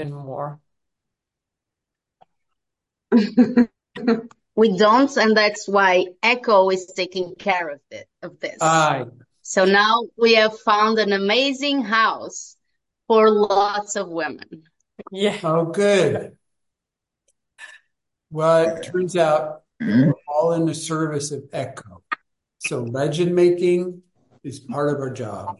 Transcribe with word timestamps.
even 0.00 0.12
more. 0.12 0.60
we 4.56 4.76
don't, 4.76 5.16
and 5.16 5.36
that's 5.36 5.68
why 5.68 6.06
Echo 6.22 6.70
is 6.70 6.86
taking 6.94 7.34
care 7.34 7.68
of 7.70 7.80
it 7.90 8.08
of 8.22 8.38
this. 8.40 8.58
Aye. 8.60 9.06
So 9.42 9.64
now 9.64 10.04
we 10.16 10.34
have 10.34 10.58
found 10.60 10.98
an 10.98 11.12
amazing 11.12 11.82
house 11.82 12.56
for 13.08 13.30
lots 13.30 13.96
of 13.96 14.08
women. 14.08 14.64
Yeah. 15.10 15.38
Oh, 15.42 15.64
good. 15.66 16.36
Well, 18.30 18.76
it 18.76 18.84
turns 18.84 19.16
out 19.16 19.62
we're 19.80 20.14
all 20.28 20.52
in 20.52 20.66
the 20.66 20.74
service 20.74 21.32
of 21.32 21.44
Echo. 21.52 22.04
So 22.58 22.84
legend 22.84 23.34
making 23.34 24.02
is 24.44 24.60
part 24.60 24.94
of 24.94 25.00
our 25.00 25.10
job. 25.10 25.58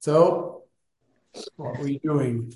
So 0.00 0.64
what 1.56 1.78
are 1.78 1.84
we 1.84 1.98
doing? 1.98 2.52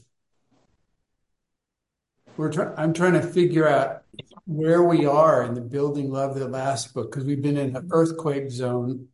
We're 2.38 2.52
trying. 2.52 2.72
I'm 2.76 2.92
trying 2.92 3.14
to 3.14 3.22
figure 3.22 3.66
out 3.66 4.04
where 4.46 4.84
we 4.84 5.04
are 5.06 5.42
in 5.42 5.54
the 5.54 5.60
Building 5.60 6.12
Love 6.12 6.38
That 6.38 6.52
Lasts 6.52 6.92
book 6.92 7.10
because 7.10 7.24
we've 7.24 7.42
been 7.42 7.56
in 7.56 7.74
an 7.74 7.88
earthquake 7.90 8.48
zone. 8.50 9.08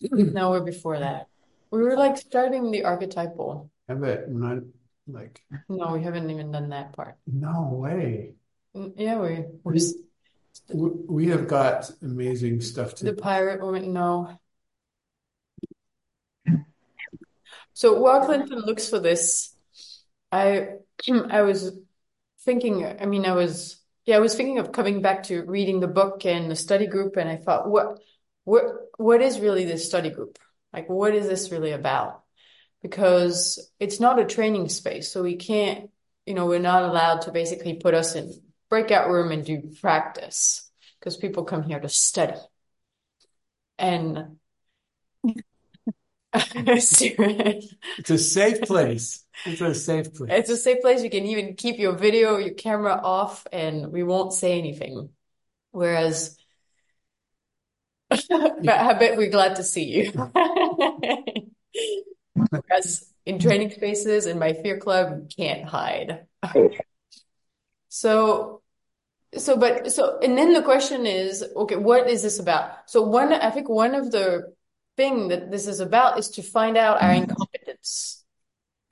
No, 0.00 0.50
we're 0.50 0.64
before 0.64 0.98
that. 0.98 1.26
We 1.70 1.82
were 1.82 1.94
like 1.94 2.16
starting 2.16 2.70
the 2.70 2.84
archetypal. 2.84 3.70
I 3.86 3.94
bet 3.94 4.30
not 4.30 4.60
like 5.06 5.42
No, 5.68 5.92
we 5.92 6.02
haven't 6.02 6.30
even 6.30 6.50
done 6.50 6.70
that 6.70 6.94
part. 6.94 7.16
no 7.26 7.68
way. 7.70 8.32
Mm, 8.74 8.94
Yeah, 8.96 9.18
we 9.20 9.44
We 10.64 10.90
we 11.06 11.26
have 11.28 11.46
got 11.46 11.90
amazing 12.00 12.62
stuff 12.62 12.94
to 12.96 13.04
the 13.04 13.12
pirate 13.12 13.60
woman. 13.60 13.92
No. 13.92 14.38
So 17.74 18.00
while 18.00 18.24
Clinton 18.24 18.60
looks 18.60 18.88
for 18.88 19.00
this, 19.00 19.54
I 20.30 20.68
I 21.30 21.42
was 21.42 21.78
thinking. 22.44 22.84
I 22.84 23.06
mean, 23.06 23.24
I 23.26 23.32
was 23.32 23.80
yeah, 24.04 24.16
I 24.16 24.20
was 24.20 24.34
thinking 24.34 24.58
of 24.58 24.72
coming 24.72 25.00
back 25.02 25.24
to 25.24 25.42
reading 25.44 25.80
the 25.80 25.88
book 25.88 26.24
and 26.26 26.50
the 26.50 26.56
study 26.56 26.86
group, 26.86 27.16
and 27.16 27.28
I 27.28 27.36
thought, 27.36 27.68
what 27.68 27.98
what 28.44 28.64
what 28.98 29.22
is 29.22 29.40
really 29.40 29.64
this 29.64 29.86
study 29.86 30.10
group? 30.10 30.38
Like, 30.72 30.88
what 30.88 31.14
is 31.14 31.28
this 31.28 31.50
really 31.50 31.72
about? 31.72 32.22
Because 32.82 33.70
it's 33.78 34.00
not 34.00 34.18
a 34.18 34.24
training 34.24 34.68
space, 34.68 35.12
so 35.12 35.22
we 35.22 35.36
can't, 35.36 35.90
you 36.26 36.34
know, 36.34 36.46
we're 36.46 36.58
not 36.58 36.82
allowed 36.82 37.22
to 37.22 37.32
basically 37.32 37.74
put 37.74 37.94
us 37.94 38.14
in 38.16 38.32
breakout 38.68 39.08
room 39.08 39.30
and 39.32 39.44
do 39.44 39.72
practice 39.80 40.68
because 40.98 41.16
people 41.16 41.44
come 41.44 41.62
here 41.62 41.78
to 41.80 41.88
study. 41.88 42.38
And 43.78 44.38
It's 46.34 48.10
a 48.10 48.18
safe 48.18 48.62
place. 48.62 49.21
It's 49.44 49.60
a 49.60 49.74
safe 49.74 50.14
place. 50.14 50.30
It's 50.32 50.50
a 50.50 50.56
safe 50.56 50.80
place. 50.80 51.02
You 51.02 51.10
can 51.10 51.26
even 51.26 51.54
keep 51.54 51.78
your 51.78 51.92
video, 51.92 52.36
your 52.38 52.54
camera 52.54 53.00
off, 53.02 53.46
and 53.52 53.92
we 53.92 54.02
won't 54.02 54.32
say 54.32 54.58
anything. 54.58 55.10
Whereas, 55.70 56.36
but 58.08 58.24
I 58.68 58.92
bet 58.94 59.16
we're 59.16 59.30
glad 59.30 59.56
to 59.56 59.64
see 59.64 59.84
you. 59.84 60.12
Whereas 62.34 63.12
in 63.24 63.38
training 63.38 63.70
spaces, 63.70 64.26
in 64.26 64.38
my 64.38 64.52
fear 64.52 64.78
club, 64.78 65.22
you 65.22 65.44
can't 65.44 65.64
hide. 65.64 66.26
So, 67.88 68.62
so, 69.36 69.56
but, 69.56 69.92
so, 69.92 70.18
and 70.22 70.36
then 70.36 70.52
the 70.52 70.62
question 70.62 71.06
is, 71.06 71.44
okay, 71.56 71.76
what 71.76 72.08
is 72.08 72.22
this 72.22 72.38
about? 72.38 72.90
So 72.90 73.02
one, 73.02 73.32
I 73.32 73.50
think 73.50 73.68
one 73.68 73.94
of 73.94 74.10
the 74.10 74.52
thing 74.96 75.28
that 75.28 75.50
this 75.50 75.66
is 75.66 75.80
about 75.80 76.18
is 76.18 76.30
to 76.30 76.42
find 76.42 76.76
out 76.76 77.02
our 77.02 77.10
mm-hmm. 77.10 77.30
incompetence, 77.30 78.21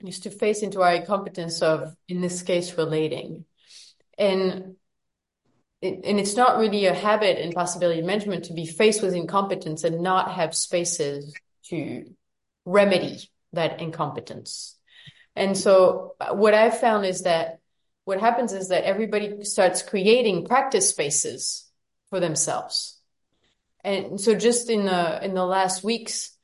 is 0.07 0.21
to 0.21 0.29
face 0.29 0.61
into 0.61 0.81
our 0.81 0.93
incompetence 0.93 1.61
of, 1.61 1.95
in 2.07 2.21
this 2.21 2.41
case, 2.41 2.77
relating. 2.77 3.45
And 4.17 4.75
and 5.83 6.19
it's 6.19 6.35
not 6.35 6.59
really 6.59 6.85
a 6.85 6.93
habit 6.93 7.43
in 7.43 7.53
possibility 7.53 8.03
management 8.03 8.45
to 8.45 8.53
be 8.53 8.67
faced 8.67 9.01
with 9.01 9.15
incompetence 9.15 9.83
and 9.83 10.01
not 10.01 10.31
have 10.31 10.53
spaces 10.53 11.33
to 11.69 12.05
remedy 12.65 13.17
that 13.53 13.81
incompetence. 13.81 14.77
And 15.35 15.57
so 15.57 16.15
uh, 16.19 16.35
what 16.35 16.53
I've 16.53 16.79
found 16.79 17.05
is 17.05 17.23
that 17.23 17.59
what 18.05 18.19
happens 18.19 18.53
is 18.53 18.69
that 18.69 18.83
everybody 18.83 19.43
starts 19.43 19.81
creating 19.81 20.45
practice 20.45 20.89
spaces 20.89 21.67
for 22.09 22.19
themselves. 22.19 22.99
And 23.83 24.21
so 24.21 24.35
just 24.35 24.69
in 24.69 24.85
the 24.85 25.25
in 25.25 25.33
the 25.33 25.45
last 25.45 25.83
weeks, 25.83 26.37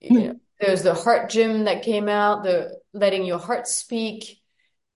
you 0.00 0.20
know, 0.20 0.40
there's 0.60 0.82
the 0.82 0.94
heart 0.94 1.30
gym 1.30 1.64
that 1.64 1.82
came 1.82 2.08
out, 2.08 2.42
the 2.42 2.78
letting 2.92 3.24
your 3.24 3.38
heart 3.38 3.68
speak. 3.68 4.40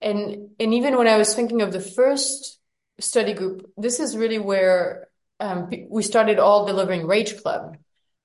And 0.01 0.49
and 0.59 0.73
even 0.73 0.97
when 0.97 1.07
I 1.07 1.17
was 1.17 1.33
thinking 1.33 1.61
of 1.61 1.71
the 1.71 1.79
first 1.79 2.59
study 2.99 3.33
group, 3.33 3.71
this 3.77 3.99
is 3.99 4.17
really 4.17 4.39
where 4.39 5.07
um, 5.39 5.69
we 5.89 6.03
started 6.03 6.39
all 6.39 6.65
delivering 6.65 7.07
Rage 7.07 7.41
Club. 7.41 7.77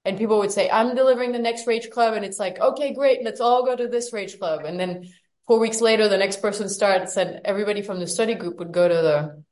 And 0.04 0.16
people 0.16 0.38
would 0.38 0.52
say, 0.52 0.70
I'm 0.70 0.94
delivering 0.94 1.32
the 1.32 1.38
next 1.38 1.66
Rage 1.66 1.90
Club. 1.90 2.14
And 2.14 2.24
it's 2.24 2.38
like, 2.38 2.58
okay, 2.58 2.94
great, 2.94 3.24
let's 3.24 3.40
all 3.40 3.64
go 3.64 3.76
to 3.76 3.88
this 3.88 4.12
Rage 4.12 4.38
Club. 4.38 4.64
And 4.64 4.78
then 4.78 5.08
four 5.46 5.58
weeks 5.58 5.80
later, 5.80 6.08
the 6.08 6.16
next 6.16 6.40
person 6.40 6.68
started, 6.68 7.08
said 7.08 7.42
everybody 7.44 7.82
from 7.82 8.00
the 8.00 8.06
study 8.06 8.34
group 8.34 8.58
would 8.58 8.72
go 8.72 8.88
to 8.88 8.94
the, 8.94 9.44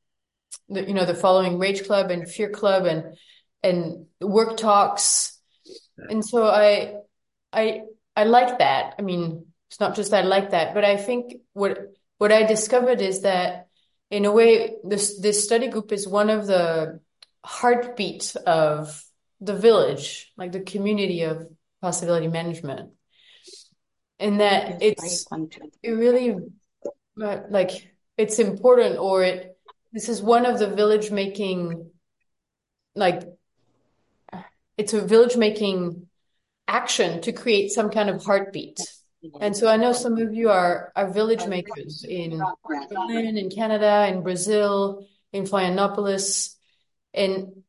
the 0.69 0.89
you 0.89 0.95
know, 0.95 1.05
the 1.05 1.15
following 1.15 1.59
Rage 1.59 1.85
Club 1.85 2.11
and 2.11 2.31
Fear 2.31 2.51
Club 2.51 2.87
and, 2.87 3.17
and 3.63 4.07
work 4.21 4.57
talks. 4.57 5.39
And 5.99 6.25
so 6.25 6.47
I, 6.47 6.95
I, 7.57 7.83
I 8.15 8.25
like 8.25 8.59
that. 8.59 8.95
I 8.99 9.03
mean, 9.03 9.47
it's 9.69 9.81
not 9.81 9.97
just 9.97 10.13
I 10.13 10.21
like 10.21 10.51
that, 10.51 10.75
but 10.75 10.85
I 10.85 10.97
think 10.97 11.37
what, 11.55 11.79
what 12.19 12.31
I 12.31 12.45
discovered 12.45 13.01
is 13.01 13.23
that 13.23 13.69
in 14.11 14.27
a 14.27 14.31
way, 14.31 14.75
this, 14.85 15.19
this 15.19 15.43
study 15.43 15.69
group 15.69 15.91
is 15.91 16.07
one 16.07 16.31
of 16.31 16.47
the 16.47 17.01
heartbeat 17.45 18.37
of 18.47 19.03
the 19.41 19.55
village, 19.55 20.33
like 20.37 20.53
the 20.53 20.61
community 20.61 21.23
of 21.23 21.49
possibility 21.81 22.29
management. 22.29 22.91
And 24.19 24.41
that 24.41 24.83
it's, 24.83 25.27
it 25.83 25.91
really, 25.91 26.37
like, 27.17 27.71
it's 28.17 28.39
important 28.39 28.99
or 28.99 29.25
it, 29.25 29.59
this 29.93 30.09
is 30.09 30.23
one 30.23 30.47
of 30.47 30.59
the 30.59 30.69
village 30.69 31.11
making, 31.11 31.91
like, 32.95 33.23
it's 34.79 34.95
a 34.95 35.01
village 35.01 35.37
making 35.37 36.06
action 36.69 37.21
to 37.23 37.33
create 37.33 37.71
some 37.71 37.91
kind 37.91 38.11
of 38.11 38.25
heartbeat. 38.25 38.81
And 39.41 39.57
so 39.57 39.69
I 39.69 39.77
know 39.77 39.93
some 39.93 40.19
of 40.19 40.35
you 40.35 40.51
are, 40.51 40.93
are 40.95 41.11
village 41.11 41.47
makers 41.47 42.05
in 42.09 42.43
Berlin, 42.89 43.37
in 43.37 43.51
Canada, 43.51 44.07
in 44.09 44.23
Brazil, 44.23 45.07
in 45.33 45.45
Florianopolis. 45.45 46.55
And 47.15 47.63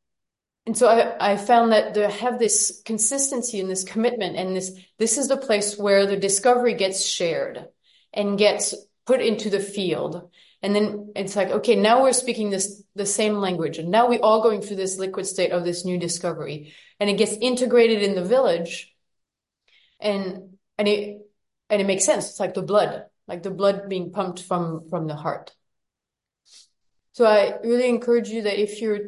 and 0.66 0.78
so 0.78 0.90
I, 0.90 1.32
I 1.32 1.38
found 1.38 1.72
that 1.72 1.94
to 1.94 2.10
have 2.10 2.40
this 2.40 2.82
consistency 2.84 3.62
and 3.62 3.70
this 3.70 3.86
commitment 3.86 4.36
and 4.36 4.56
this 4.56 4.78
this 5.00 5.18
is 5.18 5.30
the 5.30 5.38
place 5.38 5.78
where 5.78 6.06
the 6.06 6.18
discovery 6.18 6.74
gets 6.74 7.06
shared 7.06 7.68
and 8.14 8.38
gets 8.38 8.76
put 9.06 9.22
into 9.22 9.50
the 9.50 9.62
field. 9.62 10.30
And 10.62 10.76
then 10.76 11.14
it's 11.16 11.36
like, 11.36 11.50
okay, 11.50 11.76
now 11.76 12.04
we're 12.04 12.14
speaking 12.14 12.50
this 12.50 12.84
the 12.96 13.06
same 13.06 13.36
language. 13.36 13.78
And 13.78 13.90
now 13.90 14.10
we're 14.10 14.20
all 14.20 14.42
going 14.42 14.62
through 14.62 14.76
this 14.76 14.98
liquid 14.98 15.26
state 15.26 15.52
of 15.52 15.64
this 15.64 15.86
new 15.86 15.98
discovery. 15.98 16.74
And 17.00 17.10
it 17.10 17.18
gets 17.18 17.34
integrated 17.34 18.02
in 18.02 18.16
the 18.16 18.24
village. 18.24 18.94
And 20.00 20.58
and 20.78 20.88
it 20.88 21.22
and 21.70 21.82
it 21.82 21.86
makes 21.86 22.06
sense. 22.06 22.30
It's 22.30 22.40
like 22.40 22.54
the 22.54 22.62
blood, 22.62 23.06
like 23.28 23.44
the 23.44 23.52
blood 23.52 23.90
being 23.90 24.12
pumped 24.12 24.42
from 24.42 24.90
from 24.90 25.08
the 25.08 25.16
heart. 25.16 25.54
So 27.14 27.26
I 27.26 27.58
really 27.64 27.90
encourage 27.90 28.30
you 28.30 28.44
that 28.44 28.62
if 28.62 28.80
you're 28.80 29.00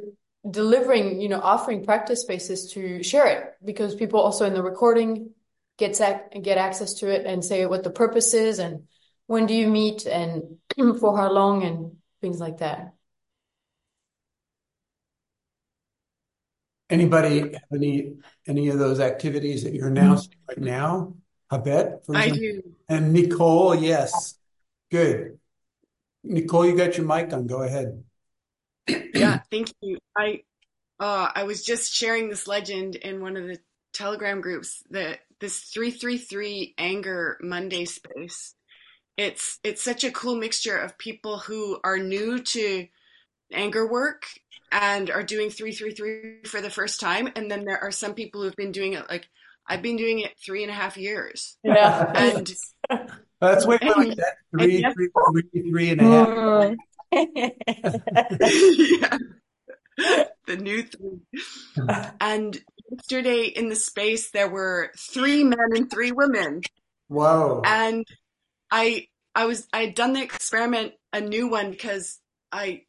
delivering, 0.49 1.22
you 1.22 1.29
know, 1.29 1.39
offering 1.39 1.85
practice 1.85 2.22
spaces 2.22 2.72
to 2.73 3.03
share 3.03 3.28
it 3.28 3.53
because 3.63 3.94
people 3.94 4.19
also 4.19 4.45
in 4.45 4.53
the 4.53 4.63
recording 4.63 5.31
gets 5.78 6.01
ac- 6.01 6.39
get 6.41 6.57
access 6.57 6.95
to 6.95 7.07
it 7.07 7.25
and 7.25 7.44
say 7.44 7.66
what 7.66 7.83
the 7.83 7.89
purpose 7.91 8.33
is 8.33 8.59
and 8.59 8.88
when 9.28 9.45
do 9.45 9.53
you 9.53 9.67
meet 9.67 10.05
and 10.05 10.57
for 10.99 11.16
how 11.16 11.31
long 11.31 11.64
and 11.64 11.97
things 12.22 12.40
like 12.40 12.58
that. 12.58 12.93
Anybody 16.90 17.40
have 17.40 17.62
any 17.74 18.14
any 18.47 18.70
of 18.70 18.80
those 18.80 19.00
activities 19.00 19.64
that 19.64 19.74
you're 19.74 19.88
announcing 19.90 20.34
right 20.47 20.58
now? 20.58 21.14
Habet, 21.52 22.06
for 22.06 22.16
I 22.16 22.30
do. 22.30 22.64
And 22.88 23.14
Nicole, 23.14 23.76
yes. 23.76 24.38
Good. 24.91 25.40
Nicole, 26.24 26.66
you 26.66 26.76
got 26.76 26.97
your 26.97 27.06
mic 27.06 27.32
on. 27.34 27.47
Go 27.47 27.62
ahead. 27.64 28.03
Yeah, 28.88 29.40
thank 29.52 29.72
you. 29.82 29.97
I 30.18 30.41
uh 31.00 31.30
I 31.34 31.44
was 31.44 31.64
just 31.64 31.94
sharing 31.94 32.30
this 32.30 32.47
legend 32.47 32.96
in 32.96 33.22
one 33.22 33.38
of 33.38 33.46
the 33.46 33.59
Telegram 33.94 34.41
groups 34.41 34.84
that 34.90 35.20
this 35.40 35.59
333 35.59 36.76
anger 36.78 37.38
Monday 37.41 37.86
space. 37.86 38.56
It's 39.18 39.59
it's 39.64 39.84
such 39.84 40.03
a 40.03 40.12
cool 40.12 40.36
mixture 40.36 40.78
of 40.78 40.97
people 40.97 41.38
who 41.38 41.80
are 41.84 41.97
new 41.97 42.40
to 42.40 42.88
anger 43.52 43.88
work 43.88 44.26
and 44.71 45.09
are 45.09 45.23
doing 45.23 45.49
333 45.49 46.43
for 46.49 46.61
the 46.61 46.69
first 46.69 46.99
time 46.99 47.27
and 47.35 47.49
then 47.49 47.66
there 47.66 47.79
are 47.81 47.89
some 47.91 48.13
people 48.13 48.41
who've 48.43 48.55
been 48.55 48.71
doing 48.71 48.93
it 48.93 49.09
like 49.09 49.27
I've 49.67 49.81
been 49.83 49.97
doing 49.97 50.19
it 50.19 50.33
three 50.43 50.63
and 50.63 50.71
a 50.71 50.75
half 50.75 50.97
years. 50.97 51.57
Yeah. 51.63 52.11
And 52.16 52.51
That's 53.39 53.66
way 53.67 53.77
more 53.83 53.93
like 53.95 54.07
And- 54.07 54.17
that. 54.17 54.35
Three, 54.51 54.83
and 54.83 54.93
three, 54.95 55.09
three, 55.51 55.69
three 55.71 55.89
and 55.91 56.01
a 56.01 56.05
half. 56.05 56.75
Yeah. 57.11 59.17
the 60.47 60.57
new 60.57 60.83
three. 60.83 61.19
And 62.19 62.57
yesterday 62.89 63.43
in 63.43 63.69
the 63.69 63.75
space, 63.75 64.31
there 64.31 64.49
were 64.49 64.91
three 64.97 65.43
men 65.43 65.59
and 65.75 65.89
three 65.89 66.11
women. 66.11 66.61
Whoa. 67.07 67.61
And 67.63 68.05
I, 68.71 69.07
I 69.35 69.45
was, 69.45 69.67
I 69.71 69.81
had 69.85 69.95
done 69.95 70.13
the 70.13 70.23
experiment, 70.23 70.93
a 71.13 71.21
new 71.21 71.47
one, 71.47 71.69
because 71.71 72.19
I, 72.51 72.83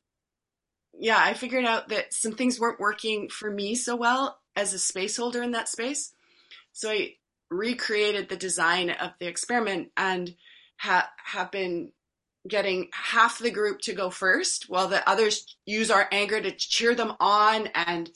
yeah, 1.00 1.18
I 1.18 1.34
figured 1.34 1.64
out 1.64 1.88
that 1.88 2.12
some 2.12 2.32
things 2.32 2.60
weren't 2.60 2.78
working 2.80 3.28
for 3.28 3.50
me 3.50 3.74
so 3.74 3.96
well 3.96 4.38
as 4.54 4.72
a 4.74 4.78
space 4.78 5.16
holder 5.16 5.42
in 5.42 5.52
that 5.52 5.68
space. 5.68 6.12
So 6.72 6.90
I 6.90 7.14
recreated 7.50 8.28
the 8.28 8.36
design 8.36 8.90
of 8.90 9.12
the 9.18 9.26
experiment 9.26 9.90
and 9.96 10.34
ha- 10.76 11.10
have 11.24 11.50
been 11.50 11.92
getting 12.48 12.88
half 12.92 13.38
the 13.38 13.50
group 13.50 13.80
to 13.82 13.92
go 13.92 14.08
first 14.10 14.66
while 14.68 14.88
the 14.88 15.06
others 15.08 15.56
use 15.66 15.90
our 15.90 16.08
anger 16.12 16.40
to 16.40 16.50
cheer 16.52 16.94
them 16.94 17.12
on 17.20 17.66
and 17.74 18.10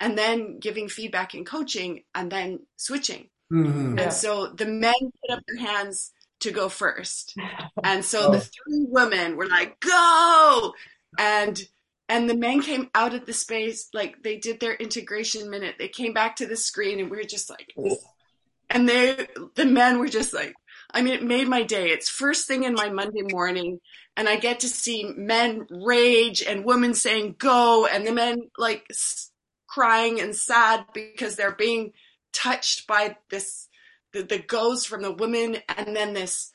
and 0.00 0.16
then 0.18 0.58
giving 0.58 0.88
feedback 0.88 1.34
and 1.34 1.44
coaching 1.46 2.02
and 2.14 2.30
then 2.32 2.60
switching 2.76 3.28
Mhm. 3.52 3.98
Yeah. 3.98 4.04
and 4.04 4.12
so 4.12 4.46
the 4.46 4.64
men 4.64 4.94
put 5.20 5.36
up 5.36 5.42
their 5.46 5.58
hands 5.58 6.12
to 6.40 6.50
go 6.50 6.70
first 6.70 7.36
and 7.84 8.02
so 8.02 8.30
the 8.30 8.40
three 8.40 8.86
women 8.88 9.36
were 9.36 9.46
like 9.46 9.78
go 9.80 10.72
and 11.18 11.62
and 12.12 12.28
the 12.28 12.36
men 12.36 12.60
came 12.60 12.90
out 12.94 13.14
of 13.14 13.24
the 13.24 13.32
space 13.32 13.88
like 13.94 14.22
they 14.22 14.36
did 14.36 14.60
their 14.60 14.74
integration 14.74 15.48
minute. 15.48 15.76
They 15.78 15.88
came 15.88 16.12
back 16.12 16.36
to 16.36 16.46
the 16.46 16.56
screen 16.56 17.00
and 17.00 17.10
we 17.10 17.16
were 17.16 17.24
just 17.24 17.48
like 17.48 17.74
and 18.68 18.86
they 18.86 19.26
the 19.54 19.64
men 19.64 19.98
were 19.98 20.08
just 20.08 20.34
like 20.34 20.54
i 20.92 21.00
mean 21.00 21.14
it 21.14 21.24
made 21.24 21.48
my 21.48 21.62
day. 21.62 21.88
It's 21.88 22.10
first 22.10 22.46
thing 22.46 22.64
in 22.64 22.74
my 22.74 22.90
monday 22.90 23.22
morning 23.22 23.80
and 24.16 24.28
i 24.28 24.36
get 24.36 24.60
to 24.60 24.68
see 24.68 25.04
men 25.16 25.66
rage 25.70 26.42
and 26.42 26.66
women 26.66 26.92
saying 26.92 27.36
go 27.38 27.86
and 27.86 28.06
the 28.06 28.12
men 28.12 28.50
like 28.58 28.86
crying 29.66 30.20
and 30.20 30.36
sad 30.36 30.84
because 30.92 31.36
they're 31.36 31.54
being 31.54 31.92
touched 32.34 32.86
by 32.86 33.16
this 33.30 33.68
the, 34.12 34.22
the 34.22 34.38
goes 34.38 34.84
from 34.84 35.00
the 35.00 35.12
women 35.12 35.56
and 35.66 35.96
then 35.96 36.12
this 36.12 36.52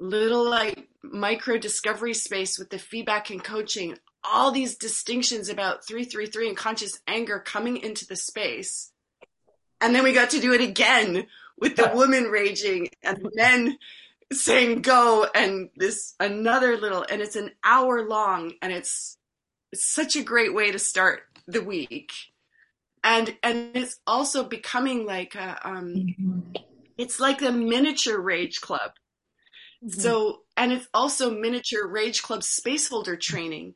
little 0.00 0.48
like 0.48 0.88
micro 1.02 1.58
discovery 1.58 2.14
space 2.14 2.58
with 2.58 2.70
the 2.70 2.78
feedback 2.78 3.28
and 3.28 3.44
coaching 3.44 3.94
all 4.32 4.50
these 4.50 4.76
distinctions 4.76 5.48
about 5.48 5.86
333 5.86 6.48
and 6.48 6.56
conscious 6.56 7.00
anger 7.06 7.38
coming 7.38 7.78
into 7.78 8.06
the 8.06 8.16
space. 8.16 8.92
And 9.80 9.94
then 9.94 10.04
we 10.04 10.12
got 10.12 10.30
to 10.30 10.40
do 10.40 10.52
it 10.52 10.60
again 10.60 11.26
with 11.58 11.76
the 11.76 11.90
woman 11.94 12.24
raging 12.24 12.88
and 13.02 13.18
the 13.18 13.30
men 13.34 13.78
saying 14.32 14.82
go 14.82 15.26
and 15.34 15.70
this 15.76 16.14
another 16.18 16.76
little 16.76 17.04
and 17.08 17.22
it's 17.22 17.36
an 17.36 17.50
hour 17.62 18.08
long 18.08 18.52
and 18.60 18.72
it's 18.72 19.16
it's 19.72 19.84
such 19.84 20.16
a 20.16 20.22
great 20.22 20.54
way 20.54 20.72
to 20.72 20.78
start 20.78 21.22
the 21.46 21.62
week. 21.62 22.12
And 23.04 23.36
and 23.42 23.70
it's 23.74 24.00
also 24.06 24.44
becoming 24.44 25.06
like 25.06 25.34
a 25.34 25.58
um 25.62 26.54
it's 26.98 27.20
like 27.20 27.42
a 27.42 27.52
miniature 27.52 28.18
rage 28.18 28.60
club. 28.60 28.92
So 29.88 30.40
and 30.56 30.72
it's 30.72 30.88
also 30.92 31.30
miniature 31.30 31.86
rage 31.86 32.22
club 32.22 32.42
space 32.42 32.88
holder 32.88 33.16
training 33.16 33.74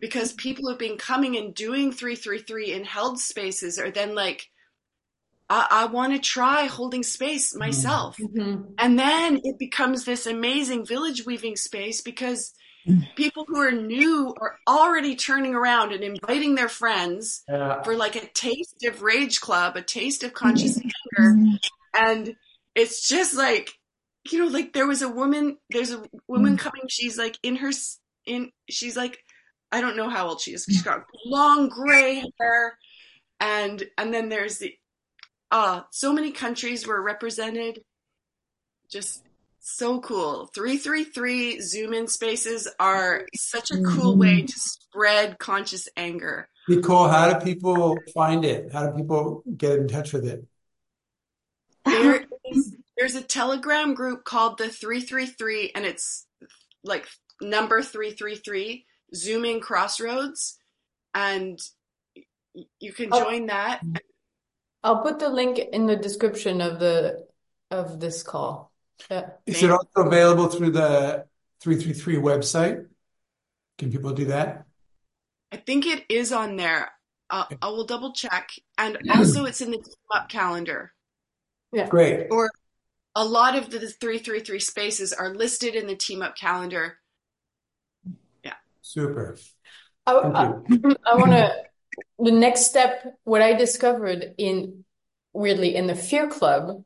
because 0.00 0.32
people 0.32 0.68
have 0.68 0.78
been 0.78 0.98
coming 0.98 1.36
and 1.36 1.54
doing 1.54 1.92
333 1.92 2.72
in 2.72 2.84
held 2.84 3.18
spaces 3.18 3.78
are 3.78 3.90
then 3.90 4.14
like 4.14 4.48
i, 5.48 5.66
I 5.70 5.86
want 5.86 6.12
to 6.12 6.18
try 6.18 6.64
holding 6.66 7.02
space 7.02 7.50
mm-hmm. 7.50 7.60
myself. 7.60 8.16
Mhm. 8.18 8.74
and 8.78 8.98
then 8.98 9.40
it 9.42 9.58
becomes 9.58 10.04
this 10.04 10.26
amazing 10.26 10.84
village 10.84 11.24
weaving 11.24 11.56
space 11.56 12.02
because 12.02 12.52
mm. 12.86 13.02
people 13.16 13.44
who 13.46 13.58
are 13.58 13.72
new 13.72 14.34
are 14.40 14.58
already 14.68 15.16
turning 15.16 15.54
around 15.54 15.92
and 15.92 16.04
inviting 16.04 16.54
their 16.54 16.68
friends 16.68 17.42
Yeah. 17.48 17.82
for 17.82 17.96
like 17.96 18.16
a 18.16 18.26
taste 18.26 18.84
of 18.86 19.02
rage 19.02 19.40
club 19.40 19.76
a 19.76 19.82
taste 19.82 20.22
of 20.22 20.32
mm-hmm. 20.32 20.46
conscious 20.46 20.76
anger. 20.76 21.34
Mm-hmm. 21.34 21.54
And 21.94 22.36
it's 22.74 23.08
just 23.08 23.34
like 23.34 23.72
you 24.30 24.38
know 24.38 24.46
like 24.46 24.72
there 24.72 24.86
was 24.86 25.02
a 25.02 25.08
woman 25.08 25.56
there's 25.70 25.92
a 25.92 26.02
woman 26.28 26.56
mm. 26.56 26.58
coming 26.58 26.82
she's 26.88 27.16
like 27.16 27.38
in 27.42 27.56
her 27.56 27.70
in 28.26 28.50
she's 28.68 28.96
like 28.96 29.18
i 29.72 29.80
don't 29.80 29.96
know 29.96 30.08
how 30.08 30.28
old 30.28 30.40
she 30.40 30.52
is. 30.52 30.64
She's 30.68 30.82
got 30.82 31.04
long 31.24 31.68
gray 31.68 32.24
hair. 32.38 32.78
And 33.40 33.82
and 33.96 34.12
then 34.12 34.28
there's 34.28 34.58
the 34.58 34.74
uh 35.50 35.82
so 35.90 36.12
many 36.12 36.32
countries 36.32 36.86
were 36.86 37.00
represented. 37.00 37.80
Just 38.90 39.24
so 39.60 40.00
cool. 40.00 40.50
333 40.54 41.60
zoom 41.60 41.94
in 41.94 42.08
spaces 42.08 42.68
are 42.78 43.26
such 43.34 43.70
a 43.70 43.82
cool 43.82 44.16
way 44.16 44.42
to 44.42 44.52
spread 44.52 45.38
conscious 45.38 45.88
anger. 45.96 46.48
Nicole, 46.68 47.08
how 47.08 47.32
do 47.32 47.44
people 47.44 47.98
find 48.14 48.44
it? 48.44 48.72
How 48.72 48.86
do 48.86 48.96
people 48.96 49.42
get 49.56 49.78
in 49.78 49.88
touch 49.88 50.12
with 50.12 50.26
it? 50.26 50.44
there 51.84 52.24
is 52.50 52.76
there's 52.96 53.14
a 53.14 53.22
telegram 53.22 53.94
group 53.94 54.24
called 54.24 54.58
the 54.58 54.68
333 54.68 55.72
and 55.74 55.86
it's 55.86 56.26
like 56.84 57.06
number 57.40 57.82
333 57.82 58.84
zooming 59.14 59.60
crossroads 59.60 60.58
and 61.14 61.58
you 62.78 62.92
can 62.92 63.08
Oh. 63.12 63.24
join 63.24 63.46
that 63.46 63.82
I'll 64.82 65.02
put 65.02 65.18
the 65.18 65.28
link 65.28 65.58
in 65.58 65.86
the 65.86 65.96
description 65.96 66.60
of 66.60 66.80
the 66.80 67.26
of 67.70 68.00
this 68.00 68.22
call. 68.22 68.72
Yeah. 69.10 69.30
Is 69.46 69.62
it 69.62 69.70
also 69.70 70.06
available 70.08 70.48
through 70.48 70.70
the 70.70 71.26
333 71.60 72.16
website? 72.16 72.86
Can 73.78 73.90
people 73.92 74.12
do 74.12 74.26
that? 74.26 74.64
i 75.52 75.56
think 75.56 75.84
it 75.84 76.04
is 76.08 76.30
on 76.32 76.54
there 76.54 76.92
uh, 77.28 77.44
i 77.60 77.66
will 77.68 77.84
double 77.84 78.12
check 78.12 78.50
and 78.78 78.96
also 79.16 79.46
it's 79.46 79.60
in 79.60 79.72
the 79.72 79.78
team 79.78 79.94
up 80.14 80.28
calendar 80.28 80.92
Yeah. 81.72 81.88
Great. 81.88 82.28
or 82.30 82.50
a 83.16 83.24
lot 83.24 83.56
of 83.56 83.68
the 83.70 83.80
333 83.80 84.60
spaces 84.60 85.12
are 85.12 85.34
listed 85.34 85.74
in 85.74 85.88
the 85.88 85.96
team 85.96 86.22
up 86.22 86.36
calendar 86.36 86.99
Super. 88.82 89.36
I, 90.06 90.12
I. 90.12 90.44
I 91.06 91.16
want 91.16 91.32
to, 91.32 91.52
the 92.18 92.32
next 92.32 92.66
step, 92.66 93.04
what 93.24 93.42
I 93.42 93.54
discovered 93.54 94.34
in, 94.38 94.84
weirdly, 95.32 95.74
in 95.76 95.86
the 95.86 95.94
Fear 95.94 96.28
Club, 96.28 96.84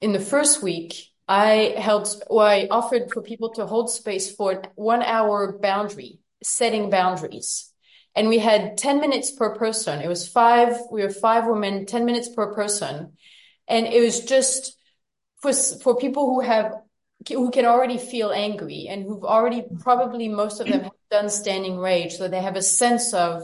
in 0.00 0.12
the 0.12 0.20
first 0.20 0.62
week, 0.62 1.08
I 1.28 1.74
held, 1.78 2.08
well, 2.28 2.46
I 2.46 2.68
offered 2.70 3.10
for 3.12 3.22
people 3.22 3.54
to 3.54 3.66
hold 3.66 3.90
space 3.90 4.34
for 4.34 4.62
one 4.74 5.02
hour 5.02 5.58
boundary, 5.58 6.18
setting 6.42 6.90
boundaries. 6.90 7.72
And 8.14 8.28
we 8.28 8.38
had 8.38 8.76
10 8.76 9.00
minutes 9.00 9.30
per 9.30 9.54
person. 9.54 10.00
It 10.00 10.08
was 10.08 10.28
five, 10.28 10.76
we 10.90 11.02
were 11.02 11.10
five 11.10 11.46
women, 11.46 11.86
10 11.86 12.04
minutes 12.04 12.28
per 12.28 12.52
person. 12.54 13.12
And 13.68 13.86
it 13.86 14.02
was 14.02 14.20
just 14.24 14.76
for, 15.40 15.52
for 15.52 15.96
people 15.96 16.26
who 16.26 16.40
have, 16.40 16.74
who 17.28 17.50
can 17.50 17.66
already 17.66 17.98
feel 17.98 18.30
angry 18.30 18.86
and 18.88 19.02
who've 19.02 19.24
already, 19.24 19.64
probably 19.80 20.28
most 20.28 20.60
of 20.60 20.66
them 20.66 20.82
have 20.82 20.92
done 21.10 21.28
standing 21.28 21.78
rage. 21.78 22.14
So 22.14 22.28
they 22.28 22.40
have 22.40 22.56
a 22.56 22.62
sense 22.62 23.14
of 23.14 23.42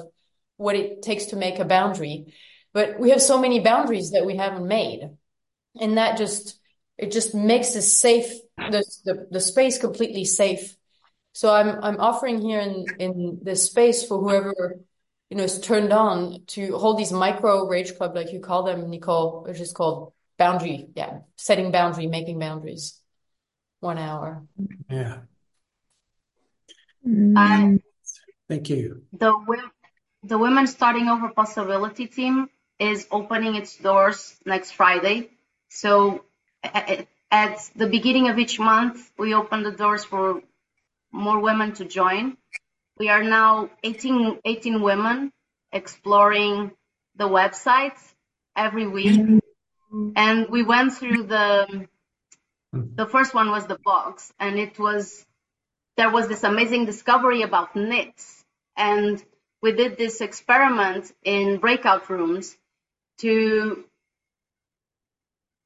what 0.57 0.75
it 0.75 1.03
takes 1.03 1.27
to 1.27 1.37
make 1.37 1.59
a 1.59 1.65
boundary. 1.65 2.35
But 2.73 2.99
we 2.99 3.11
have 3.11 3.23
so 3.23 3.39
many 3.39 3.61
boundaries 3.61 4.11
that 4.13 4.27
we 4.27 4.37
haven't 4.37 4.67
made. 4.67 5.11
And 5.81 5.99
that 5.99 6.19
just, 6.19 6.59
it 6.97 7.13
just 7.13 7.35
makes 7.35 7.75
the 7.75 7.83
safe, 7.83 8.33
the, 8.57 8.85
the, 9.05 9.27
the 9.31 9.41
space 9.41 9.79
completely 9.79 10.25
safe. 10.25 10.75
So 11.33 11.53
I'm, 11.53 11.83
I'm 11.83 12.01
offering 12.01 12.41
here 12.41 12.61
in, 12.61 12.87
in 12.99 13.39
this 13.43 13.65
space 13.65 14.05
for 14.05 14.19
whoever, 14.19 14.77
you 15.31 15.37
know, 15.37 15.45
is 15.45 15.61
turned 15.61 15.93
on 15.93 16.45
to 16.49 16.77
hold 16.77 16.99
these 16.99 17.13
micro 17.13 17.69
rage 17.69 17.97
club, 17.97 18.17
like 18.17 18.33
you 18.33 18.41
call 18.41 18.65
them, 18.65 18.91
Nicole, 18.91 19.45
which 19.45 19.61
is 19.61 19.73
called 19.73 20.13
boundary. 20.37 20.89
Yeah. 20.97 21.19
Setting 21.37 21.71
boundary, 21.71 22.07
making 22.07 22.39
boundaries. 22.39 22.98
One 23.81 23.99
hour. 23.99 24.43
Yeah. 24.91 25.19
Mm. 27.07 27.35
I, 27.37 27.79
Thank 28.49 28.71
you. 28.71 29.03
the 29.13 29.33
the 30.25 30.37
Women 30.39 30.67
Starting 30.67 31.09
Over 31.09 31.29
Possibility 31.29 32.07
team 32.07 32.49
is 32.79 33.07
opening 33.11 33.55
its 33.55 33.77
doors 33.77 34.37
next 34.45 34.73
Friday. 34.73 35.31
So 35.69 36.25
a- 36.65 36.71
a- 36.93 37.09
at 37.31 37.71
the 37.77 37.87
beginning 37.87 38.29
of 38.29 38.39
each 38.39 38.59
month, 38.59 39.11
we 39.19 39.35
open 39.35 39.63
the 39.63 39.73
doors 39.73 40.05
for 40.05 40.43
more 41.13 41.39
women 41.41 41.73
to 41.75 41.85
join. 41.85 42.37
We 42.99 43.09
are 43.11 43.23
now 43.23 43.71
18, 43.85 44.41
18 44.45 44.83
women 44.83 45.33
exploring 45.73 46.73
the 47.15 47.29
website 47.29 47.99
every 48.57 48.87
week. 48.87 49.21
Mm. 49.21 50.13
And 50.17 50.49
we 50.49 50.63
went 50.63 50.95
through 50.95 51.25
the, 51.25 51.87
Mm. 52.75 52.97
the 52.97 53.07
first 53.07 53.35
one 53.35 53.51
was 53.51 53.67
the 53.67 53.79
box 53.85 54.33
and 54.39 54.59
it 54.59 54.79
was, 54.79 55.25
there 55.97 56.11
was 56.11 56.29
this 56.29 56.45
amazing 56.45 56.85
discovery 56.85 57.43
about 57.43 57.75
knits. 57.75 58.45
And 58.77 59.23
we 59.63 59.73
did 59.73 59.97
this 59.97 60.21
experiment 60.21 61.13
in 61.25 61.59
breakout 61.59 62.09
rooms 62.11 62.57
to 63.19 63.85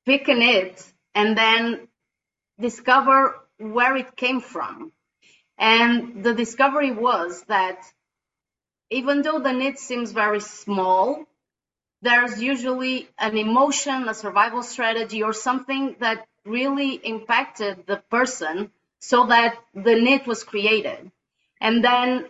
pick 0.07 0.29
a 0.29 0.35
knit 0.35 0.85
and 1.15 1.37
then 1.37 1.89
discover 2.61 3.39
where 3.59 3.97
it 3.97 4.17
came 4.17 4.41
from. 4.41 4.93
And 5.59 6.25
the 6.25 6.35
discovery 6.35 6.91
was 6.91 7.43
that 7.49 7.85
even 8.91 9.23
though 9.23 9.39
the 9.39 9.53
knit 9.53 9.79
seems 9.79 10.13
very 10.13 10.41
small, 10.41 11.25
there's 12.03 12.43
usually 12.43 13.09
an 13.19 13.37
emotion, 13.37 14.09
a 14.09 14.15
survival 14.15 14.63
strategy, 14.63 15.23
or 15.23 15.33
something 15.33 15.97
that 16.01 16.27
really 16.45 16.95
impacted 16.95 17.87
the 17.87 17.99
person 18.11 18.71
so 18.99 19.27
that 19.27 19.59
the 19.75 19.95
knit 19.95 20.27
was 20.27 20.45
created. 20.45 21.11
And 21.61 21.85
then 21.85 22.27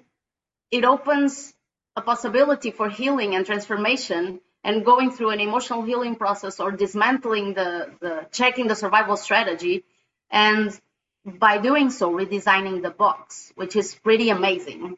it 0.70 0.84
opens 0.84 1.54
a 1.96 2.02
possibility 2.02 2.70
for 2.70 2.88
healing 2.88 3.34
and 3.34 3.44
transformation 3.44 4.40
and 4.64 4.84
going 4.84 5.10
through 5.10 5.30
an 5.30 5.40
emotional 5.40 5.82
healing 5.82 6.16
process 6.16 6.60
or 6.60 6.70
dismantling 6.70 7.54
the, 7.54 7.90
the 8.00 8.26
checking 8.30 8.66
the 8.68 8.74
survival 8.74 9.16
strategy 9.16 9.84
and 10.30 10.78
by 11.24 11.58
doing 11.58 11.90
so 11.90 12.10
redesigning 12.12 12.82
the 12.82 12.90
box 12.90 13.52
which 13.54 13.76
is 13.76 13.94
pretty 13.94 14.30
amazing 14.30 14.96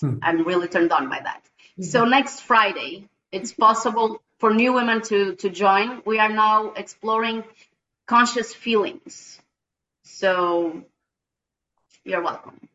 hmm. 0.00 0.18
i'm 0.22 0.44
really 0.44 0.68
turned 0.68 0.92
on 0.92 1.08
by 1.08 1.18
that 1.20 1.42
mm-hmm. 1.42 1.82
so 1.82 2.04
next 2.04 2.40
friday 2.40 3.08
it's 3.32 3.52
possible 3.52 4.22
for 4.38 4.54
new 4.54 4.72
women 4.72 5.02
to 5.02 5.34
to 5.36 5.48
join 5.48 6.02
we 6.04 6.18
are 6.18 6.28
now 6.28 6.72
exploring 6.72 7.42
conscious 8.06 8.54
feelings 8.54 9.40
so 10.02 10.82
you're 12.04 12.22
welcome 12.22 12.68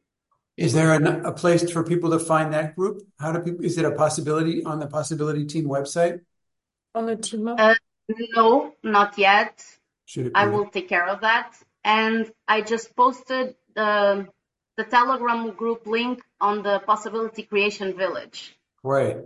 is 0.58 0.74
there 0.74 0.94
a, 0.94 1.30
a, 1.30 1.32
place 1.32 1.72
for 1.72 1.84
people 1.84 2.12
to 2.12 2.20
find 2.20 2.54
that 2.54 2.76
group? 2.76 3.02
How 3.20 3.32
do 3.32 3.40
people? 3.40 3.66
Is 3.66 3.78
it 3.80 3.86
a 3.86 3.92
possibility 3.92 4.64
on 4.64 4.80
the 4.80 4.86
Possibility 4.86 5.46
Team 5.46 5.66
website? 5.66 6.22
On 6.94 7.06
the 7.08 7.16
team? 7.16 7.48
Uh, 7.48 7.74
no, 8.36 8.74
not 8.84 9.18
yet. 9.18 9.66
I 10.36 10.48
will 10.48 10.68
take 10.68 10.90
care 10.90 11.08
of 11.08 11.22
that. 11.22 11.56
And 11.84 12.32
I 12.48 12.62
just 12.62 12.96
posted 12.96 13.56
the 13.76 14.28
the 14.78 14.84
Telegram 14.84 15.52
group 15.52 15.88
link 15.88 16.22
on 16.40 16.64
the 16.64 16.80
Possibility 16.80 17.44
Creation 17.44 17.96
Village. 17.98 18.56
Great, 18.84 19.18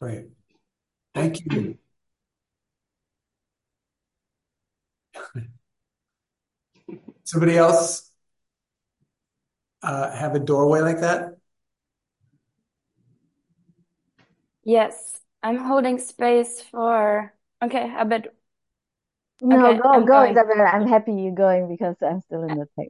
great. 0.00 0.26
Thank 1.14 1.44
you. 1.52 1.78
Somebody 7.24 7.56
else 7.58 8.10
uh, 9.82 10.10
have 10.10 10.34
a 10.34 10.38
doorway 10.38 10.80
like 10.80 11.00
that? 11.00 11.36
Yes, 14.64 15.20
I'm 15.42 15.56
holding 15.58 15.98
space 15.98 16.60
for. 16.60 17.32
Okay, 17.62 17.94
a 17.96 18.04
bit. 18.04 18.36
No, 19.40 19.72
Okay, 19.72 19.74
go, 19.74 19.90
I'm 19.92 20.04
go, 20.04 20.22
going. 20.22 20.30
Isabella. 20.30 20.64
I'm 20.64 20.86
happy 20.86 21.12
you're 21.12 21.34
going 21.34 21.68
because 21.68 21.96
I'm 22.02 22.20
still 22.22 22.42
in 22.42 22.56
the 22.56 22.68
tech. 22.78 22.88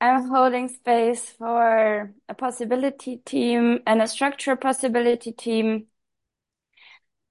I'm 0.00 0.28
holding 0.28 0.68
space 0.68 1.30
for 1.30 2.14
a 2.28 2.34
possibility 2.34 3.16
team 3.18 3.80
and 3.86 4.02
a 4.02 4.08
structure 4.08 4.54
possibility 4.56 5.32
team. 5.32 5.86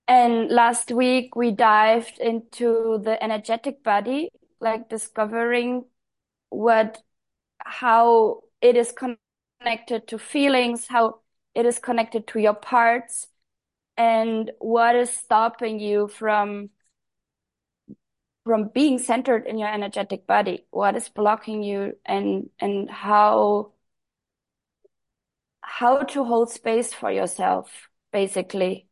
And 0.08 0.50
last 0.50 0.92
week 0.92 1.36
we 1.36 1.52
dived 1.52 2.20
into 2.20 3.00
the 3.04 3.22
energetic 3.24 3.84
body, 3.84 4.30
like 4.60 4.90
discovering 4.90 5.86
what, 6.50 7.02
how 7.60 8.44
it 8.62 8.76
is 8.76 8.94
connected 8.94 10.08
to 10.08 10.20
feelings, 10.20 10.88
how 10.88 11.22
it 11.56 11.66
is 11.66 11.80
connected 11.80 12.28
to 12.28 12.40
your 12.40 12.54
parts, 12.54 13.28
and 13.98 14.52
what 14.60 14.96
is 14.96 15.10
stopping 15.10 15.80
you 15.80 16.08
from 16.08 16.70
from 18.46 18.70
being 18.74 19.00
centered 19.00 19.48
in 19.48 19.58
your 19.58 19.70
energetic 19.74 20.28
body. 20.28 20.66
What 20.70 20.96
is 20.96 21.10
blocking 21.10 21.64
you 21.64 21.98
and 22.06 22.50
and 22.60 22.90
how 22.90 23.74
how 25.62 26.04
to 26.04 26.24
hold 26.24 26.52
space 26.52 26.94
for 26.94 27.12
yourself 27.12 27.90
basically 28.12 28.88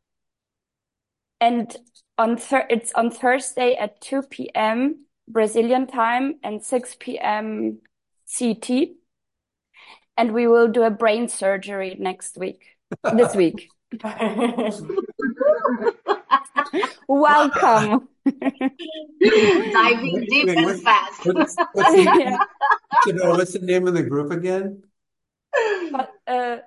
and 1.44 1.76
on 2.18 2.38
thir- 2.38 2.68
it's 2.70 2.94
on 2.94 3.12
Thursday 3.12 3.76
at 3.76 4.00
2 4.00 4.22
p.m. 4.24 5.06
Brazilian 5.28 5.88
time 5.88 6.36
and 6.42 6.64
6 6.64 6.96
p.m. 7.00 7.80
CT 8.38 8.96
and 10.16 10.34
we 10.34 10.48
will 10.48 10.70
do 10.70 10.84
a 10.84 10.90
brain 10.90 11.28
surgery 11.28 11.96
next 12.00 12.38
week 12.38 12.64
this 13.14 13.36
week 13.42 13.70
Welcome. 17.08 18.08
Diving 19.22 20.26
deep 20.30 20.50
and 20.50 20.82
fast. 20.82 21.26
What's, 21.26 21.56
what's, 21.74 21.92
the, 21.92 22.40
you 23.06 23.14
know, 23.14 23.32
what's 23.32 23.54
the 23.54 23.60
name 23.60 23.88
of 23.88 23.94
the 23.94 24.04
group 24.04 24.32
again? 24.32 24.84
Uh, 26.26 26.58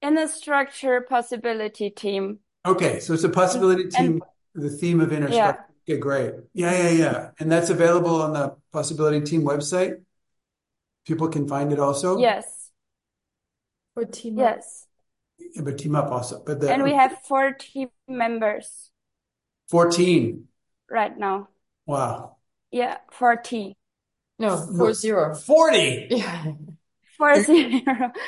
inner 0.00 0.26
structure 0.26 1.02
possibility 1.02 1.90
team. 1.90 2.40
Okay, 2.64 3.00
so 3.00 3.12
it's 3.12 3.24
a 3.24 3.28
possibility 3.28 3.88
team. 3.88 4.12
And, 4.12 4.22
the 4.54 4.70
theme 4.70 5.00
of 5.00 5.12
inner 5.12 5.30
yeah. 5.30 5.56
Okay, 5.88 5.98
great. 5.98 6.34
Yeah, 6.52 6.72
yeah, 6.72 6.90
yeah. 6.90 7.30
And 7.40 7.50
that's 7.50 7.70
available 7.70 8.22
on 8.22 8.34
the 8.34 8.54
possibility 8.72 9.20
team 9.22 9.42
website. 9.42 10.02
People 11.06 11.28
can 11.28 11.48
find 11.48 11.72
it 11.72 11.80
also. 11.80 12.18
Yes. 12.18 12.70
For 13.94 14.04
team. 14.04 14.38
Yes. 14.38 14.86
Yeah, 15.38 15.62
but 15.62 15.78
team 15.78 15.96
up 15.96 16.12
also. 16.12 16.42
But 16.44 16.60
the, 16.60 16.70
and 16.70 16.84
we 16.84 16.92
have 16.92 17.18
four 17.24 17.52
team 17.52 17.88
members. 18.06 18.90
14. 19.70 20.46
Right 20.88 21.18
now. 21.18 21.48
Wow. 21.86 22.36
Yeah, 22.70 22.98
40. 23.10 23.76
No, 24.38 24.56
four 24.56 24.92
zero. 24.94 25.34
40. 25.34 26.08
Yeah. 26.10 26.52
Four 27.18 27.42
zero. 27.42 27.80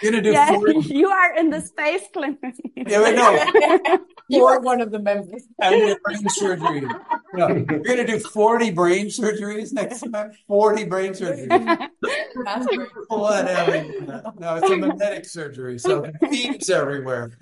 You're 0.03 0.13
gonna 0.13 0.23
do 0.23 0.33
yeah, 0.33 0.53
40. 0.53 0.81
You 0.95 1.09
are 1.09 1.37
in 1.37 1.51
the 1.51 1.61
space 1.61 2.03
clinic. 2.13 2.39
Yeah, 2.77 3.03
wait, 3.03 3.17
no. 3.17 3.99
you 4.29 4.45
are 4.45 4.61
one 4.61 4.81
of 4.81 4.91
the 4.91 4.99
members. 4.99 5.45
And 5.61 5.97
brain 6.03 6.29
surgery. 6.29 6.83
No, 7.33 7.49
you're 7.49 7.65
gonna 7.65 8.07
do 8.07 8.19
40 8.19 8.71
brain 8.73 9.07
surgeries 9.07 9.73
next 9.73 10.01
time. 10.13 10.33
40 10.49 10.85
brain 10.85 11.13
surgeries. 11.13 11.89
Blood 13.09 13.49
everywhere. 13.49 14.23
No, 14.39 14.57
it's 14.57 14.71
a 14.71 14.77
magnetic 14.77 15.25
surgery. 15.25 15.79
So 15.79 16.11
beams 16.31 16.69
everywhere. 16.71 17.33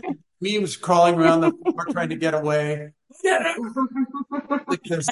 Memes 0.41 0.77
crawling 0.77 1.17
around 1.17 1.43
the 1.43 1.53
floor 1.53 1.87
trying 1.91 2.09
to 2.11 2.17
get 2.17 2.35
away. 2.35 2.93
Get 3.23 3.57
because 4.69 5.09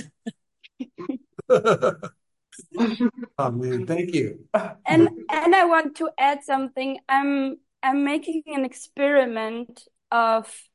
oh 3.39 3.51
man, 3.51 3.87
thank 3.87 4.15
you. 4.15 4.47
And 4.87 5.09
and 5.31 5.55
I 5.55 5.65
want 5.65 5.97
to 5.97 6.11
add 6.19 6.43
something. 6.43 6.99
I'm 7.09 7.59
I'm 7.83 8.05
making 8.05 8.43
an 8.47 8.65
experiment 8.65 9.89
of 10.11 10.69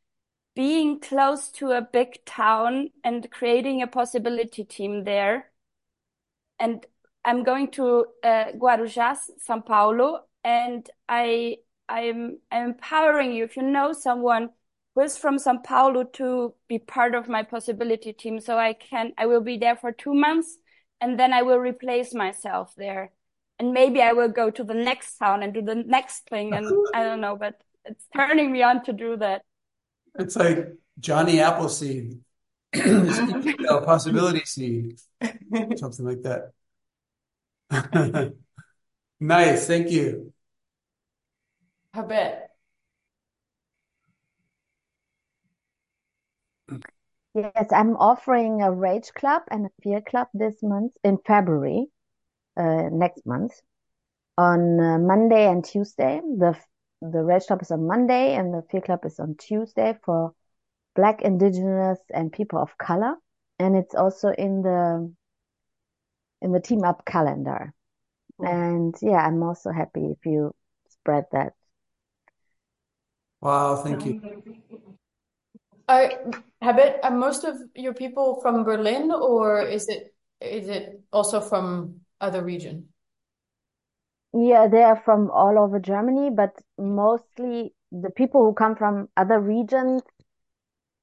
being 0.55 0.99
close 0.99 1.51
to 1.51 1.71
a 1.71 1.81
big 1.81 2.23
town 2.25 2.89
and 3.03 3.29
creating 3.29 3.81
a 3.81 3.87
possibility 3.87 4.63
team 4.63 5.03
there. 5.03 5.51
And 6.59 6.85
I'm 7.25 7.43
going 7.43 7.71
to 7.71 8.05
uh, 8.23 8.45
Guarujá, 8.53 9.17
São 9.45 9.65
Paulo, 9.65 10.21
and 10.43 10.89
I 11.09 11.57
I'm, 11.89 12.39
I'm 12.51 12.69
empowering 12.69 13.33
you. 13.33 13.43
If 13.43 13.57
you 13.57 13.63
know 13.63 13.93
someone 13.93 14.49
who 14.95 15.01
is 15.01 15.17
from 15.17 15.37
São 15.37 15.63
Paulo 15.63 16.03
to 16.13 16.53
be 16.67 16.79
part 16.79 17.13
of 17.15 17.27
my 17.27 17.43
possibility 17.43 18.13
team, 18.13 18.39
so 18.39 18.57
I 18.57 18.73
can 18.73 19.11
I 19.17 19.25
will 19.25 19.41
be 19.41 19.57
there 19.57 19.75
for 19.75 19.91
two 19.91 20.13
months, 20.13 20.57
and 21.01 21.19
then 21.19 21.33
I 21.33 21.41
will 21.41 21.59
replace 21.59 22.13
myself 22.13 22.73
there, 22.75 23.11
and 23.59 23.73
maybe 23.73 24.01
I 24.01 24.13
will 24.13 24.29
go 24.29 24.49
to 24.49 24.63
the 24.63 24.73
next 24.73 25.17
town 25.17 25.43
and 25.43 25.53
do 25.53 25.61
the 25.61 25.75
next 25.75 26.27
thing, 26.29 26.53
and 26.53 26.65
I 26.93 27.03
don't 27.03 27.21
know, 27.21 27.35
but 27.35 27.55
it's 27.85 28.05
turning 28.15 28.51
me 28.51 28.63
on 28.63 28.83
to 28.85 28.93
do 28.93 29.17
that. 29.17 29.43
It's 30.17 30.35
like 30.35 30.73
Johnny 30.99 31.39
Appleseed, 31.39 32.19
a 32.73 33.81
possibility 33.81 34.45
seed, 34.45 34.99
something 35.75 36.05
like 36.05 36.21
that. 36.23 36.51
nice, 39.19 39.67
thank 39.67 39.89
you. 39.91 40.33
Habet. 41.95 42.44
Yes, 47.35 47.67
I'm 47.71 47.97
offering 47.97 48.61
a 48.61 48.71
Rage 48.71 49.11
Club 49.13 49.41
and 49.51 49.65
a 49.65 49.69
Fear 49.83 50.01
Club 50.01 50.29
this 50.33 50.63
month 50.63 50.93
in 51.03 51.17
February, 51.27 51.87
uh, 52.55 52.87
next 52.89 53.25
month, 53.25 53.51
on 54.37 54.79
uh, 54.79 54.97
Monday 54.99 55.45
and 55.51 55.63
Tuesday. 55.63 56.21
The 56.23 56.57
the 57.01 57.21
Rage 57.23 57.47
Club 57.47 57.61
is 57.61 57.71
on 57.71 57.87
Monday 57.87 58.35
and 58.35 58.53
the 58.53 58.63
Fear 58.71 58.81
Club 58.81 58.99
is 59.03 59.19
on 59.19 59.35
Tuesday 59.35 59.97
for 60.05 60.33
Black, 60.95 61.21
Indigenous, 61.23 61.99
and 62.13 62.31
people 62.31 62.57
of 62.57 62.77
color, 62.77 63.15
and 63.59 63.75
it's 63.75 63.95
also 63.95 64.29
in 64.29 64.61
the 64.61 65.13
in 66.41 66.53
the 66.53 66.61
Team 66.61 66.85
Up 66.85 67.03
calendar. 67.05 67.73
Cool. 68.39 68.47
And 68.47 68.95
yeah, 69.01 69.27
I'm 69.27 69.43
also 69.43 69.71
happy 69.71 70.05
if 70.05 70.25
you 70.25 70.55
spread 70.87 71.25
that 71.33 71.51
Wow, 73.41 73.75
thank 73.75 74.05
you. 74.05 74.21
I 75.87 76.17
Habet, 76.63 76.99
are 77.03 77.11
most 77.11 77.43
of 77.43 77.57
your 77.75 77.93
people 77.93 78.41
from 78.41 78.63
Berlin, 78.63 79.11
or 79.11 79.61
is 79.61 79.87
it 79.87 80.13
is 80.41 80.67
it 80.67 81.01
also 81.11 81.41
from 81.41 82.01
other 82.19 82.43
region? 82.43 82.89
Yeah, 84.33 84.67
they 84.67 84.83
are 84.83 84.97
from 84.97 85.31
all 85.31 85.57
over 85.57 85.79
Germany, 85.79 86.29
but 86.29 86.61
mostly 86.77 87.73
the 87.91 88.09
people 88.09 88.43
who 88.45 88.53
come 88.53 88.75
from 88.75 89.09
other 89.15 89.39
regions, 89.39 90.01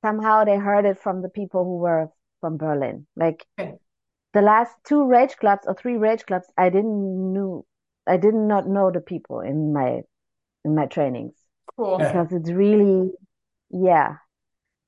somehow 0.05 0.45
they 0.45 0.57
heard 0.57 0.85
it 0.85 0.99
from 0.99 1.23
the 1.23 1.29
people 1.29 1.65
who 1.65 1.79
were 1.79 2.11
from 2.41 2.57
Berlin. 2.57 3.07
Like 3.17 3.47
Okay. 3.59 3.79
the 4.35 4.43
last 4.43 4.77
two 4.85 5.07
rage 5.07 5.37
clubs 5.39 5.67
or 5.67 5.75
three 5.75 5.97
rage 5.97 6.27
clubs, 6.27 6.47
I 6.57 6.71
didn't 6.71 7.33
knew, 7.33 7.67
I 8.07 8.17
did 8.17 8.35
not 8.35 8.69
know 8.69 8.91
the 8.91 9.01
people 9.01 9.41
in 9.41 9.73
my 9.73 10.03
in 10.65 10.75
my 10.75 10.87
trainings 10.87 11.35
Cool. 11.77 11.99
Because 11.99 12.33
it's 12.33 12.51
really, 12.51 13.12
yeah. 13.71 14.19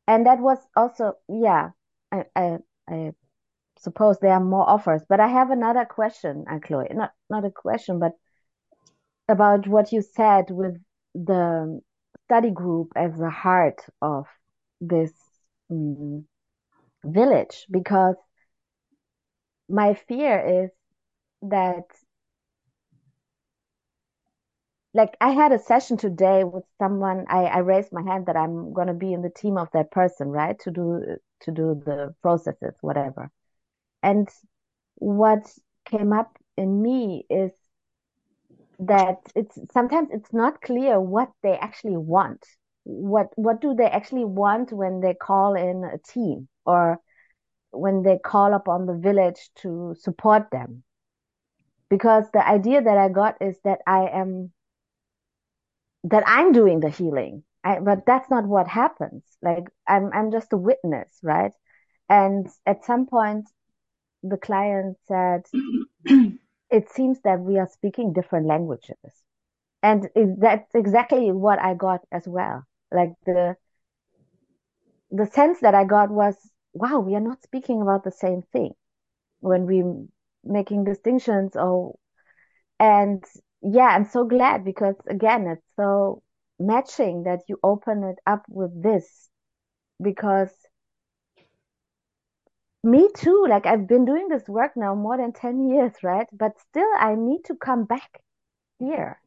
And 0.06 0.26
that 0.26 0.40
was 0.40 0.58
also, 0.76 1.14
yeah, 1.28 1.70
I 2.12 2.24
I 2.36 2.58
I 2.88 3.12
suppose 3.78 4.18
there 4.18 4.32
are 4.32 4.40
more 4.40 4.68
offers. 4.68 5.02
But 5.08 5.20
I 5.20 5.28
have 5.28 5.50
another 5.50 5.84
question, 5.84 6.44
uh, 6.50 6.58
Chloe. 6.58 6.88
Not 6.92 7.12
not 7.30 7.44
a 7.44 7.50
question, 7.50 7.98
but 7.98 8.12
about 9.28 9.66
what 9.66 9.92
you 9.92 10.02
said 10.02 10.50
with 10.50 10.76
the 11.14 11.80
study 12.24 12.50
group 12.50 12.92
as 12.96 13.16
the 13.16 13.30
heart 13.30 13.80
of 14.02 14.26
this 14.80 15.12
mm, 15.70 16.24
village, 17.04 17.66
because 17.70 18.16
my 19.68 19.94
fear 19.94 20.64
is 20.64 20.70
that 21.42 21.84
like 24.94 25.16
I 25.20 25.30
had 25.30 25.52
a 25.52 25.58
session 25.58 25.96
today 25.96 26.44
with 26.44 26.64
someone. 26.78 27.26
I, 27.28 27.44
I 27.46 27.58
raised 27.58 27.92
my 27.92 28.02
hand 28.02 28.26
that 28.26 28.36
I'm 28.36 28.72
going 28.72 28.86
to 28.86 28.94
be 28.94 29.12
in 29.12 29.22
the 29.22 29.30
team 29.30 29.58
of 29.58 29.68
that 29.72 29.90
person, 29.90 30.28
right? 30.28 30.58
To 30.60 30.70
do 30.70 31.16
to 31.40 31.50
do 31.50 31.82
the 31.84 32.14
processes, 32.22 32.74
whatever. 32.80 33.30
And 34.02 34.28
what 34.94 35.52
came 35.84 36.12
up 36.12 36.38
in 36.56 36.80
me 36.80 37.26
is 37.28 37.50
that 38.78 39.18
it's 39.34 39.58
sometimes 39.72 40.08
it's 40.12 40.32
not 40.32 40.62
clear 40.62 41.00
what 41.00 41.30
they 41.42 41.56
actually 41.58 41.96
want. 41.96 42.44
What 42.84 43.32
what 43.36 43.60
do 43.60 43.74
they 43.74 43.86
actually 43.86 44.24
want 44.24 44.72
when 44.72 45.00
they 45.00 45.14
call 45.14 45.54
in 45.54 45.84
a 45.84 45.98
team 45.98 46.48
or 46.64 47.00
when 47.72 48.02
they 48.02 48.18
call 48.18 48.54
upon 48.54 48.86
the 48.86 48.94
village 48.94 49.50
to 49.56 49.96
support 49.98 50.50
them? 50.52 50.84
Because 51.88 52.30
the 52.32 52.46
idea 52.46 52.80
that 52.82 52.98
I 52.98 53.08
got 53.08 53.36
is 53.40 53.58
that 53.64 53.80
I 53.86 54.08
am 54.08 54.52
that 56.04 56.24
I'm 56.26 56.52
doing 56.52 56.80
the 56.80 56.90
healing. 56.90 57.44
I, 57.64 57.80
but 57.80 58.06
that's 58.06 58.30
not 58.30 58.46
what 58.46 58.68
happens. 58.68 59.24
Like 59.42 59.64
I'm 59.88 60.10
I'm 60.12 60.30
just 60.32 60.52
a 60.52 60.56
witness, 60.58 61.18
right? 61.22 61.52
And 62.08 62.48
at 62.66 62.84
some 62.84 63.06
point 63.06 63.46
the 64.22 64.38
client 64.38 64.98
said 65.06 65.42
it 66.70 66.90
seems 66.90 67.20
that 67.24 67.40
we 67.40 67.58
are 67.58 67.68
speaking 67.68 68.12
different 68.12 68.46
languages. 68.46 68.96
And 69.82 70.08
it, 70.16 70.40
that's 70.40 70.74
exactly 70.74 71.32
what 71.32 71.60
I 71.60 71.74
got 71.74 72.00
as 72.12 72.26
well. 72.26 72.64
Like 72.92 73.12
the 73.26 73.56
the 75.10 75.26
sense 75.26 75.60
that 75.60 75.74
I 75.74 75.84
got 75.84 76.10
was, 76.10 76.36
wow, 76.72 76.98
we 77.00 77.14
are 77.14 77.20
not 77.20 77.42
speaking 77.42 77.80
about 77.82 78.04
the 78.04 78.10
same 78.10 78.42
thing 78.52 78.74
when 79.40 79.66
we 79.66 79.84
making 80.44 80.84
distinctions 80.84 81.56
or 81.56 81.96
and 82.80 83.24
yeah, 83.64 83.86
I'm 83.88 84.04
so 84.04 84.24
glad 84.24 84.64
because 84.64 84.96
again, 85.08 85.46
it's 85.46 85.66
so 85.76 86.22
matching 86.58 87.24
that 87.24 87.40
you 87.48 87.58
open 87.62 88.04
it 88.04 88.18
up 88.26 88.44
with 88.48 88.82
this 88.82 89.30
because 90.02 90.50
me 92.82 93.08
too, 93.14 93.46
like 93.48 93.66
I've 93.66 93.86
been 93.86 94.04
doing 94.04 94.28
this 94.28 94.46
work 94.48 94.72
now 94.76 94.94
more 94.94 95.16
than 95.16 95.32
10 95.32 95.68
years, 95.68 95.92
right? 96.02 96.26
But 96.32 96.58
still 96.60 96.88
I 96.98 97.14
need 97.14 97.44
to 97.46 97.56
come 97.56 97.84
back 97.84 98.20
here 98.78 99.20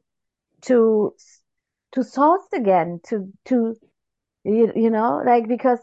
to 0.64 1.14
to 1.94 2.04
source 2.04 2.48
again, 2.54 3.02
to 3.08 3.32
to 3.48 3.76
you, 4.46 4.74
you 4.76 4.90
know, 4.92 5.24
like 5.26 5.48
because 5.48 5.82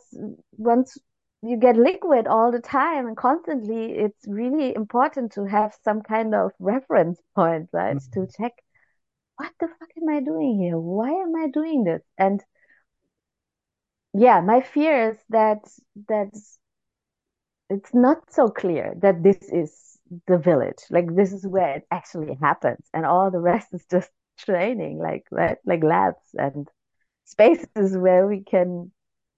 once 0.58 0.98
you 1.44 1.56
get 1.56 1.76
liquid 1.76 2.26
all 2.26 2.50
the 2.50 2.60
time 2.60 3.06
and 3.06 3.16
constantly, 3.16 3.92
it's 3.92 4.26
really 4.26 4.74
important 4.74 5.32
to 5.32 5.44
have 5.44 5.76
some 5.84 6.00
kind 6.02 6.34
of 6.34 6.52
reference 6.58 7.20
point, 7.34 7.68
right? 7.72 7.96
Mm-hmm. 7.96 8.26
To 8.26 8.32
check 8.36 8.52
what 9.36 9.52
the 9.60 9.68
fuck 9.68 9.88
am 10.00 10.08
I 10.08 10.20
doing 10.20 10.58
here? 10.60 10.78
Why 10.78 11.10
am 11.10 11.34
I 11.36 11.48
doing 11.48 11.84
this? 11.84 12.02
And 12.16 12.42
yeah, 14.12 14.40
my 14.40 14.60
fear 14.60 15.10
is 15.10 15.18
that 15.30 15.58
that 16.08 16.30
it's 17.70 17.94
not 17.94 18.18
so 18.30 18.48
clear 18.48 18.94
that 18.98 19.22
this 19.22 19.38
is 19.50 19.98
the 20.26 20.38
village. 20.38 20.78
Like 20.90 21.14
this 21.14 21.32
is 21.32 21.46
where 21.46 21.76
it 21.76 21.86
actually 21.90 22.38
happens, 22.40 22.86
and 22.92 23.04
all 23.04 23.30
the 23.30 23.40
rest 23.40 23.68
is 23.72 23.84
just 23.90 24.10
training, 24.38 24.98
like 24.98 25.26
like 25.64 25.82
labs 25.82 26.24
and 26.34 26.68
spaces 27.24 27.96
where 27.96 28.26
we 28.26 28.44
can 28.44 28.92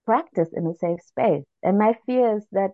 practice 0.07 0.49
in 0.53 0.67
a 0.67 0.75
safe 0.75 1.03
space. 1.03 1.45
And 1.63 1.79
my 1.79 1.99
fear 2.07 2.39
is 2.39 2.47
that 2.53 2.73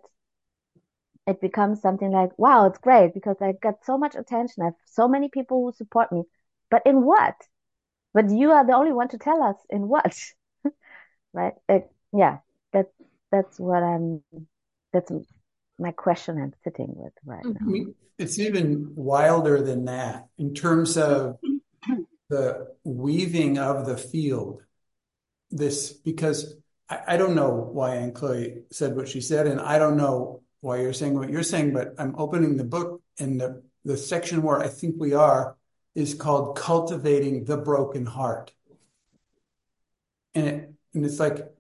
it 1.27 1.41
becomes 1.41 1.81
something 1.81 2.11
like, 2.11 2.37
wow, 2.39 2.67
it's 2.67 2.79
great 2.79 3.15
because 3.15 3.37
I 3.41 3.53
got 3.53 3.85
so 3.85 3.97
much 3.97 4.15
attention. 4.15 4.63
I 4.63 4.67
have 4.67 4.75
so 4.87 5.09
many 5.09 5.29
people 5.29 5.65
who 5.65 5.73
support 5.73 6.13
me, 6.13 6.25
but 6.71 6.83
in 6.85 7.03
what? 7.05 7.35
But 8.13 8.31
you 8.31 8.53
are 8.53 8.67
the 8.67 8.75
only 8.75 8.93
one 8.93 9.09
to 9.09 9.19
tell 9.19 9.43
us 9.43 9.57
in 9.71 9.89
what, 9.89 10.15
right? 11.33 11.55
It, 11.69 11.91
yeah, 12.13 12.39
that's 12.73 12.93
that's 13.31 13.59
what 13.59 13.83
I'm. 13.83 14.23
That's 14.93 15.11
my 15.79 15.93
question 15.93 16.39
I'm 16.39 16.53
sitting 16.63 16.93
with 16.95 17.15
right 17.25 17.45
now. 17.45 17.67
Mm-hmm. 17.67 17.91
it's 18.19 18.39
even 18.39 18.93
wilder 18.95 19.63
than 19.63 19.87
that 19.87 20.27
in 20.37 20.53
terms 20.53 20.99
of 20.99 21.39
the 22.29 22.69
weaving 22.85 23.59
of 23.59 23.87
the 23.87 23.97
field. 23.97 24.63
This 25.51 25.93
because 25.93 26.55
I, 27.07 27.17
don't 27.17 27.35
know 27.35 27.51
why 27.51 27.97
Anne 27.97 28.13
Chloe 28.13 28.63
said 28.71 28.97
what 28.97 29.09
she 29.09 29.21
said, 29.21 29.47
and 29.47 29.61
I 29.61 29.79
don't 29.79 29.97
know 29.97 30.43
why 30.61 30.81
you're 30.81 30.93
saying 30.93 31.15
what 31.15 31.31
you're 31.31 31.43
saying, 31.43 31.73
but 31.73 31.95
I'm 31.99 32.15
opening 32.19 32.57
the 32.57 32.65
book 32.65 33.03
and 33.19 33.41
the, 33.41 33.63
the 33.85 33.97
section 33.97 34.43
where 34.43 34.59
I 34.59 34.69
think 34.69 34.97
we 34.99 35.15
are 35.15 35.57
is 35.95 36.15
called 36.15 36.57
Cultivating 36.57 37.45
the 37.45 37.57
Broken 37.57 38.07
Heart. 38.07 38.53
And 40.35 40.47
it, 40.47 40.73
and 40.95 41.05
it's 41.05 41.21
like 41.21 41.53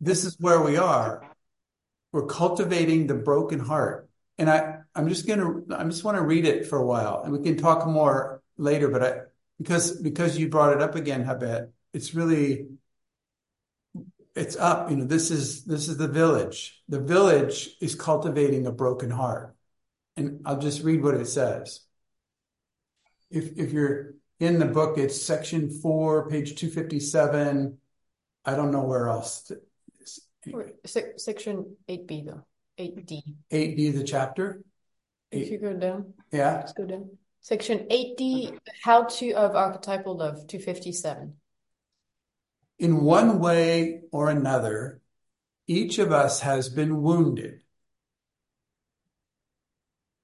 this 0.00 0.24
is 0.24 0.36
where 0.40 0.60
we 0.60 0.76
are. 0.76 1.28
We're 2.12 2.26
cultivating 2.26 3.06
the 3.06 3.14
broken 3.14 3.60
heart. 3.60 4.08
And 4.38 4.50
I, 4.50 4.78
I'm 4.94 5.08
just 5.08 5.26
gonna 5.26 5.62
I 5.76 5.84
just 5.84 6.02
want 6.02 6.16
to 6.16 6.24
read 6.24 6.44
it 6.44 6.66
for 6.66 6.78
a 6.78 6.86
while 6.86 7.22
and 7.22 7.32
we 7.32 7.42
can 7.42 7.56
talk 7.56 7.86
more 7.86 8.42
later, 8.56 8.88
but 8.88 9.02
I 9.02 9.20
because 9.58 10.00
because 10.00 10.38
you 10.38 10.48
brought 10.48 10.72
it 10.74 10.82
up 10.82 10.94
again, 10.94 11.24
Habet, 11.24 11.70
it's 11.92 12.14
really 12.14 12.66
it's 14.40 14.56
up. 14.56 14.90
You 14.90 14.96
know, 14.96 15.04
this 15.04 15.30
is 15.30 15.64
this 15.64 15.88
is 15.88 15.96
the 15.96 16.08
village. 16.08 16.82
The 16.88 17.00
village 17.00 17.76
is 17.80 17.94
cultivating 17.94 18.66
a 18.66 18.72
broken 18.72 19.10
heart. 19.10 19.54
And 20.16 20.40
I'll 20.44 20.58
just 20.58 20.82
read 20.82 21.02
what 21.02 21.14
it 21.14 21.26
says. 21.26 21.80
If 23.30 23.58
if 23.58 23.72
you're 23.72 24.14
in 24.40 24.58
the 24.58 24.66
book, 24.66 24.98
it's 24.98 25.20
section 25.20 25.70
four, 25.70 26.28
page 26.28 26.56
257. 26.56 27.78
I 28.44 28.54
don't 28.56 28.72
know 28.72 28.84
where 28.84 29.08
else. 29.08 29.52
Section 31.16 31.76
8B 31.88 32.26
though. 32.26 32.44
8D. 32.78 33.22
8D, 33.52 33.94
the 33.94 34.04
chapter. 34.04 34.62
If 35.30 35.50
you 35.50 35.58
go 35.58 35.74
down, 35.74 36.14
Yeah. 36.32 36.56
let's 36.56 36.72
go 36.72 36.86
down. 36.86 37.10
Section 37.42 37.86
8D, 37.90 38.58
How 38.82 39.04
to 39.04 39.32
of 39.32 39.54
Archetypal 39.54 40.16
Love, 40.16 40.46
257. 40.46 41.36
In 42.80 43.04
one 43.04 43.40
way 43.40 44.00
or 44.10 44.30
another, 44.30 45.02
each 45.66 45.98
of 45.98 46.12
us 46.12 46.40
has 46.40 46.70
been 46.70 47.02
wounded. 47.02 47.60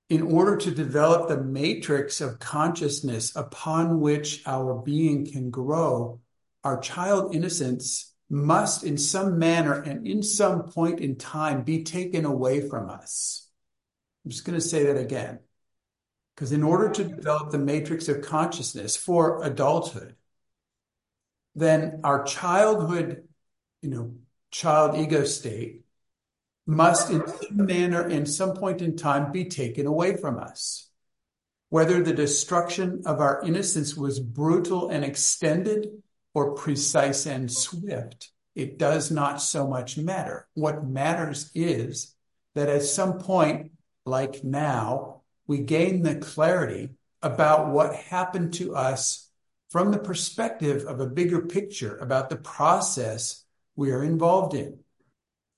In 0.08 0.22
order 0.22 0.56
to 0.56 0.70
develop 0.70 1.28
the 1.28 1.44
matrix 1.44 2.22
of 2.22 2.38
consciousness 2.38 3.36
upon 3.36 4.00
which 4.00 4.42
our 4.46 4.80
being 4.82 5.30
can 5.30 5.50
grow, 5.50 6.20
our 6.64 6.80
child 6.80 7.34
innocence 7.34 8.14
must, 8.30 8.84
in 8.84 8.96
some 8.96 9.38
manner 9.38 9.74
and 9.74 10.06
in 10.06 10.22
some 10.22 10.62
point 10.62 11.00
in 11.00 11.16
time, 11.16 11.62
be 11.62 11.84
taken 11.84 12.24
away 12.24 12.66
from 12.66 12.88
us. 12.88 13.50
I'm 14.24 14.30
just 14.30 14.46
going 14.46 14.58
to 14.58 14.66
say 14.66 14.84
that 14.84 14.96
again. 14.96 15.40
Because 16.34 16.52
in 16.52 16.62
order 16.62 16.88
to 16.88 17.04
develop 17.04 17.50
the 17.50 17.58
matrix 17.58 18.08
of 18.08 18.22
consciousness 18.22 18.96
for 18.96 19.44
adulthood, 19.44 20.16
then 21.56 22.00
our 22.04 22.22
childhood, 22.22 23.24
you 23.80 23.88
know, 23.88 24.14
child 24.50 24.96
ego 24.96 25.24
state 25.24 25.80
must 26.66 27.10
in 27.10 27.26
some 27.26 27.66
manner 27.66 28.06
in 28.06 28.26
some 28.26 28.54
point 28.54 28.82
in 28.82 28.96
time 28.96 29.32
be 29.32 29.46
taken 29.46 29.86
away 29.86 30.16
from 30.16 30.38
us. 30.38 30.90
Whether 31.70 32.02
the 32.02 32.12
destruction 32.12 33.02
of 33.06 33.20
our 33.20 33.42
innocence 33.42 33.96
was 33.96 34.20
brutal 34.20 34.90
and 34.90 35.04
extended 35.04 35.88
or 36.34 36.54
precise 36.54 37.26
and 37.26 37.50
swift, 37.50 38.30
it 38.54 38.78
does 38.78 39.10
not 39.10 39.40
so 39.40 39.66
much 39.66 39.96
matter. 39.96 40.46
What 40.54 40.86
matters 40.86 41.50
is 41.54 42.14
that 42.54 42.68
at 42.68 42.82
some 42.82 43.18
point 43.18 43.72
like 44.04 44.44
now, 44.44 45.22
we 45.46 45.58
gain 45.58 46.02
the 46.02 46.16
clarity 46.16 46.90
about 47.22 47.68
what 47.68 47.94
happened 47.94 48.54
to 48.54 48.74
us 48.74 49.25
from 49.76 49.90
the 49.90 49.98
perspective 49.98 50.86
of 50.86 51.00
a 51.00 51.06
bigger 51.06 51.42
picture 51.42 51.98
about 51.98 52.30
the 52.30 52.36
process 52.36 53.44
we 53.74 53.90
are 53.90 54.02
involved 54.02 54.54
in. 54.54 54.78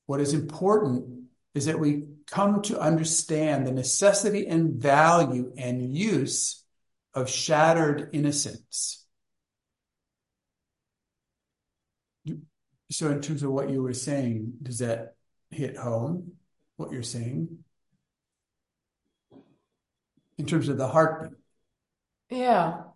What 0.07 0.21
is 0.21 0.35
important 0.35 1.27
is 1.55 1.67
that 1.67 1.79
we 1.79 2.03
come 2.27 2.63
to 2.63 2.81
understand 2.81 3.65
the 3.65 3.71
necessity 3.71 4.49
and 4.49 4.75
value 4.75 5.53
and 5.57 5.97
use 5.97 6.65
of 7.15 7.31
shattered 7.31 8.11
innocence. 8.13 9.07
So, 12.91 13.13
in 13.13 13.21
terms 13.21 13.45
of 13.45 13.53
what 13.53 13.71
you 13.71 13.85
were 13.85 13.95
saying, 13.95 14.55
does 14.61 14.81
that 14.81 15.15
hit 15.53 15.77
home 15.77 16.33
what 16.77 16.91
you're 16.91 17.05
saying? 17.05 17.59
In 20.39 20.47
terms 20.47 20.69
of 20.69 20.77
the 20.77 20.89
heartbeat? 20.89 21.39
Yeah. 22.31 22.88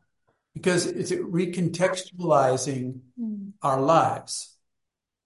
Because 0.55 0.87
it's 0.87 1.12
recontextualizing 1.12 3.01
hmm. 3.19 3.49
our 3.62 3.81
lives. 3.81 4.57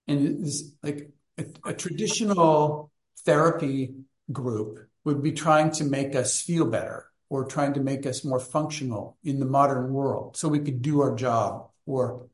And 0.06 0.44
it's 0.44 0.62
like 0.82 1.10
a, 1.36 1.46
a 1.64 1.74
traditional 1.74 2.92
therapy 3.24 3.94
group 4.30 4.88
would 5.04 5.22
be 5.22 5.32
trying 5.32 5.70
to 5.72 5.84
make 5.84 6.14
us 6.14 6.40
feel 6.40 6.66
better 6.66 7.06
or 7.28 7.44
trying 7.44 7.74
to 7.74 7.80
make 7.80 8.06
us 8.06 8.24
more 8.24 8.40
functional 8.40 9.16
in 9.24 9.40
the 9.40 9.46
modern 9.46 9.92
world 9.92 10.36
so 10.36 10.48
we 10.48 10.60
could 10.60 10.82
do 10.82 11.00
our 11.00 11.14
job 11.14 11.70
or, 11.86 12.28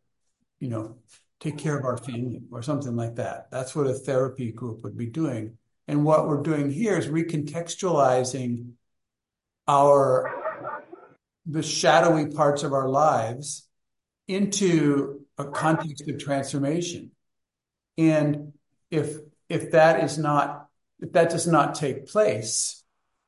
you 0.61 0.69
know, 0.69 0.97
take 1.41 1.59
care 1.59 1.79
of 1.79 1.85
our 1.85 1.97
family 1.97 2.43
or 2.51 2.63
something 2.63 2.95
like 2.95 3.17
that. 3.17 3.51
That's 3.51 3.75
what 3.75 3.87
a 3.87 3.95
therapy 3.95 4.53
group 4.53 4.85
would 4.85 4.97
be 4.97 5.07
doing. 5.07 5.57
And 5.89 6.05
what 6.05 6.29
we're 6.29 6.43
doing 6.43 6.71
here 6.71 6.97
is 6.97 7.09
recontextualizing 7.09 8.73
our 9.67 10.42
the 11.47 11.63
shadowy 11.63 12.27
parts 12.27 12.63
of 12.63 12.73
our 12.73 12.89
lives 12.89 13.69
into 14.29 15.21
a 15.39 15.45
context 15.45 16.09
of 16.09 16.19
transformation. 16.19 17.11
And 17.99 18.53
if 18.91 19.17
if 19.49 19.73
that 19.73 20.05
is 20.05 20.19
not 20.19 20.69
if 21.01 21.13
that 21.13 21.31
does 21.31 21.47
not 21.47 21.75
take 21.75 22.07
place, 22.07 22.83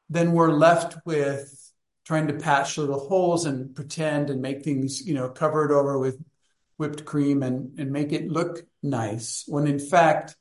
then 0.09 0.33
we're 0.33 0.53
left 0.53 0.97
with 1.05 1.61
trying 2.05 2.29
to 2.29 2.35
patch 2.35 2.79
little 2.79 3.09
holes 3.09 3.47
and 3.47 3.75
pretend 3.75 4.31
and 4.31 4.41
make 4.41 4.63
things, 4.63 5.07
you 5.07 5.15
know, 5.15 5.29
cover 5.29 5.65
it 5.65 5.73
over 5.73 5.99
with 5.99 6.23
whipped 6.77 7.05
cream 7.05 7.43
and, 7.43 7.79
and 7.79 7.91
make 7.91 8.13
it 8.13 8.29
look 8.29 8.67
nice 8.83 9.45
when 9.47 9.67
in 9.67 9.79
fact 9.79 10.37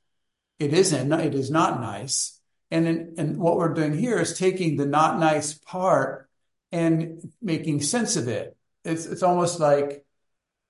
it 0.60 0.74
isn't, 0.74 1.12
it 1.14 1.36
is 1.36 1.50
not 1.50 1.80
nice. 1.80 2.40
And, 2.70 2.88
in, 2.88 3.14
and 3.18 3.38
what 3.38 3.58
we're 3.58 3.74
doing 3.74 3.98
here 3.98 4.20
is 4.20 4.38
taking 4.38 4.78
the 4.78 4.86
not 4.86 5.20
nice 5.20 5.54
part 5.54 6.30
and 6.74 7.32
making 7.40 7.84
sense 7.84 8.16
of 8.16 8.28
it. 8.28 8.58
It's, 8.84 9.06
it's 9.06 9.22
almost 9.22 9.60
like 9.60 10.04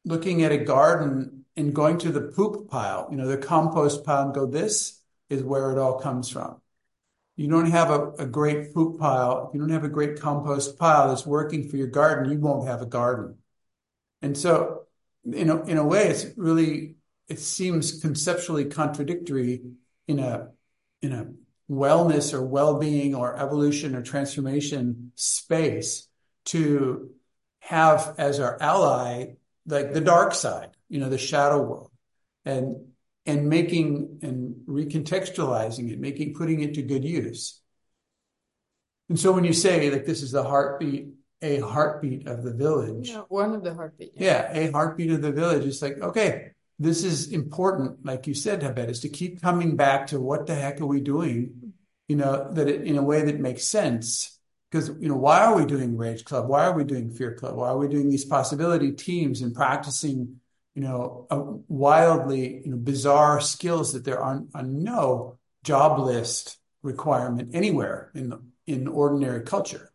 looking 0.03 0.43
at 0.43 0.51
a 0.51 0.57
garden 0.57 1.45
and 1.55 1.73
going 1.73 1.97
to 1.99 2.11
the 2.11 2.21
poop 2.21 2.69
pile, 2.69 3.07
you 3.09 3.15
know, 3.15 3.25
the 3.25 3.37
compost 3.37 4.03
pile 4.03 4.25
and 4.25 4.33
go, 4.33 4.45
this 4.45 5.01
is 5.29 5.41
where 5.41 5.71
it 5.71 5.77
all 5.77 5.99
comes 5.99 6.29
from. 6.29 6.59
You 7.37 7.47
don't 7.47 7.71
have 7.71 7.89
a, 7.89 8.11
a 8.19 8.25
great 8.25 8.73
poop 8.73 8.99
pile. 8.99 9.47
If 9.47 9.55
you 9.55 9.61
don't 9.61 9.69
have 9.69 9.85
a 9.85 9.89
great 9.89 10.19
compost 10.19 10.77
pile 10.77 11.07
that's 11.07 11.25
working 11.25 11.69
for 11.69 11.77
your 11.77 11.87
garden, 11.87 12.29
you 12.29 12.37
won't 12.37 12.67
have 12.67 12.81
a 12.81 12.85
garden. 12.85 13.37
And 14.21 14.37
so, 14.37 14.83
in 15.25 15.49
a, 15.49 15.63
in 15.63 15.77
a 15.77 15.85
way, 15.85 16.09
it's 16.09 16.25
really, 16.35 16.95
it 17.29 17.39
seems 17.39 18.01
conceptually 18.01 18.65
contradictory 18.65 19.61
in 20.07 20.19
a, 20.19 20.49
in 21.01 21.13
a 21.13 21.27
wellness 21.69 22.33
or 22.33 22.43
well-being 22.43 23.15
or 23.15 23.35
evolution 23.37 23.95
or 23.95 24.01
transformation 24.01 25.11
space 25.15 26.07
to 26.45 27.09
have 27.59 28.15
as 28.17 28.39
our 28.39 28.61
ally 28.61 29.35
like 29.65 29.93
the 29.93 30.01
dark 30.01 30.33
side 30.33 30.75
you 30.89 30.99
know 30.99 31.09
the 31.09 31.17
shadow 31.17 31.61
world. 31.61 31.91
And 32.45 32.87
and 33.25 33.47
making 33.47 34.19
and 34.21 34.55
recontextualizing 34.67 35.89
it 35.91 35.99
making 35.99 36.33
putting 36.35 36.61
it 36.61 36.73
to 36.75 36.81
good 36.81 37.05
use. 37.05 37.61
And 39.09 39.19
so 39.19 39.31
when 39.31 39.43
you 39.43 39.53
say 39.53 39.89
like 39.89 40.05
this 40.05 40.21
is 40.21 40.31
the 40.31 40.43
heartbeat 40.43 41.07
a 41.41 41.59
heartbeat 41.59 42.27
of 42.27 42.43
the 42.43 42.53
village. 42.53 43.09
Yeah, 43.09 43.21
one 43.29 43.55
of 43.55 43.63
the 43.63 43.73
heartbeat 43.73 44.11
yeah. 44.15 44.53
yeah 44.53 44.67
a 44.67 44.71
heartbeat 44.71 45.11
of 45.11 45.21
the 45.21 45.31
village. 45.31 45.65
It's 45.65 45.81
like 45.81 45.99
okay 45.99 46.51
this 46.83 47.03
is 47.03 47.31
important, 47.31 48.05
like 48.05 48.27
you 48.27 48.33
said, 48.33 48.61
Habet, 48.61 48.89
is 48.89 48.99
to 49.01 49.09
keep 49.09 49.41
coming 49.41 49.75
back 49.75 50.07
to 50.07 50.19
what 50.19 50.47
the 50.47 50.55
heck 50.55 50.81
are 50.81 50.85
we 50.85 51.01
doing, 51.01 51.73
you 52.07 52.15
know, 52.15 52.51
that 52.53 52.67
it, 52.67 52.81
in 52.83 52.97
a 52.97 53.03
way 53.03 53.23
that 53.23 53.39
makes 53.39 53.63
sense. 53.63 54.37
Because, 54.69 54.89
you 54.99 55.07
know, 55.07 55.15
why 55.15 55.45
are 55.45 55.55
we 55.55 55.65
doing 55.65 55.97
Rage 55.97 56.25
Club? 56.25 56.47
Why 56.47 56.65
are 56.65 56.73
we 56.73 56.83
doing 56.83 57.11
Fear 57.11 57.35
Club? 57.35 57.55
Why 57.55 57.69
are 57.69 57.77
we 57.77 57.87
doing 57.87 58.09
these 58.09 58.25
possibility 58.25 58.91
teams 58.91 59.41
and 59.41 59.53
practicing, 59.53 60.39
you 60.73 60.81
know, 60.81 61.27
wildly, 61.67 62.61
you 62.65 62.71
know, 62.71 62.77
bizarre 62.77 63.39
skills 63.39 63.93
that 63.93 64.03
there 64.03 64.19
are, 64.19 64.43
are 64.55 64.63
no 64.63 65.37
job 65.63 65.99
list 65.99 66.57
requirement 66.81 67.55
anywhere 67.55 68.11
in 68.15 68.33
in 68.65 68.87
ordinary 68.87 69.41
culture? 69.41 69.91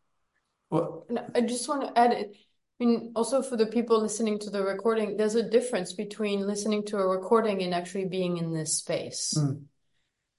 Well, 0.71 1.07
I 1.35 1.41
just 1.41 1.69
want 1.69 1.83
to 1.83 1.99
add 1.99 2.13
it 2.13 2.37
I 2.81 2.85
mean, 2.85 3.13
also 3.17 3.43
for 3.43 3.57
the 3.57 3.67
people 3.67 4.01
listening 4.01 4.39
to 4.41 4.51
the 4.51 4.63
recording, 4.63 5.17
there's 5.17 5.35
a 5.35 5.49
difference 5.49 5.93
between 5.93 6.47
listening 6.47 6.85
to 6.87 6.99
a 6.99 7.07
recording 7.07 7.63
and 7.63 7.75
actually 7.75 8.05
being 8.05 8.37
in 8.37 8.53
this 8.53 8.77
space. 8.77 9.35
Mm. 9.37 9.63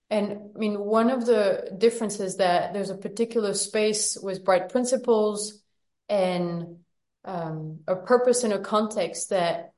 And 0.09 0.31
I 0.55 0.57
mean, 0.57 0.79
one 0.79 1.09
of 1.09 1.25
the 1.25 1.69
differences 1.77 2.37
that 2.37 2.73
there's 2.73 2.89
a 2.89 2.97
particular 2.97 3.53
space 3.53 4.17
with 4.17 4.45
bright 4.45 4.69
principles 4.69 5.61
and 6.07 6.77
um, 7.25 7.79
a 7.87 7.95
purpose 7.95 8.43
and 8.43 8.53
a 8.53 8.59
context 8.59 9.29
that 9.31 9.73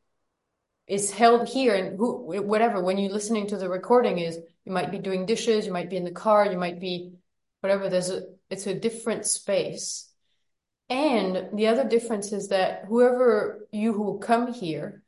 is 0.87 1.11
held 1.11 1.47
here 1.49 1.73
and 1.73 1.97
who, 1.97 2.41
whatever, 2.43 2.83
when 2.83 2.97
you're 2.97 3.11
listening 3.11 3.47
to 3.47 3.57
the 3.57 3.69
recording 3.69 4.19
is 4.19 4.37
you 4.65 4.71
might 4.71 4.91
be 4.91 4.99
doing 4.99 5.25
dishes, 5.25 5.65
you 5.65 5.73
might 5.73 5.89
be 5.89 5.97
in 5.97 6.03
the 6.03 6.11
car, 6.11 6.45
you 6.45 6.57
might 6.57 6.79
be 6.79 7.13
whatever. 7.61 7.89
There's 7.89 8.09
a, 8.09 8.21
it's 8.49 8.67
a 8.67 8.73
different 8.73 9.25
space. 9.25 10.10
And 10.91 11.57
the 11.57 11.67
other 11.67 11.85
difference 11.85 12.33
is 12.33 12.49
that 12.49 12.83
whoever 12.85 13.65
you 13.71 13.93
who 13.93 14.19
come 14.19 14.51
here, 14.51 15.03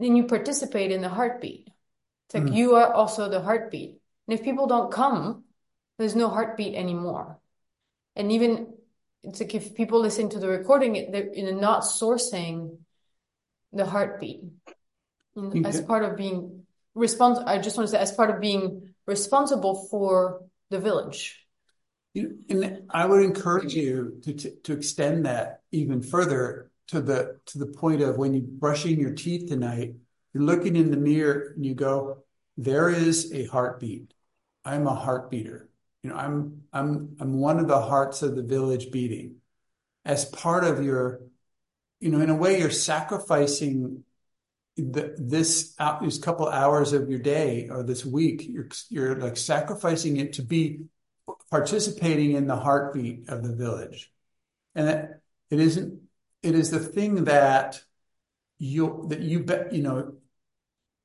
then 0.00 0.16
you 0.16 0.24
participate 0.24 0.90
in 0.90 1.00
the 1.00 1.08
heartbeat. 1.08 1.68
It's 2.26 2.34
like 2.34 2.42
mm. 2.42 2.56
you 2.56 2.74
are 2.74 2.92
also 2.92 3.28
the 3.28 3.40
heartbeat. 3.40 4.00
And 4.26 4.36
if 4.36 4.44
people 4.44 4.66
don't 4.66 4.90
come, 4.90 5.44
there's 5.96 6.16
no 6.16 6.28
heartbeat 6.28 6.74
anymore. 6.74 7.38
And 8.16 8.32
even 8.32 8.74
it's 9.22 9.38
like 9.38 9.54
if 9.54 9.76
people 9.76 10.00
listen 10.00 10.28
to 10.30 10.40
the 10.40 10.48
recording, 10.48 11.12
they're 11.12 11.32
you 11.32 11.44
know, 11.44 11.60
not 11.60 11.84
sourcing 11.84 12.78
the 13.72 13.86
heartbeat 13.86 14.40
okay. 15.36 15.62
as 15.64 15.80
part 15.82 16.02
of 16.02 16.16
being 16.16 16.66
responsible. 16.96 17.48
I 17.48 17.58
just 17.58 17.76
want 17.76 17.88
to 17.88 17.92
say, 17.92 18.00
as 18.00 18.10
part 18.10 18.30
of 18.30 18.40
being 18.40 18.94
responsible 19.06 19.86
for 19.88 20.42
the 20.68 20.80
village. 20.80 21.47
And 22.14 22.82
I 22.90 23.06
would 23.06 23.22
encourage 23.22 23.74
you 23.74 24.20
to, 24.24 24.72
extend 24.72 25.26
that 25.26 25.62
even 25.70 26.02
further 26.02 26.70
to 26.88 27.00
the 27.00 27.38
to 27.46 27.58
the 27.58 27.66
point 27.66 28.00
of 28.00 28.16
when 28.16 28.34
you're 28.34 28.42
brushing 28.42 28.98
your 28.98 29.12
teeth 29.12 29.48
tonight, 29.48 29.94
you're 30.32 30.42
looking 30.42 30.74
in 30.74 30.90
the 30.90 30.96
mirror 30.96 31.52
and 31.54 31.64
you 31.64 31.74
go, 31.74 32.24
"There 32.56 32.88
is 32.88 33.32
a 33.32 33.44
heartbeat. 33.46 34.14
I'm 34.64 34.86
a 34.86 34.94
heartbeater. 34.94 35.68
You 36.02 36.10
know, 36.10 36.16
I'm 36.16 36.62
I'm 36.72 37.16
I'm 37.20 37.34
one 37.34 37.58
of 37.60 37.68
the 37.68 37.80
hearts 37.80 38.22
of 38.22 38.36
the 38.36 38.42
village 38.42 38.90
beating." 38.90 39.36
As 40.04 40.24
part 40.24 40.64
of 40.64 40.82
your, 40.82 41.20
you 42.00 42.10
know, 42.10 42.20
in 42.20 42.30
a 42.30 42.34
way, 42.34 42.58
you're 42.58 42.70
sacrificing 42.70 44.04
this 44.76 45.74
couple 46.22 46.48
hours 46.48 46.92
of 46.92 47.10
your 47.10 47.18
day 47.18 47.68
or 47.68 47.82
this 47.82 48.04
week. 48.06 48.46
You're 48.48 48.68
you're 48.88 49.16
like 49.16 49.36
sacrificing 49.36 50.16
it 50.16 50.34
to 50.34 50.42
be 50.42 50.86
participating 51.50 52.32
in 52.32 52.46
the 52.46 52.56
heartbeat 52.56 53.28
of 53.28 53.42
the 53.42 53.54
village. 53.54 54.12
And 54.74 54.88
that 54.88 55.20
it 55.50 55.60
isn't, 55.60 56.00
it 56.42 56.54
is 56.54 56.70
the 56.70 56.78
thing 56.78 57.24
that 57.24 57.82
you, 58.58 59.06
that 59.08 59.20
you 59.20 59.40
bet, 59.40 59.72
you 59.72 59.82
know, 59.82 60.14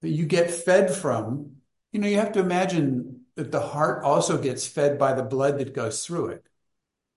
that 0.02 0.10
you 0.10 0.26
get 0.26 0.52
fed 0.52 0.94
from. 0.94 1.58
You 1.92 2.00
know, 2.00 2.08
you 2.08 2.18
have 2.18 2.34
to 2.34 2.40
imagine 2.40 3.22
that 3.36 3.52
the 3.52 3.62
heart 3.62 4.04
also 4.04 4.38
gets 4.38 4.68
fed 4.68 5.00
by 5.00 5.14
the 5.14 5.24
blood 5.24 5.60
that 5.60 5.74
goes 5.74 6.06
through 6.06 6.28
it. 6.28 6.46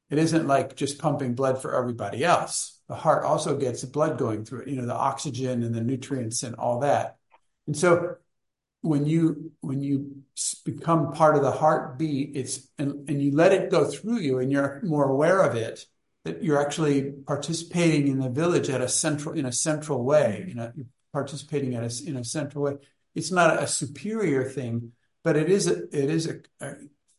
It 0.08 0.18
isn't 0.18 0.46
like 0.46 0.76
just 0.76 0.98
pumping 0.98 1.34
blood 1.34 1.60
for 1.60 1.74
everybody 1.74 2.24
else. 2.24 2.80
The 2.88 2.94
heart 2.94 3.24
also 3.24 3.56
gets 3.56 3.84
blood 3.84 4.18
going 4.18 4.44
through 4.44 4.60
it, 4.60 4.68
you 4.68 4.76
know, 4.76 4.86
the 4.86 4.94
oxygen 4.94 5.62
and 5.64 5.74
the 5.74 5.80
nutrients 5.80 6.42
and 6.44 6.54
all 6.54 6.80
that. 6.80 7.16
And 7.66 7.76
so 7.76 8.16
when 8.87 9.07
you 9.07 9.53
when 9.61 9.83
you 9.83 10.22
become 10.64 11.12
part 11.12 11.37
of 11.37 11.42
the 11.42 11.51
heartbeat 11.51 12.31
it's 12.35 12.68
and, 12.79 13.09
and 13.09 13.22
you 13.22 13.33
let 13.35 13.53
it 13.53 13.70
go 13.70 13.85
through 13.85 14.18
you 14.18 14.38
and 14.38 14.53
you're 14.53 14.81
more 14.85 15.09
aware 15.09 15.40
of 15.40 15.55
it 15.55 15.87
that 16.25 16.42
you're 16.42 16.61
actually 16.61 17.12
participating 17.27 18.09
in 18.09 18.18
the 18.18 18.29
village 18.29 18.68
at 18.68 18.81
a 18.81 18.88
central 18.88 19.35
in 19.35 19.46
a 19.46 19.53
central 19.53 20.03
way 20.05 20.44
you 20.49 20.55
know 20.55 20.70
you're 20.77 20.87
participating 21.12 21.75
at 21.75 21.83
a, 21.83 22.09
in 22.09 22.16
a 22.16 22.25
central 22.25 22.64
way. 22.64 22.75
It's 23.14 23.33
not 23.33 23.62
a 23.62 23.66
superior 23.66 24.44
thing 24.49 24.92
but 25.25 25.37
it 25.37 25.49
is 25.49 25.66
a, 25.66 25.83
it 25.92 26.11
is 26.11 26.29
a, 26.29 26.37
a 26.61 26.75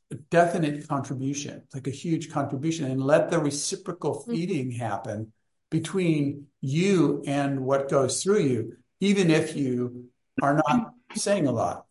a 0.09 0.15
definite 0.15 0.87
contribution, 0.87 1.63
like 1.73 1.87
a 1.87 1.91
huge 1.91 2.31
contribution, 2.31 2.89
and 2.89 3.03
let 3.03 3.29
the 3.29 3.39
reciprocal 3.39 4.15
mm-hmm. 4.15 4.31
feeding 4.31 4.71
happen 4.71 5.33
between 5.69 6.47
you 6.61 7.21
and 7.27 7.59
what 7.59 7.89
goes 7.89 8.23
through 8.23 8.39
you, 8.39 8.77
even 9.01 9.29
if 9.29 9.55
you 9.55 10.05
are 10.41 10.53
not 10.53 10.93
saying 11.15 11.47
a 11.47 11.51
lot. 11.51 11.85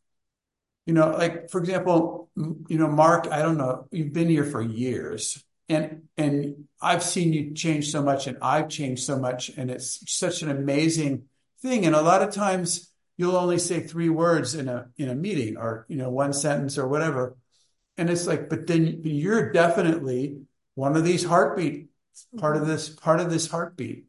You 0.86 0.94
know, 0.94 1.10
like 1.10 1.50
for 1.50 1.60
example, 1.60 2.30
you 2.36 2.78
know, 2.78 2.88
Mark, 2.88 3.28
I 3.30 3.42
don't 3.42 3.58
know, 3.58 3.88
you've 3.90 4.12
been 4.12 4.28
here 4.28 4.44
for 4.44 4.62
years 4.62 5.42
and 5.68 6.02
and 6.16 6.66
I've 6.80 7.02
seen 7.02 7.32
you 7.32 7.54
change 7.54 7.90
so 7.90 8.02
much 8.02 8.26
and 8.26 8.38
I've 8.40 8.68
changed 8.68 9.02
so 9.02 9.18
much 9.18 9.50
and 9.56 9.70
it's 9.70 10.00
such 10.12 10.42
an 10.42 10.50
amazing 10.50 11.24
thing. 11.60 11.86
And 11.86 11.94
a 11.94 12.02
lot 12.02 12.22
of 12.22 12.32
times 12.32 12.92
you'll 13.16 13.36
only 13.36 13.58
say 13.58 13.80
three 13.80 14.08
words 14.08 14.54
in 14.54 14.68
a 14.68 14.88
in 14.96 15.08
a 15.08 15.14
meeting 15.14 15.56
or 15.56 15.86
you 15.88 15.96
know 15.96 16.10
one 16.10 16.32
sentence 16.32 16.78
or 16.78 16.86
whatever. 16.86 17.36
And 17.98 18.10
it's 18.10 18.26
like, 18.26 18.48
but 18.48 18.66
then 18.66 19.00
you're 19.04 19.52
definitely 19.52 20.42
one 20.74 20.96
of 20.96 21.04
these 21.04 21.24
heartbeat 21.24 21.88
part 22.38 22.56
of 22.56 22.62
mm-hmm. 22.62 22.72
this 22.72 22.90
part 22.90 23.20
of 23.20 23.30
this 23.30 23.50
heartbeat. 23.50 24.04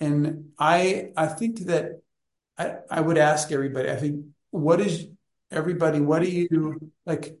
And 0.00 0.50
I 0.58 1.12
I 1.16 1.26
think 1.26 1.60
that 1.66 2.00
I, 2.58 2.76
I 2.90 3.00
would 3.00 3.18
ask 3.18 3.52
everybody, 3.52 3.90
I 3.90 3.96
think, 3.96 4.26
what 4.50 4.80
is 4.80 5.06
everybody, 5.50 6.00
what 6.00 6.22
do 6.22 6.30
you 6.30 6.92
like? 7.04 7.38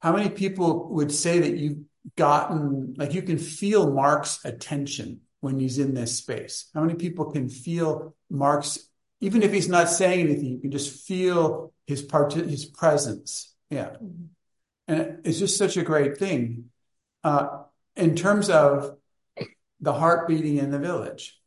How 0.00 0.14
many 0.14 0.30
people 0.30 0.88
would 0.94 1.12
say 1.12 1.40
that 1.40 1.56
you've 1.56 1.84
gotten, 2.16 2.94
like, 2.96 3.14
you 3.14 3.22
can 3.22 3.38
feel 3.38 3.92
Mark's 3.92 4.44
attention 4.44 5.20
when 5.40 5.60
he's 5.60 5.78
in 5.78 5.94
this 5.94 6.16
space? 6.16 6.68
How 6.74 6.80
many 6.80 6.94
people 6.94 7.30
can 7.30 7.48
feel 7.48 8.14
Mark's, 8.28 8.78
even 9.20 9.42
if 9.42 9.52
he's 9.52 9.68
not 9.68 9.88
saying 9.88 10.20
anything, 10.20 10.46
you 10.46 10.58
can 10.58 10.72
just 10.72 11.06
feel 11.06 11.72
his 11.86 12.02
part, 12.02 12.32
his 12.32 12.64
presence. 12.64 13.54
Yeah. 13.70 13.90
Mm-hmm. 13.90 14.24
And 14.88 15.18
it's 15.24 15.38
just 15.38 15.56
such 15.56 15.76
a 15.76 15.82
great 15.82 16.18
thing. 16.18 16.70
Uh, 17.22 17.62
in 17.94 18.16
terms 18.16 18.50
of 18.50 18.96
the 19.80 19.92
heart 19.92 20.26
beating 20.28 20.56
in 20.58 20.70
the 20.70 20.78
village. 20.78 21.38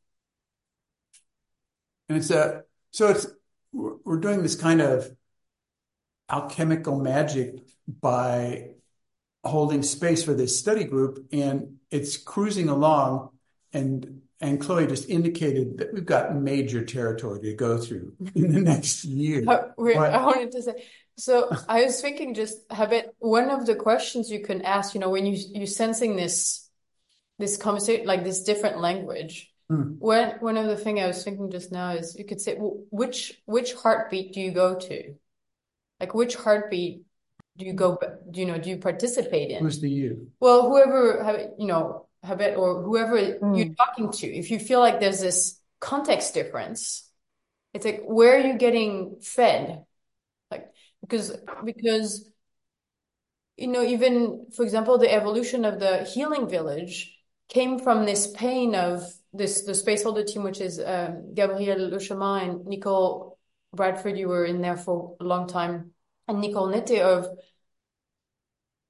And 2.08 2.18
it's 2.18 2.30
a, 2.30 2.64
so 2.92 3.10
it's, 3.10 3.28
we're 3.76 4.20
doing 4.20 4.42
this 4.42 4.56
kind 4.56 4.82
of 4.82 5.10
alchemical 6.30 7.00
magic 7.00 7.68
by 7.88 8.72
holding 9.44 9.84
space 9.84 10.24
for 10.24 10.34
this 10.34 10.58
study 10.58 10.84
group 10.84 11.28
and 11.32 11.78
it's 11.92 12.18
cruising 12.18 12.70
along 12.70 13.30
and 13.74 14.22
and 14.42 14.60
Chloe 14.60 14.86
just 14.86 15.10
indicated 15.10 15.78
that 15.78 15.94
we've 15.94 16.06
got 16.06 16.36
major 16.36 16.84
territory 16.84 17.40
to 17.42 17.54
go 17.54 17.78
through 17.78 18.14
in 18.36 18.52
the 18.52 18.60
next 18.60 19.06
year. 19.06 19.44
I 19.48 20.26
wanted 20.26 20.52
to 20.52 20.62
say, 20.62 20.86
so 21.18 21.50
I 21.70 21.84
was 21.84 22.02
thinking 22.02 22.34
just 22.34 22.58
have 22.70 22.92
it 22.92 23.16
one 23.20 23.50
of 23.50 23.66
the 23.66 23.76
questions 23.76 24.30
you 24.30 24.42
can 24.42 24.62
ask, 24.64 24.94
you 24.94 25.00
know, 25.00 25.10
when 25.10 25.26
you 25.26 25.38
you're 25.54 25.68
sensing 25.68 26.16
this 26.16 26.70
this 27.40 27.58
conversation 27.58 28.06
like 28.06 28.24
this 28.24 28.44
different 28.44 28.80
language. 28.80 29.52
Mm. 29.72 29.98
One 29.98 30.30
one 30.40 30.58
of 30.58 30.68
the 30.68 30.78
thing 30.78 31.00
I 31.00 31.08
was 31.08 31.24
thinking 31.24 31.50
just 31.50 31.72
now 31.72 31.92
is 31.92 32.16
you 32.18 32.26
could 32.26 32.40
say 32.40 32.56
well, 32.58 32.84
which 32.92 33.42
which 33.46 33.74
heartbeat 33.74 34.34
do 34.34 34.42
you 34.42 34.52
go 34.52 34.76
to? 34.76 35.16
Like 36.00 36.14
which 36.14 36.36
heartbeat 36.36 37.04
do 37.58 37.66
you 37.66 37.74
go? 37.74 37.98
Do 38.30 38.40
you 38.40 38.46
know? 38.46 38.58
Do 38.60 38.70
you 38.70 38.78
participate 38.78 39.50
in? 39.50 39.64
Who's 39.64 39.82
the 39.82 39.90
you? 39.90 40.32
Well, 40.40 40.70
whoever 40.70 41.50
you 41.58 41.68
know 41.68 42.08
Habet 42.24 42.58
or 42.58 42.84
whoever 42.84 43.18
mm. 43.18 43.58
you're 43.58 43.76
talking 43.76 44.12
to. 44.12 44.28
If 44.28 44.52
you 44.52 44.60
feel 44.60 44.80
like 44.80 45.00
there's 45.00 45.20
this 45.20 45.60
context 45.80 46.34
difference, 46.34 47.10
it's 47.74 47.86
like 47.86 48.04
where 48.06 48.36
are 48.36 48.48
you 48.48 48.58
getting 48.58 49.18
fed? 49.22 49.86
Like 50.52 50.68
because 51.02 51.36
because 51.64 52.30
you 53.58 53.68
know 53.68 53.84
even 53.84 54.48
for 54.56 54.64
example 54.64 54.98
the 54.98 55.12
evolution 55.12 55.66
of 55.66 55.80
the 55.80 56.04
healing 56.04 56.50
village 56.50 57.18
came 57.48 57.80
from 57.80 58.06
this 58.06 58.28
pain 58.28 58.76
of 58.76 59.04
this 59.38 59.64
the 59.64 59.74
spaceholder 59.74 60.26
team, 60.26 60.44
which 60.44 60.62
is 60.62 60.80
um, 60.80 61.34
Gabrielle 61.34 61.90
Le 61.90 62.00
Chemin 62.00 62.50
and 62.50 62.66
Nicole 62.66 63.38
Bradford. 63.74 64.18
You 64.18 64.30
were 64.30 64.46
in 64.46 64.62
there 64.62 64.78
for 64.78 65.16
a 65.20 65.24
long 65.24 65.48
time 65.48 65.92
and 66.28 66.42
Nicole 66.42 66.68
Nette 66.68 67.02
of, 67.02 67.28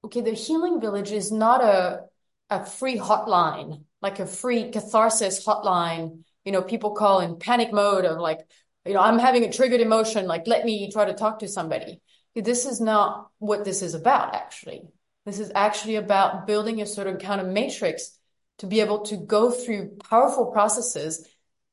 okay, 0.05 0.21
the 0.21 0.31
healing 0.31 0.79
village 0.79 1.11
is 1.11 1.31
not 1.31 1.63
a, 1.63 2.01
a 2.49 2.65
free 2.65 2.97
hotline, 2.97 3.83
like 4.01 4.19
a 4.19 4.27
free 4.27 4.71
catharsis 4.71 5.45
hotline. 5.45 6.23
You 6.45 6.51
know, 6.51 6.61
people 6.61 6.91
call 6.91 7.19
in 7.19 7.37
panic 7.37 7.73
mode 7.73 8.05
of 8.05 8.19
like, 8.19 8.39
you 8.85 8.93
know, 8.93 9.01
I'm 9.01 9.19
having 9.19 9.43
a 9.43 9.51
triggered 9.51 9.81
emotion, 9.81 10.27
like, 10.27 10.45
let 10.45 10.63
me 10.63 10.91
try 10.91 11.05
to 11.05 11.13
talk 11.13 11.39
to 11.39 11.47
somebody. 11.47 12.01
This 12.35 12.65
is 12.65 12.79
not 12.79 13.29
what 13.39 13.65
this 13.65 13.81
is 13.81 13.95
about, 13.95 14.35
actually. 14.35 14.83
This 15.25 15.39
is 15.39 15.51
actually 15.55 15.95
about 15.95 16.45
building 16.45 16.81
a 16.81 16.85
sort 16.85 17.07
of 17.07 17.19
kind 17.19 17.41
of 17.41 17.47
matrix 17.47 18.19
to 18.59 18.67
be 18.67 18.79
able 18.79 19.01
to 19.05 19.17
go 19.17 19.51
through 19.51 19.97
powerful 20.09 20.47
processes 20.47 21.27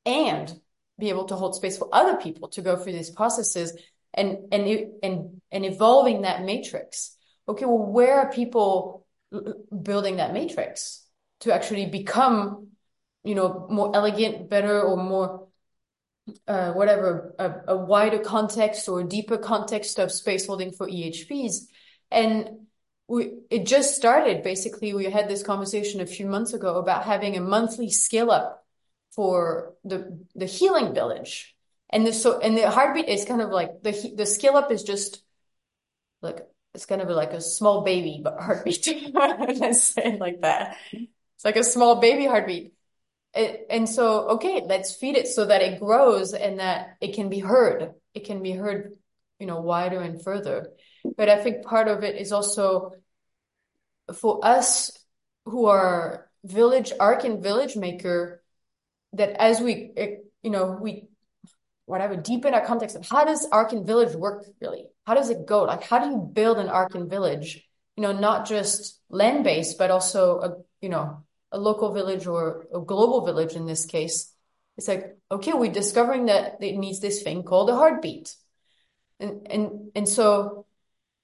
and 0.05 0.53
be 0.99 1.09
able 1.09 1.25
to 1.25 1.35
hold 1.35 1.55
space 1.55 1.77
for 1.77 1.89
other 1.91 2.17
people 2.17 2.49
to 2.49 2.61
go 2.61 2.75
through 2.75 2.93
these 2.93 3.09
processes 3.09 3.73
and 4.13 4.37
and 4.51 4.91
and 5.01 5.41
and 5.51 5.65
evolving 5.65 6.21
that 6.21 6.43
matrix. 6.43 7.15
Okay, 7.47 7.65
well, 7.65 7.77
where 7.77 8.19
are 8.19 8.31
people 8.31 9.05
building 9.81 10.17
that 10.17 10.33
matrix 10.33 11.05
to 11.41 11.53
actually 11.53 11.87
become, 11.87 12.67
you 13.23 13.35
know, 13.35 13.67
more 13.69 13.95
elegant, 13.95 14.49
better, 14.49 14.81
or 14.81 14.95
more 14.95 15.47
uh, 16.47 16.71
whatever 16.73 17.35
a, 17.39 17.73
a 17.73 17.77
wider 17.77 18.19
context 18.19 18.87
or 18.87 19.03
deeper 19.03 19.37
context 19.37 19.99
of 19.99 20.11
space 20.11 20.45
holding 20.45 20.71
for 20.71 20.87
EHPs, 20.87 21.65
and 22.11 22.67
we 23.13 23.33
it 23.49 23.65
just 23.65 23.95
started. 23.95 24.43
Basically, 24.43 24.93
we 24.93 25.05
had 25.05 25.29
this 25.29 25.43
conversation 25.43 26.01
a 26.01 26.05
few 26.05 26.25
months 26.25 26.53
ago 26.53 26.75
about 26.75 27.05
having 27.05 27.37
a 27.37 27.41
monthly 27.41 27.89
scale 27.89 28.31
up 28.31 28.65
for 29.15 29.73
the 29.83 30.19
the 30.35 30.45
healing 30.45 30.93
village 30.93 31.53
and 31.93 32.07
the 32.07 32.11
so 32.11 32.39
and 32.39 32.57
the 32.57 32.69
heartbeat 32.69 33.07
is 33.07 33.23
kind 33.23 33.41
of 33.41 33.51
like 33.51 33.83
the 33.83 34.13
the 34.15 34.25
scale 34.25 34.55
up 34.55 34.71
is 34.71 34.83
just 34.83 35.21
like 36.21 36.39
it's 36.73 36.87
kind 36.87 37.01
of 37.01 37.09
like 37.09 37.33
a 37.33 37.41
small 37.41 37.83
baby 37.83 38.19
but 38.21 38.39
heartbeat. 38.39 38.87
Let's 39.13 39.83
say 39.83 40.17
like 40.19 40.41
that. 40.41 40.77
It's 40.91 41.45
like 41.45 41.55
a 41.55 41.63
small 41.63 42.01
baby 42.01 42.25
heartbeat. 42.25 42.73
It, 43.35 43.67
and 43.69 43.87
so 43.87 44.29
okay, 44.35 44.63
let's 44.65 44.95
feed 44.95 45.17
it 45.17 45.27
so 45.27 45.45
that 45.45 45.61
it 45.61 45.79
grows 45.79 46.33
and 46.33 46.59
that 46.59 46.97
it 47.01 47.13
can 47.13 47.29
be 47.29 47.39
heard. 47.39 47.93
It 48.13 48.25
can 48.25 48.43
be 48.43 48.51
heard, 48.51 48.93
you 49.39 49.47
know, 49.47 49.61
wider 49.61 50.01
and 50.01 50.23
further. 50.23 50.69
But 51.17 51.29
I 51.29 51.43
think 51.43 51.65
part 51.65 51.87
of 51.87 52.03
it 52.03 52.15
is 52.15 52.31
also 52.31 52.93
for 54.13 54.45
us 54.45 54.91
who 55.45 55.65
are 55.65 56.29
village 56.43 56.91
arc 56.99 57.23
and 57.23 57.41
village 57.41 57.75
maker 57.75 58.43
that 59.13 59.29
as 59.41 59.61
we 59.61 59.91
eh, 59.95 60.15
you 60.41 60.51
know 60.51 60.77
we 60.81 61.07
whatever, 61.85 62.15
deepen 62.15 62.53
our 62.53 62.65
context 62.65 62.95
of 62.95 63.07
how 63.07 63.25
does 63.25 63.47
arc 63.51 63.73
and 63.73 63.85
Village 63.85 64.15
work 64.15 64.45
really? 64.61 64.85
How 65.05 65.15
does 65.15 65.29
it 65.29 65.45
go? 65.45 65.63
Like, 65.63 65.83
how 65.83 65.99
do 65.99 66.09
you 66.09 66.17
build 66.17 66.57
an 66.57 66.69
arc 66.69 66.95
and 66.95 67.09
Village? 67.09 67.63
You 67.95 68.03
know, 68.03 68.13
not 68.13 68.47
just 68.47 68.99
land 69.09 69.43
based, 69.43 69.77
but 69.77 69.91
also 69.91 70.39
a, 70.39 70.55
you 70.81 70.89
know, 70.89 71.23
a 71.51 71.59
local 71.59 71.93
village 71.93 72.25
or 72.25 72.65
a 72.73 72.79
global 72.79 73.25
village 73.25 73.53
in 73.53 73.67
this 73.67 73.85
case. 73.85 74.33
It's 74.77 74.87
like, 74.87 75.15
okay, 75.29 75.53
we're 75.53 75.71
discovering 75.71 76.25
that 76.25 76.57
it 76.61 76.77
needs 76.77 76.99
this 76.99 77.21
thing 77.21 77.43
called 77.43 77.69
a 77.69 77.75
heartbeat. 77.75 78.33
And, 79.19 79.45
and, 79.51 79.91
and 79.93 80.09
so 80.09 80.65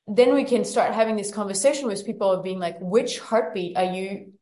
then 0.09 0.33
we 0.33 0.43
can 0.43 0.65
start 0.65 0.93
having 0.93 1.15
this 1.15 1.31
conversation 1.31 1.87
with 1.87 2.05
people 2.05 2.31
of 2.31 2.43
being 2.43 2.59
like, 2.59 2.79
which 2.79 3.19
heartbeat 3.19 3.77
are 3.77 3.93
you 3.93 4.33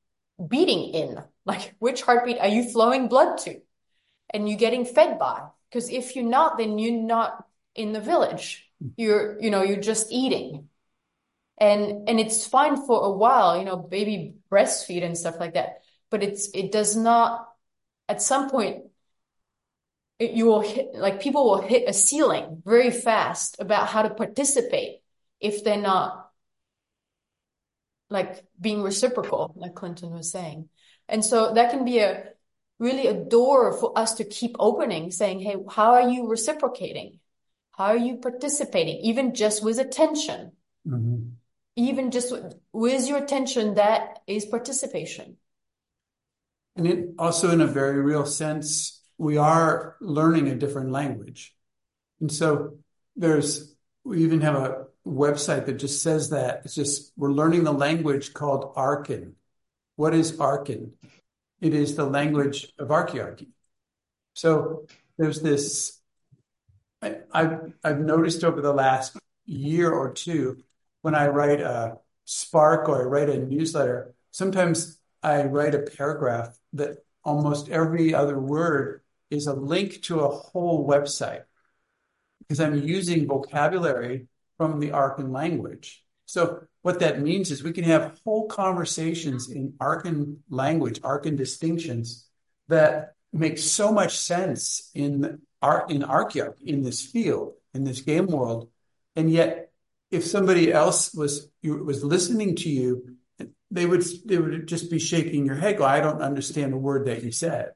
beating 0.46 0.94
in? 0.94 1.24
Like, 1.46 1.76
which 1.80 2.02
heartbeat 2.02 2.40
are 2.40 2.48
you 2.48 2.70
flowing 2.70 3.08
blood 3.08 3.38
to? 3.40 3.60
And 4.30 4.48
you're 4.48 4.58
getting 4.58 4.86
fed 4.86 5.20
by? 5.20 5.44
Because 5.70 5.90
if 5.90 6.16
you're 6.16 6.26
not, 6.26 6.58
then 6.58 6.80
you're 6.80 7.02
not 7.02 7.46
in 7.76 7.92
the 7.92 8.02
village. 8.02 8.70
You're, 8.96 9.40
you 9.42 9.50
know, 9.50 9.64
you're 9.64 9.82
just 9.82 10.12
eating. 10.12 10.70
And, 11.58 12.08
and 12.08 12.20
it's 12.20 12.46
fine 12.46 12.78
for 12.86 13.04
a 13.04 13.12
while, 13.12 13.58
you 13.58 13.66
know, 13.66 13.78
baby 13.78 14.36
breastfeed 14.52 15.04
and 15.04 15.18
stuff 15.18 15.40
like 15.40 15.56
that. 15.56 15.82
But 16.10 16.24
it's, 16.24 16.50
it 16.54 16.72
does 16.72 16.96
not, 16.96 17.48
at 18.08 18.22
some 18.22 18.50
point, 18.50 18.84
it, 20.20 20.32
you 20.32 20.46
will 20.46 20.62
hit, 20.62 20.94
like 20.94 21.22
people 21.22 21.46
will 21.46 21.62
hit 21.62 21.90
a 21.90 21.94
ceiling 21.94 22.62
very 22.64 22.92
fast 22.92 23.58
about 23.60 23.88
how 23.88 24.04
to 24.04 24.10
participate 24.10 25.02
if 25.40 25.64
they're 25.64 25.82
not 25.82 26.32
like 28.10 28.44
being 28.60 28.82
reciprocal, 28.82 29.54
like 29.56 29.76
Clinton 29.76 30.12
was 30.12 30.32
saying. 30.32 30.70
And 31.10 31.24
so 31.24 31.54
that 31.54 31.72
can 31.72 31.86
be 31.86 32.00
a, 32.00 32.24
really 32.80 33.08
a 33.08 33.14
door 33.14 33.74
for 33.74 33.98
us 33.98 34.16
to 34.16 34.24
keep 34.24 34.56
opening, 34.60 35.12
saying, 35.12 35.40
Hey, 35.40 35.56
how 35.70 35.94
are 35.94 36.10
you 36.10 36.28
reciprocating? 36.28 37.20
How 37.72 37.86
are 37.86 37.98
you 37.98 38.18
participating? 38.18 38.98
Even 38.98 39.34
just 39.34 39.64
with 39.64 39.80
attention. 39.80 40.54
Mm-hmm. 40.88 41.30
Even 41.76 42.10
just 42.12 42.32
with, 42.32 42.56
with 42.74 43.08
your 43.08 43.20
attention, 43.20 43.76
that 43.76 44.20
is 44.26 44.46
participation. 44.46 45.38
And 46.76 46.88
it 46.88 47.10
also, 47.20 47.52
in 47.52 47.62
a 47.62 47.68
very 47.68 48.02
real 48.02 48.26
sense, 48.26 49.02
we 49.18 49.38
are 49.38 49.96
learning 50.00 50.48
a 50.48 50.56
different 50.56 50.92
language. 50.92 51.56
And 52.20 52.32
so 52.32 52.78
there's, 53.16 53.76
we 54.04 54.24
even 54.24 54.42
have 54.42 54.56
a, 54.56 54.86
website 55.08 55.66
that 55.66 55.74
just 55.74 56.02
says 56.02 56.30
that. 56.30 56.62
It's 56.66 56.76
just 56.76 57.12
we're 57.18 57.32
learning 57.32 57.64
the 57.64 57.74
language 57.74 58.34
called 58.34 58.76
Archan. 58.76 59.34
What 59.96 60.14
is 60.14 60.34
Archan? 60.34 60.92
It 61.62 61.74
is 61.74 61.96
the 61.96 62.06
language 62.06 62.72
of 62.78 62.90
archearchy. 62.90 63.48
So 64.34 64.86
there's 65.18 65.42
this. 65.42 66.00
I, 67.02 67.18
I've 67.32 67.74
I've 67.84 68.00
noticed 68.00 68.44
over 68.44 68.62
the 68.62 68.74
last 68.74 69.18
year 69.46 69.92
or 69.92 70.14
two 70.14 70.64
when 71.02 71.16
I 71.16 71.28
write 71.28 71.62
a 71.62 71.98
Spark 72.26 72.90
or 72.90 73.02
I 73.02 73.06
write 73.06 73.30
a 73.30 73.38
newsletter, 73.38 74.14
sometimes 74.32 75.00
I 75.24 75.44
write 75.44 75.74
a 75.74 75.80
paragraph 75.80 76.58
that 76.74 76.98
almost 77.24 77.70
every 77.70 78.14
other 78.14 78.38
word 78.40 79.02
is 79.30 79.48
a 79.48 79.54
link 79.54 80.02
to 80.04 80.20
a 80.20 80.30
whole 80.30 80.88
website 80.88 81.44
because 82.40 82.60
I'm 82.60 82.82
using 82.82 83.28
vocabulary 83.28 84.28
from 84.58 84.80
the 84.80 84.90
Archan 84.90 85.32
language. 85.32 86.04
So 86.26 86.64
what 86.82 87.00
that 87.00 87.22
means 87.22 87.52
is 87.52 87.64
we 87.64 87.72
can 87.72 87.86
have 87.86 88.20
whole 88.26 88.48
conversations 88.48 89.50
in 89.50 89.74
Archan 89.80 90.38
language, 90.50 91.02
Archan 91.02 91.38
distinctions 91.38 92.28
that 92.68 93.14
make 93.32 93.58
so 93.58 93.92
much 93.92 94.18
sense 94.18 94.92
in 94.94 95.42
art 95.62 95.90
in 95.90 96.04
archaeology, 96.04 96.66
in 96.66 96.84
this 96.84 97.02
field, 97.02 97.54
in 97.74 97.84
this 97.84 98.02
game 98.02 98.28
world. 98.28 98.70
And 99.16 99.32
yet 99.32 99.72
if 100.12 100.26
somebody 100.26 100.72
else 100.72 101.14
was 101.14 101.50
was 101.64 102.04
listening 102.04 102.56
to 102.58 102.70
you, 102.70 103.16
they 103.72 103.86
would 103.86 104.04
they 104.26 104.38
would 104.38 104.68
just 104.68 104.90
be 104.90 105.00
shaking 105.00 105.46
your 105.46 105.56
head, 105.56 105.78
go, 105.78 105.86
I 105.86 106.00
don't 106.00 106.22
understand 106.22 106.74
a 106.74 106.78
word 106.78 107.08
that 107.08 107.24
you 107.24 107.32
said. 107.32 107.72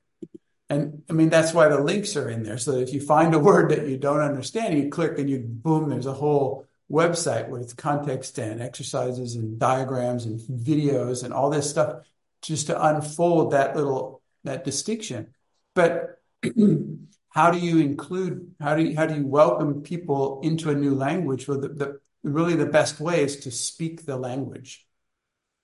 And 0.70 1.04
I 1.10 1.14
mean, 1.14 1.30
that's 1.30 1.54
why 1.54 1.68
the 1.68 1.82
links 1.82 2.16
are 2.16 2.30
in 2.30 2.44
there. 2.44 2.58
So 2.58 2.78
if 2.78 2.94
you 2.94 3.02
find 3.02 3.34
a 3.34 3.40
word 3.50 3.72
that 3.72 3.88
you 3.88 3.98
don't 3.98 4.22
understand, 4.22 4.78
you 4.78 4.90
click 4.90 5.18
and 5.20 5.30
you 5.30 5.40
boom, 5.40 5.90
there's 5.90 6.06
a 6.06 6.14
whole 6.14 6.66
website 6.92 7.48
with 7.48 7.78
context 7.78 8.38
and 8.38 8.62
exercises 8.62 9.36
and 9.36 9.58
diagrams 9.58 10.26
and 10.26 10.40
videos 10.40 11.24
and 11.24 11.34
all 11.34 11.50
this 11.50 11.70
stuff 11.70 12.04
just 12.42 12.68
to 12.68 12.86
unfold 12.88 13.52
that 13.52 13.76
little 13.76 14.22
that 14.44 14.64
distinction. 14.64 15.34
But 15.74 16.20
how 17.30 17.52
do 17.52 17.60
you 17.60 17.80
include 17.80 18.54
how 18.60 18.76
do 18.76 18.84
you 18.84 18.96
how 18.96 19.06
do 19.06 19.16
you 19.16 19.26
welcome 19.26 19.82
people 19.82 20.42
into 20.44 20.70
a 20.70 20.76
new 20.76 20.96
language? 20.96 21.48
Well, 21.48 21.60
the, 21.60 21.70
the 21.70 22.00
really 22.24 22.56
the 22.56 22.66
best 22.66 23.00
way 23.00 23.24
is 23.24 23.38
to 23.42 23.52
speak 23.52 24.06
the 24.06 24.18
language. 24.18 24.86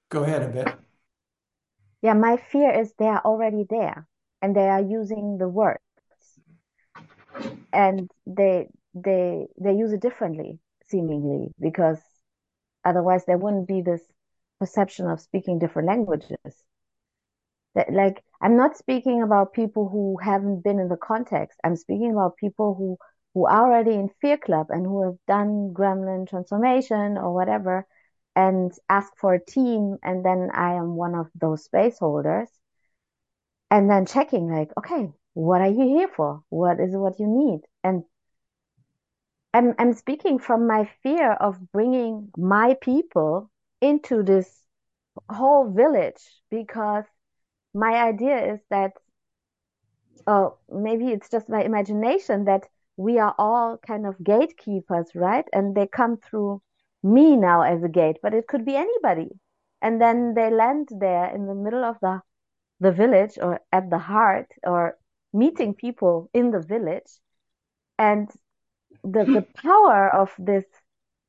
Go 0.10 0.24
ahead 0.24 0.44
a 0.44 0.48
bit. 0.48 0.74
Yeah, 2.02 2.14
my 2.14 2.38
fear 2.38 2.72
is 2.72 2.94
they're 2.98 3.26
already 3.26 3.66
there 3.70 4.08
and 4.42 4.56
they 4.56 4.70
are 4.70 4.82
using 4.82 5.38
the 5.40 5.50
words 5.50 5.82
and 7.74 8.10
they 8.26 8.70
they 8.94 9.48
they 9.60 9.74
use 9.74 9.92
it 9.92 10.02
differently 10.02 10.60
seemingly 10.90 11.54
because 11.60 12.00
otherwise 12.86 13.26
there 13.26 13.38
wouldn't 13.38 13.68
be 13.68 13.82
this 13.82 14.02
perception 14.60 15.08
of 15.08 15.22
speaking 15.22 15.60
different 15.60 15.88
languages. 15.88 16.38
That 17.76 17.94
like 17.94 18.24
i'm 18.42 18.58
not 18.58 18.78
speaking 18.78 19.22
about 19.22 19.54
people 19.54 19.88
who 19.90 20.18
haven't 20.18 20.64
been 20.64 20.80
in 20.80 20.88
the 20.90 20.98
context. 20.98 21.60
I'm 21.64 21.76
speaking 21.76 22.12
about 22.12 22.38
people 22.38 22.74
who 22.74 22.98
who 23.34 23.46
are 23.46 23.72
already 23.72 23.94
in 23.94 24.10
fear 24.22 24.38
club 24.38 24.68
and 24.70 24.86
who 24.86 25.04
have 25.04 25.18
done 25.28 25.74
gremlin 25.74 26.28
transformation 26.28 27.18
or 27.18 27.34
whatever 27.34 27.86
and 28.36 28.72
ask 28.90 29.12
for 29.18 29.34
a 29.34 29.46
team 29.46 29.98
and 30.04 30.26
then 30.26 30.50
i 30.54 30.74
am 30.74 30.96
one 30.96 31.16
of 31.16 31.28
those 31.36 31.64
space 31.64 32.00
holders. 32.00 32.50
And 33.70 33.90
then 33.90 34.06
checking 34.06 34.50
like 34.50 34.72
okay 34.78 35.12
what 35.38 35.62
are 35.62 35.70
you 35.70 35.84
here 35.84 36.08
for? 36.08 36.42
What 36.50 36.80
is 36.80 36.96
what 36.96 37.20
you 37.20 37.28
need? 37.28 37.62
And 37.84 38.04
i'm 39.54 39.74
i'm 39.80 39.94
speaking 39.94 40.40
from 40.40 40.68
my 40.68 40.90
fear 41.04 41.34
of 41.34 41.72
bringing 41.72 42.30
my 42.38 42.76
people 42.82 43.50
into 43.82 44.24
this 44.24 44.66
whole 45.30 45.70
village 45.72 46.22
because 46.50 47.06
my 47.74 47.94
idea 47.96 48.54
is 48.54 48.60
that 48.70 48.94
oh 50.28 50.58
maybe 50.70 51.08
it's 51.10 51.30
just 51.30 51.50
my 51.50 51.64
imagination 51.64 52.46
that 52.46 52.68
we 52.98 53.20
are 53.20 53.36
all 53.38 53.78
kind 53.78 54.06
of 54.06 54.22
gatekeepers 54.24 55.12
right? 55.16 55.46
And 55.54 55.76
they 55.76 55.88
come 55.88 56.18
through 56.18 56.62
me 57.04 57.36
now 57.36 57.62
as 57.62 57.84
a 57.84 57.90
gate 57.90 58.18
but 58.22 58.34
it 58.34 58.48
could 58.48 58.66
be 58.66 58.76
anybody. 58.76 59.30
And 59.82 60.02
then 60.02 60.34
they 60.34 60.50
land 60.50 60.90
there 60.92 61.34
in 61.34 61.46
the 61.48 61.56
middle 61.56 61.84
of 61.84 61.98
the 62.02 62.22
the 62.80 62.92
village 62.92 63.38
or 63.42 63.62
at 63.72 63.90
the 63.90 63.98
heart 64.00 64.52
or 64.64 64.98
meeting 65.34 65.74
people 65.74 66.30
in 66.34 66.52
the 66.52 66.60
village. 66.62 67.12
And 67.98 68.30
the 69.04 69.26
the 69.26 69.46
power 69.64 70.14
of 70.14 70.34
this 70.38 70.66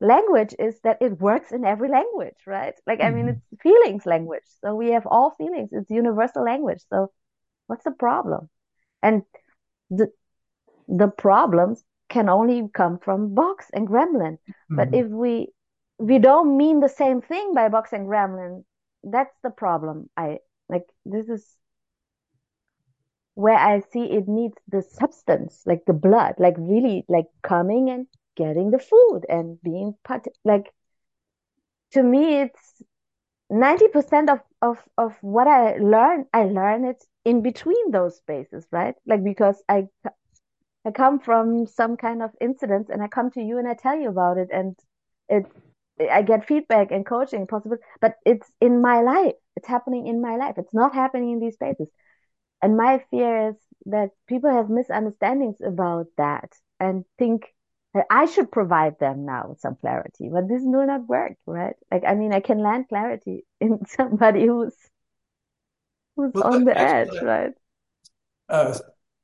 language 0.00 0.54
is 0.58 0.80
that 0.84 0.98
it 1.00 1.20
works 1.20 1.50
in 1.50 1.64
every 1.64 1.88
language 1.88 2.36
right? 2.46 2.74
Like 2.86 3.00
i 3.00 3.10
mean 3.10 3.26
mm-hmm. 3.26 3.38
it's 3.52 3.62
feelings 3.62 4.06
language. 4.06 4.46
So 4.60 4.74
we 4.74 4.92
have 4.92 5.06
all 5.06 5.34
feelings. 5.38 5.70
It's 5.72 5.90
universal 5.90 6.44
language. 6.44 6.82
So 6.90 7.10
what's 7.66 7.84
the 7.84 7.92
problem? 7.92 8.48
And 9.02 9.22
the 9.90 10.08
the 10.86 11.08
problems 11.08 11.84
can 12.08 12.28
only 12.28 12.68
come 12.72 12.98
from 12.98 13.34
box 13.34 13.66
and 13.72 13.86
gremlin. 13.86 14.38
Mm-hmm. 14.38 14.76
but 14.76 14.94
if 14.94 15.06
we 15.06 15.48
we 15.98 16.18
don't 16.18 16.56
mean 16.56 16.80
the 16.80 16.88
same 16.88 17.20
thing 17.20 17.54
by 17.54 17.68
box 17.68 17.92
and 17.92 18.06
gremlin 18.06 18.64
that's 19.04 19.34
the 19.42 19.50
problem. 19.50 20.10
I 20.16 20.38
like 20.68 20.84
this 21.04 21.28
is 21.28 21.46
where 23.38 23.56
I 23.56 23.80
see 23.80 24.04
it 24.04 24.26
needs 24.26 24.56
the 24.66 24.82
substance, 24.82 25.62
like 25.64 25.84
the 25.86 25.92
blood, 25.92 26.34
like 26.38 26.56
really 26.58 27.04
like 27.08 27.26
coming 27.42 27.88
and 27.88 28.06
getting 28.36 28.72
the 28.72 28.80
food 28.80 29.22
and 29.28 29.62
being 29.62 29.94
part 30.04 30.26
like 30.44 30.72
to 31.92 32.02
me 32.02 32.40
it's 32.40 32.82
90% 33.50 34.30
of, 34.30 34.40
of, 34.62 34.78
of 34.98 35.16
what 35.22 35.46
I 35.46 35.76
learn, 35.78 36.26
I 36.32 36.44
learn 36.44 36.84
it 36.84 37.02
in 37.24 37.42
between 37.42 37.90
those 37.90 38.16
spaces, 38.16 38.66
right? 38.70 38.94
Like 39.06 39.24
because 39.24 39.62
I 39.68 39.88
I 40.84 40.90
come 40.90 41.20
from 41.20 41.66
some 41.66 41.96
kind 41.96 42.22
of 42.22 42.30
incidents 42.40 42.90
and 42.90 43.02
I 43.02 43.08
come 43.08 43.30
to 43.32 43.42
you 43.42 43.58
and 43.58 43.68
I 43.68 43.74
tell 43.74 43.96
you 43.98 44.08
about 44.08 44.38
it 44.38 44.48
and 44.52 44.76
it 45.28 45.46
I 46.10 46.22
get 46.22 46.46
feedback 46.46 46.90
and 46.92 47.04
coaching 47.06 47.46
possible, 47.46 47.78
but 48.00 48.16
it's 48.24 48.50
in 48.60 48.80
my 48.80 49.00
life. 49.00 49.34
It's 49.56 49.68
happening 49.68 50.06
in 50.06 50.20
my 50.20 50.36
life. 50.36 50.54
It's 50.58 50.74
not 50.74 50.94
happening 50.94 51.32
in 51.32 51.40
these 51.40 51.54
spaces. 51.54 51.88
And 52.62 52.76
my 52.76 53.02
fear 53.10 53.50
is 53.50 53.56
that 53.86 54.10
people 54.26 54.50
have 54.50 54.68
misunderstandings 54.68 55.60
about 55.60 56.06
that 56.16 56.52
and 56.80 57.04
think 57.18 57.46
that 57.94 58.06
I 58.10 58.26
should 58.26 58.52
provide 58.52 58.98
them 58.98 59.24
now 59.24 59.46
with 59.48 59.60
some 59.60 59.76
clarity, 59.76 60.28
but 60.30 60.48
this 60.48 60.62
will 60.62 60.86
not 60.86 61.06
work, 61.08 61.34
right? 61.46 61.74
Like, 61.90 62.04
I 62.06 62.14
mean, 62.14 62.32
I 62.32 62.40
can 62.40 62.58
land 62.58 62.88
clarity 62.88 63.44
in 63.60 63.86
somebody 63.86 64.46
who's 64.46 64.74
who's 66.16 66.32
well, 66.34 66.54
on 66.54 66.64
the 66.64 66.76
edge, 66.76 67.22
right? 67.22 67.52
Uh, 68.48 68.76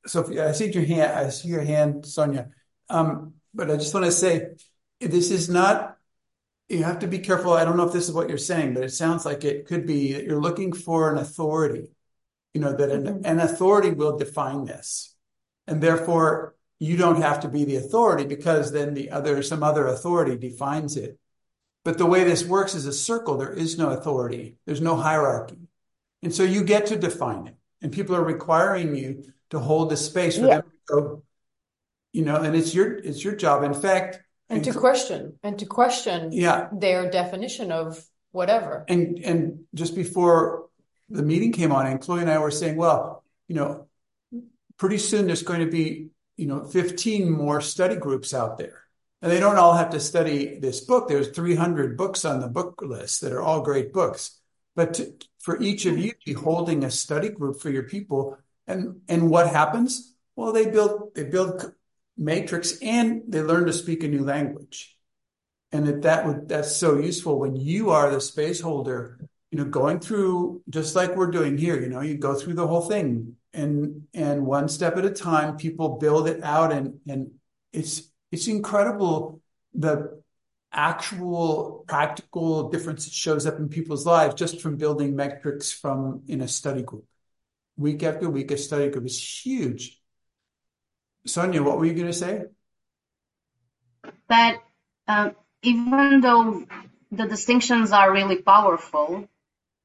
Sophie, 0.07 0.41
I 0.41 0.53
see 0.53 0.71
your 0.71 0.85
hand. 0.85 1.13
I 1.13 1.29
see 1.31 1.49
your 1.49 1.63
hand, 1.63 2.07
Sonia. 2.07 2.51
Um, 2.89 3.35
but 3.53 3.71
I 3.71 3.77
just 3.77 3.95
want 3.95 4.07
to 4.07 4.13
say, 4.13 4.49
this 5.01 5.31
is 5.31 5.49
not 5.49 5.97
you 6.69 6.83
have 6.83 7.01
to 7.01 7.07
be 7.07 7.19
careful. 7.19 7.53
I 7.53 7.65
don't 7.65 7.77
know 7.77 7.87
if 7.87 7.93
this 7.93 8.09
is 8.09 8.15
what 8.15 8.29
you're 8.29 8.39
saying, 8.39 8.75
but 8.75 8.85
it 8.85 8.93
sounds 8.93 9.25
like 9.27 9.45
it 9.45 9.67
could 9.67 9.87
be 9.87 10.15
that 10.15 10.25
you're 10.25 10.41
looking 10.41 10.73
for 10.73 11.13
an 11.13 11.19
authority, 11.19 11.89
you 12.55 12.61
know, 12.61 12.73
that 12.73 12.91
an, 12.91 13.05
mm-hmm. 13.05 13.27
an 13.27 13.41
authority 13.41 13.91
will 13.91 14.17
define 14.17 14.65
this. 14.65 15.15
And 15.67 15.83
therefore, 15.83 16.55
you 16.79 16.97
don't 16.97 17.21
have 17.21 17.41
to 17.41 17.49
be 17.49 17.65
the 17.65 17.77
authority 17.77 18.25
because 18.25 18.73
then 18.73 18.95
the 18.95 19.11
other, 19.11 19.43
some 19.43 19.63
other 19.63 19.87
authority 19.87 20.37
defines 20.37 20.97
it. 20.97 21.19
But 21.85 21.99
the 21.99 22.07
way 22.07 22.25
this 22.25 22.45
works 22.45 22.75
is 22.75 22.87
a 22.87 22.93
circle. 22.93 23.37
There 23.37 23.53
is 23.53 23.77
no 23.77 23.91
authority. 23.91 24.57
There's 24.65 24.81
no 24.81 24.97
hierarchy. 24.97 25.69
And 26.23 26.35
so 26.35 26.43
you 26.43 26.65
get 26.65 26.87
to 26.87 26.97
define 26.97 27.49
it. 27.49 27.57
And 27.83 27.93
people 27.93 28.17
are 28.17 28.25
requiring 28.25 28.95
you 28.95 29.25
to 29.51 29.59
hold 29.59 29.91
the 29.91 29.97
space 29.97 30.39
for 30.39 30.47
yeah. 30.47 30.57
them 30.57 30.63
to 30.63 30.95
go, 30.95 31.23
you 32.13 32.25
know, 32.25 32.37
and 32.37 32.57
it's 32.57 32.75
your, 32.75 32.95
it's 32.95 33.23
your 33.23 33.37
job. 33.37 33.63
In 33.63 33.75
fact, 33.75 34.21
and 34.49 34.65
to 34.65 34.73
question 34.73 35.39
and 35.43 35.59
to 35.59 35.67
question 35.67 36.31
yeah. 36.33 36.69
their 36.73 37.11
definition 37.11 37.73
of 37.73 38.05
whatever. 38.33 38.85
And 38.89 39.19
and 39.25 39.65
just 39.75 39.95
before 39.95 40.67
the 41.15 41.23
meeting 41.23 41.53
came 41.53 41.73
on, 41.73 41.87
and 41.87 42.01
Chloe 42.01 42.21
and 42.21 42.31
I 42.31 42.39
were 42.39 42.51
saying, 42.51 42.77
well, 42.77 43.23
you 43.47 43.55
know, 43.55 43.87
pretty 44.77 44.99
soon 44.99 45.27
there's 45.27 45.43
going 45.43 45.61
to 45.61 45.71
be, 45.71 46.09
you 46.37 46.47
know, 46.47 46.65
15 46.65 47.31
more 47.31 47.61
study 47.61 47.97
groups 47.97 48.35
out 48.35 48.59
there. 48.59 48.83
And 49.23 49.31
they 49.31 49.41
don't 49.41 49.57
all 49.57 49.75
have 49.75 49.91
to 49.91 50.01
study 50.01 50.59
this 50.59 50.81
book. 50.81 51.09
There's 51.09 51.29
300 51.29 51.97
books 51.97 52.25
on 52.25 52.41
the 52.41 52.49
book 52.49 52.83
list 52.83 53.21
that 53.21 53.33
are 53.33 53.41
all 53.41 53.63
great 53.63 53.93
books. 53.93 54.39
But 54.75 54.95
to, 54.95 55.15
for 55.39 55.63
each 55.63 55.87
of 55.87 55.97
you 55.97 56.11
to 56.11 56.19
be 56.27 56.33
holding 56.33 56.85
a 56.85 56.91
study 56.91 57.29
group 57.29 57.61
for 57.61 57.71
your 57.71 57.85
people, 57.85 58.37
and 58.67 59.01
and 59.09 59.31
what 59.31 59.49
happens? 59.49 60.15
Well, 60.37 60.53
they 60.53 60.69
build 60.69 61.15
they 61.15 61.25
build 61.25 61.73
matrix 62.17 62.79
and 62.83 63.23
they 63.29 63.41
learn 63.41 63.67
to 63.67 63.73
speak 63.73 64.03
a 64.03 64.09
new 64.09 64.25
language 64.25 64.95
and 65.75 65.89
that 65.89 66.03
that 66.03 66.25
would 66.25 66.49
that's 66.49 66.77
so 66.77 66.99
useful 66.99 67.41
when 67.41 67.57
you 67.57 67.91
are 67.91 68.09
the 68.09 68.21
space 68.21 68.61
holder 68.61 69.19
you 69.55 69.61
know 69.61 69.71
going 69.71 70.01
through 70.01 70.61
just 70.69 70.97
like 70.97 71.15
we're 71.15 71.31
doing 71.31 71.57
here 71.57 71.81
you 71.81 71.89
know 71.89 72.01
you 72.01 72.17
go 72.17 72.35
through 72.35 72.55
the 72.55 72.67
whole 72.67 72.81
thing 72.81 73.37
and 73.53 74.03
and 74.13 74.45
one 74.45 74.69
step 74.69 74.97
at 74.97 75.05
a 75.05 75.11
time 75.11 75.57
people 75.57 75.97
build 75.99 76.27
it 76.27 76.43
out 76.43 76.73
and 76.73 76.99
and 77.09 77.31
it's 77.73 78.11
it's 78.33 78.49
incredible 78.49 79.41
the 79.73 80.21
actual 80.73 81.85
practical 81.87 82.69
difference 82.69 83.05
that 83.05 83.15
shows 83.15 83.47
up 83.47 83.61
in 83.61 83.69
people's 83.69 84.05
lives 84.05 84.35
just 84.35 84.61
from 84.61 84.77
building 84.77 85.15
matrix 85.15 85.71
from 85.71 86.23
in 86.27 86.41
a 86.41 86.49
study 86.49 86.83
group. 86.83 87.05
Week 87.77 88.03
after 88.03 88.29
week, 88.29 88.51
a 88.51 88.57
study 88.57 88.89
group 88.91 89.07
is 89.07 89.45
huge. 89.45 90.01
Sonia, 91.27 91.63
what 91.63 91.79
were 91.79 91.87
you 91.87 91.95
going 91.95 92.07
to 92.07 92.13
say? 92.13 92.45
That 94.29 94.63
uh, 95.07 95.31
even 95.63 96.21
though 96.21 96.67
the 97.11 97.27
distinctions 97.27 97.93
are 97.93 98.13
really 98.13 98.43
powerful, 98.43 99.29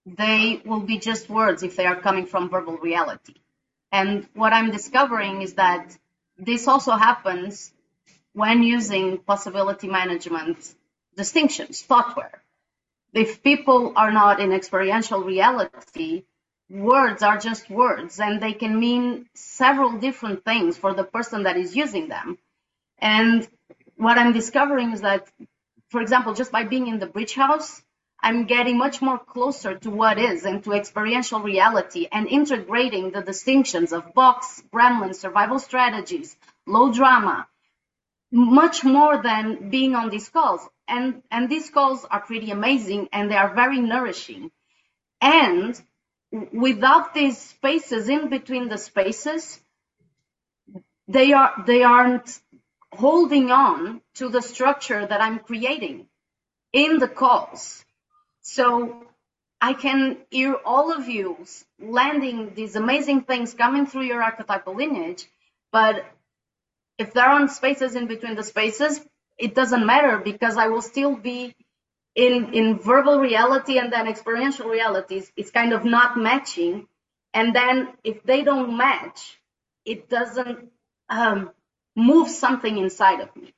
they 0.05 0.61
will 0.65 0.79
be 0.81 0.97
just 0.97 1.29
words 1.29 1.63
if 1.63 1.75
they 1.75 1.85
are 1.85 1.95
coming 1.95 2.25
from 2.25 2.49
verbal 2.49 2.77
reality. 2.77 3.35
And 3.91 4.27
what 4.33 4.53
I'm 4.53 4.71
discovering 4.71 5.41
is 5.41 5.55
that 5.55 5.97
this 6.37 6.67
also 6.67 6.91
happens 6.91 7.71
when 8.33 8.63
using 8.63 9.17
possibility 9.17 9.87
management 9.87 10.57
distinctions, 11.15 11.81
thoughtware. 11.81 12.41
If 13.13 13.43
people 13.43 13.93
are 13.95 14.11
not 14.11 14.39
in 14.39 14.53
experiential 14.53 15.23
reality, 15.23 16.23
words 16.69 17.23
are 17.23 17.37
just 17.37 17.69
words 17.69 18.19
and 18.19 18.41
they 18.41 18.53
can 18.53 18.79
mean 18.79 19.27
several 19.33 19.97
different 19.97 20.45
things 20.45 20.77
for 20.77 20.93
the 20.93 21.03
person 21.03 21.43
that 21.43 21.57
is 21.57 21.75
using 21.75 22.07
them. 22.07 22.37
And 22.99 23.47
what 23.97 24.17
I'm 24.17 24.33
discovering 24.33 24.91
is 24.91 25.01
that, 25.01 25.27
for 25.89 26.01
example, 26.01 26.33
just 26.35 26.51
by 26.51 26.63
being 26.63 26.87
in 26.87 26.99
the 26.99 27.07
bridge 27.07 27.33
house, 27.33 27.81
I'm 28.21 28.45
getting 28.45 28.77
much 28.77 29.01
more 29.01 29.17
closer 29.17 29.75
to 29.75 29.89
what 29.89 30.19
is 30.19 30.43
and 30.43 30.63
to 30.63 30.73
experiential 30.73 31.39
reality 31.39 32.07
and 32.11 32.27
integrating 32.27 33.11
the 33.11 33.21
distinctions 33.21 33.93
of 33.93 34.13
box, 34.13 34.61
gremlin, 34.73 35.15
survival 35.15 35.59
strategies, 35.59 36.35
low 36.65 36.91
drama, 36.91 37.47
much 38.31 38.83
more 38.83 39.21
than 39.21 39.69
being 39.69 39.95
on 39.95 40.09
these 40.09 40.29
calls. 40.29 40.67
And, 40.87 41.23
and 41.31 41.49
these 41.49 41.69
calls 41.69 42.05
are 42.05 42.19
pretty 42.19 42.51
amazing 42.51 43.09
and 43.13 43.31
they 43.31 43.37
are 43.37 43.53
very 43.53 43.79
nourishing. 43.79 44.51
And 45.21 45.79
without 46.51 47.13
these 47.13 47.37
spaces 47.37 48.09
in 48.09 48.29
between 48.29 48.69
the 48.69 48.77
spaces, 48.77 49.59
they 51.07 51.33
are, 51.33 51.53
they 51.65 51.83
aren't 51.83 52.39
holding 52.91 53.49
on 53.51 54.01
to 54.15 54.29
the 54.29 54.41
structure 54.41 55.05
that 55.05 55.21
I'm 55.21 55.39
creating 55.39 56.07
in 56.73 56.99
the 56.99 57.07
calls. 57.07 57.83
So 58.49 59.03
I 59.61 59.73
can 59.73 60.17
hear 60.31 60.55
all 60.65 60.91
of 60.91 61.07
you 61.07 61.45
landing 61.79 62.55
these 62.55 62.75
amazing 62.75 63.21
things 63.21 63.53
coming 63.53 63.85
through 63.85 64.05
your 64.05 64.23
archetypal 64.23 64.75
lineage, 64.75 65.27
but 65.71 66.03
if 66.97 67.13
there 67.13 67.25
aren't 67.29 67.51
spaces 67.51 67.93
in 67.95 68.07
between 68.07 68.35
the 68.35 68.41
spaces, 68.41 69.01
it 69.37 69.53
doesn't 69.53 69.85
matter 69.85 70.17
because 70.17 70.57
I 70.57 70.67
will 70.69 70.81
still 70.81 71.15
be 71.15 71.55
in 72.15 72.55
in 72.55 72.79
verbal 72.79 73.19
reality 73.19 73.77
and 73.77 73.93
then 73.93 74.07
experiential 74.07 74.67
realities. 74.67 75.31
It's 75.37 75.51
kind 75.51 75.71
of 75.71 75.85
not 75.85 76.17
matching, 76.17 76.87
and 77.35 77.55
then 77.55 77.89
if 78.03 78.23
they 78.23 78.41
don't 78.43 78.75
match, 78.75 79.39
it 79.85 80.09
doesn't 80.09 80.71
um, 81.07 81.51
move 81.95 82.29
something 82.29 82.79
inside 82.79 83.21
of 83.21 83.35
me. 83.35 83.53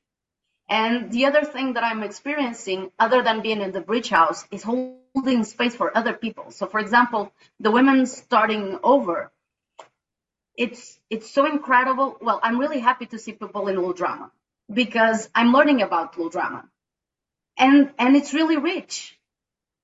And 0.71 1.11
the 1.11 1.25
other 1.25 1.43
thing 1.43 1.73
that 1.73 1.83
I'm 1.83 2.01
experiencing, 2.01 2.91
other 2.97 3.21
than 3.21 3.41
being 3.41 3.59
in 3.61 3.73
the 3.73 3.81
bridge 3.81 4.07
house, 4.07 4.47
is 4.51 4.63
holding 4.63 5.43
space 5.43 5.75
for 5.75 5.95
other 5.95 6.13
people. 6.13 6.51
So, 6.51 6.65
for 6.65 6.79
example, 6.79 7.33
the 7.59 7.71
women 7.71 8.05
starting 8.05 8.79
over, 8.81 9.33
it's 10.55 10.97
it's 11.09 11.29
so 11.29 11.45
incredible. 11.45 12.17
Well, 12.21 12.39
I'm 12.41 12.57
really 12.57 12.79
happy 12.79 13.05
to 13.07 13.19
see 13.19 13.33
people 13.33 13.67
in 13.67 13.75
low 13.81 13.91
drama 13.91 14.31
because 14.73 15.29
I'm 15.35 15.51
learning 15.51 15.81
about 15.81 16.17
low 16.17 16.29
drama, 16.29 16.63
and 17.57 17.91
and 17.99 18.15
it's 18.15 18.33
really 18.33 18.55
rich. 18.55 19.19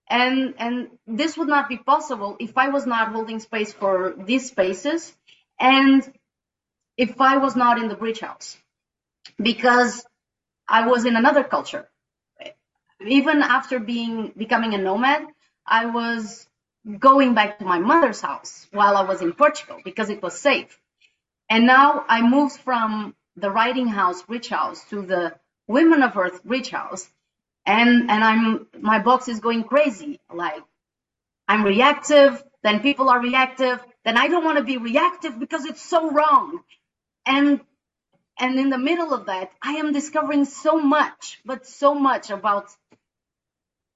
And 0.09 0.53
and 0.57 0.87
this 1.05 1.37
would 1.37 1.49
not 1.49 1.67
be 1.67 1.75
possible 1.75 2.37
if 2.39 2.57
I 2.57 2.69
was 2.69 2.85
not 2.85 3.09
holding 3.11 3.41
space 3.41 3.73
for 3.73 4.15
these 4.17 4.47
spaces, 4.47 5.13
and 5.59 6.01
if 6.95 7.19
I 7.19 7.37
was 7.37 7.57
not 7.57 7.77
in 7.77 7.89
the 7.89 7.95
bridge 7.95 8.21
house, 8.21 8.55
because 9.37 10.06
I 10.67 10.87
was 10.87 11.05
in 11.05 11.15
another 11.15 11.43
culture. 11.43 11.87
Even 13.05 13.41
after 13.43 13.79
being 13.79 14.33
becoming 14.37 14.73
a 14.73 14.77
nomad, 14.77 15.27
I 15.65 15.87
was 15.87 16.47
going 16.99 17.33
back 17.35 17.59
to 17.59 17.65
my 17.65 17.79
mother's 17.79 18.21
house 18.21 18.67
while 18.71 18.97
I 18.97 19.03
was 19.03 19.21
in 19.21 19.33
Portugal 19.33 19.79
because 19.83 20.09
it 20.09 20.21
was 20.23 20.39
safe. 20.39 20.79
And 21.49 21.67
now 21.67 22.05
I 22.07 22.21
moved 22.27 22.57
from 22.57 23.15
the 23.37 23.51
writing 23.51 23.87
house, 23.87 24.23
Rich 24.27 24.49
House, 24.49 24.83
to 24.89 25.01
the 25.01 25.35
Women 25.67 26.03
of 26.03 26.17
Earth 26.17 26.41
Rich 26.45 26.71
House, 26.71 27.09
and 27.65 28.09
and 28.11 28.23
I'm 28.23 28.67
my 28.79 28.99
box 28.99 29.27
is 29.27 29.39
going 29.39 29.63
crazy. 29.65 30.19
Like 30.33 30.63
I'm 31.47 31.63
reactive, 31.63 32.43
then 32.63 32.81
people 32.81 33.09
are 33.09 33.21
reactive, 33.21 33.83
then 34.05 34.17
I 34.17 34.27
don't 34.29 34.45
want 34.45 34.57
to 34.59 34.63
be 34.63 34.77
reactive 34.77 35.39
because 35.39 35.65
it's 35.65 35.81
so 35.81 36.11
wrong. 36.11 36.61
And 37.25 37.61
and 38.39 38.59
in 38.59 38.69
the 38.69 38.77
middle 38.77 39.13
of 39.13 39.27
that, 39.27 39.51
I 39.61 39.73
am 39.73 39.93
discovering 39.93 40.45
so 40.45 40.79
much, 40.79 41.39
but 41.45 41.67
so 41.67 41.95
much 41.95 42.29
about 42.29 42.69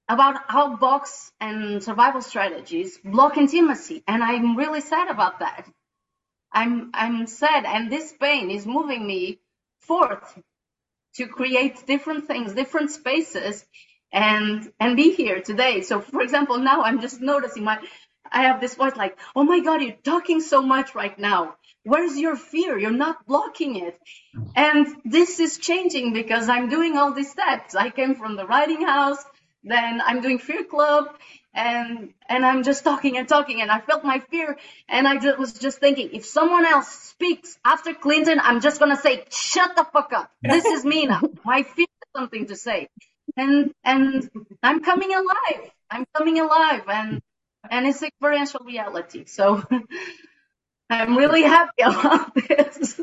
about 0.09 0.35
how 0.49 0.75
box 0.75 1.31
and 1.39 1.83
survival 1.83 2.21
strategies 2.21 2.97
block 2.99 3.37
intimacy. 3.37 4.03
And 4.07 4.23
I'm 4.23 4.57
really 4.57 4.81
sad 4.81 5.09
about 5.09 5.39
that. 5.39 5.67
I'm 6.51 6.91
I'm 6.93 7.27
sad 7.27 7.65
and 7.65 7.91
this 7.91 8.13
pain 8.13 8.51
is 8.51 8.65
moving 8.65 9.07
me 9.07 9.39
forth 9.81 10.39
to 11.15 11.27
create 11.27 11.85
different 11.87 12.27
things, 12.27 12.53
different 12.53 12.91
spaces 12.91 13.65
and 14.11 14.71
and 14.79 14.97
be 14.97 15.13
here 15.13 15.41
today. 15.41 15.81
So 15.81 16.01
for 16.01 16.21
example, 16.21 16.57
now 16.59 16.83
I'm 16.83 17.01
just 17.01 17.21
noticing 17.21 17.63
my 17.63 17.79
I 18.31 18.43
have 18.43 18.61
this 18.61 18.75
voice 18.75 18.95
like, 18.95 19.17
oh 19.35 19.43
my 19.43 19.59
God, 19.61 19.81
you're 19.81 19.93
talking 20.03 20.41
so 20.41 20.61
much 20.61 20.95
right 20.95 21.17
now. 21.19 21.55
Where's 21.83 22.17
your 22.17 22.35
fear? 22.35 22.77
You're 22.77 22.91
not 22.91 23.25
blocking 23.25 23.75
it. 23.75 23.99
And 24.55 24.87
this 25.03 25.39
is 25.39 25.57
changing 25.57 26.13
because 26.13 26.49
I'm 26.49 26.69
doing 26.69 26.97
all 26.97 27.13
these 27.13 27.31
steps. 27.31 27.75
I 27.75 27.89
came 27.89 28.15
from 28.15 28.35
the 28.35 28.45
writing 28.45 28.81
house, 28.81 29.23
then 29.63 30.01
I'm 30.05 30.21
doing 30.21 30.39
fear 30.39 30.63
club 30.63 31.05
and, 31.53 32.13
and 32.29 32.45
I'm 32.45 32.63
just 32.63 32.83
talking 32.83 33.17
and 33.17 33.27
talking 33.27 33.61
and 33.61 33.71
I 33.71 33.79
felt 33.79 34.03
my 34.03 34.19
fear 34.19 34.57
and 34.87 35.07
I 35.07 35.17
just, 35.17 35.39
was 35.39 35.53
just 35.53 35.79
thinking, 35.79 36.11
if 36.13 36.25
someone 36.25 36.65
else 36.65 36.87
speaks 36.87 37.57
after 37.65 37.93
Clinton, 37.93 38.39
I'm 38.41 38.61
just 38.61 38.79
going 38.79 38.95
to 38.95 39.01
say, 39.01 39.25
shut 39.29 39.75
the 39.75 39.85
fuck 39.85 40.13
up. 40.13 40.31
This 40.41 40.65
is 40.65 40.85
me 40.85 41.05
now. 41.07 41.21
My 41.43 41.63
fear 41.63 41.85
is 41.85 42.09
something 42.15 42.47
to 42.47 42.55
say. 42.55 42.89
And, 43.37 43.73
and 43.83 44.29
I'm 44.61 44.81
coming 44.81 45.13
alive. 45.13 45.71
I'm 45.89 46.05
coming 46.15 46.39
alive 46.39 46.83
and, 46.87 47.21
and 47.69 47.87
it's 47.87 48.01
experiential 48.01 48.61
reality. 48.65 49.25
So 49.25 49.63
I'm 50.91 51.15
really 51.17 51.43
happy 51.43 51.81
about 51.83 52.35
this. 52.35 52.99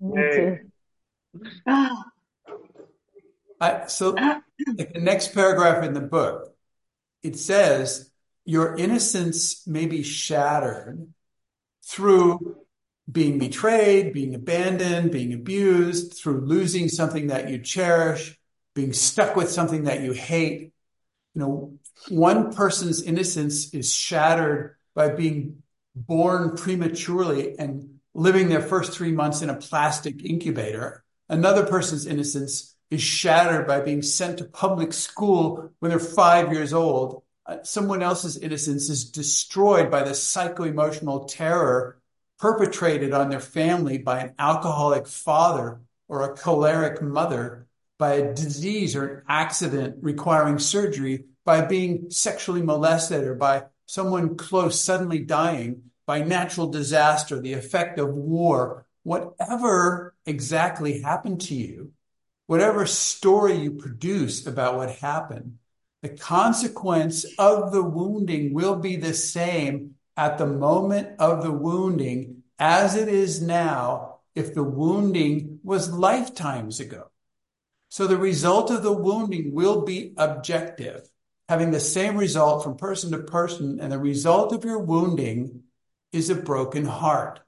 Me 0.00 0.22
too. 0.32 0.58
I, 3.60 3.86
so 3.86 4.12
the 4.12 4.88
next 4.96 5.32
paragraph 5.34 5.82
in 5.84 5.94
the 5.94 6.00
book, 6.00 6.54
it 7.22 7.38
says 7.38 8.10
your 8.44 8.76
innocence 8.76 9.66
may 9.66 9.86
be 9.86 10.02
shattered 10.02 11.08
through 11.82 12.58
being 13.10 13.38
betrayed, 13.38 14.12
being 14.12 14.34
abandoned, 14.34 15.12
being 15.12 15.32
abused, 15.32 16.12
through 16.14 16.42
losing 16.42 16.88
something 16.88 17.28
that 17.28 17.48
you 17.48 17.58
cherish, 17.58 18.38
being 18.74 18.92
stuck 18.92 19.36
with 19.36 19.50
something 19.50 19.84
that 19.84 20.02
you 20.02 20.12
hate. 20.12 20.72
You 21.34 21.40
know, 21.40 21.78
one 22.08 22.52
person's 22.52 23.02
innocence 23.02 23.72
is 23.74 23.92
shattered 23.92 24.76
by 24.94 25.08
being 25.08 25.62
born 25.94 26.56
prematurely 26.56 27.58
and 27.58 27.98
living 28.14 28.48
their 28.48 28.60
first 28.62 28.92
three 28.92 29.12
months 29.12 29.42
in 29.42 29.50
a 29.50 29.54
plastic 29.54 30.24
incubator. 30.24 31.04
Another 31.28 31.64
person's 31.66 32.06
innocence 32.06 32.74
is 32.90 33.00
shattered 33.00 33.66
by 33.66 33.80
being 33.80 34.02
sent 34.02 34.38
to 34.38 34.44
public 34.44 34.92
school 34.92 35.70
when 35.78 35.90
they're 35.90 35.98
five 35.98 36.52
years 36.52 36.72
old. 36.72 37.22
Uh, 37.46 37.62
someone 37.62 38.02
else's 38.02 38.36
innocence 38.36 38.88
is 38.88 39.10
destroyed 39.10 39.90
by 39.90 40.02
the 40.02 40.14
psycho-emotional 40.14 41.24
terror 41.24 41.98
perpetrated 42.38 43.12
on 43.12 43.30
their 43.30 43.40
family 43.40 43.98
by 43.98 44.20
an 44.20 44.34
alcoholic 44.38 45.06
father 45.06 45.80
or 46.08 46.22
a 46.22 46.36
choleric 46.36 47.00
mother 47.00 47.66
by 48.02 48.14
a 48.14 48.34
disease 48.34 48.96
or 48.96 49.06
an 49.06 49.22
accident 49.28 49.94
requiring 50.00 50.58
surgery, 50.58 51.22
by 51.44 51.60
being 51.60 52.10
sexually 52.10 52.60
molested 52.60 53.22
or 53.22 53.36
by 53.36 53.62
someone 53.86 54.36
close 54.36 54.80
suddenly 54.80 55.20
dying, 55.20 55.80
by 56.04 56.20
natural 56.20 56.66
disaster, 56.66 57.40
the 57.40 57.52
effect 57.52 58.00
of 58.00 58.08
war, 58.08 58.86
whatever 59.04 60.16
exactly 60.26 61.00
happened 61.00 61.42
to 61.42 61.54
you, 61.54 61.92
whatever 62.48 62.86
story 62.86 63.54
you 63.54 63.70
produce 63.70 64.48
about 64.48 64.76
what 64.76 64.90
happened, 64.96 65.58
the 66.02 66.08
consequence 66.08 67.24
of 67.38 67.70
the 67.70 67.84
wounding 67.84 68.52
will 68.52 68.74
be 68.74 68.96
the 68.96 69.14
same 69.14 69.94
at 70.16 70.38
the 70.38 70.46
moment 70.46 71.20
of 71.20 71.44
the 71.44 71.52
wounding 71.52 72.42
as 72.58 72.96
it 72.96 73.06
is 73.06 73.40
now 73.40 74.16
if 74.34 74.54
the 74.54 74.64
wounding 74.64 75.60
was 75.62 75.92
lifetimes 75.92 76.80
ago. 76.80 77.11
So 77.92 78.06
the 78.06 78.16
result 78.16 78.70
of 78.70 78.82
the 78.82 78.90
wounding 78.90 79.52
will 79.52 79.82
be 79.82 80.14
objective, 80.16 81.06
having 81.46 81.72
the 81.72 81.78
same 81.78 82.16
result 82.16 82.64
from 82.64 82.78
person 82.78 83.10
to 83.10 83.18
person. 83.18 83.80
And 83.80 83.92
the 83.92 83.98
result 83.98 84.54
of 84.54 84.64
your 84.64 84.78
wounding 84.78 85.64
is 86.10 86.30
a 86.30 86.34
broken 86.34 86.86
heart. 86.86 87.40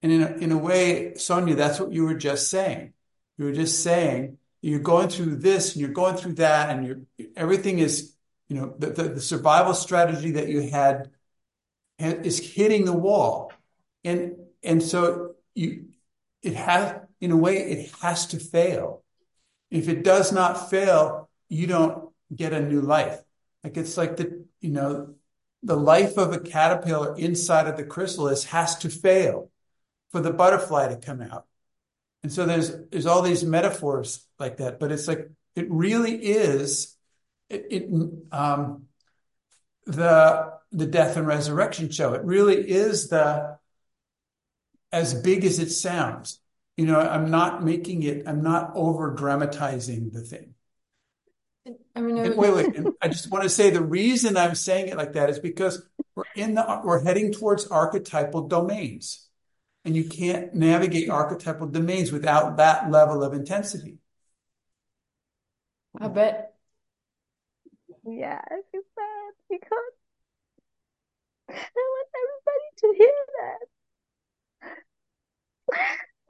And 0.00 0.10
in 0.10 0.22
a, 0.22 0.32
in 0.36 0.52
a 0.52 0.56
way, 0.56 1.16
Sonia, 1.16 1.54
that's 1.54 1.78
what 1.78 1.92
you 1.92 2.04
were 2.04 2.14
just 2.14 2.48
saying. 2.48 2.94
You 3.36 3.44
were 3.44 3.52
just 3.52 3.82
saying 3.82 4.38
you're 4.62 4.78
going 4.78 5.10
through 5.10 5.36
this 5.36 5.74
and 5.74 5.82
you're 5.82 5.90
going 5.90 6.16
through 6.16 6.36
that 6.36 6.70
and 6.70 6.86
you're 6.86 7.28
everything 7.36 7.80
is, 7.80 8.14
you 8.48 8.56
know, 8.56 8.74
the, 8.78 8.86
the, 8.86 9.02
the 9.02 9.20
survival 9.20 9.74
strategy 9.74 10.30
that 10.30 10.48
you 10.48 10.70
had 10.70 11.10
is 11.98 12.38
hitting 12.38 12.86
the 12.86 12.94
wall. 12.94 13.52
And 14.02 14.36
and 14.62 14.82
so 14.82 15.34
you 15.54 15.88
it 16.42 16.54
has 16.54 17.03
in 17.24 17.30
a 17.30 17.36
way 17.38 17.56
it 17.56 17.90
has 18.02 18.26
to 18.26 18.38
fail. 18.38 19.02
If 19.70 19.88
it 19.88 20.04
does 20.04 20.30
not 20.30 20.68
fail, 20.68 21.30
you 21.48 21.66
don't 21.66 22.10
get 22.36 22.52
a 22.52 22.60
new 22.60 22.82
life. 22.82 23.18
Like 23.64 23.78
it's 23.78 23.96
like 23.96 24.18
the, 24.18 24.44
you 24.60 24.68
know, 24.68 25.14
the 25.62 25.74
life 25.74 26.18
of 26.18 26.34
a 26.34 26.38
caterpillar 26.38 27.16
inside 27.16 27.66
of 27.66 27.78
the 27.78 27.84
chrysalis 27.84 28.44
has 28.44 28.76
to 28.80 28.90
fail 28.90 29.50
for 30.12 30.20
the 30.20 30.34
butterfly 30.34 30.88
to 30.88 30.98
come 30.98 31.22
out. 31.22 31.46
And 32.22 32.30
so 32.30 32.44
there's 32.44 32.70
there's 32.90 33.06
all 33.06 33.22
these 33.22 33.42
metaphors 33.42 34.26
like 34.38 34.58
that, 34.58 34.78
but 34.78 34.92
it's 34.92 35.08
like 35.08 35.30
it 35.56 35.70
really 35.70 36.16
is 36.16 36.94
it, 37.48 37.66
it 37.70 37.90
um 38.32 38.84
the 39.86 40.52
the 40.72 40.86
death 40.86 41.16
and 41.16 41.26
resurrection 41.26 41.90
show. 41.90 42.12
It 42.12 42.22
really 42.22 42.56
is 42.56 43.08
the 43.08 43.58
as 44.92 45.14
big 45.14 45.46
as 45.46 45.58
it 45.58 45.70
sounds. 45.70 46.38
You 46.76 46.86
know, 46.86 46.98
I'm 46.98 47.30
not 47.30 47.62
making 47.62 48.02
it, 48.02 48.26
I'm 48.26 48.42
not 48.42 48.72
over 48.74 49.14
dramatizing 49.14 50.10
the 50.10 50.22
thing. 50.22 50.54
I 51.96 52.00
mean, 52.00 52.18
and 52.18 52.36
wait, 52.36 52.54
wait. 52.54 52.76
I 53.00 53.08
just 53.08 53.30
want 53.30 53.44
to 53.44 53.48
say 53.48 53.70
the 53.70 53.80
reason 53.80 54.36
I'm 54.36 54.54
saying 54.54 54.88
it 54.88 54.96
like 54.96 55.14
that 55.14 55.30
is 55.30 55.38
because 55.38 55.86
we're 56.14 56.24
in 56.34 56.54
the, 56.54 56.80
we're 56.84 57.02
heading 57.02 57.32
towards 57.32 57.66
archetypal 57.68 58.48
domains 58.48 59.28
and 59.84 59.96
you 59.96 60.04
can't 60.04 60.54
navigate 60.54 61.08
archetypal 61.08 61.68
domains 61.68 62.10
without 62.10 62.56
that 62.56 62.90
level 62.90 63.22
of 63.22 63.34
intensity. 63.34 63.98
I 66.00 66.08
bet. 66.08 66.54
Yeah, 68.04 68.40
I 68.44 68.56
feel 68.70 68.82
bad 68.96 69.32
because 69.48 69.92
I 71.48 71.52
want 71.52 72.08
everybody 72.22 72.68
to 72.78 72.94
hear 72.98 73.14
that. 73.40 73.60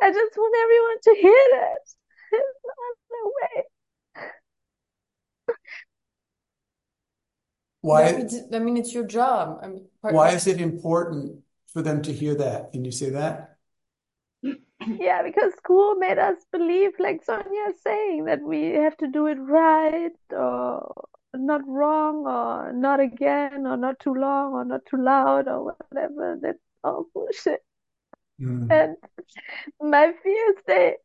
I 0.04 0.12
just 0.12 0.36
want 0.36 0.54
everyone 0.64 1.00
to 1.02 1.14
hear 1.22 1.44
that. 1.52 1.78
There's 2.30 2.60
no 3.10 3.32
way. 3.40 3.64
Why? 7.80 8.02
I 8.52 8.58
mean, 8.58 8.76
it's 8.76 8.92
your 8.92 9.06
job. 9.06 9.60
I 9.62 9.68
mean, 9.68 9.86
why 10.02 10.32
is 10.32 10.46
it 10.46 10.60
important 10.60 11.40
for 11.72 11.80
them 11.80 12.02
to 12.02 12.12
hear 12.12 12.34
that? 12.34 12.72
Can 12.72 12.84
you 12.84 12.90
say 12.90 13.08
that? 13.10 13.56
Yeah, 14.42 15.22
because 15.22 15.54
school 15.54 15.94
made 15.94 16.18
us 16.18 16.36
believe, 16.52 16.90
like 16.98 17.24
Sonia 17.24 17.68
is 17.70 17.80
saying, 17.82 18.26
that 18.26 18.42
we 18.42 18.74
have 18.74 18.98
to 18.98 19.06
do 19.08 19.26
it 19.26 19.38
right 19.40 20.12
or 20.30 21.06
not 21.32 21.62
wrong 21.66 22.26
or 22.26 22.74
not 22.74 23.00
again 23.00 23.66
or 23.66 23.78
not 23.78 23.98
too 24.00 24.12
long 24.12 24.52
or 24.52 24.66
not 24.66 24.84
too 24.84 25.02
loud 25.02 25.48
or 25.48 25.72
whatever. 25.90 26.38
That's 26.42 26.58
all 26.82 27.06
bullshit. 27.14 27.63
Mm. 28.40 28.70
And 28.70 28.96
my 29.80 30.12
fear 30.22 30.50
is 30.50 30.56
they 30.66 30.96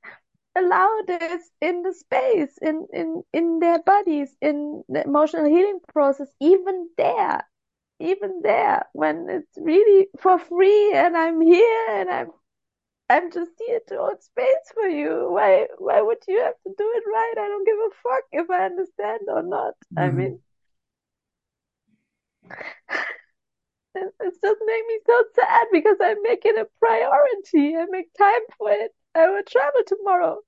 allow 0.56 0.90
this 1.08 1.50
in 1.62 1.84
the 1.84 1.94
space, 1.94 2.58
in, 2.62 2.88
in, 2.94 3.24
in 3.34 3.60
their 3.60 3.82
bodies, 3.84 4.36
in 4.42 4.84
the 4.90 5.04
emotional 5.04 5.46
healing 5.46 5.80
process, 5.94 6.28
even 6.40 6.90
there, 6.98 7.48
even 8.00 8.42
there, 8.44 8.86
when 8.94 9.28
it's 9.30 9.58
really 9.58 10.08
for 10.20 10.40
free 10.40 10.94
and 10.94 11.16
I'm 11.16 11.42
here 11.42 11.88
and 11.92 12.10
I'm 12.10 12.32
I'm 13.12 13.32
just 13.32 13.52
here 13.58 13.80
to 13.88 13.98
hold 13.98 14.22
space 14.22 14.72
for 14.72 14.88
you. 14.88 15.30
Why 15.32 15.66
why 15.80 16.00
would 16.00 16.20
you 16.28 16.40
have 16.42 16.54
to 16.68 16.74
do 16.78 16.94
it 16.96 17.04
right? 17.08 17.34
I 17.40 17.48
don't 17.48 17.66
give 17.66 17.78
a 17.80 17.90
fuck 18.04 18.24
if 18.32 18.50
I 18.52 18.66
understand 18.66 19.22
or 19.28 19.42
not. 19.42 19.74
Mm. 19.96 20.02
I 20.02 20.12
mean 20.12 20.40
it 23.96 24.14
just 24.42 24.62
made 24.66 24.84
me 24.88 25.00
so 25.06 25.24
sad 25.36 25.68
because 25.72 25.98
I 26.02 26.16
make 26.22 26.46
it 26.46 26.58
a 26.58 26.68
priority. 26.80 27.76
I 27.76 27.86
make 27.90 28.14
time 28.18 28.42
for 28.58 28.72
it. 28.72 28.94
I 29.16 29.28
will 29.30 29.44
travel 29.48 29.82
tomorrow. 29.86 30.40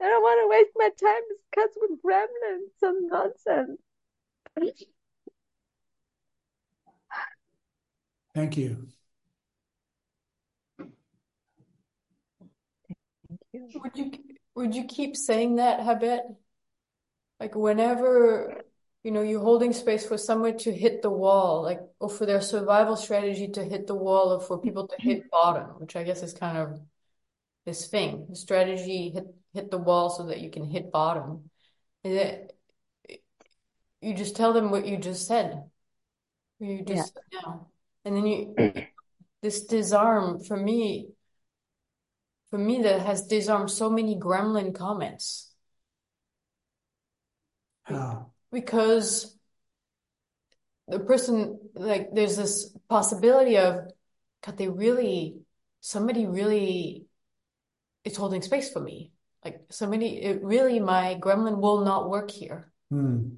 I 0.00 0.04
don't 0.04 0.22
want 0.22 0.40
to 0.42 0.48
waste 0.48 0.72
my 0.76 0.90
time 1.02 1.22
because 1.50 1.70
with 1.76 2.02
gremlins 2.02 2.70
some 2.78 3.06
nonsense. 3.08 3.80
Thank 8.34 8.56
you. 8.56 8.88
Would 13.52 13.96
you 13.96 14.12
would 14.54 14.74
you 14.74 14.84
keep 14.84 15.16
saying 15.16 15.56
that, 15.56 15.80
Habet? 15.80 16.20
Like 17.38 17.54
whenever 17.54 18.62
you 19.02 19.10
know 19.10 19.22
you're 19.22 19.40
holding 19.40 19.72
space 19.72 20.06
for 20.06 20.18
someone 20.18 20.58
to 20.58 20.72
hit 20.72 21.02
the 21.02 21.10
wall, 21.10 21.62
like 21.62 21.80
or 21.98 22.10
for 22.10 22.26
their 22.26 22.40
survival 22.40 22.96
strategy 22.96 23.48
to 23.48 23.64
hit 23.64 23.86
the 23.86 23.94
wall, 23.94 24.32
or 24.32 24.40
for 24.40 24.60
people 24.60 24.86
to 24.88 24.96
hit 24.98 25.20
mm-hmm. 25.20 25.28
bottom, 25.30 25.66
which 25.78 25.96
I 25.96 26.02
guess 26.02 26.22
is 26.22 26.34
kind 26.34 26.58
of 26.58 26.80
this 27.64 27.86
thing. 27.88 28.26
The 28.28 28.36
strategy 28.36 29.10
hit 29.10 29.26
hit 29.54 29.70
the 29.70 29.78
wall 29.78 30.10
so 30.10 30.26
that 30.26 30.40
you 30.40 30.50
can 30.50 30.64
hit 30.64 30.92
bottom. 30.92 31.50
And 32.04 32.14
it, 32.14 32.56
you 34.00 34.14
just 34.14 34.36
tell 34.36 34.52
them 34.52 34.70
what 34.70 34.86
you 34.86 34.96
just 34.98 35.26
said. 35.26 35.64
You 36.58 36.84
just 36.84 37.18
yeah. 37.32 37.40
now, 37.42 37.68
and 38.04 38.16
then 38.16 38.26
you 38.26 38.54
mm-hmm. 38.58 38.80
this 39.42 39.64
disarm 39.64 40.40
for 40.40 40.56
me 40.56 41.08
for 42.50 42.58
me 42.58 42.82
that 42.82 43.00
has 43.00 43.26
disarmed 43.26 43.70
so 43.70 43.88
many 43.88 44.16
gremlin 44.16 44.74
comments. 44.74 45.52
How? 47.84 48.29
Because 48.52 49.36
the 50.88 50.98
person 50.98 51.58
like 51.74 52.08
there's 52.12 52.36
this 52.36 52.76
possibility 52.88 53.56
of 53.56 53.90
God, 54.44 54.58
they 54.58 54.68
really 54.68 55.36
somebody 55.80 56.26
really 56.26 57.06
is 58.04 58.16
holding 58.16 58.42
space 58.42 58.70
for 58.72 58.80
me. 58.80 59.12
Like 59.44 59.60
somebody 59.70 60.22
it 60.22 60.42
really 60.42 60.80
my 60.80 61.16
gremlin 61.20 61.58
will 61.58 61.84
not 61.84 62.10
work 62.10 62.30
here. 62.30 62.72
Hmm. 62.90 63.28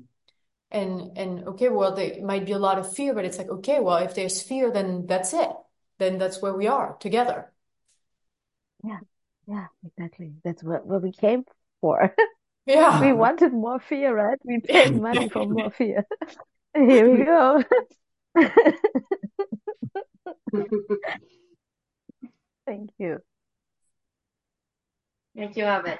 And 0.70 1.18
and 1.18 1.48
okay, 1.48 1.68
well 1.68 1.94
there 1.94 2.22
might 2.22 2.46
be 2.46 2.52
a 2.52 2.58
lot 2.58 2.78
of 2.78 2.94
fear, 2.94 3.14
but 3.14 3.24
it's 3.24 3.38
like, 3.38 3.50
okay, 3.50 3.80
well, 3.80 3.98
if 3.98 4.14
there's 4.14 4.42
fear, 4.42 4.70
then 4.70 5.06
that's 5.06 5.34
it. 5.34 5.50
Then 5.98 6.18
that's 6.18 6.40
where 6.40 6.54
we 6.54 6.66
are 6.66 6.96
together. 6.98 7.52
Yeah, 8.82 8.98
yeah, 9.46 9.66
exactly. 9.86 10.32
That's 10.42 10.62
what, 10.62 10.86
what 10.86 11.02
we 11.02 11.12
came 11.12 11.44
for. 11.80 12.14
Yeah. 12.66 13.00
we 13.00 13.12
wanted 13.12 13.52
more 13.52 13.80
fear, 13.80 14.14
right? 14.14 14.38
We 14.44 14.60
paid 14.64 15.00
money 15.00 15.28
for 15.28 15.46
more 15.46 15.70
fear. 15.70 16.06
Here 16.74 17.10
we 17.10 17.24
go. 17.24 17.62
Thank 22.66 22.90
you. 22.98 23.18
Thank 25.36 25.56
you, 25.56 25.64
Habet. 25.64 25.98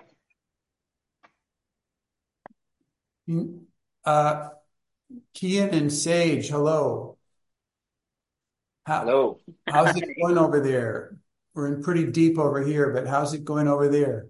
Uh, 4.05 4.51
Kian 5.35 5.73
and 5.73 5.93
Sage, 5.93 6.49
hello. 6.49 7.19
How, 8.85 9.01
hello. 9.01 9.39
how's 9.67 9.97
it 9.97 10.09
going 10.21 10.39
over 10.39 10.61
there? 10.61 11.17
We're 11.55 11.75
in 11.75 11.83
pretty 11.83 12.11
deep 12.11 12.39
over 12.39 12.63
here, 12.63 12.91
but 12.93 13.07
how's 13.07 13.35
it 13.35 13.45
going 13.45 13.69
over 13.69 13.89
there? 13.89 14.29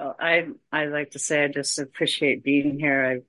Well, 0.00 0.16
I 0.18 0.48
I 0.72 0.86
like 0.86 1.10
to 1.10 1.18
say 1.18 1.44
I 1.44 1.48
just 1.48 1.78
appreciate 1.78 2.42
being 2.42 2.78
here. 2.78 3.22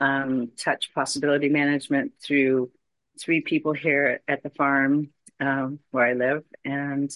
I've 0.00 0.04
um, 0.08 0.50
touched 0.56 0.92
possibility 0.92 1.48
management 1.48 2.14
through 2.20 2.72
three 3.20 3.40
people 3.40 3.72
here 3.72 4.20
at 4.26 4.42
the 4.42 4.50
farm 4.50 5.10
um, 5.38 5.78
where 5.92 6.06
I 6.06 6.14
live, 6.14 6.42
and 6.64 7.08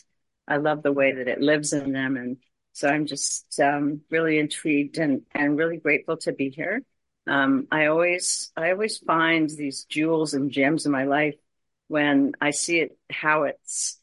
I 0.47 0.59
love 0.59 0.85
the 0.85 0.93
way 0.93 1.15
that 1.15 1.27
it 1.27 1.41
lives 1.41 1.73
in 1.73 1.91
them. 1.93 2.17
And 2.17 2.37
so 2.75 2.89
I'm 2.89 3.07
just 3.07 3.59
um, 3.59 4.03
really 4.09 4.39
intrigued 4.39 4.99
and 4.99 5.23
and 5.35 5.59
really 5.59 5.79
grateful 5.79 6.19
to 6.19 6.33
be 6.33 6.51
here. 6.51 6.83
Um, 7.27 7.67
I 7.73 7.87
always 7.87 8.53
I 8.57 8.71
always 8.71 8.99
find 8.99 9.51
these 9.51 9.83
jewels 9.85 10.33
and 10.35 10.53
gems 10.53 10.87
in 10.87 10.93
my 10.93 11.05
life 11.07 11.35
when 11.89 12.35
I 12.41 12.51
see 12.53 12.79
it, 12.81 12.97
how 13.11 13.45
it's, 13.45 13.99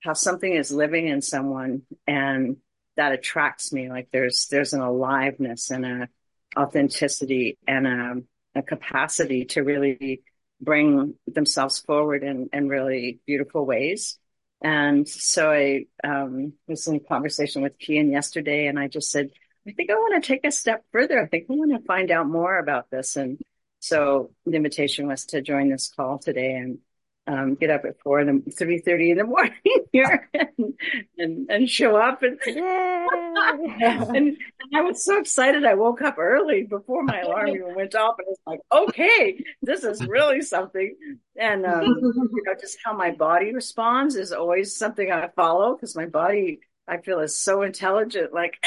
how 0.00 0.12
something 0.12 0.52
is 0.52 0.70
living 0.70 1.08
in 1.08 1.22
someone 1.22 1.82
and 2.06 2.58
that 2.96 3.12
attracts 3.12 3.72
me. 3.72 3.88
Like 3.88 4.08
there's, 4.12 4.46
there's 4.50 4.72
an 4.72 4.80
aliveness 4.80 5.70
and 5.70 5.84
a 5.84 6.08
authenticity 6.56 7.58
and 7.66 7.86
a, 7.86 8.14
a 8.54 8.62
capacity 8.62 9.44
to 9.46 9.62
really 9.62 10.22
bring 10.60 11.14
themselves 11.26 11.78
forward 11.80 12.22
in, 12.22 12.48
in 12.52 12.68
really 12.68 13.20
beautiful 13.26 13.66
ways. 13.66 14.18
And 14.62 15.06
so 15.06 15.50
I 15.50 15.86
um, 16.02 16.54
was 16.66 16.86
in 16.86 17.00
conversation 17.00 17.60
with 17.60 17.78
Kian 17.78 18.10
yesterday, 18.10 18.66
and 18.66 18.78
I 18.78 18.88
just 18.88 19.10
said, 19.10 19.30
I 19.68 19.72
think 19.72 19.90
I 19.90 19.94
want 19.94 20.22
to 20.22 20.26
take 20.26 20.46
a 20.46 20.50
step 20.50 20.84
further. 20.90 21.20
I 21.20 21.26
think 21.26 21.46
I 21.50 21.54
want 21.54 21.72
to 21.72 21.86
find 21.86 22.10
out 22.10 22.28
more 22.28 22.58
about 22.58 22.90
this. 22.90 23.16
And 23.16 23.38
so 23.80 24.30
the 24.46 24.56
invitation 24.56 25.06
was 25.06 25.26
to 25.26 25.42
join 25.42 25.68
this 25.68 25.92
call 25.94 26.18
today 26.18 26.54
and 26.54 26.78
um, 27.26 27.54
get 27.54 27.70
up 27.70 27.84
at 27.84 27.98
four 28.00 28.18
and 28.20 28.54
three 28.56 28.78
thirty 28.78 29.10
in 29.10 29.18
the 29.18 29.24
morning 29.34 29.54
here 29.92 30.28
and, 30.34 30.74
and, 31.18 31.50
and 31.50 31.70
show 31.70 31.96
up 31.96 32.22
and, 32.22 32.38
and, 32.46 34.16
and 34.16 34.36
I 34.74 34.82
was 34.82 35.04
so 35.04 35.18
excited. 35.18 35.64
I 35.64 35.74
woke 35.74 36.02
up 36.02 36.16
early 36.18 36.64
before 36.64 37.02
my 37.02 37.20
alarm 37.20 37.48
even 37.48 37.74
went 37.74 37.94
off, 37.94 38.16
and 38.18 38.28
it's 38.30 38.40
like, 38.46 38.60
okay, 38.72 39.42
this 39.62 39.84
is 39.84 40.06
really 40.06 40.42
something. 40.42 40.96
And 41.38 41.64
um, 41.66 41.84
you 41.84 42.42
know, 42.44 42.54
just 42.60 42.78
how 42.84 42.94
my 42.94 43.10
body 43.12 43.54
responds 43.54 44.16
is 44.16 44.32
always 44.32 44.76
something 44.76 45.10
I 45.10 45.28
follow 45.34 45.74
because 45.74 45.96
my 45.96 46.06
body 46.06 46.60
I 46.86 46.98
feel 46.98 47.20
is 47.20 47.36
so 47.36 47.62
intelligent. 47.62 48.32
Like, 48.32 48.58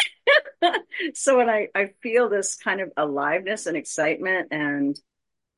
so 1.13 1.37
when 1.37 1.49
I, 1.49 1.67
I 1.75 1.91
feel 2.01 2.29
this 2.29 2.55
kind 2.55 2.81
of 2.81 2.91
aliveness 2.97 3.67
and 3.67 3.77
excitement 3.77 4.47
and, 4.51 4.99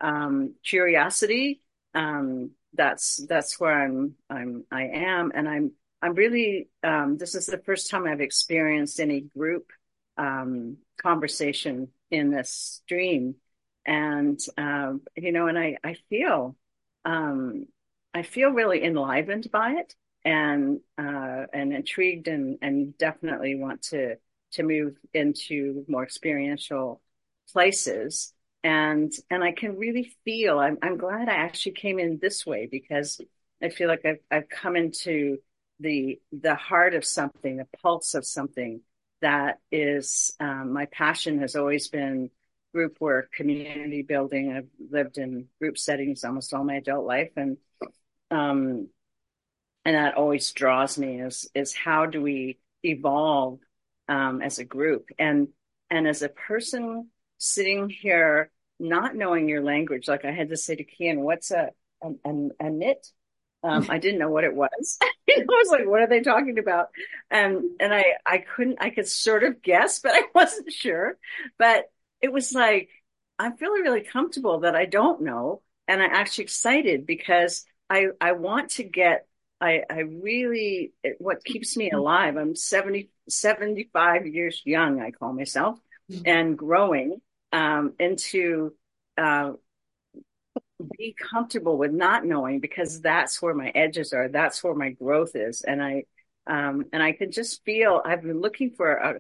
um, 0.02 0.56
curiosity, 0.64 1.62
um, 1.94 2.52
that's, 2.74 3.26
that's 3.28 3.60
where 3.60 3.74
I'm, 3.74 4.16
I'm, 4.30 4.66
I 4.72 4.84
am. 4.84 5.32
And 5.34 5.48
I'm, 5.48 5.72
I'm 6.02 6.14
really, 6.14 6.70
um, 6.84 7.18
this 7.18 7.36
is 7.36 7.46
the 7.46 7.58
first 7.58 7.90
time 7.90 8.08
I've 8.08 8.22
experienced 8.22 9.00
any 9.00 9.22
group, 9.22 9.72
um, 10.18 10.78
conversation 11.02 11.90
in 12.12 12.32
this 12.32 12.82
stream. 12.84 13.36
And, 13.86 14.40
um, 14.58 15.02
you 15.16 15.32
know, 15.32 15.48
and 15.48 15.58
I, 15.58 15.78
I 15.84 15.96
feel, 16.10 16.56
um, 17.06 17.66
I 18.14 18.24
feel 18.24 18.50
really 18.50 18.84
enlivened 18.84 19.52
by 19.52 19.74
it 19.74 19.96
and 20.26 20.80
uh, 20.98 21.46
and 21.54 21.74
intrigued 21.74 22.28
and 22.28 22.58
and 22.62 22.98
definitely 22.98 23.56
want 23.56 23.82
to 23.84 24.16
to 24.52 24.64
move 24.64 24.98
into 25.14 25.86
more 25.88 26.04
experiential 26.04 27.02
places 27.52 28.34
and 28.64 29.12
and 29.30 29.44
I 29.44 29.52
can 29.52 29.78
really 29.78 30.12
feel 30.26 30.60
I'm 30.60 30.78
I'm 30.82 30.98
glad 30.98 31.30
I 31.30 31.36
actually 31.36 31.74
came 31.74 32.00
in 32.00 32.20
this 32.22 32.46
way 32.46 32.68
because 32.70 33.22
I 33.62 33.70
feel 33.70 33.88
like 33.88 34.06
I've 34.06 34.20
I've 34.30 34.50
come 34.50 34.76
into 34.76 35.38
the 35.80 36.20
the 36.32 36.56
heart 36.56 36.94
of 36.94 37.06
something 37.06 37.58
the 37.58 37.68
pulse 37.82 38.14
of 38.14 38.26
something 38.26 38.82
that 39.22 39.60
is 39.72 40.34
um, 40.40 40.74
my 40.74 40.86
passion 40.86 41.40
has 41.40 41.56
always 41.56 41.88
been 41.90 42.30
group 42.74 42.98
work 43.00 43.32
community 43.32 44.02
building. 44.02 44.54
I've 44.54 44.70
lived 44.92 45.18
in 45.18 45.48
group 45.60 45.78
settings 45.78 46.24
almost 46.24 46.54
all 46.54 46.64
my 46.64 46.76
adult 46.76 47.06
life. 47.06 47.32
And 47.36 47.58
um, 48.32 48.90
and 49.86 49.96
that 49.96 50.16
always 50.16 50.52
draws 50.52 50.98
me 50.98 51.22
is 51.22 51.50
is 51.54 51.74
how 51.74 52.06
do 52.06 52.22
we 52.22 52.60
evolve 52.84 53.60
um, 54.08 54.42
as 54.42 54.60
a 54.60 54.66
group? 54.66 55.10
And 55.18 55.50
and 55.90 56.08
as 56.08 56.22
a 56.22 56.30
person 56.30 57.10
sitting 57.40 57.90
here 57.90 58.52
not 58.80 59.16
knowing 59.16 59.50
your 59.50 59.64
language 59.64 60.08
like 60.08 60.26
i 60.26 60.32
had 60.32 60.50
to 60.50 60.58
say 60.58 60.76
to 60.76 60.86
kian 60.86 61.18
what's 61.20 61.52
a 61.52 61.70
a, 62.02 62.10
a, 62.26 62.50
a 62.60 62.70
knit 62.70 63.08
um, 63.62 63.88
I 63.90 63.98
didn't 63.98 64.20
know 64.20 64.30
what 64.30 64.46
it 64.46 64.56
was. 64.56 64.98
I 65.30 65.44
was 65.48 65.70
like, 65.70 65.88
what 65.88 66.02
are 66.02 66.08
they 66.08 66.22
talking 66.22 66.58
about? 66.60 66.88
And, 67.30 67.62
and 67.80 67.94
I, 67.94 68.04
I 68.26 68.40
couldn't, 68.40 68.78
I 68.82 68.90
could 68.90 69.08
sort 69.08 69.44
of 69.44 69.62
guess, 69.62 70.00
but 70.00 70.14
I 70.14 70.24
wasn't 70.36 70.72
sure. 70.72 71.18
But 71.58 71.86
it 72.22 72.32
was 72.32 72.54
like, 72.54 72.90
I'm 73.38 73.58
feeling 73.58 73.82
really 73.82 74.02
comfortable 74.02 74.62
that 74.62 74.76
I 74.76 74.86
don't 74.86 75.22
know. 75.22 75.62
And 75.88 76.02
I'm 76.02 76.12
actually 76.12 76.46
excited 76.46 77.06
because 77.06 77.66
I, 77.90 78.08
I 78.20 78.34
want 78.34 78.72
to 78.72 78.84
get 78.84 79.26
I, 79.62 79.82
I 79.90 80.00
really, 80.00 80.94
what 81.18 81.44
keeps 81.44 81.76
me 81.76 81.92
alive, 81.92 82.38
I'm 82.38 82.56
70, 82.56 83.10
75 83.28 84.26
years 84.26 84.62
young, 84.64 85.02
I 85.02 85.12
call 85.12 85.34
myself, 85.34 85.78
mm-hmm. 86.10 86.22
and 86.26 86.58
growing 86.58 87.20
um, 87.52 87.94
into 88.00 88.74
uh, 89.18 89.54
be 90.98 91.16
comfortable 91.32 91.78
with 91.78 91.92
not 91.92 92.26
knowing 92.26 92.60
because 92.60 93.02
that's 93.02 93.42
where 93.42 93.54
my 93.54 93.70
edges 93.70 94.14
are. 94.14 94.30
That's 94.30 94.64
where 94.64 94.76
my 94.76 94.92
growth 94.92 95.36
is. 95.36 95.62
And 95.62 95.84
I, 95.84 96.04
um, 96.48 96.86
and 96.94 97.04
I 97.04 97.12
can 97.12 97.32
just 97.32 97.64
feel 97.64 98.02
I've 98.04 98.22
been 98.22 98.40
looking 98.40 98.72
for 98.72 98.94
a, 98.94 99.16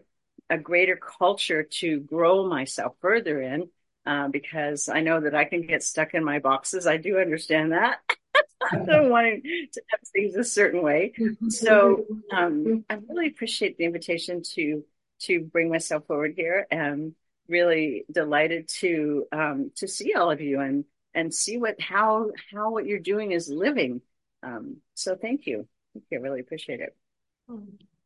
a 0.49 0.57
greater 0.57 0.95
culture 0.95 1.63
to 1.63 1.99
grow 1.99 2.47
myself 2.47 2.95
further 3.01 3.41
in 3.41 3.69
uh, 4.05 4.29
because 4.29 4.89
I 4.89 5.01
know 5.01 5.19
that 5.21 5.35
I 5.35 5.45
can 5.45 5.67
get 5.67 5.83
stuck 5.83 6.13
in 6.13 6.23
my 6.23 6.39
boxes. 6.39 6.87
I 6.87 6.97
do 6.97 7.19
understand 7.19 7.73
that. 7.73 7.99
I'm 8.71 9.09
wanting 9.09 9.41
to 9.43 9.81
have 9.89 9.99
things 10.13 10.35
a 10.35 10.43
certain 10.43 10.81
way. 10.81 11.13
So 11.49 12.05
um, 12.31 12.85
I 12.89 12.95
really 13.07 13.27
appreciate 13.27 13.77
the 13.77 13.85
invitation 13.85 14.41
to 14.55 14.83
to 15.21 15.41
bring 15.41 15.69
myself 15.69 16.05
forward 16.07 16.33
here, 16.37 16.65
and 16.71 17.13
really 17.49 18.05
delighted 18.11 18.67
to 18.79 19.25
um, 19.31 19.71
to 19.77 19.87
see 19.87 20.13
all 20.13 20.31
of 20.31 20.41
you 20.41 20.59
and 20.59 20.85
and 21.13 21.33
see 21.33 21.57
what 21.57 21.79
how 21.81 22.31
how 22.51 22.71
what 22.71 22.85
you're 22.85 22.99
doing 22.99 23.31
is 23.31 23.49
living. 23.49 24.01
Um, 24.43 24.77
so 24.93 25.15
thank 25.15 25.47
you, 25.47 25.67
thank 25.93 26.05
you. 26.09 26.19
I 26.19 26.21
really 26.21 26.39
appreciate 26.39 26.79
it. 26.79 26.95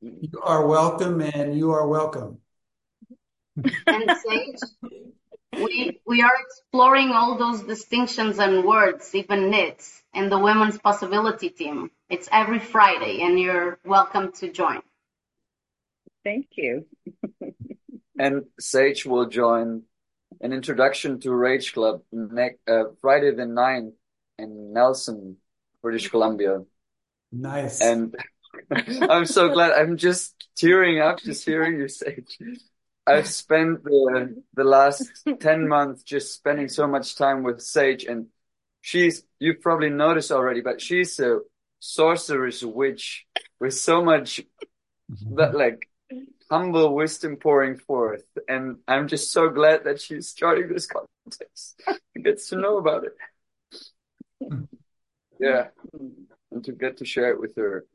You 0.01 0.41
are 0.41 0.65
welcome, 0.65 1.21
and 1.21 1.57
you 1.57 1.71
are 1.71 1.87
welcome. 1.87 2.39
and 3.87 4.17
Sage, 4.25 4.59
we 5.53 5.99
we 6.05 6.21
are 6.21 6.31
exploring 6.39 7.11
all 7.11 7.37
those 7.37 7.61
distinctions 7.63 8.39
and 8.39 8.63
words, 8.63 9.13
even 9.13 9.49
knits, 9.49 10.01
in 10.13 10.29
the 10.29 10.39
Women's 10.39 10.77
Possibility 10.77 11.49
team. 11.49 11.91
It's 12.09 12.29
every 12.31 12.59
Friday, 12.59 13.21
and 13.21 13.39
you're 13.39 13.79
welcome 13.85 14.31
to 14.33 14.51
join. 14.51 14.81
Thank 16.23 16.47
you. 16.55 16.85
and 18.23 18.45
Sage 18.57 19.05
will 19.05 19.25
join 19.27 19.83
an 20.39 20.53
introduction 20.53 21.19
to 21.19 21.33
Rage 21.33 21.73
Club 21.73 22.03
next 22.13 22.59
uh, 22.69 22.85
Friday 23.01 23.31
the 23.35 23.43
9th 23.43 23.91
in 24.39 24.71
Nelson, 24.71 25.37
British 25.81 26.09
Columbia. 26.09 26.61
Nice. 27.33 27.81
And 27.81 28.15
I'm 29.09 29.25
so 29.25 29.49
glad. 29.49 29.73
I'm 29.73 29.97
just 29.97 30.35
tearing 30.55 31.01
up 31.01 31.19
just 31.19 31.45
hearing 31.45 31.77
you, 31.79 31.89
Sage. 31.89 32.37
I've 33.05 33.27
spent 33.27 33.83
the 33.83 34.41
the 34.53 34.63
last 34.63 35.03
10 35.39 35.67
months 35.67 36.03
just 36.03 36.33
spending 36.33 36.69
so 36.69 36.87
much 36.87 37.17
time 37.17 37.43
with 37.43 37.59
Sage 37.61 38.05
and 38.05 38.27
she's 38.79 39.25
you've 39.37 39.59
probably 39.59 39.89
noticed 39.89 40.31
already, 40.31 40.61
but 40.61 40.79
she's 40.79 41.19
a 41.19 41.39
sorceress 41.79 42.63
witch 42.63 43.25
with 43.59 43.73
so 43.73 44.01
much 44.01 44.39
mm-hmm. 45.11 45.35
that 45.35 45.53
like 45.53 45.89
humble 46.49 46.93
wisdom 46.93 47.37
pouring 47.37 47.77
forth. 47.77 48.23
And 48.47 48.77
I'm 48.87 49.07
just 49.07 49.31
so 49.31 49.49
glad 49.49 49.83
that 49.85 50.01
she's 50.01 50.29
starting 50.29 50.67
this 50.67 50.87
context 50.87 51.81
and 52.15 52.23
gets 52.23 52.49
to 52.49 52.57
know 52.57 52.77
about 52.77 53.05
it. 53.05 53.15
yeah. 55.39 55.67
And 56.51 56.63
to 56.63 56.71
get 56.71 56.97
to 56.97 57.05
share 57.05 57.31
it 57.31 57.39
with 57.39 57.55
her. 57.55 57.85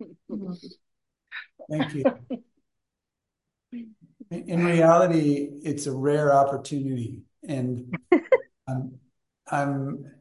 Thank 1.71 1.95
you 1.95 2.05
in 4.31 4.65
reality, 4.65 5.49
it's 5.63 5.87
a 5.87 5.93
rare 5.93 6.35
opportunity, 6.35 7.23
and 7.47 7.95
I'm, 8.69 8.99
I'm 9.51 10.13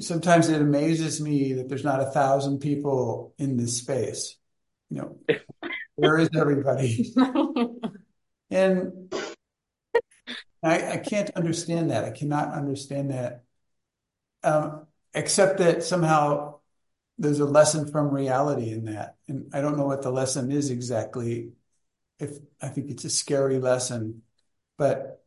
sometimes 0.00 0.48
it 0.48 0.60
amazes 0.60 1.20
me 1.20 1.54
that 1.54 1.68
there's 1.68 1.84
not 1.84 2.00
a 2.00 2.10
thousand 2.10 2.60
people 2.60 3.34
in 3.38 3.56
this 3.56 3.78
space. 3.78 4.36
You 4.90 4.96
know, 4.96 5.18
where 5.96 6.18
is 6.18 6.30
everybody? 6.36 7.12
and 8.50 9.12
I, 10.62 10.92
I 10.92 10.96
can't 10.98 11.30
understand 11.36 11.90
that. 11.90 12.04
I 12.04 12.10
cannot 12.10 12.52
understand 12.52 13.10
that, 13.10 13.44
um, 14.42 14.86
except 15.12 15.58
that 15.58 15.82
somehow 15.82 16.58
there's 17.18 17.40
a 17.40 17.44
lesson 17.44 17.90
from 17.90 18.10
reality 18.10 18.70
in 18.70 18.86
that, 18.86 19.16
and 19.28 19.50
I 19.52 19.60
don't 19.60 19.76
know 19.76 19.86
what 19.86 20.02
the 20.02 20.10
lesson 20.10 20.50
is 20.50 20.70
exactly 20.70 21.52
if 22.18 22.30
I 22.60 22.68
think 22.68 22.90
it's 22.90 23.04
a 23.04 23.10
scary 23.10 23.58
lesson. 23.58 24.22
But 24.78 25.22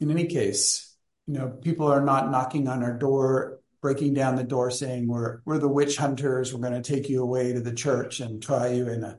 in 0.00 0.10
any 0.10 0.26
case, 0.26 0.96
you 1.26 1.34
know, 1.34 1.48
people 1.48 1.86
are 1.86 2.04
not 2.04 2.30
knocking 2.30 2.68
on 2.68 2.82
our 2.82 2.96
door, 2.96 3.60
breaking 3.80 4.14
down 4.14 4.36
the 4.36 4.44
door, 4.44 4.70
saying 4.70 5.06
we're 5.06 5.40
we're 5.44 5.58
the 5.58 5.68
witch 5.68 5.96
hunters. 5.96 6.52
We're 6.52 6.68
going 6.68 6.80
to 6.80 6.92
take 6.92 7.08
you 7.08 7.22
away 7.22 7.52
to 7.52 7.60
the 7.60 7.74
church 7.74 8.20
and 8.20 8.42
try 8.42 8.68
you 8.68 8.88
in 8.88 9.04
a, 9.04 9.18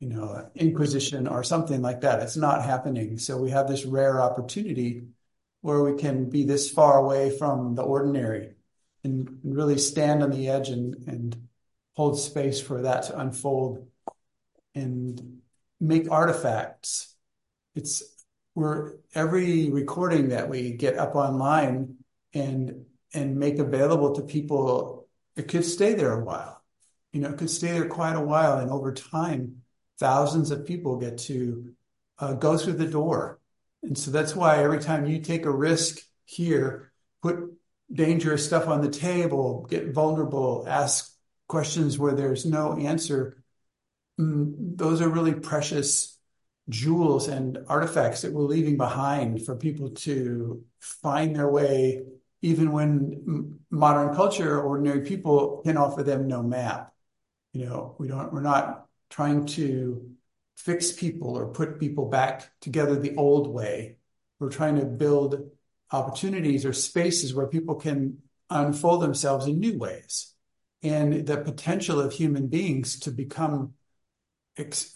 you 0.00 0.08
know, 0.08 0.50
inquisition 0.54 1.28
or 1.28 1.44
something 1.44 1.82
like 1.82 2.00
that. 2.00 2.20
It's 2.20 2.36
not 2.36 2.64
happening. 2.64 3.18
So 3.18 3.36
we 3.36 3.50
have 3.50 3.68
this 3.68 3.84
rare 3.84 4.20
opportunity 4.20 5.04
where 5.60 5.82
we 5.82 5.96
can 6.00 6.30
be 6.30 6.44
this 6.44 6.70
far 6.70 6.98
away 6.98 7.36
from 7.36 7.74
the 7.74 7.82
ordinary 7.82 8.54
and 9.04 9.38
really 9.44 9.78
stand 9.78 10.22
on 10.22 10.30
the 10.30 10.48
edge 10.48 10.70
and 10.70 10.94
and 11.06 11.48
hold 11.94 12.18
space 12.18 12.60
for 12.60 12.82
that 12.82 13.04
to 13.04 13.18
unfold 13.18 13.86
and 14.74 15.40
make 15.78 16.10
artifacts. 16.10 17.14
It's 17.74 18.02
we're 18.54 18.94
every 19.14 19.70
recording 19.70 20.30
that 20.30 20.48
we 20.48 20.72
get 20.72 20.98
up 20.98 21.14
online 21.14 21.96
and 22.32 22.86
and 23.12 23.36
make 23.36 23.58
available 23.58 24.14
to 24.14 24.22
people, 24.22 25.08
it 25.36 25.48
could 25.48 25.64
stay 25.64 25.94
there 25.94 26.12
a 26.12 26.24
while. 26.24 26.62
You 27.12 27.20
know, 27.20 27.30
it 27.30 27.38
could 27.38 27.50
stay 27.50 27.72
there 27.72 27.88
quite 27.88 28.14
a 28.14 28.20
while. 28.20 28.58
And 28.58 28.70
over 28.70 28.92
time, 28.92 29.62
thousands 30.00 30.50
of 30.50 30.66
people 30.66 30.96
get 30.96 31.18
to 31.18 31.72
uh, 32.18 32.32
go 32.32 32.56
through 32.56 32.72
the 32.72 32.86
door. 32.86 33.38
And 33.82 33.96
so 33.96 34.10
that's 34.10 34.34
why 34.34 34.62
every 34.62 34.80
time 34.80 35.06
you 35.06 35.20
take 35.20 35.44
a 35.44 35.50
risk 35.50 35.98
here, 36.24 36.90
put 37.22 37.36
dangerous 37.92 38.44
stuff 38.44 38.66
on 38.66 38.80
the 38.80 38.90
table, 38.90 39.66
get 39.68 39.92
vulnerable, 39.92 40.64
ask 40.66 41.14
questions 41.48 41.98
where 41.98 42.14
there's 42.14 42.46
no 42.46 42.76
answer, 42.78 43.42
mm, 44.18 44.52
those 44.76 45.00
are 45.00 45.08
really 45.08 45.34
precious 45.34 46.18
jewels 46.68 47.28
and 47.28 47.58
artifacts 47.68 48.22
that 48.22 48.32
we're 48.32 48.42
leaving 48.42 48.76
behind 48.76 49.44
for 49.44 49.56
people 49.56 49.90
to 49.90 50.62
find 50.78 51.36
their 51.36 51.50
way, 51.50 52.02
even 52.42 52.72
when 52.72 53.58
modern 53.70 54.14
culture, 54.14 54.60
ordinary 54.60 55.00
people 55.02 55.60
can 55.64 55.76
offer 55.76 56.02
them 56.02 56.26
no 56.26 56.42
map. 56.42 56.92
You 57.52 57.66
know, 57.66 57.96
we 57.98 58.08
don't, 58.08 58.32
we're 58.32 58.40
not 58.40 58.86
trying 59.10 59.46
to 59.46 60.10
fix 60.56 60.92
people 60.92 61.36
or 61.36 61.48
put 61.48 61.80
people 61.80 62.08
back 62.08 62.50
together 62.60 62.96
the 62.96 63.16
old 63.16 63.48
way. 63.48 63.96
We're 64.38 64.50
trying 64.50 64.76
to 64.76 64.86
build 64.86 65.50
opportunities 65.90 66.64
or 66.64 66.72
spaces 66.72 67.34
where 67.34 67.46
people 67.46 67.74
can 67.74 68.18
unfold 68.48 69.02
themselves 69.02 69.46
in 69.46 69.58
new 69.58 69.78
ways. 69.78 70.34
And 70.82 71.26
the 71.26 71.38
potential 71.38 72.00
of 72.00 72.12
human 72.12 72.46
beings 72.46 73.00
to 73.00 73.10
become 73.10 73.74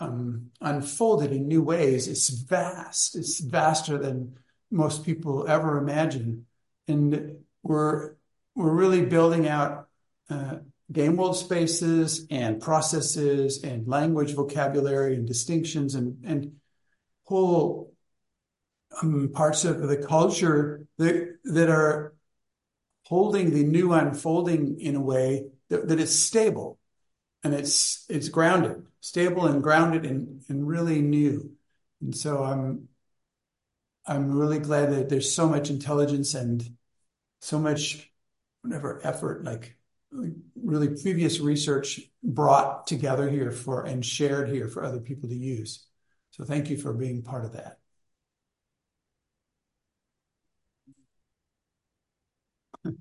um, 0.00 0.50
unfolded 0.60 1.32
in 1.32 1.48
new 1.48 1.62
ways 1.62 2.08
is 2.08 2.28
vast. 2.28 3.16
It's 3.16 3.40
vaster 3.40 3.98
than 3.98 4.36
most 4.70 5.04
people 5.04 5.46
ever 5.48 5.78
imagine. 5.78 6.46
And 6.88 7.36
we're, 7.62 8.14
we're 8.54 8.74
really 8.74 9.04
building 9.06 9.48
out 9.48 9.88
uh, 10.28 10.56
game 10.92 11.16
world 11.16 11.36
spaces 11.36 12.26
and 12.30 12.60
processes 12.60 13.62
and 13.62 13.88
language 13.88 14.34
vocabulary 14.34 15.14
and 15.14 15.26
distinctions 15.26 15.94
and, 15.94 16.24
and 16.24 16.52
whole 17.24 17.92
um, 19.02 19.30
parts 19.32 19.64
of 19.64 19.80
the 19.88 19.96
culture 19.96 20.86
that, 20.98 21.36
that 21.44 21.68
are 21.68 22.14
holding 23.06 23.52
the 23.52 23.64
new 23.64 23.92
unfolding 23.92 24.78
in 24.80 24.94
a 24.94 25.00
way 25.00 25.46
that, 25.70 25.88
that 25.88 25.98
is 25.98 26.22
stable 26.22 26.78
and 27.44 27.54
it's 27.54 28.06
it's 28.08 28.30
grounded, 28.30 28.86
stable 29.00 29.46
and 29.46 29.62
grounded 29.62 30.06
and, 30.06 30.42
and 30.48 30.66
really 30.66 31.02
new. 31.02 31.52
And 32.00 32.16
so 32.16 32.42
I'm 32.42 32.88
I'm 34.06 34.32
really 34.32 34.58
glad 34.58 34.92
that 34.92 35.08
there's 35.10 35.32
so 35.32 35.46
much 35.46 35.70
intelligence 35.70 36.34
and 36.34 36.76
so 37.40 37.58
much 37.58 38.10
whatever 38.62 39.00
effort 39.04 39.44
like 39.44 39.76
really 40.62 40.88
previous 40.88 41.40
research 41.40 42.00
brought 42.22 42.86
together 42.86 43.28
here 43.28 43.50
for 43.50 43.82
and 43.84 44.04
shared 44.04 44.48
here 44.48 44.68
for 44.68 44.84
other 44.84 45.00
people 45.00 45.28
to 45.28 45.34
use. 45.34 45.86
So 46.30 46.44
thank 46.44 46.70
you 46.70 46.76
for 46.76 46.92
being 46.92 47.22
part 47.22 47.44
of 47.44 47.52
that. 47.54 47.78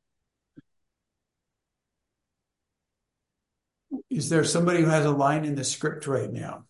Is 4.10 4.30
there 4.30 4.44
somebody 4.44 4.82
who 4.82 4.88
has 4.88 5.06
a 5.06 5.12
line 5.12 5.46
in 5.46 5.56
the 5.56 5.64
script 5.64 6.08
right 6.08 6.32
now? 6.32 6.66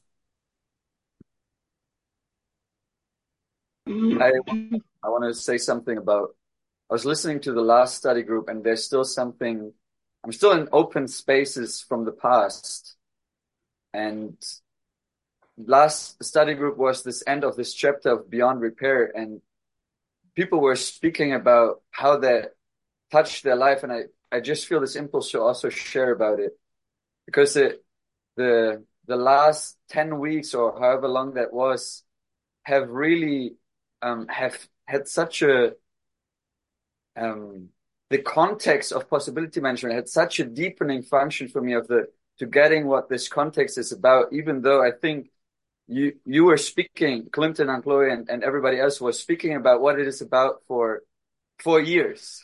Mm-hmm. 3.88 4.22
I, 4.22 4.32
I 5.04 5.10
want 5.10 5.24
to 5.26 5.34
say 5.34 5.58
something 5.58 5.98
about, 5.98 6.36
I 6.89 6.94
was 6.94 7.06
listening 7.06 7.41
to 7.41 7.52
the 7.52 7.62
last 7.62 7.96
study 7.96 8.24
group 8.24 8.48
and 8.48 8.64
there's 8.64 8.84
still 8.84 9.04
something 9.04 9.74
I'm 10.24 10.32
still 10.32 10.54
in 10.54 10.70
open 10.72 11.08
spaces 11.08 11.82
from 11.82 12.06
the 12.06 12.12
past. 12.12 12.96
And 13.94 14.38
last 15.58 16.24
study 16.24 16.54
group 16.54 16.78
was 16.78 17.04
this 17.04 17.24
end 17.28 17.44
of 17.44 17.56
this 17.58 17.74
chapter 17.74 18.12
of 18.12 18.30
Beyond 18.30 18.62
Repair. 18.62 19.12
And 19.14 19.42
people 20.36 20.62
were 20.62 20.78
speaking 20.78 21.34
about 21.34 21.82
how 21.92 22.18
that 22.20 22.56
touched 23.12 23.44
their 23.44 23.58
life. 23.58 23.84
And 23.84 23.92
I, 23.92 24.02
I 24.32 24.40
just 24.40 24.66
feel 24.66 24.80
this 24.80 24.96
impulse 24.96 25.32
to 25.32 25.42
also 25.42 25.70
share 25.70 26.12
about 26.12 26.40
it 26.40 26.58
because 27.26 27.58
it, 27.58 27.84
the, 28.38 28.84
the 29.06 29.18
last 29.18 29.78
10 29.90 30.20
weeks 30.20 30.54
or 30.54 30.80
however 30.80 31.10
long 31.10 31.34
that 31.34 31.52
was 31.52 32.04
have 32.64 32.90
really, 32.90 33.56
um, 34.02 34.28
have 34.30 34.58
had 34.86 35.10
such 35.10 35.42
a, 35.42 35.74
um, 37.18 37.73
the 38.14 38.22
context 38.22 38.91
of 38.91 39.09
possibility 39.09 39.59
management 39.59 39.95
had 39.95 40.07
such 40.07 40.39
a 40.39 40.45
deepening 40.45 41.01
function 41.01 41.47
for 41.47 41.61
me 41.61 41.74
of 41.74 41.88
the 41.88 42.07
to 42.38 42.45
getting 42.45 42.86
what 42.86 43.09
this 43.09 43.28
context 43.28 43.76
is 43.76 43.91
about, 43.91 44.32
even 44.32 44.61
though 44.61 44.84
I 44.84 44.91
think 44.91 45.32
you 45.88 46.14
you 46.24 46.43
were 46.45 46.57
speaking, 46.57 47.30
Clinton 47.32 47.70
and 47.70 47.82
Chloe 47.82 48.11
and, 48.11 48.30
and 48.30 48.43
everybody 48.43 48.80
else 48.80 49.01
was 49.01 49.20
speaking 49.20 49.55
about 49.55 49.82
what 49.82 49.99
it 49.99 50.07
is 50.07 50.22
about 50.22 50.61
for 50.68 51.01
four 51.57 51.82
years. 51.82 52.43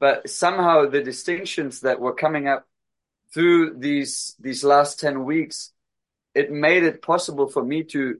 But 0.00 0.28
somehow 0.28 0.88
the 0.88 1.04
distinctions 1.04 1.82
that 1.82 2.00
were 2.00 2.24
coming 2.24 2.48
up 2.48 2.66
through 3.32 3.78
these 3.78 4.34
these 4.40 4.64
last 4.64 4.98
10 4.98 5.24
weeks, 5.24 5.72
it 6.34 6.50
made 6.50 6.82
it 6.82 7.00
possible 7.00 7.48
for 7.48 7.64
me 7.64 7.84
to 7.94 8.18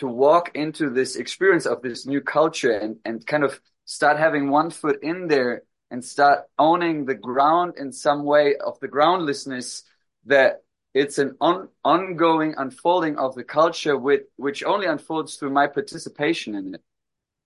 to 0.00 0.06
walk 0.06 0.54
into 0.54 0.90
this 0.90 1.16
experience 1.16 1.64
of 1.64 1.80
this 1.80 2.04
new 2.04 2.20
culture 2.20 2.72
and, 2.72 2.98
and 3.06 3.26
kind 3.26 3.42
of 3.42 3.58
start 3.86 4.18
having 4.18 4.50
one 4.50 4.68
foot 4.70 5.02
in 5.02 5.26
there 5.26 5.62
and 5.90 6.04
start 6.04 6.44
owning 6.58 7.04
the 7.04 7.14
ground 7.14 7.74
in 7.76 7.92
some 7.92 8.24
way 8.24 8.56
of 8.56 8.78
the 8.80 8.88
groundlessness 8.88 9.82
that 10.26 10.62
it's 10.94 11.18
an 11.18 11.36
on, 11.40 11.68
ongoing 11.84 12.54
unfolding 12.56 13.16
of 13.16 13.34
the 13.34 13.44
culture 13.44 13.96
with, 13.96 14.22
which 14.36 14.64
only 14.64 14.86
unfolds 14.86 15.36
through 15.36 15.50
my 15.50 15.66
participation 15.66 16.54
in 16.54 16.74
it. 16.74 16.82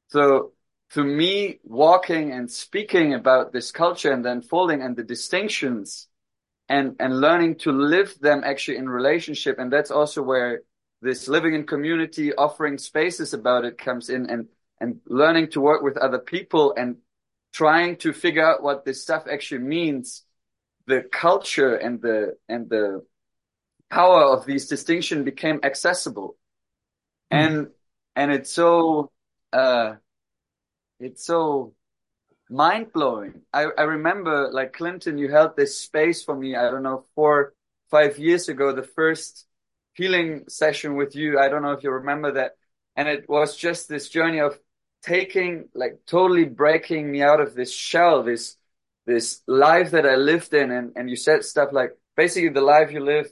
So 0.08 0.52
to 0.92 1.02
me, 1.02 1.60
walking 1.64 2.32
and 2.32 2.50
speaking 2.50 3.14
about 3.14 3.52
this 3.52 3.70
culture 3.72 4.12
and 4.12 4.24
the 4.24 4.30
unfolding 4.30 4.82
and 4.82 4.96
the 4.96 5.02
distinctions 5.02 6.08
and, 6.68 6.96
and 7.00 7.20
learning 7.20 7.56
to 7.56 7.72
live 7.72 8.18
them 8.20 8.42
actually 8.44 8.78
in 8.78 8.88
relationship. 8.88 9.58
And 9.58 9.72
that's 9.72 9.90
also 9.90 10.22
where 10.22 10.62
this 11.02 11.28
living 11.28 11.54
in 11.54 11.66
community, 11.66 12.34
offering 12.34 12.78
spaces 12.78 13.34
about 13.34 13.64
it 13.64 13.76
comes 13.76 14.08
in 14.08 14.30
and, 14.30 14.48
and 14.80 15.00
learning 15.06 15.50
to 15.50 15.60
work 15.60 15.82
with 15.82 15.98
other 15.98 16.18
people 16.18 16.74
and 16.76 16.96
trying 17.54 17.96
to 17.96 18.12
figure 18.12 18.44
out 18.44 18.62
what 18.62 18.84
this 18.84 19.02
stuff 19.02 19.24
actually 19.30 19.62
means, 19.62 20.24
the 20.86 21.02
culture 21.02 21.76
and 21.76 22.02
the 22.02 22.36
and 22.48 22.68
the 22.68 23.06
power 23.88 24.24
of 24.24 24.44
these 24.44 24.66
distinction 24.66 25.24
became 25.24 25.60
accessible. 25.62 26.36
Mm. 27.32 27.38
And 27.38 27.66
and 28.16 28.32
it's 28.32 28.52
so 28.52 29.10
uh 29.52 29.94
it's 30.98 31.24
so 31.24 31.74
mind 32.50 32.92
blowing. 32.92 33.42
I, 33.52 33.66
I 33.78 33.82
remember 33.82 34.50
like 34.52 34.72
Clinton, 34.72 35.16
you 35.16 35.30
held 35.30 35.56
this 35.56 35.78
space 35.80 36.24
for 36.24 36.36
me, 36.36 36.56
I 36.56 36.70
don't 36.70 36.82
know, 36.82 37.04
four, 37.14 37.54
five 37.90 38.18
years 38.18 38.48
ago, 38.48 38.72
the 38.72 38.82
first 38.82 39.46
healing 39.94 40.44
session 40.48 40.96
with 40.96 41.14
you. 41.14 41.38
I 41.38 41.48
don't 41.48 41.62
know 41.62 41.72
if 41.72 41.84
you 41.84 41.90
remember 41.90 42.32
that. 42.32 42.56
And 42.96 43.08
it 43.08 43.28
was 43.28 43.56
just 43.56 43.88
this 43.88 44.08
journey 44.08 44.40
of 44.40 44.58
taking 45.04 45.68
like 45.74 46.00
totally 46.06 46.44
breaking 46.44 47.10
me 47.10 47.22
out 47.22 47.40
of 47.40 47.54
this 47.54 47.72
shell, 47.72 48.22
this 48.22 48.56
this 49.06 49.42
life 49.46 49.90
that 49.90 50.06
I 50.06 50.16
lived 50.16 50.54
in, 50.54 50.70
and 50.70 50.92
and 50.96 51.10
you 51.10 51.16
said 51.16 51.44
stuff 51.44 51.70
like 51.72 51.90
basically 52.16 52.48
the 52.48 52.62
life 52.62 52.90
you 52.90 53.00
live 53.00 53.28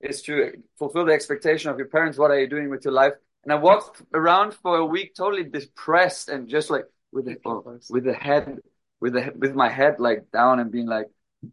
is 0.00 0.22
to 0.22 0.52
fulfill 0.78 1.06
the 1.06 1.12
expectation 1.12 1.70
of 1.70 1.78
your 1.78 1.88
parents. 1.88 2.18
What 2.18 2.30
are 2.30 2.38
you 2.38 2.48
doing 2.48 2.70
with 2.70 2.84
your 2.84 2.94
life? 2.94 3.14
And 3.44 3.52
I 3.52 3.56
walked 3.56 4.02
around 4.12 4.54
for 4.54 4.76
a 4.76 4.84
week 4.84 5.14
totally 5.14 5.44
depressed 5.44 6.28
and 6.28 6.48
just 6.48 6.70
like 6.70 6.84
with 7.12 7.24
the 7.24 7.36
oh, 7.44 7.78
with 7.88 8.04
the 8.04 8.14
head 8.14 8.58
with 9.00 9.14
the 9.14 9.32
with 9.34 9.54
my 9.54 9.70
head 9.70 9.98
like 9.98 10.30
down 10.30 10.60
and 10.60 10.70
being 10.70 10.86
like, 10.86 11.06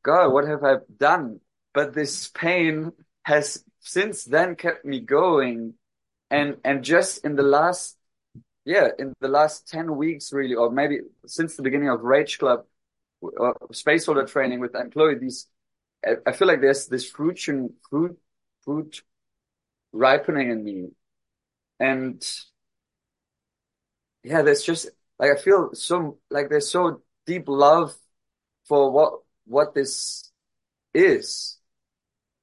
God, 0.03 0.33
what 0.33 0.47
have 0.47 0.63
I 0.63 0.77
done? 0.97 1.39
But 1.73 1.93
this 1.93 2.27
pain 2.27 2.91
has 3.23 3.63
since 3.79 4.25
then 4.25 4.55
kept 4.55 4.83
me 4.83 4.99
going. 4.99 5.75
And 6.29 6.57
and 6.65 6.83
just 6.83 7.23
in 7.23 7.35
the 7.35 7.43
last 7.43 7.94
yeah, 8.65 8.89
in 8.97 9.13
the 9.21 9.27
last 9.27 9.67
10 9.67 9.95
weeks, 9.95 10.33
really, 10.33 10.55
or 10.55 10.71
maybe 10.71 11.01
since 11.27 11.55
the 11.55 11.61
beginning 11.61 11.89
of 11.89 12.01
Rage 12.01 12.39
Club, 12.39 12.65
uh, 13.39 13.53
space 13.71 14.07
holder 14.07 14.25
training 14.25 14.59
with 14.59 14.75
Chloe, 14.91 15.15
these, 15.15 15.47
I, 16.05 16.15
I 16.25 16.31
feel 16.31 16.47
like 16.47 16.61
there's 16.61 16.87
this 16.87 17.07
fruit, 17.09 17.39
fruit, 17.39 18.17
fruit 18.63 19.03
ripening 19.93 20.49
in 20.49 20.63
me. 20.63 20.87
And 21.79 22.25
yeah, 24.23 24.41
there's 24.41 24.63
just, 24.63 24.89
like, 25.19 25.31
I 25.31 25.35
feel 25.35 25.69
so, 25.73 26.17
like 26.31 26.49
there's 26.49 26.69
so 26.69 27.03
deep 27.27 27.47
love 27.47 27.93
for 28.67 28.91
what, 28.91 29.19
what 29.45 29.75
this 29.75 30.31
is, 30.95 31.59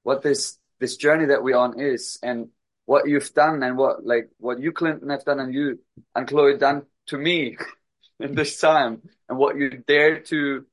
what 0.03 0.21
this, 0.21 0.57
this 0.79 0.95
journey 0.95 1.25
that 1.25 1.43
we're 1.43 1.57
on 1.57 1.81
is. 1.81 2.17
And 2.23 2.47
what 2.85 3.07
you've 3.07 3.33
done 3.33 3.63
and 3.63 3.77
what 3.77 4.05
like 4.05 4.29
what 4.37 4.59
you 4.59 4.71
Clinton 4.71 5.09
have 5.09 5.25
done 5.25 5.39
and 5.39 5.53
you 5.53 5.79
and 6.15 6.27
Chloe 6.27 6.57
done 6.57 6.83
to 7.07 7.17
me 7.17 7.57
in 8.19 8.35
this 8.35 8.59
time 8.59 9.01
and 9.29 9.37
what 9.37 9.57
you 9.57 9.69
dare 9.87 10.19
to 10.19 10.65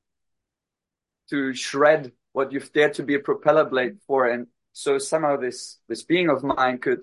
to 1.29 1.53
shred 1.53 2.11
what 2.33 2.51
you've 2.51 2.71
dared 2.71 2.93
to 2.95 3.03
be 3.03 3.15
a 3.15 3.19
propeller 3.19 3.65
blade 3.65 3.97
for. 4.07 4.27
And 4.27 4.47
so 4.73 4.97
somehow 4.97 5.37
this, 5.37 5.79
this 5.87 6.03
being 6.03 6.29
of 6.29 6.43
mine 6.43 6.77
could 6.77 7.01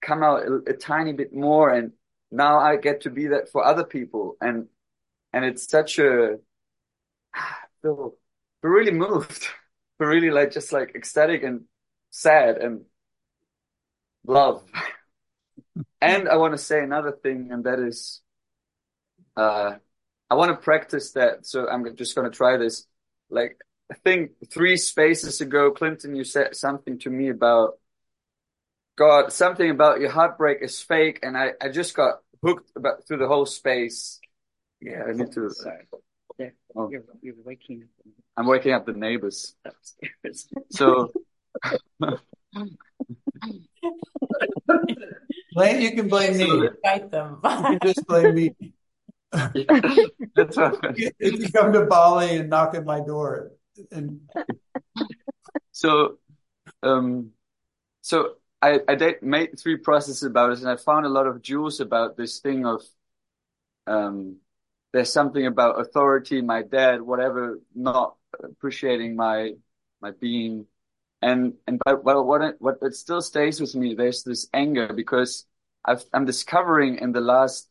come 0.00 0.22
out 0.22 0.42
a, 0.42 0.70
a 0.70 0.72
tiny 0.72 1.12
bit 1.12 1.32
more. 1.32 1.70
And 1.70 1.92
now 2.30 2.58
I 2.58 2.76
get 2.76 3.02
to 3.02 3.10
be 3.10 3.28
that 3.28 3.50
for 3.50 3.64
other 3.64 3.84
people. 3.84 4.36
And, 4.40 4.68
and 5.32 5.44
it's 5.44 5.68
such 5.68 5.98
a, 5.98 6.36
feel 7.82 8.14
really 8.62 8.92
moved, 8.92 9.48
feel 9.98 10.08
really 10.08 10.30
like, 10.30 10.52
just 10.52 10.72
like 10.72 10.94
ecstatic 10.94 11.42
and 11.42 11.62
sad 12.10 12.58
and 12.58 12.82
love. 14.26 14.62
and 16.00 16.28
I 16.28 16.36
want 16.36 16.54
to 16.54 16.58
say 16.58 16.82
another 16.82 17.12
thing, 17.12 17.48
and 17.50 17.64
that 17.64 17.78
is, 17.78 18.20
uh, 19.36 19.74
I 20.28 20.34
want 20.34 20.50
to 20.50 20.56
practice 20.62 21.12
that. 21.12 21.46
So 21.46 21.68
I'm 21.68 21.96
just 21.96 22.14
going 22.14 22.30
to 22.30 22.36
try 22.36 22.56
this. 22.56 22.86
Like, 23.30 23.58
I 23.90 23.94
think 23.94 24.32
three 24.52 24.76
spaces 24.76 25.40
ago, 25.40 25.70
Clinton, 25.72 26.14
you 26.14 26.24
said 26.24 26.54
something 26.54 26.98
to 27.00 27.10
me 27.10 27.28
about 27.28 27.78
God, 28.96 29.32
something 29.32 29.70
about 29.70 30.00
your 30.00 30.10
heartbreak 30.10 30.58
is 30.62 30.80
fake. 30.80 31.20
And 31.22 31.36
I, 31.36 31.52
I 31.60 31.68
just 31.70 31.94
got 31.96 32.20
hooked 32.42 32.70
about 32.76 33.06
through 33.06 33.18
the 33.18 33.28
whole 33.28 33.46
space. 33.46 34.20
Yeah, 34.80 35.04
I 35.08 35.12
need 35.12 35.32
to. 35.32 35.50
Sorry. 35.50 35.88
Yeah, 36.38 36.50
Oh. 36.74 36.88
you're, 36.90 37.02
you're 37.20 37.34
waking 37.44 37.82
up. 37.82 38.12
I'm 38.36 38.46
waking 38.46 38.72
up 38.72 38.86
the 38.86 38.92
neighbors. 38.92 39.54
So 40.70 41.12
Blame, 45.52 45.80
you 45.80 45.92
can 45.92 46.08
blame 46.08 46.36
me. 46.36 46.68
Fight 46.82 47.10
them. 47.10 47.40
You 47.44 47.50
can 47.50 47.78
just 47.82 48.06
blame 48.06 48.34
me. 48.34 48.54
If 49.32 51.40
you 51.40 51.52
come 51.52 51.72
to 51.72 51.86
Bali 51.86 52.36
and 52.36 52.50
knock 52.50 52.74
at 52.74 52.84
my 52.84 53.00
door, 53.00 53.52
and 53.90 54.20
so 55.72 56.18
um 56.82 57.30
so 58.00 58.34
I 58.60 58.80
I 58.88 58.94
did, 58.94 59.22
made 59.22 59.58
three 59.58 59.76
processes 59.76 60.22
about 60.22 60.52
it, 60.52 60.60
and 60.60 60.68
I 60.68 60.76
found 60.76 61.06
a 61.06 61.08
lot 61.08 61.26
of 61.26 61.42
jewels 61.42 61.80
about 61.80 62.16
this 62.16 62.40
thing 62.40 62.66
of 62.66 62.82
um 63.86 64.36
there's 64.92 65.12
something 65.12 65.46
about 65.46 65.80
authority, 65.80 66.42
my 66.42 66.62
dad, 66.62 67.00
whatever, 67.00 67.60
not 67.74 68.16
appreciating 68.42 69.16
my 69.16 69.52
my 70.00 70.10
being, 70.12 70.66
and 71.22 71.54
and 71.66 71.80
but 71.84 72.04
what 72.04 72.42
it, 72.42 72.56
what 72.58 72.78
it 72.82 72.94
still 72.94 73.20
stays 73.20 73.60
with 73.60 73.74
me, 73.74 73.94
there's 73.94 74.22
this 74.22 74.48
anger 74.54 74.92
because 74.92 75.46
I've 75.84 76.04
I'm 76.12 76.24
discovering 76.24 76.98
in 76.98 77.12
the 77.12 77.20
last 77.20 77.68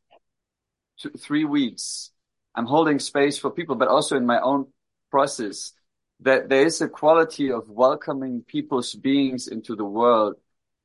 two, 1.00 1.12
three 1.12 1.46
weeks, 1.46 2.12
I'm 2.56 2.66
holding 2.66 3.00
space 3.00 3.38
for 3.38 3.50
people, 3.50 3.76
but 3.76 3.88
also 3.88 4.18
in 4.18 4.26
my 4.26 4.40
own 4.40 4.68
process 5.10 5.74
that 6.22 6.50
there 6.50 6.66
is 6.66 6.82
a 6.82 6.88
quality 6.88 7.52
of 7.52 7.70
welcoming 7.70 8.44
people's 8.46 8.94
beings 8.94 9.48
into 9.48 9.76
the 9.76 9.86
world 9.86 10.36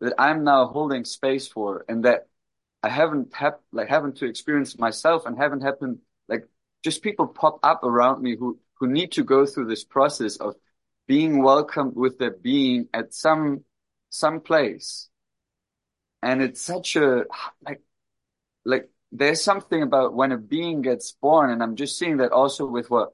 that 0.00 0.14
I'm 0.18 0.44
now 0.44 0.66
holding 0.66 1.04
space 1.04 1.48
for 1.48 1.84
and 1.88 2.04
that 2.04 2.28
I 2.82 2.88
haven't 2.88 3.34
hap- 3.34 3.62
like 3.72 3.88
haven't 3.88 4.16
to 4.18 4.26
experience 4.26 4.78
myself 4.78 5.26
and 5.26 5.36
haven't 5.36 5.62
happened 5.62 5.98
like 6.28 6.46
just 6.84 7.02
people 7.02 7.26
pop 7.26 7.58
up 7.62 7.82
around 7.82 8.22
me 8.22 8.36
who 8.36 8.58
who 8.74 8.86
need 8.86 9.12
to 9.12 9.24
go 9.24 9.46
through 9.46 9.66
this 9.66 9.84
process 9.84 10.36
of 10.36 10.54
being 11.06 11.42
welcomed 11.42 11.94
with 11.94 12.18
their 12.18 12.30
being 12.30 12.88
at 12.94 13.12
some 13.12 13.64
some 14.10 14.40
place 14.40 15.08
and 16.22 16.42
it's 16.42 16.62
such 16.62 16.96
a 16.96 17.24
like 17.64 17.82
like 18.64 18.88
there's 19.12 19.42
something 19.42 19.82
about 19.82 20.14
when 20.14 20.32
a 20.32 20.38
being 20.38 20.82
gets 20.82 21.12
born 21.12 21.50
and 21.50 21.62
I'm 21.62 21.76
just 21.76 21.98
seeing 21.98 22.18
that 22.18 22.32
also 22.32 22.66
with 22.66 22.90
what 22.90 23.10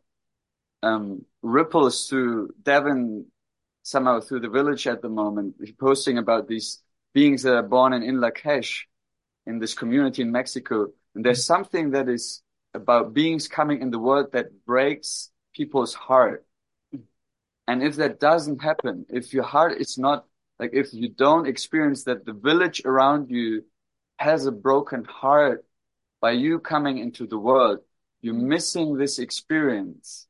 um, 0.82 1.24
ripples 1.42 2.08
through 2.08 2.54
Devon 2.62 3.26
somehow 3.82 4.20
through 4.20 4.40
the 4.40 4.48
village 4.48 4.86
at 4.86 5.02
the 5.02 5.08
moment, 5.08 5.56
posting 5.78 6.18
about 6.18 6.48
these 6.48 6.82
beings 7.12 7.42
that 7.42 7.54
are 7.54 7.62
born 7.62 7.92
in, 7.92 8.02
in 8.02 8.16
Lakesh 8.16 8.82
in 9.46 9.58
this 9.58 9.74
community 9.74 10.22
in 10.22 10.30
Mexico. 10.30 10.88
And 11.14 11.24
there's 11.24 11.44
something 11.44 11.90
that 11.90 12.08
is 12.08 12.42
about 12.74 13.14
beings 13.14 13.48
coming 13.48 13.80
in 13.80 13.90
the 13.90 13.98
world 13.98 14.32
that 14.32 14.64
breaks 14.64 15.30
people's 15.54 15.94
heart. 15.94 16.46
And 17.66 17.82
if 17.82 17.96
that 17.96 18.20
doesn't 18.20 18.62
happen, 18.62 19.06
if 19.08 19.32
your 19.32 19.44
heart 19.44 19.80
is 19.80 19.96
not 19.98 20.26
like, 20.58 20.70
if 20.74 20.92
you 20.92 21.08
don't 21.08 21.46
experience 21.46 22.04
that 22.04 22.26
the 22.26 22.34
village 22.34 22.82
around 22.84 23.30
you 23.30 23.64
has 24.18 24.44
a 24.44 24.52
broken 24.52 25.04
heart 25.04 25.64
by 26.20 26.32
you 26.32 26.58
coming 26.58 26.98
into 26.98 27.26
the 27.26 27.38
world, 27.38 27.78
you're 28.20 28.34
missing 28.34 28.96
this 28.96 29.18
experience. 29.18 30.26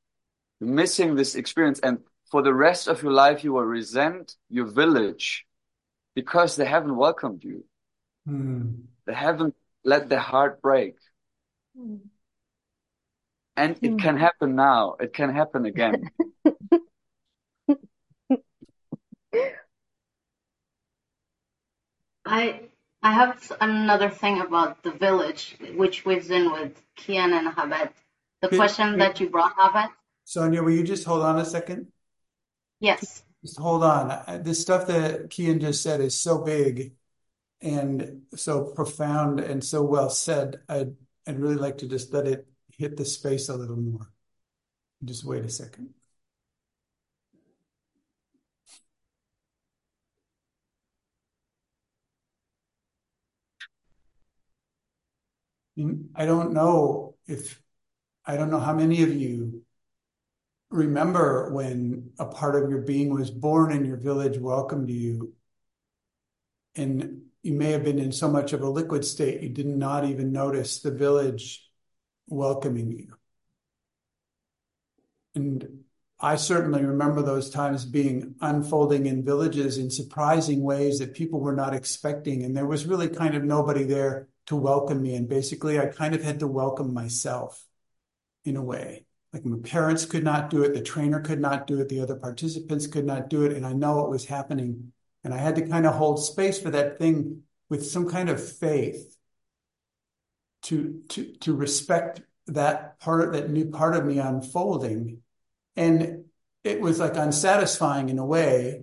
You're 0.61 0.70
missing 0.70 1.16
this 1.16 1.35
experience. 1.35 1.81
And 1.81 1.99
for 2.31 2.43
the 2.43 2.55
rest 2.55 2.87
of 2.87 3.03
your 3.03 3.12
life 3.12 3.43
you 3.43 3.55
will 3.55 3.64
resent 3.64 4.37
your 4.49 4.66
village 4.66 5.47
because 6.14 6.55
they 6.55 6.66
haven't 6.66 6.97
welcomed 6.97 7.43
you. 7.43 7.64
Hmm, 8.26 8.70
they 9.07 9.14
haven't 9.14 9.57
let 9.85 10.09
their 10.09 10.20
heart 10.20 10.62
break. 10.62 10.95
And 13.57 13.76
it 13.83 13.99
can 13.99 14.16
happen 14.16 14.55
now. 14.55 14.95
It 15.01 15.12
can 15.12 15.35
happen 15.35 15.66
again 15.66 16.11
I 22.31 22.61
I 23.03 23.12
have 23.12 23.51
another 23.61 24.09
thing 24.09 24.41
about 24.41 24.83
the 24.83 24.93
village, 24.93 25.57
which 25.74 26.05
weaves 26.05 26.31
in 26.31 26.53
with 26.53 26.81
Kian 26.97 27.33
and 27.33 27.49
Habet. 27.49 27.91
The 28.41 28.49
Good, 28.49 28.57
question 28.59 28.93
good. 28.93 29.01
that 29.01 29.20
you 29.20 29.28
brought, 29.28 29.57
Habet. 29.57 29.89
Sonia, 30.24 30.62
will 30.62 30.70
you 30.72 30.85
just 30.85 31.05
hold 31.05 31.22
on 31.22 31.39
a 31.39 31.45
second? 31.45 31.89
Yes. 32.78 33.24
Just 33.43 33.59
hold 33.59 33.83
on. 33.83 34.11
I- 34.11 34.39
This 34.39 34.61
stuff 34.62 34.87
that 34.87 35.28
Kian 35.28 35.61
just 35.61 35.83
said 35.83 36.01
is 36.01 36.18
so 36.20 36.39
big 36.39 36.95
and 37.61 38.22
so 38.37 38.64
profound 38.64 39.41
and 39.41 39.62
so 39.64 39.83
well 39.83 40.09
said. 40.11 40.61
I'd 40.68 40.95
I'd 41.26 41.41
really 41.41 41.57
like 41.57 41.78
to 41.78 41.89
just 41.89 42.12
let 42.12 42.26
it 42.26 42.47
hit 42.78 42.97
the 42.97 43.05
space 43.05 43.49
a 43.49 43.57
little 43.57 43.76
more. 43.76 44.07
Just 45.05 45.24
wait 45.24 45.45
a 45.45 45.51
second. 45.51 45.95
I 56.14 56.26
don't 56.26 56.53
know 56.53 57.14
if 57.26 57.61
I 58.24 58.37
don't 58.37 58.51
know 58.51 58.61
how 58.61 58.74
many 58.74 59.03
of 59.03 59.14
you 59.14 59.62
remember 60.70 61.53
when 61.53 62.11
a 62.18 62.26
part 62.26 62.61
of 62.61 62.70
your 62.70 62.83
being 62.83 63.12
was 63.12 63.31
born 63.31 63.72
and 63.72 63.87
your 63.87 63.97
village 63.97 64.39
welcomed 64.39 64.89
you. 64.89 65.35
And 66.76 67.22
you 67.43 67.55
may 67.55 67.72
have 67.72 67.85
been 67.85 67.99
in 67.99 68.12
so 68.12 68.28
much 68.28 68.53
of 68.53 68.62
a 68.62 68.68
liquid 68.68 69.05
state 69.05 69.43
you 69.43 69.49
did 69.49 69.66
not 69.66 70.05
even 70.05 70.33
notice 70.33 70.81
the 70.81 70.91
village 70.91 71.68
welcoming 72.28 72.91
you. 72.93 73.14
And 75.35 75.85
i 76.22 76.37
certainly 76.37 76.85
remember 76.85 77.22
those 77.22 77.49
times 77.49 77.87
being 77.87 78.35
unfolding 78.43 79.07
in 79.07 79.24
villages 79.24 79.78
in 79.78 79.91
surprising 79.91 80.62
ways 80.62 80.99
that 80.99 81.14
people 81.14 81.41
were 81.41 81.57
not 81.57 81.74
expecting. 81.74 82.45
And 82.45 82.57
there 82.57 82.66
was 82.66 82.87
really 82.87 83.09
kind 83.09 83.35
of 83.35 83.43
nobody 83.43 83.85
there 83.85 84.28
to 84.51 84.57
welcome 84.57 85.01
me. 85.01 85.14
And 85.14 85.28
basically 85.28 85.78
i 85.78 85.86
kind 85.86 86.12
of 86.12 86.24
had 86.24 86.40
to 86.40 86.48
welcome 86.48 86.92
myself 86.92 87.64
in 88.44 88.57
a 88.57 88.62
way. 88.62 89.07
Like 89.32 89.44
my 89.44 89.59
parents 89.62 90.05
could 90.05 90.24
not 90.24 90.51
do 90.51 90.64
it, 90.64 90.74
the 90.74 90.82
trainer 90.82 91.20
could 91.20 91.38
not 91.38 91.68
do 91.68 91.80
it, 91.80 91.88
the 91.88 92.01
other 92.01 92.16
participants 92.16 92.88
could 92.88 93.05
not 93.05 93.30
do 93.30 93.44
it, 93.44 93.53
and 93.53 93.64
I 93.64 93.72
know 93.74 94.01
it 94.01 94.11
was 94.11 94.24
happening. 94.24 94.92
And 95.22 95.32
I 95.32 95.36
had 95.36 95.55
to 95.55 95.68
kind 95.68 95.86
of 95.86 95.94
hold 95.94 96.24
space 96.24 96.61
for 96.61 96.70
that 96.70 96.98
thing 96.98 97.42
with 97.68 97.86
some 97.86 98.09
kind 98.09 98.28
of 98.28 98.44
faith 98.44 99.16
to 100.62 101.01
to 101.11 101.32
to 101.42 101.55
respect 101.55 102.22
that 102.48 102.98
part, 102.98 103.32
that 103.34 103.51
new 103.51 103.66
part 103.70 103.94
of 103.94 104.05
me 104.05 104.18
unfolding. 104.18 105.18
And 105.76 106.24
it 106.64 106.80
was 106.80 106.98
like 106.98 107.16
unsatisfying 107.16 108.09
in 108.09 108.18
a 108.18 108.26
way, 108.26 108.82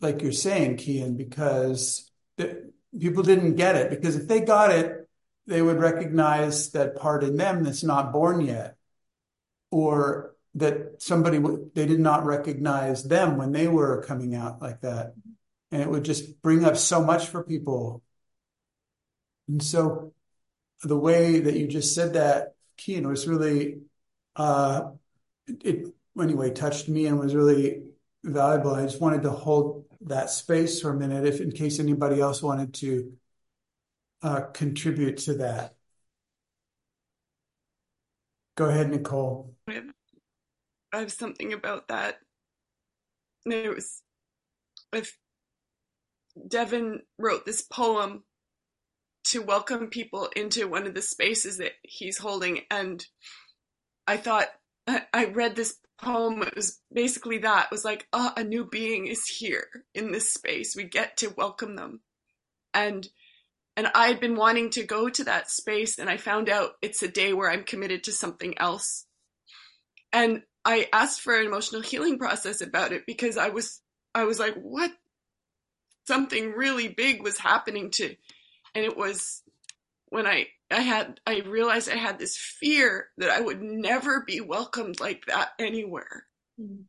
like 0.00 0.22
you're 0.22 0.30
saying, 0.30 0.76
Kian, 0.76 1.16
because 1.16 2.08
the, 2.36 2.71
people 2.98 3.22
didn't 3.22 3.56
get 3.56 3.76
it. 3.76 3.90
Because 3.90 4.16
if 4.16 4.28
they 4.28 4.40
got 4.40 4.70
it, 4.70 5.08
they 5.46 5.60
would 5.60 5.80
recognize 5.80 6.70
that 6.70 6.96
part 6.96 7.24
in 7.24 7.36
them 7.36 7.64
that's 7.64 7.82
not 7.82 8.12
born 8.12 8.40
yet. 8.40 8.76
Or 9.70 10.34
that 10.54 11.02
somebody 11.02 11.38
they 11.74 11.86
did 11.86 12.00
not 12.00 12.26
recognize 12.26 13.04
them 13.04 13.36
when 13.38 13.52
they 13.52 13.68
were 13.68 14.02
coming 14.02 14.34
out 14.34 14.60
like 14.60 14.82
that. 14.82 15.14
And 15.70 15.80
it 15.80 15.88
would 15.88 16.04
just 16.04 16.42
bring 16.42 16.64
up 16.64 16.76
so 16.76 17.02
much 17.02 17.28
for 17.28 17.42
people. 17.42 18.02
And 19.48 19.62
so 19.62 20.12
the 20.82 20.96
way 20.96 21.40
that 21.40 21.54
you 21.54 21.66
just 21.68 21.94
said 21.94 22.14
that 22.14 22.54
Kian 22.78 23.06
was 23.06 23.26
really 23.26 23.80
uh 24.36 24.90
it 25.46 25.86
anyway 26.20 26.50
touched 26.50 26.88
me 26.88 27.06
and 27.06 27.18
was 27.18 27.34
really 27.34 27.82
valuable. 28.22 28.74
I 28.74 28.84
just 28.84 29.00
wanted 29.00 29.22
to 29.22 29.30
hold 29.30 29.86
that 30.06 30.30
space 30.30 30.80
for 30.80 30.90
a 30.90 30.96
minute 30.98 31.24
if 31.26 31.40
in 31.40 31.50
case 31.50 31.78
anybody 31.78 32.20
else 32.20 32.42
wanted 32.42 32.74
to 32.74 33.12
uh 34.22 34.42
contribute 34.52 35.16
to 35.16 35.34
that 35.34 35.74
go 38.56 38.66
ahead 38.66 38.90
nicole 38.90 39.54
I 40.92 40.98
have 40.98 41.12
something 41.12 41.52
about 41.52 41.88
that. 41.88 42.18
There 43.46 43.72
was, 43.72 44.02
if 44.92 45.16
Devin 46.46 47.00
wrote 47.18 47.46
this 47.46 47.62
poem 47.62 48.24
to 49.24 49.40
welcome 49.40 49.88
people 49.88 50.28
into 50.36 50.68
one 50.68 50.86
of 50.86 50.94
the 50.94 51.02
spaces 51.02 51.58
that 51.58 51.72
he's 51.82 52.18
holding, 52.18 52.60
and 52.70 53.04
I 54.06 54.18
thought 54.18 54.48
I 54.86 55.26
read 55.32 55.56
this 55.56 55.76
poem. 56.02 56.42
It 56.42 56.56
was 56.56 56.80
basically 56.92 57.38
that. 57.38 57.66
It 57.66 57.70
was 57.70 57.84
like, 57.84 58.06
oh, 58.12 58.32
a 58.36 58.44
new 58.44 58.64
being 58.64 59.06
is 59.06 59.26
here 59.26 59.66
in 59.94 60.12
this 60.12 60.32
space. 60.32 60.76
We 60.76 60.84
get 60.84 61.16
to 61.18 61.34
welcome 61.36 61.76
them, 61.76 62.00
and 62.74 63.08
and 63.76 63.88
I 63.94 64.08
had 64.08 64.20
been 64.20 64.36
wanting 64.36 64.70
to 64.70 64.84
go 64.84 65.08
to 65.08 65.24
that 65.24 65.50
space, 65.50 65.98
and 65.98 66.10
I 66.10 66.18
found 66.18 66.50
out 66.50 66.72
it's 66.82 67.02
a 67.02 67.08
day 67.08 67.32
where 67.32 67.50
I'm 67.50 67.64
committed 67.64 68.04
to 68.04 68.12
something 68.12 68.58
else, 68.58 69.06
and 70.12 70.42
I 70.64 70.88
asked 70.92 71.22
for 71.22 71.38
an 71.38 71.46
emotional 71.46 71.82
healing 71.82 72.18
process 72.18 72.60
about 72.60 72.92
it 72.92 73.06
because 73.06 73.38
I 73.38 73.48
was 73.48 73.80
I 74.14 74.24
was 74.24 74.38
like, 74.38 74.54
what? 74.54 74.90
Something 76.06 76.52
really 76.52 76.88
big 76.88 77.22
was 77.22 77.38
happening 77.38 77.90
to, 77.92 78.14
and 78.74 78.84
it 78.84 78.96
was 78.96 79.42
when 80.08 80.26
I 80.26 80.48
I 80.72 80.80
had 80.80 81.20
I 81.26 81.40
realized 81.40 81.90
I 81.90 81.96
had 81.96 82.18
this 82.18 82.36
fear 82.36 83.08
that 83.18 83.30
I 83.30 83.40
would 83.40 83.62
never 83.62 84.22
be 84.26 84.40
welcomed 84.40 85.00
like 85.00 85.26
that 85.26 85.50
anywhere. 85.58 86.26
Mm-hmm. 86.60 86.82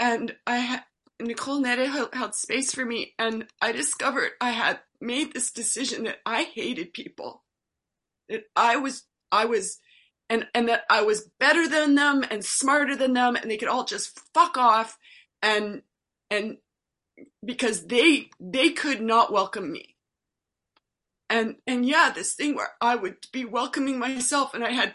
And 0.00 0.36
I 0.46 0.56
had 0.56 0.84
Nicole 1.20 1.60
Netta 1.60 1.86
held, 1.86 2.14
held 2.14 2.34
space 2.34 2.72
for 2.72 2.84
me, 2.84 3.14
and 3.18 3.46
I 3.60 3.72
discovered 3.72 4.30
I 4.40 4.50
had 4.50 4.80
made 5.00 5.32
this 5.32 5.50
decision 5.50 6.04
that 6.04 6.18
I 6.24 6.44
hated 6.44 6.92
people. 6.92 7.44
That 8.28 8.44
I 8.54 8.76
was 8.76 9.04
I 9.32 9.46
was 9.46 9.78
and 10.30 10.46
and 10.54 10.68
that 10.68 10.82
I 10.90 11.02
was 11.02 11.30
better 11.40 11.68
than 11.68 11.94
them 11.94 12.24
and 12.30 12.44
smarter 12.44 12.96
than 12.96 13.14
them 13.14 13.36
and 13.36 13.50
they 13.50 13.56
could 13.56 13.68
all 13.68 13.84
just 13.84 14.20
fuck 14.34 14.56
off 14.56 14.98
and 15.42 15.82
and 16.30 16.58
because 17.44 17.86
they 17.86 18.30
they 18.40 18.70
could 18.70 19.00
not 19.00 19.32
welcome 19.32 19.70
me. 19.72 19.96
And 21.30 21.56
and 21.66 21.84
yeah, 21.84 22.10
this 22.14 22.34
thing 22.34 22.54
where 22.54 22.70
I 22.80 22.94
would 22.94 23.16
be 23.32 23.44
welcoming 23.44 23.98
myself 23.98 24.54
and 24.54 24.64
I 24.64 24.70
had 24.70 24.94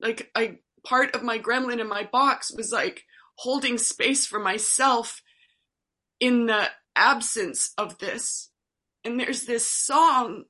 like 0.00 0.30
I 0.34 0.58
part 0.84 1.14
of 1.14 1.22
my 1.22 1.38
gremlin 1.38 1.80
in 1.80 1.88
my 1.88 2.08
box 2.10 2.52
was 2.52 2.72
like 2.72 3.04
holding 3.36 3.78
space 3.78 4.26
for 4.26 4.38
myself 4.38 5.22
in 6.20 6.46
the 6.46 6.68
absence 6.94 7.72
of 7.78 7.98
this. 7.98 8.50
And 9.04 9.18
there's 9.18 9.44
this 9.44 9.66
song, 9.68 10.44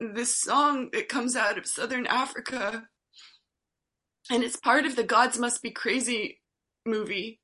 this 0.00 0.36
song 0.36 0.90
that 0.92 1.08
comes 1.08 1.36
out 1.36 1.56
of 1.56 1.66
Southern 1.66 2.06
Africa 2.06 2.88
and 4.30 4.44
it's 4.44 4.56
part 4.56 4.84
of 4.84 4.96
the 4.96 5.04
Gods 5.04 5.38
Must 5.38 5.62
Be 5.62 5.70
Crazy 5.70 6.40
movie. 6.84 7.40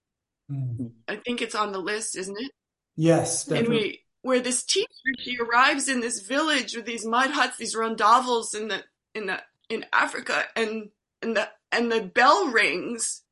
Mm-hmm. 0.51 0.89
I 1.09 1.16
think 1.16 1.41
it's 1.41 1.55
on 1.55 1.72
the 1.72 1.79
list, 1.79 2.16
isn't 2.16 2.39
it? 2.39 2.51
Yes, 2.97 3.45
definitely. 3.45 3.77
And 3.77 3.85
we, 3.85 4.03
where 4.25 4.41
this 4.41 4.64
teacher 4.64 4.89
she 5.18 5.37
arrives 5.39 5.87
in 5.87 6.01
this 6.01 6.20
village 6.20 6.75
with 6.75 6.87
these 6.87 7.05
mud 7.05 7.31
huts, 7.33 7.59
these 7.59 7.77
rondavels 7.77 8.55
in 8.55 8.68
the 8.68 8.83
in 9.14 9.27
the 9.27 9.39
in 9.68 9.85
Africa, 9.93 10.45
and 10.57 10.89
and 11.20 11.37
the 11.37 11.51
and 11.70 11.93
the 11.93 12.01
bell 12.01 12.49
rings 12.49 13.22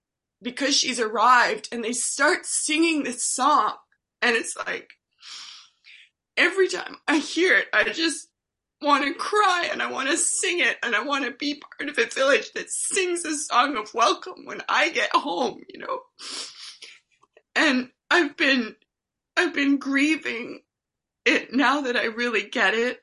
because 0.43 0.77
she's 0.77 1.01
arrived, 1.01 1.71
and 1.73 1.83
they 1.83 1.95
start 1.95 2.45
singing 2.45 3.05
this 3.05 3.25
song, 3.25 3.77
and 4.21 4.37
it's 4.37 4.55
like 4.67 4.91
every 6.37 6.69
time 6.69 6.97
I 7.09 7.17
hear 7.17 7.57
it, 7.57 7.69
I 7.73 7.85
just 7.85 8.29
want 8.83 9.05
to 9.05 9.15
cry 9.15 9.71
and 9.73 9.81
I 9.81 9.91
want 9.91 10.11
to 10.11 10.19
sing 10.19 10.59
it 10.59 10.77
and 10.83 10.95
I 10.95 11.05
want 11.05 11.25
to 11.25 11.31
be 11.31 11.55
part 11.55 11.89
of 11.89 11.97
a 11.97 12.11
village 12.11 12.53
that 12.53 12.69
sings 12.69 13.25
a 13.25 13.35
song 13.37 13.77
of 13.77 13.95
welcome 13.95 14.45
when 14.45 14.61
I 14.69 14.91
get 14.91 15.15
home, 15.15 15.63
you 15.73 15.79
know. 15.79 16.01
And 17.57 17.91
I've 18.11 18.37
been 18.37 18.77
I've 19.39 19.55
been 19.55 19.79
grieving 19.79 20.61
it 21.25 21.53
now 21.53 21.83
that 21.83 21.97
I 21.97 22.07
really 22.07 22.43
get 22.43 22.75
it. 22.75 23.01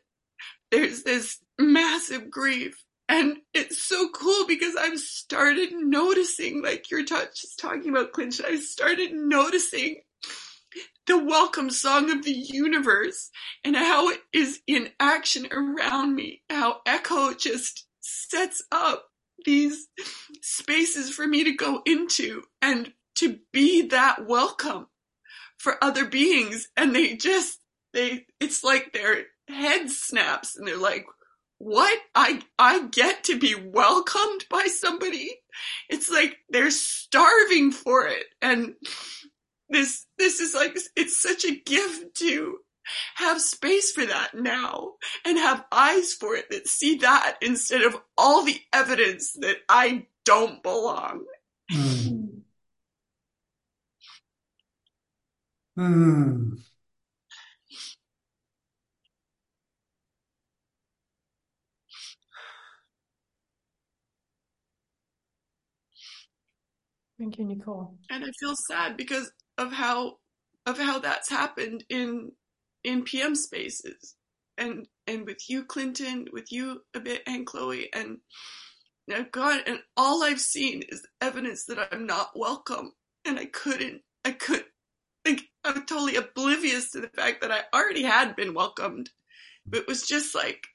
There's 0.72 1.04
this 1.04 1.40
massive 1.60 2.30
grief 2.30 2.84
and 3.10 3.38
it's 3.56 3.84
so 3.84 4.10
cool 4.10 4.46
because 4.48 4.76
I've 4.76 5.00
started 5.00 5.70
noticing, 5.74 6.62
like 6.62 6.92
your 6.92 7.04
touch 7.04 7.44
is 7.44 7.56
talking 7.60 7.90
about, 7.90 8.12
Clinton, 8.12 8.46
I've 8.48 8.62
started 8.62 9.14
noticing 9.14 10.02
the 11.08 11.18
welcome 11.18 11.72
song 11.72 12.12
of 12.12 12.24
the 12.24 12.32
universe 12.32 13.32
and 13.64 13.76
how 13.76 14.10
it 14.10 14.20
is 14.32 14.62
in 14.68 14.90
action 15.00 15.48
around 15.52 16.16
me, 16.16 16.44
how 16.52 16.82
Echo 16.86 17.34
just 17.34 17.88
sets 18.00 18.64
up 18.72 19.06
these 19.44 19.88
spaces 20.44 21.10
for 21.10 21.26
me 21.26 21.46
to 21.46 21.54
go 21.54 21.82
into 21.88 22.44
and 22.62 22.94
to 23.16 23.40
be 23.52 23.88
that 23.88 24.28
welcome 24.28 24.86
for 25.58 25.84
other 25.84 26.06
beings. 26.06 26.68
And 26.78 26.96
they 26.96 27.16
just, 27.16 27.59
they, 27.94 28.26
it's 28.40 28.64
like 28.64 28.94
their 28.94 29.26
head 29.48 29.90
snaps 29.90 30.56
and 30.56 30.68
they're 30.68 30.78
like, 30.78 31.06
what? 31.58 32.00
I, 32.16 32.42
I 32.58 32.88
get 32.88 33.26
to 33.26 33.38
be 33.38 33.54
welcomed 33.56 34.46
by 34.50 34.68
somebody. 34.68 35.30
It's 35.90 36.10
like 36.10 36.38
they're 36.50 36.72
starving 36.72 37.72
for 37.72 38.08
it. 38.08 38.26
And 38.42 38.76
this 39.70 40.06
this 40.18 40.40
is 40.40 40.54
like 40.54 40.76
it's 40.96 41.22
such 41.22 41.46
a 41.46 41.56
gift 41.56 42.16
to 42.16 42.58
have 43.16 43.40
space 43.40 43.92
for 43.92 44.06
that 44.06 44.34
now 44.34 44.94
and 45.26 45.38
have 45.38 45.66
eyes 45.72 46.14
for 46.14 46.36
it 46.36 46.50
that 46.50 46.68
see 46.68 46.98
that 46.98 47.38
instead 47.42 47.84
of 47.84 47.96
all 48.18 48.44
the 48.44 48.60
evidence 48.74 49.34
that 49.34 49.58
I 49.68 50.08
don't 50.26 50.64
belong. 50.64 51.26
Hmm. 55.76 56.56
Thank 67.20 67.40
you, 67.40 67.46
Nicole. 67.46 67.96
And 68.10 68.26
I 68.26 68.32
feel 68.40 68.56
sad 68.56 68.98
because 68.98 69.32
of 69.58 69.74
how 69.74 70.20
of 70.66 70.80
how 70.80 71.00
that's 71.00 71.30
happened 71.30 71.84
in 71.90 72.32
in 72.84 73.04
PM 73.04 73.36
spaces. 73.36 74.16
And 74.58 74.88
and 75.08 75.26
with 75.26 75.50
you 75.50 75.66
Clinton 75.66 76.28
with 76.34 76.52
you 76.52 76.82
a 76.96 77.02
bit 77.02 77.24
and 77.28 77.46
Chloe 77.46 77.90
and 77.94 78.20
now 79.08 79.26
God 79.32 79.64
and 79.68 79.80
all 79.98 80.24
I've 80.24 80.42
seen 80.42 80.84
is 80.90 81.06
evidence 81.22 81.66
that 81.66 81.90
I'm 81.92 82.08
not 82.08 82.32
welcome. 82.36 82.94
And 83.26 83.40
I 83.40 83.46
couldn't 83.46 84.02
I 84.26 84.32
could 84.32 84.66
like 85.28 85.42
I'm 85.66 85.86
totally 85.86 86.16
oblivious 86.16 86.92
to 86.92 87.02
the 87.02 87.10
fact 87.10 87.42
that 87.42 87.52
I 87.52 87.64
already 87.74 88.04
had 88.04 88.36
been 88.38 88.54
welcomed. 88.54 89.12
But 89.66 89.82
it 89.82 89.88
was 89.88 90.08
just 90.08 90.36
like 90.36 90.68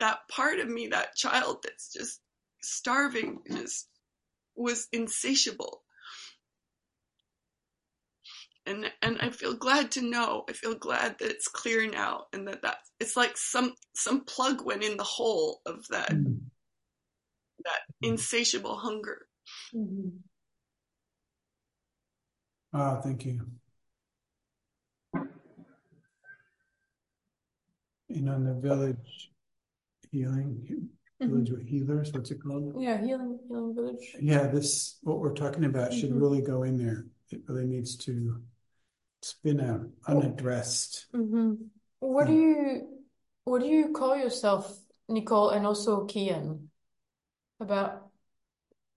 that 0.00 0.20
part 0.30 0.60
of 0.60 0.68
me 0.68 0.88
that 0.88 1.16
child 1.16 1.58
that's 1.64 1.92
just 1.92 2.20
starving 2.62 3.40
just 3.50 3.88
was 4.62 4.88
insatiable 4.92 5.82
and 8.66 8.90
and 9.02 9.18
I 9.20 9.30
feel 9.30 9.54
glad 9.54 9.90
to 9.92 10.02
know. 10.02 10.44
I 10.48 10.52
feel 10.52 10.74
glad 10.74 11.18
that 11.18 11.30
it's 11.30 11.48
clear 11.48 11.88
now, 11.90 12.26
and 12.32 12.46
that 12.48 12.62
that 12.62 12.78
it's 13.00 13.16
like 13.16 13.36
some 13.36 13.74
some 13.94 14.24
plug 14.24 14.64
went 14.64 14.84
in 14.84 14.96
the 14.96 15.04
hole 15.04 15.60
of 15.66 15.86
that 15.88 16.10
mm. 16.10 16.38
that 17.64 17.80
insatiable 18.00 18.76
hunger. 18.76 19.26
Mm-hmm. 19.74 20.08
Oh, 22.74 23.00
thank 23.02 23.26
you. 23.26 23.40
And 28.08 28.28
on 28.28 28.44
the 28.44 28.54
village 28.54 29.32
healing, 30.10 30.88
village 31.28 31.50
mm-hmm. 31.50 31.66
healers, 31.66 32.12
what's 32.12 32.30
it 32.30 32.42
called? 32.42 32.74
Yeah, 32.78 33.00
healing, 33.00 33.38
healing 33.48 33.74
village. 33.74 34.16
Yeah, 34.20 34.46
this 34.46 34.98
what 35.02 35.18
we're 35.18 35.34
talking 35.34 35.64
about 35.64 35.90
mm-hmm. 35.90 36.00
should 36.00 36.20
really 36.20 36.40
go 36.42 36.62
in 36.62 36.76
there. 36.76 37.06
It 37.30 37.42
really 37.48 37.66
needs 37.66 37.96
to 37.96 38.42
it's 39.22 39.34
been 39.34 39.60
uh, 39.60 39.84
unaddressed. 40.08 41.06
Mm-hmm. 41.14 41.54
What 42.00 42.26
do 42.26 42.32
you 42.32 42.88
what 43.44 43.60
do 43.60 43.68
you 43.68 43.92
call 43.92 44.16
yourself, 44.16 44.76
Nicole, 45.08 45.50
and 45.50 45.64
also 45.64 46.06
Kian, 46.06 46.66
about 47.60 48.08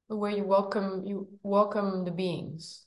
the 0.10 0.16
way 0.16 0.38
you 0.38 0.44
welcome 0.44 1.04
you 1.06 1.28
welcome 1.44 2.06
the 2.06 2.12
beings? 2.12 2.86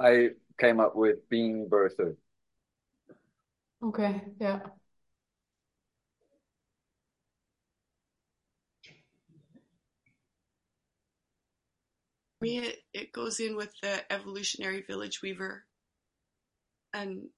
I 0.00 0.30
came 0.58 0.80
up 0.80 0.96
with 0.96 1.28
being 1.28 1.68
birther. 1.68 2.16
Okay, 3.80 4.22
yeah. 4.40 4.60
Me, 12.44 12.58
it, 12.58 12.78
it 12.92 13.12
goes 13.12 13.40
in 13.40 13.56
with 13.56 13.72
the 13.82 14.12
evolutionary 14.12 14.82
village 14.82 15.22
weaver 15.22 15.64
and 16.92 17.28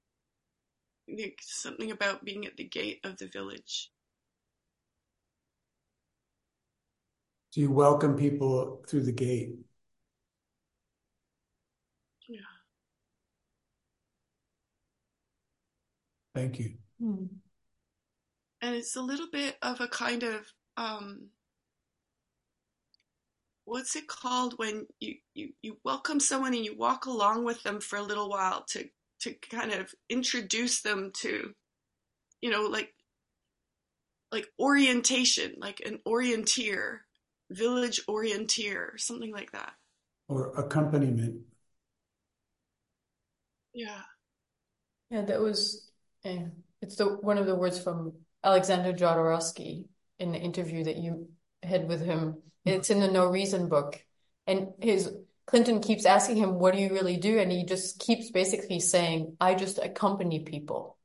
something 1.40 1.90
about 1.90 2.24
being 2.24 2.44
at 2.46 2.56
the 2.56 2.64
gate 2.64 3.00
of 3.04 3.16
the 3.18 3.26
village. 3.26 3.90
So 7.50 7.60
you 7.60 7.70
welcome 7.70 8.16
people 8.16 8.84
through 8.88 9.04
the 9.04 9.12
gate. 9.12 9.54
Yeah. 12.28 12.40
Thank 16.34 16.58
you. 16.58 16.74
Hmm. 17.00 17.26
And 18.60 18.74
it's 18.74 18.96
a 18.96 19.00
little 19.00 19.28
bit 19.32 19.56
of 19.62 19.80
a 19.80 19.88
kind 19.88 20.24
of 20.24 20.52
um, 20.76 21.28
what's 23.66 23.96
it 23.96 24.08
called 24.08 24.54
when 24.58 24.86
you, 25.00 25.16
you, 25.34 25.50
you 25.62 25.76
welcome 25.84 26.20
someone 26.20 26.54
and 26.54 26.64
you 26.64 26.76
walk 26.76 27.06
along 27.06 27.44
with 27.44 27.62
them 27.64 27.80
for 27.80 27.96
a 27.98 28.02
little 28.02 28.30
while 28.30 28.64
to 28.70 28.88
to 29.20 29.34
kind 29.50 29.72
of 29.72 29.92
introduce 30.08 30.82
them 30.82 31.10
to 31.20 31.52
you 32.40 32.50
know 32.50 32.62
like 32.62 32.94
like 34.32 34.46
orientation 34.60 35.54
like 35.58 35.80
an 35.84 35.98
orienteer 36.06 36.98
village 37.50 38.00
orienteer 38.08 38.98
something 38.98 39.32
like 39.32 39.52
that 39.52 39.72
Or 40.28 40.52
accompaniment. 40.56 41.42
yeah 43.74 44.02
Yeah, 45.10 45.22
that 45.22 45.40
was, 45.40 45.88
eh, 46.24 46.46
it's 46.82 46.96
the 46.96 47.06
one 47.06 47.38
of 47.38 47.46
the 47.46 47.54
words 47.54 47.78
from 47.82 48.12
Alexander 48.42 48.92
Jodorowsky 48.92 49.86
in 50.18 50.32
the 50.32 50.38
interview 50.38 50.84
that 50.84 50.96
you 50.96 51.28
had 51.62 51.88
with 51.88 52.04
him. 52.04 52.42
It's 52.66 52.90
in 52.90 53.00
the 53.00 53.08
No 53.08 53.26
Reason 53.28 53.68
book. 53.68 54.04
And 54.46 54.68
his 54.80 55.10
Clinton 55.46 55.80
keeps 55.80 56.04
asking 56.04 56.36
him, 56.36 56.58
What 56.58 56.74
do 56.74 56.80
you 56.80 56.90
really 56.92 57.16
do? 57.16 57.38
And 57.38 57.50
he 57.52 57.64
just 57.64 58.00
keeps 58.00 58.30
basically 58.30 58.80
saying, 58.80 59.36
I 59.40 59.54
just 59.54 59.78
accompany 59.78 60.40
people. 60.40 60.98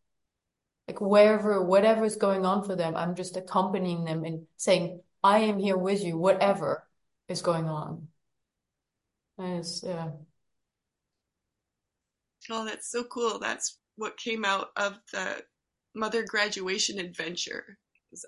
Like 0.87 0.99
wherever, 0.99 1.63
whatever's 1.63 2.17
going 2.17 2.45
on 2.45 2.63
for 2.65 2.75
them, 2.75 2.95
I'm 2.95 3.15
just 3.15 3.37
accompanying 3.37 4.03
them 4.03 4.25
and 4.25 4.47
saying, 4.57 5.01
I 5.23 5.39
am 5.39 5.59
here 5.59 5.77
with 5.77 6.03
you, 6.03 6.17
whatever 6.17 6.87
is 7.29 7.41
going 7.41 7.69
on. 7.69 8.07
And 9.37 9.59
it's, 9.59 9.83
yeah. 9.83 10.11
oh 12.49 12.65
that's 12.65 12.91
so 12.91 13.03
cool 13.03 13.39
that's 13.39 13.79
what 13.95 14.17
came 14.17 14.45
out 14.45 14.69
of 14.75 14.97
the 15.13 15.43
mother 15.95 16.23
graduation 16.23 16.99
adventure 16.99 17.77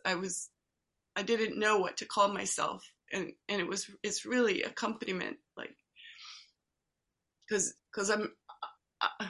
i 0.05 0.15
was 0.15 0.49
i 1.15 1.23
didn't 1.23 1.59
know 1.59 1.77
what 1.77 1.97
to 1.97 2.05
call 2.05 2.33
myself 2.33 2.83
and 3.13 3.31
and 3.49 3.61
it 3.61 3.67
was 3.67 3.89
it's 4.03 4.25
really 4.25 4.63
accompaniment 4.63 5.37
like 5.57 5.75
because 7.47 7.73
because 7.91 8.09
i'm 8.09 8.31
I, 9.01 9.27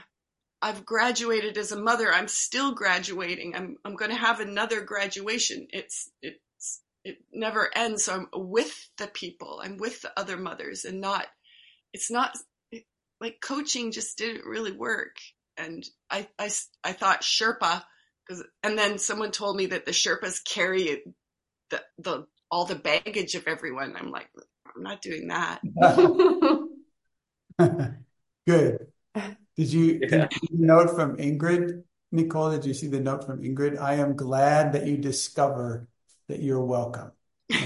I've 0.64 0.86
graduated 0.86 1.58
as 1.58 1.74
a 1.74 1.80
mother. 1.80 2.12
I'm 2.12 2.30
still 2.30 2.74
graduating. 2.74 3.54
I'm 3.54 3.76
I'm 3.84 3.96
going 3.96 4.12
to 4.12 4.18
have 4.18 4.40
another 4.40 4.80
graduation. 4.80 5.68
It's 5.72 6.10
it's 6.22 6.82
it 7.04 7.18
never 7.34 7.70
ends. 7.76 8.06
So 8.06 8.14
I'm 8.14 8.28
with 8.34 8.90
the 8.98 9.08
people. 9.08 9.62
I'm 9.62 9.76
with 9.78 10.02
the 10.02 10.18
other 10.18 10.38
mothers, 10.38 10.86
and 10.86 11.02
not. 11.02 11.28
It's 11.92 12.10
not 12.10 12.38
like 13.20 13.42
coaching 13.44 13.92
just 13.92 14.18
didn't 14.18 14.46
really 14.46 14.72
work. 14.72 15.18
And 15.58 15.84
I 16.10 16.30
I 16.40 16.50
I 16.82 16.94
thought 16.94 17.24
Sherpa 17.24 17.84
because 18.26 18.46
and 18.64 18.78
then 18.78 19.00
someone 19.00 19.32
told 19.32 19.58
me 19.58 19.66
that 19.68 19.86
the 19.86 19.92
Sherpas 19.92 20.46
carry 20.46 21.04
the 21.72 21.82
the 21.98 22.26
all 22.54 22.66
the 22.66 22.76
baggage 22.76 23.34
of 23.34 23.48
everyone. 23.48 23.96
I'm 23.98 24.12
like 24.12 24.30
I'm 24.76 24.84
not 24.84 25.02
doing 25.02 25.30
that. 25.30 25.60
Good. 28.48 28.88
Did 29.56 29.74
you, 29.74 30.00
did 30.00 30.12
you 30.12 30.28
see 30.40 30.48
the 30.52 30.66
note 30.66 30.92
from 30.92 31.18
Ingrid? 31.18 31.84
Nicole, 32.12 32.52
did 32.52 32.64
you 32.66 32.76
see 32.76 32.88
the 32.88 33.00
note 33.00 33.26
from 33.26 33.42
Ingrid? 33.42 33.80
I 33.80 33.96
am 33.96 34.16
glad 34.16 34.74
that 34.74 34.86
you 34.86 34.98
discover 34.98 35.88
that 36.28 36.42
you're 36.42 36.64
welcome. 36.64 37.12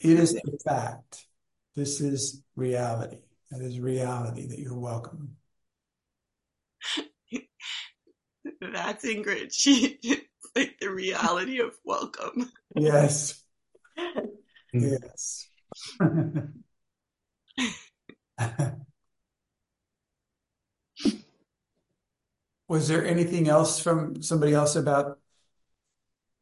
It 0.00 0.18
is 0.18 0.34
a 0.34 0.40
fact. 0.68 1.24
This 1.76 2.02
is 2.02 2.42
reality. 2.56 3.20
That 3.50 3.62
is 3.62 3.80
reality 3.80 4.46
that 4.48 4.58
you're 4.58 4.78
welcome. 4.78 5.36
That's 8.60 9.06
Ingrid. 9.06 9.54
She 9.54 9.98
like 10.54 10.76
the 10.78 10.90
reality 10.90 11.60
of 11.60 11.74
welcome. 11.84 12.50
Yes. 12.76 13.43
Yes. 14.74 15.48
Was 22.68 22.88
there 22.88 23.04
anything 23.04 23.48
else 23.48 23.78
from 23.78 24.22
somebody 24.22 24.52
else 24.54 24.74
about 24.76 25.18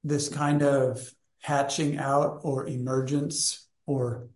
this 0.05 0.29
kind 0.29 0.63
of 0.63 1.15
hatching 1.43 1.99
out 1.99 2.41
or 2.43 2.67
emergence 2.67 3.67
or 3.87 4.29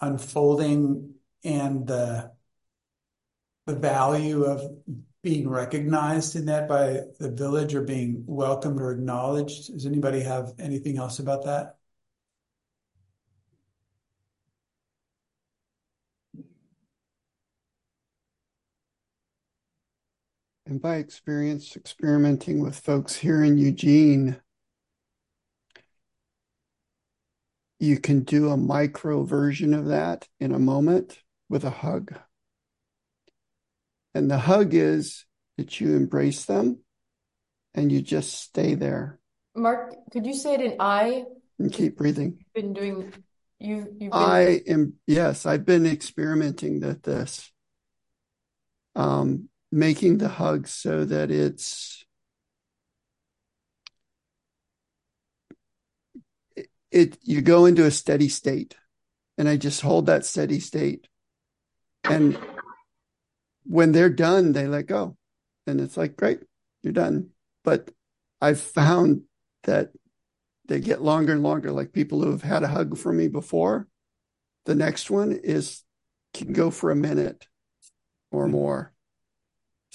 unfolding 0.00 1.14
and 1.44 1.86
the 1.86 2.32
the 3.66 3.74
value 3.74 4.44
of 4.44 4.62
being 5.22 5.48
recognized 5.48 6.36
in 6.36 6.46
that 6.46 6.68
by 6.68 7.00
the 7.18 7.30
village 7.30 7.74
or 7.74 7.82
being 7.82 8.22
welcomed 8.26 8.80
or 8.80 8.92
acknowledged? 8.92 9.72
Does 9.72 9.86
anybody 9.86 10.20
have 10.20 10.54
anything 10.58 10.98
else 10.98 11.18
about 11.18 11.44
that? 11.46 11.75
And 20.66 20.82
by 20.82 20.96
experience, 20.96 21.76
experimenting 21.76 22.60
with 22.60 22.78
folks 22.78 23.14
here 23.14 23.42
in 23.42 23.56
Eugene, 23.56 24.40
you 27.78 27.98
can 27.98 28.24
do 28.24 28.50
a 28.50 28.56
micro 28.56 29.22
version 29.22 29.72
of 29.72 29.86
that 29.86 30.28
in 30.40 30.52
a 30.52 30.58
moment 30.58 31.20
with 31.48 31.64
a 31.64 31.70
hug. 31.70 32.18
And 34.14 34.30
the 34.30 34.38
hug 34.38 34.74
is 34.74 35.24
that 35.56 35.80
you 35.80 35.94
embrace 35.94 36.44
them 36.46 36.80
and 37.74 37.92
you 37.92 38.02
just 38.02 38.34
stay 38.34 38.74
there 38.74 39.20
Mark, 39.56 39.94
could 40.12 40.26
you 40.26 40.34
say 40.34 40.54
it 40.54 40.60
in 40.60 40.76
I? 40.78 41.24
and 41.58 41.72
keep 41.72 41.96
breathing. 41.96 42.36
You've 42.38 42.52
been 42.52 42.72
doing, 42.74 43.12
you, 43.58 43.76
you've 43.98 43.98
been, 43.98 44.12
I 44.12 44.60
am, 44.66 44.94
yes, 45.06 45.46
I've 45.46 45.64
been 45.64 45.86
experimenting 45.86 46.80
with 46.80 47.02
this. 47.02 47.50
Um, 48.94 49.48
making 49.76 50.16
the 50.16 50.28
hug 50.28 50.66
so 50.66 51.04
that 51.04 51.30
it's 51.30 52.04
it, 56.56 56.68
it 56.90 57.18
you 57.22 57.42
go 57.42 57.66
into 57.66 57.84
a 57.84 57.90
steady 57.90 58.28
state 58.28 58.74
and 59.36 59.48
I 59.48 59.56
just 59.56 59.82
hold 59.82 60.06
that 60.06 60.24
steady 60.24 60.60
state. 60.60 61.08
And 62.04 62.38
when 63.64 63.92
they're 63.92 64.08
done, 64.08 64.52
they 64.52 64.66
let 64.66 64.86
go. 64.86 65.16
And 65.66 65.80
it's 65.80 65.96
like, 65.96 66.16
great, 66.16 66.40
you're 66.82 66.92
done. 66.92 67.30
But 67.62 67.90
I've 68.40 68.60
found 68.60 69.22
that 69.64 69.90
they 70.68 70.80
get 70.80 71.02
longer 71.02 71.32
and 71.32 71.42
longer. 71.42 71.70
Like 71.70 71.92
people 71.92 72.22
who 72.22 72.30
have 72.30 72.42
had 72.42 72.62
a 72.62 72.68
hug 72.68 72.96
from 72.96 73.18
me 73.18 73.28
before, 73.28 73.88
the 74.64 74.74
next 74.74 75.10
one 75.10 75.32
is 75.32 75.82
can 76.32 76.52
go 76.52 76.70
for 76.70 76.90
a 76.90 76.96
minute 76.96 77.46
or 78.30 78.44
mm-hmm. 78.44 78.52
more. 78.52 78.92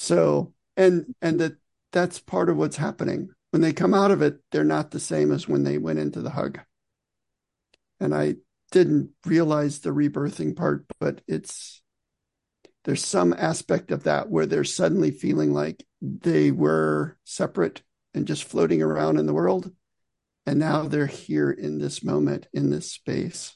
So, 0.01 0.55
and 0.75 1.13
and 1.21 1.39
that 1.41 1.57
that's 1.91 2.17
part 2.17 2.49
of 2.49 2.57
what's 2.57 2.77
happening. 2.77 3.29
When 3.51 3.61
they 3.61 3.71
come 3.71 3.93
out 3.93 4.09
of 4.09 4.23
it, 4.23 4.39
they're 4.51 4.63
not 4.63 4.89
the 4.89 4.99
same 4.99 5.31
as 5.31 5.47
when 5.47 5.63
they 5.63 5.77
went 5.77 5.99
into 5.99 6.23
the 6.23 6.31
hug. 6.31 6.59
And 7.99 8.15
I 8.15 8.37
didn't 8.71 9.11
realize 9.27 9.77
the 9.77 9.91
rebirthing 9.91 10.55
part, 10.55 10.87
but 10.99 11.21
it's 11.27 11.83
there's 12.83 13.05
some 13.05 13.31
aspect 13.33 13.91
of 13.91 14.01
that 14.05 14.31
where 14.31 14.47
they're 14.47 14.63
suddenly 14.63 15.11
feeling 15.11 15.53
like 15.53 15.85
they 16.01 16.49
were 16.49 17.19
separate 17.23 17.83
and 18.15 18.25
just 18.25 18.45
floating 18.45 18.81
around 18.81 19.19
in 19.19 19.27
the 19.27 19.35
world. 19.35 19.71
And 20.47 20.57
now 20.57 20.87
they're 20.87 21.05
here 21.05 21.51
in 21.51 21.77
this 21.77 22.03
moment, 22.03 22.47
in 22.53 22.71
this 22.71 22.91
space. 22.91 23.55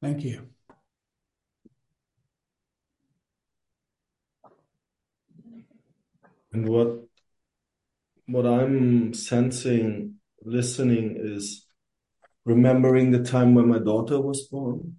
Thank 0.00 0.22
you. 0.22 0.50
And 6.52 6.68
what 6.68 7.04
what 8.26 8.46
I'm 8.46 9.12
sensing, 9.12 10.16
listening 10.44 11.16
is 11.18 11.66
remembering 12.44 13.10
the 13.10 13.24
time 13.24 13.54
when 13.54 13.68
my 13.68 13.78
daughter 13.78 14.20
was 14.20 14.46
born. 14.46 14.96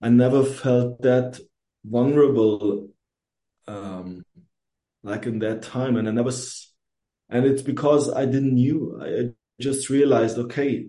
I 0.00 0.08
never 0.08 0.44
felt 0.44 1.02
that 1.02 1.40
vulnerable 1.84 2.88
um, 3.66 4.24
like 5.02 5.26
in 5.26 5.38
that 5.40 5.62
time, 5.62 5.96
and 5.96 6.08
I 6.08 6.12
never, 6.12 6.30
and 7.28 7.44
it's 7.44 7.62
because 7.62 8.12
I 8.12 8.24
didn't 8.26 8.54
knew. 8.54 8.98
I 9.00 9.06
I 9.06 9.30
just 9.60 9.88
realized, 9.88 10.36
okay, 10.38 10.88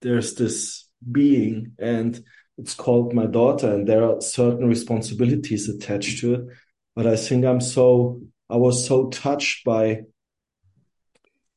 there's 0.00 0.34
this 0.34 0.88
being, 1.10 1.72
and 1.78 2.22
it's 2.56 2.74
called 2.74 3.14
my 3.14 3.26
daughter, 3.26 3.72
and 3.72 3.86
there 3.86 4.04
are 4.04 4.20
certain 4.20 4.66
responsibilities 4.66 5.68
attached 5.68 6.18
to 6.20 6.34
it. 6.34 6.40
But 6.98 7.06
I 7.06 7.14
think 7.14 7.44
I'm 7.44 7.60
so, 7.60 8.22
I 8.50 8.56
was 8.56 8.84
so 8.84 9.08
touched 9.08 9.64
by, 9.64 10.00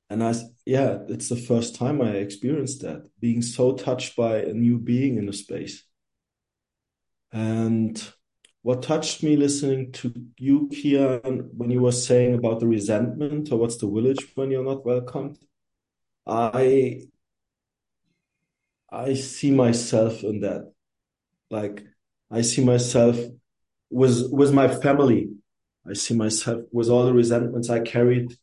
and 0.07 0.23
I, 0.23 0.35
yeah, 0.68 0.99
it's 1.09 1.30
the 1.30 1.35
first 1.35 1.73
time 1.73 1.99
I 1.99 2.09
experienced 2.18 2.84
that, 2.84 3.09
being 3.19 3.41
so 3.41 3.76
touched 3.76 4.15
by 4.15 4.35
a 4.38 4.53
new 4.53 4.77
being 4.77 5.18
in 5.18 5.27
a 5.27 5.34
space. 5.34 5.84
And 7.31 7.99
what 8.61 8.84
touched 8.84 9.23
me 9.23 9.35
listening 9.35 9.93
to 9.93 10.13
you, 10.38 10.69
Kian, 10.72 11.49
when 11.57 11.72
you 11.72 11.81
were 11.81 11.91
saying 11.91 12.35
about 12.35 12.59
the 12.59 12.68
resentment 12.68 13.47
towards 13.47 13.80
the 13.80 13.89
village 13.89 14.23
when 14.35 14.51
you're 14.51 14.63
not 14.63 14.85
welcomed, 14.85 15.39
I 16.27 17.07
I 18.91 19.15
see 19.15 19.49
myself 19.49 20.23
in 20.23 20.41
that. 20.41 20.72
Like 21.49 21.84
I 22.30 22.41
see 22.41 22.63
myself 22.63 23.18
with 23.91 24.31
with 24.31 24.53
my 24.53 24.68
family. 24.68 25.30
I 25.88 25.93
see 25.93 26.15
myself 26.15 26.61
with 26.72 26.89
all 26.89 27.05
the 27.05 27.13
resentments 27.13 27.69
I 27.69 27.80
carried 27.80 28.38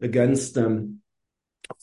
against 0.00 0.54
them 0.54 1.02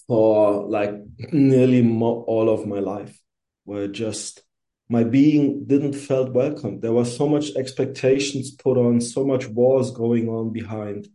for 0.07 0.67
like 0.67 0.93
nearly 1.31 1.81
all 2.01 2.49
of 2.49 2.67
my 2.67 2.79
life, 2.79 3.19
where 3.63 3.87
just 3.87 4.41
my 4.89 5.03
being 5.03 5.65
didn't 5.65 5.93
felt 5.93 6.31
welcome. 6.31 6.79
There 6.79 6.93
was 6.93 7.15
so 7.15 7.27
much 7.27 7.55
expectations 7.55 8.51
put 8.51 8.77
on, 8.77 9.01
so 9.01 9.25
much 9.25 9.47
wars 9.47 9.91
going 9.91 10.29
on 10.29 10.51
behind. 10.51 11.07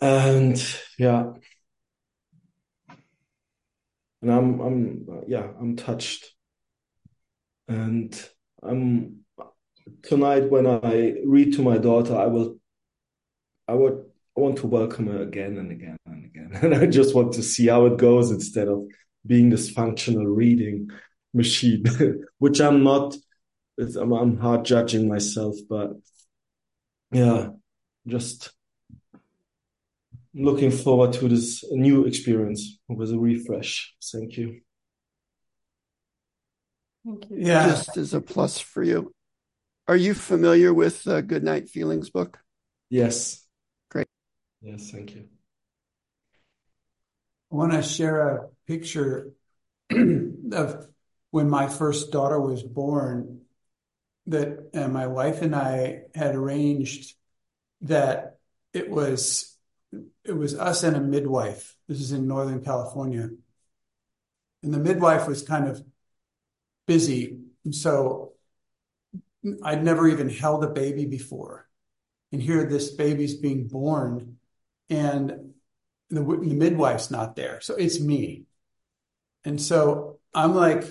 And 0.00 0.62
yeah. 0.98 1.32
And 4.20 4.30
I'm 4.30 4.60
I'm 4.60 5.24
yeah, 5.26 5.48
I'm 5.60 5.76
touched. 5.76 6.32
And 7.68 8.14
I'm 8.62 9.21
tonight 10.02 10.50
when 10.50 10.66
I 10.66 11.14
read 11.24 11.54
to 11.54 11.62
my 11.62 11.78
daughter, 11.78 12.16
I 12.16 12.26
will 12.26 12.58
I 13.68 13.74
would 13.74 14.04
I 14.36 14.40
want 14.40 14.56
to 14.58 14.66
welcome 14.66 15.06
her 15.08 15.22
again 15.22 15.58
and 15.58 15.70
again 15.70 15.96
and 16.06 16.24
again. 16.24 16.50
And 16.62 16.74
I 16.74 16.86
just 16.86 17.14
want 17.14 17.32
to 17.34 17.42
see 17.42 17.68
how 17.68 17.86
it 17.86 17.98
goes 17.98 18.30
instead 18.30 18.68
of 18.68 18.84
being 19.26 19.50
this 19.50 19.70
functional 19.70 20.26
reading 20.26 20.90
machine, 21.34 21.84
which 22.38 22.60
I'm 22.60 22.82
not. 22.82 23.14
I'm, 23.78 24.12
I'm 24.12 24.36
hard 24.36 24.66
judging 24.66 25.08
myself, 25.08 25.56
but 25.68 25.92
yeah, 27.10 27.48
just 28.06 28.52
looking 30.34 30.70
forward 30.70 31.14
to 31.14 31.28
this 31.28 31.64
new 31.70 32.04
experience 32.04 32.78
with 32.88 33.12
a 33.12 33.18
refresh. 33.18 33.94
Thank 34.12 34.36
you. 34.36 34.60
Thank 37.04 37.30
you. 37.30 37.36
Yeah. 37.38 37.68
Just 37.68 37.96
as 37.96 38.14
a 38.14 38.20
plus 38.20 38.58
for 38.58 38.82
you. 38.82 39.12
Are 39.88 39.96
you 39.96 40.14
familiar 40.14 40.72
with 40.72 41.02
the 41.04 41.22
Goodnight 41.22 41.68
Feelings 41.68 42.10
book? 42.10 42.38
Yes. 42.88 43.44
Great. 43.90 44.06
Yes, 44.60 44.90
thank 44.90 45.14
you. 45.14 45.28
I 47.50 47.56
want 47.56 47.72
to 47.72 47.82
share 47.82 48.28
a 48.28 48.48
picture 48.66 49.32
of 49.90 50.88
when 51.30 51.50
my 51.50 51.66
first 51.68 52.12
daughter 52.12 52.40
was 52.40 52.62
born 52.62 53.40
that 54.26 54.70
uh, 54.74 54.88
my 54.88 55.06
wife 55.06 55.42
and 55.42 55.54
I 55.54 56.02
had 56.14 56.34
arranged 56.34 57.14
that 57.82 58.38
it 58.72 58.88
was 58.88 59.56
it 60.24 60.32
was 60.32 60.58
us 60.58 60.82
and 60.84 60.96
a 60.96 61.00
midwife. 61.00 61.76
This 61.88 62.00
is 62.00 62.12
in 62.12 62.26
Northern 62.26 62.64
California. 62.64 63.28
And 64.62 64.72
the 64.72 64.78
midwife 64.78 65.26
was 65.26 65.42
kind 65.42 65.68
of 65.68 65.82
busy. 66.86 67.40
And 67.64 67.74
so 67.74 68.31
I'd 69.62 69.84
never 69.84 70.08
even 70.08 70.28
held 70.28 70.64
a 70.64 70.68
baby 70.68 71.06
before. 71.06 71.68
And 72.30 72.40
here 72.40 72.64
this 72.64 72.90
baby's 72.90 73.34
being 73.34 73.68
born 73.68 74.38
and 74.88 75.52
the, 76.10 76.22
the 76.22 76.54
midwife's 76.54 77.10
not 77.10 77.36
there. 77.36 77.60
So 77.60 77.74
it's 77.74 78.00
me. 78.00 78.44
And 79.44 79.60
so 79.60 80.18
I'm 80.34 80.54
like, 80.54 80.84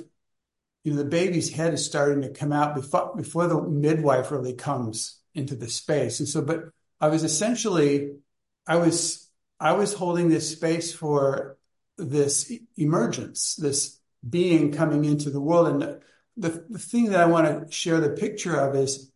you 0.83 0.91
know, 0.91 0.97
the 0.97 1.05
baby's 1.05 1.51
head 1.51 1.73
is 1.73 1.85
starting 1.85 2.21
to 2.23 2.29
come 2.29 2.51
out 2.51 2.75
before, 2.75 3.13
before 3.15 3.47
the 3.47 3.61
midwife 3.61 4.31
really 4.31 4.53
comes 4.53 5.19
into 5.33 5.55
the 5.55 5.69
space. 5.69 6.19
And 6.19 6.27
so, 6.27 6.41
but 6.41 6.65
I 6.99 7.07
was 7.07 7.23
essentially, 7.23 8.15
I 8.67 8.77
was, 8.77 9.29
I 9.59 9.73
was 9.73 9.93
holding 9.93 10.29
this 10.29 10.51
space 10.51 10.91
for 10.93 11.57
this 11.97 12.51
emergence, 12.77 13.55
this 13.55 13.99
being 14.27 14.71
coming 14.71 15.05
into 15.05 15.29
the 15.29 15.41
world. 15.41 15.67
And 15.81 16.01
the, 16.37 16.65
the, 16.69 16.79
thing 16.79 17.11
that 17.11 17.19
I 17.19 17.25
want 17.25 17.67
to 17.67 17.73
share 17.73 17.99
the 17.99 18.09
picture 18.09 18.55
of 18.55 18.75
is 18.75 19.11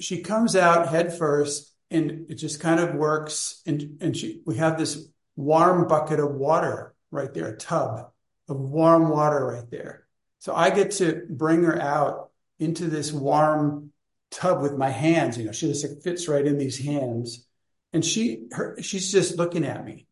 she 0.00 0.22
comes 0.22 0.56
out 0.56 0.88
head 0.88 1.16
first 1.16 1.74
and 1.90 2.26
it 2.28 2.34
just 2.34 2.60
kind 2.60 2.80
of 2.80 2.94
works. 2.94 3.62
And, 3.66 3.98
and 4.00 4.16
she, 4.16 4.42
we 4.44 4.56
have 4.56 4.78
this 4.78 5.08
warm 5.36 5.86
bucket 5.88 6.20
of 6.20 6.34
water 6.34 6.94
right 7.10 7.32
there, 7.32 7.48
a 7.48 7.56
tub 7.56 8.10
of 8.48 8.58
warm 8.58 9.08
water 9.08 9.46
right 9.46 9.70
there. 9.70 10.06
So 10.40 10.54
I 10.54 10.70
get 10.70 10.92
to 10.92 11.22
bring 11.28 11.64
her 11.64 11.80
out 11.80 12.30
into 12.58 12.86
this 12.86 13.12
warm 13.12 13.92
tub 14.30 14.62
with 14.62 14.76
my 14.76 14.90
hands. 14.90 15.38
You 15.38 15.44
know, 15.44 15.52
she 15.52 15.68
just 15.68 16.02
fits 16.02 16.28
right 16.28 16.46
in 16.46 16.58
these 16.58 16.78
hands. 16.84 17.46
And 17.92 18.04
she, 18.04 18.48
her, 18.52 18.76
she's 18.82 19.10
just 19.10 19.38
looking 19.38 19.64
at 19.64 19.84
me. 19.84 20.07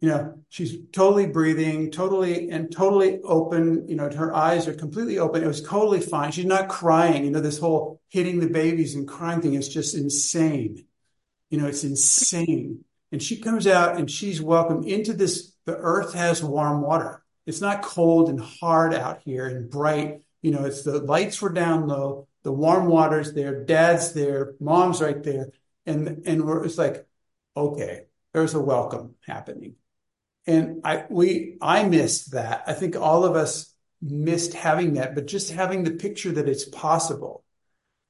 You 0.00 0.08
know, 0.08 0.38
she's 0.48 0.76
totally 0.92 1.26
breathing, 1.26 1.90
totally 1.90 2.48
and 2.48 2.72
totally 2.72 3.20
open. 3.20 3.86
You 3.86 3.96
know, 3.96 4.10
her 4.10 4.34
eyes 4.34 4.66
are 4.66 4.72
completely 4.72 5.18
open. 5.18 5.42
It 5.42 5.46
was 5.46 5.62
totally 5.62 6.00
fine. 6.00 6.32
She's 6.32 6.46
not 6.46 6.68
crying. 6.68 7.24
You 7.24 7.30
know, 7.30 7.40
this 7.40 7.58
whole 7.58 8.00
hitting 8.08 8.40
the 8.40 8.48
babies 8.48 8.94
and 8.94 9.06
crying 9.06 9.42
thing 9.42 9.54
is 9.54 9.68
just 9.68 9.94
insane. 9.94 10.86
You 11.50 11.58
know, 11.58 11.66
it's 11.66 11.84
insane. 11.84 12.84
And 13.12 13.22
she 13.22 13.38
comes 13.38 13.66
out 13.66 13.98
and 13.98 14.10
she's 14.10 14.40
welcome 14.40 14.84
into 14.84 15.12
this. 15.12 15.52
The 15.66 15.76
earth 15.76 16.14
has 16.14 16.42
warm 16.42 16.80
water. 16.80 17.22
It's 17.46 17.60
not 17.60 17.82
cold 17.82 18.30
and 18.30 18.40
hard 18.40 18.94
out 18.94 19.20
here 19.24 19.46
and 19.46 19.68
bright. 19.68 20.22
You 20.40 20.52
know, 20.52 20.64
it's 20.64 20.82
the 20.82 20.98
lights 21.00 21.42
were 21.42 21.52
down 21.52 21.86
low, 21.86 22.28
the 22.42 22.52
warm 22.52 22.86
water's 22.86 23.34
there, 23.34 23.64
dad's 23.64 24.12
there, 24.14 24.54
mom's 24.60 25.02
right 25.02 25.22
there. 25.22 25.48
And, 25.84 26.22
and 26.26 26.42
it's 26.64 26.78
like, 26.78 27.06
okay, 27.56 28.02
there's 28.32 28.54
a 28.54 28.60
welcome 28.60 29.16
happening. 29.26 29.74
And 30.50 30.80
I, 30.84 31.04
we, 31.08 31.56
I 31.60 31.84
missed 31.84 32.32
that. 32.32 32.64
I 32.66 32.72
think 32.72 32.96
all 32.96 33.24
of 33.24 33.36
us 33.36 33.72
missed 34.02 34.54
having 34.54 34.94
that, 34.94 35.14
but 35.14 35.26
just 35.26 35.52
having 35.52 35.84
the 35.84 35.92
picture 35.92 36.32
that 36.32 36.48
it's 36.48 36.64
possible, 36.64 37.44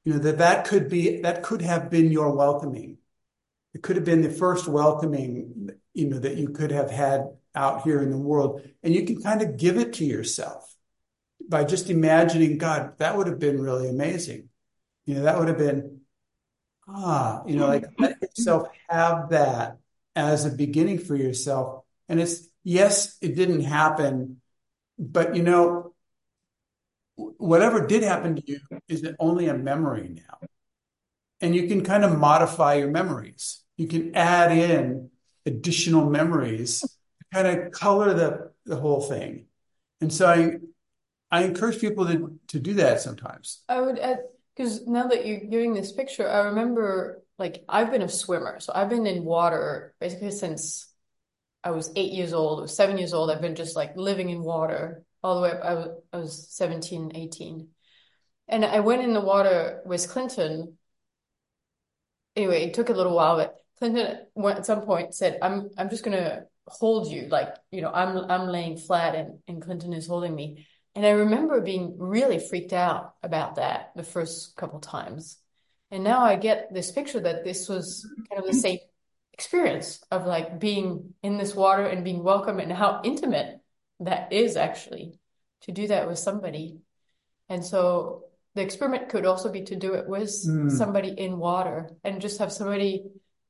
you 0.05 0.15
know, 0.15 0.19
that 0.21 0.39
that 0.39 0.67
could 0.67 0.89
be, 0.89 1.21
that 1.21 1.43
could 1.43 1.61
have 1.61 1.91
been 1.91 2.11
your 2.11 2.35
welcoming. 2.35 2.97
It 3.75 3.83
could 3.83 3.97
have 3.97 4.05
been 4.07 4.23
the 4.23 4.31
first 4.31 4.67
welcoming, 4.67 5.71
you 5.93 6.09
know, 6.09 6.19
that 6.19 6.37
you 6.37 6.49
could 6.49 6.71
have 6.71 6.91
had 6.91 7.29
out 7.55 7.83
here 7.83 8.01
in 8.01 8.11
the 8.11 8.17
world. 8.17 8.63
And 8.83 8.95
you 8.95 9.05
can 9.05 9.21
kind 9.23 9.43
of 9.43 9.59
give 9.59 9.77
it 9.77 9.93
to 9.95 10.05
yourself 10.05 10.75
by 11.47 11.65
just 11.65 11.91
imagining, 11.91 12.57
God, 12.57 12.97
that 12.99 13.17
would 13.17 13.27
have 13.27 13.39
been 13.39 13.61
really 13.61 13.89
amazing. 13.89 14.49
You 15.05 15.17
know, 15.17 15.23
that 15.23 15.39
would 15.39 15.49
have 15.49 15.59
been, 15.59 16.01
ah, 16.89 17.43
you 17.47 17.57
know, 17.57 17.67
like 17.67 17.85
let 17.99 18.17
yourself 18.23 18.69
have 18.89 19.31
that 19.31 19.79
as 20.17 20.47
a 20.47 20.51
beginning 20.51 20.99
for 20.99 21.17
yourself. 21.17 21.85
And 22.11 22.21
it's, 22.21 22.49
yes, 22.65 23.17
it 23.23 23.37
didn't 23.37 23.63
happen, 23.63 24.43
but 24.99 25.37
you 25.37 25.45
know, 25.45 25.95
whatever 27.15 27.87
did 27.87 28.03
happen 28.03 28.35
to 28.35 28.43
you 28.45 28.59
is 28.89 29.07
only 29.21 29.47
a 29.47 29.55
memory 29.55 30.09
now. 30.09 30.49
And 31.41 31.55
you 31.55 31.69
can 31.69 31.85
kind 31.85 32.05
of 32.05 32.19
modify 32.19 32.75
your 32.75 32.91
memories. 32.91 33.63
You 33.77 33.87
can 33.87 34.17
add 34.17 34.51
in 34.51 35.11
additional 35.47 36.11
memories 36.11 36.81
to 36.81 36.89
kind 37.33 37.47
of 37.47 37.71
color 37.71 38.13
the, 38.13 38.51
the 38.67 38.77
whole 38.77 39.03
thing. 39.03 39.47
And 40.01 40.13
so 40.13 40.27
I, 40.27 40.57
I 41.31 41.45
encourage 41.45 41.81
people 41.81 42.07
to, 42.07 42.41
to 42.49 42.59
do 42.59 42.75
that 42.75 43.01
sometimes. 43.01 43.63
I 43.69 43.81
would 43.81 44.01
add, 44.01 44.19
because 44.57 44.85
now 44.85 45.07
that 45.07 45.25
you're 45.27 45.39
giving 45.39 45.75
this 45.75 45.93
picture, 45.93 46.29
I 46.29 46.47
remember 46.47 47.23
like 47.39 47.65
I've 47.69 47.93
been 47.93 48.03
a 48.03 48.09
swimmer. 48.09 48.59
So 48.59 48.73
I've 48.75 48.91
been 48.91 49.07
in 49.07 49.25
water 49.25 49.95
basically 50.01 50.33
since 50.33 50.89
I 51.63 51.71
was 51.71 51.91
eight 51.97 52.13
years 52.13 52.33
old 52.33 52.61
I 52.61 52.63
was 52.63 52.77
seven 52.77 52.99
years 52.99 53.13
old. 53.13 53.31
I've 53.31 53.41
been 53.41 53.55
just 53.55 53.77
like 53.77 53.97
living 53.97 54.31
in 54.31 54.43
water 54.43 55.05
all 55.23 55.37
the 55.37 55.43
way 55.43 55.51
up. 55.51 55.61
I 55.63 55.75
was, 55.75 55.89
I 56.13 56.17
was 56.19 56.49
17, 56.51 57.13
18. 57.15 57.69
And 58.49 58.65
I 58.65 58.81
went 58.81 59.03
in 59.03 59.13
the 59.13 59.21
water 59.21 59.81
with 59.85 60.09
Clinton. 60.09 60.77
Anyway, 62.35 62.65
it 62.65 62.75
took 62.75 62.89
a 62.89 62.95
little 62.95 63.15
while, 63.15 63.37
but 63.37 63.57
Clinton 63.79 64.19
at 64.45 64.67
some 64.67 64.83
point 64.83 65.15
said, 65.15 65.39
I'm, 65.43 65.69
I'm 65.77 65.91
just 65.91 66.05
going 66.05 66.17
to 66.17 66.45
hold 66.71 67.11
you 67.11 67.27
like 67.29 67.55
you 67.73 67.83
know 67.83 67.91
i'm 67.93 68.17
i'm 68.31 68.49
laying 68.49 68.77
flat 68.77 69.15
and 69.15 69.39
and 69.49 69.61
clinton 69.61 69.93
is 69.93 70.07
holding 70.07 70.35
me 70.35 70.67
and 70.95 71.05
i 71.05 71.11
remember 71.11 71.61
being 71.61 71.97
really 71.99 72.39
freaked 72.39 72.73
out 72.73 73.15
about 73.23 73.57
that 73.57 73.91
the 73.97 74.05
first 74.05 74.55
couple 74.57 74.79
times 74.79 75.39
and 75.91 76.05
now 76.05 76.21
i 76.21 76.37
get 76.37 76.73
this 76.73 76.93
picture 76.93 77.21
that 77.21 77.45
this 77.45 77.69
was 77.69 78.09
kind 78.29 78.41
of 78.41 78.47
the 78.47 78.57
same 78.57 78.79
experience 79.41 80.03
of 80.11 80.27
like 80.27 80.61
being 80.61 81.15
in 81.23 81.39
this 81.39 81.55
water 81.55 81.87
and 81.87 82.05
being 82.05 82.23
welcome 82.23 82.61
and 82.61 82.73
how 82.73 83.01
intimate 83.05 83.61
that 84.01 84.33
is 84.33 84.57
actually 84.57 85.19
to 85.63 85.73
do 85.73 85.87
that 85.89 86.07
with 86.07 86.19
somebody 86.19 86.79
and 87.49 87.65
so 87.65 88.25
the 88.55 88.63
experiment 88.63 89.09
could 89.09 89.27
also 89.27 89.51
be 89.51 89.63
to 89.63 89.77
do 89.77 89.95
it 89.95 90.07
with 90.07 90.29
mm. 90.29 90.71
somebody 90.71 91.09
in 91.09 91.39
water 91.39 91.91
and 92.05 92.21
just 92.21 92.39
have 92.39 92.53
somebody 92.53 93.05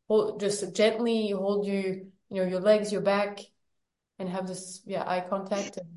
hold 0.09 0.41
just 0.41 0.75
gently 0.75 1.31
hold 1.31 1.67
you 1.67 2.11
you 2.31 2.43
know, 2.43 2.49
your 2.49 2.61
legs, 2.61 2.93
your 2.93 3.01
back, 3.01 3.41
and 4.19 4.29
have 4.29 4.47
this 4.47 4.83
yeah 4.87 5.03
eye 5.07 5.25
contact 5.29 5.77
and 5.77 5.89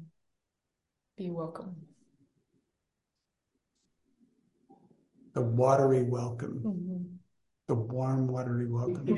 be 1.16 1.30
welcome. 1.30 1.76
The 5.34 5.42
watery 5.42 6.04
welcome, 6.04 6.62
Mhm. 6.64 7.18
the 7.68 7.76
warm, 7.76 8.28
watery 8.28 8.68
welcome. 8.68 9.18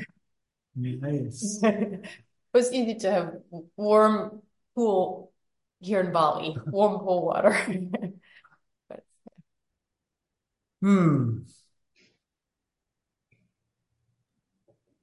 Nice. 0.76 1.60
it 1.62 2.06
was 2.52 2.72
easy 2.72 2.94
to 2.96 3.10
have 3.10 3.34
warm 3.76 4.42
pool 4.74 5.32
here 5.80 6.00
in 6.00 6.12
Bali, 6.12 6.56
warm 6.66 6.98
pool 7.00 7.24
water. 7.24 7.56
but 8.88 9.02
Hmm. 10.82 11.38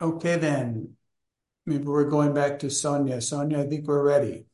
Okay, 0.02 0.38
then. 0.38 0.96
Maybe 1.66 1.86
we're 1.86 2.10
going 2.10 2.34
back 2.34 2.60
to 2.60 2.70
Sonia. 2.70 3.22
Sonia, 3.22 3.62
I 3.62 3.68
think 3.68 3.88
we're 3.88 4.04
ready. 4.04 4.46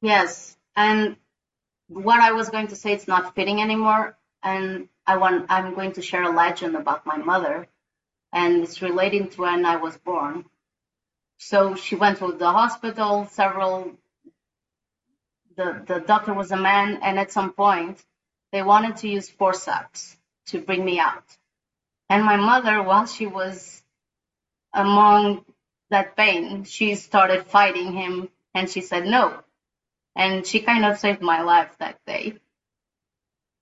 Yes, 0.00 0.56
and 0.76 1.16
what 1.88 2.20
I 2.20 2.32
was 2.32 2.48
going 2.48 2.68
to 2.68 2.76
say, 2.76 2.92
it's 2.92 3.08
not 3.08 3.34
fitting 3.34 3.60
anymore. 3.60 4.16
And 4.42 4.88
I 5.06 5.16
want, 5.16 5.46
I'm 5.50 5.74
going 5.74 5.92
to 5.92 6.02
share 6.02 6.22
a 6.22 6.30
legend 6.34 6.76
about 6.76 7.06
my 7.06 7.16
mother, 7.16 7.68
and 8.32 8.62
it's 8.62 8.82
relating 8.82 9.28
to 9.30 9.42
when 9.42 9.64
I 9.64 9.76
was 9.76 9.96
born. 9.96 10.44
So 11.38 11.74
she 11.74 11.94
went 11.94 12.18
to 12.18 12.32
the 12.32 12.50
hospital, 12.50 13.26
several, 13.30 13.92
the, 15.56 15.82
the 15.86 16.00
doctor 16.00 16.34
was 16.34 16.50
a 16.50 16.56
man, 16.56 16.98
and 17.02 17.18
at 17.18 17.32
some 17.32 17.52
point, 17.52 18.02
they 18.52 18.62
wanted 18.62 18.96
to 18.98 19.08
use 19.08 19.28
forceps 19.28 20.16
to 20.46 20.60
bring 20.60 20.84
me 20.84 20.98
out. 20.98 21.24
And 22.08 22.24
my 22.24 22.36
mother, 22.36 22.82
while 22.82 23.06
she 23.06 23.26
was 23.26 23.82
among 24.72 25.44
that 25.90 26.16
pain, 26.16 26.64
she 26.64 26.94
started 26.94 27.46
fighting 27.46 27.92
him, 27.92 28.28
and 28.54 28.68
she 28.68 28.80
said 28.80 29.06
no. 29.06 29.42
And 30.16 30.46
she 30.46 30.60
kind 30.60 30.84
of 30.84 30.98
saved 30.98 31.22
my 31.22 31.42
life 31.42 31.76
that 31.78 31.98
day. 32.06 32.34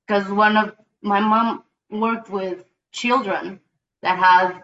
Because 0.07 0.29
one 0.31 0.57
of 0.57 0.75
my 1.03 1.21
mom 1.21 1.65
worked 1.91 2.31
with 2.31 2.65
children 2.93 3.61
that 4.07 4.19
had 4.21 4.63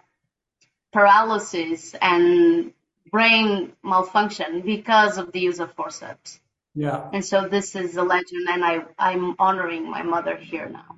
paralysis 0.92 1.96
and 2.00 2.72
brain 3.10 3.72
malfunction 3.82 4.60
because 4.60 5.18
of 5.18 5.32
the 5.32 5.40
use 5.40 5.58
of 5.58 5.72
forceps. 5.74 6.38
Yeah. 6.76 7.10
And 7.12 7.24
so 7.24 7.48
this 7.48 7.74
is 7.74 7.96
a 7.96 8.04
legend, 8.04 8.48
and 8.48 8.64
I, 8.64 8.84
I'm 8.96 9.34
honoring 9.40 9.90
my 9.90 10.02
mother 10.02 10.36
here 10.36 10.68
now. 10.68 10.96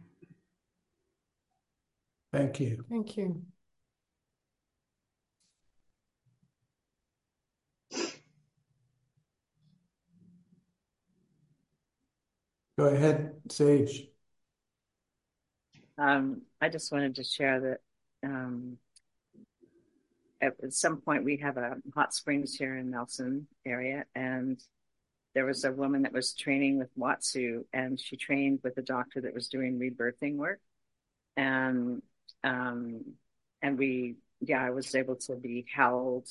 Thank 2.34 2.60
you. 2.60 2.84
thank 2.90 3.16
you. 3.16 3.42
Go 12.76 12.86
ahead, 12.88 13.36
Sage. 13.48 14.08
Um, 15.96 16.42
I 16.60 16.68
just 16.68 16.92
wanted 16.92 17.14
to 17.14 17.24
share 17.24 17.60
that 17.60 17.80
um, 18.24 18.78
at, 20.40 20.72
some 20.72 21.00
point 21.00 21.24
we 21.24 21.36
have 21.38 21.56
a 21.56 21.76
hot 21.94 22.14
springs 22.14 22.54
here 22.54 22.76
in 22.76 22.90
Nelson 22.90 23.46
area, 23.64 24.04
and 24.14 24.60
there 25.34 25.44
was 25.44 25.64
a 25.64 25.72
woman 25.72 26.02
that 26.02 26.12
was 26.12 26.34
training 26.34 26.78
with 26.78 26.96
Watsu, 26.96 27.64
and 27.72 27.98
she 27.98 28.16
trained 28.16 28.60
with 28.62 28.76
a 28.78 28.82
doctor 28.82 29.20
that 29.22 29.34
was 29.34 29.48
doing 29.48 29.78
rebirthing 29.78 30.36
work, 30.36 30.60
and 31.36 32.02
um, 32.42 33.14
and 33.62 33.78
we, 33.78 34.16
yeah, 34.40 34.62
I 34.62 34.70
was 34.70 34.94
able 34.94 35.16
to 35.16 35.36
be 35.36 35.66
held, 35.74 36.28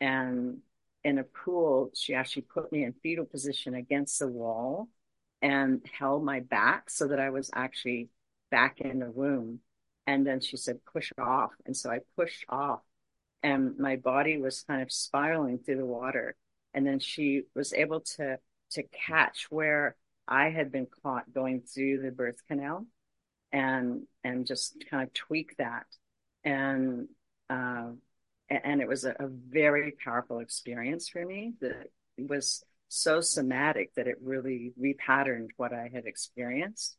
and 0.00 0.58
in 1.04 1.18
a 1.18 1.24
pool, 1.24 1.90
she 1.94 2.14
actually 2.14 2.42
put 2.42 2.72
me 2.72 2.84
in 2.84 2.92
fetal 3.02 3.24
position 3.24 3.74
against 3.74 4.18
the 4.18 4.28
wall, 4.28 4.88
and 5.42 5.84
held 5.98 6.24
my 6.24 6.40
back 6.40 6.90
so 6.90 7.08
that 7.08 7.20
I 7.20 7.30
was 7.30 7.50
actually 7.54 8.08
back 8.50 8.80
in 8.80 8.98
the 8.98 9.10
womb. 9.10 9.60
And 10.06 10.26
then 10.26 10.40
she 10.40 10.56
said, 10.56 10.84
push 10.92 11.12
off. 11.18 11.52
And 11.64 11.76
so 11.76 11.90
I 11.90 12.00
pushed 12.16 12.44
off 12.48 12.80
and 13.42 13.78
my 13.78 13.96
body 13.96 14.38
was 14.38 14.62
kind 14.62 14.82
of 14.82 14.92
spiraling 14.92 15.58
through 15.58 15.78
the 15.78 15.86
water. 15.86 16.36
And 16.74 16.86
then 16.86 16.98
she 16.98 17.42
was 17.54 17.72
able 17.72 18.00
to, 18.16 18.38
to 18.72 18.82
catch 19.06 19.46
where 19.50 19.96
I 20.28 20.50
had 20.50 20.72
been 20.72 20.86
caught 21.02 21.32
going 21.32 21.62
through 21.62 22.02
the 22.02 22.10
birth 22.10 22.40
canal 22.48 22.86
and, 23.52 24.02
and 24.24 24.46
just 24.46 24.84
kind 24.90 25.02
of 25.02 25.12
tweak 25.14 25.56
that. 25.58 25.86
And, 26.44 27.08
uh, 27.48 27.90
and 28.48 28.80
it 28.80 28.88
was 28.88 29.04
a, 29.04 29.10
a 29.10 29.28
very 29.28 29.92
powerful 30.04 30.40
experience 30.40 31.08
for 31.08 31.24
me 31.24 31.54
that 31.60 31.90
was 32.18 32.64
so 32.88 33.20
somatic 33.20 33.94
that 33.94 34.06
it 34.06 34.16
really 34.22 34.72
repatterned 34.80 35.48
what 35.56 35.72
I 35.72 35.90
had 35.92 36.06
experienced. 36.06 36.96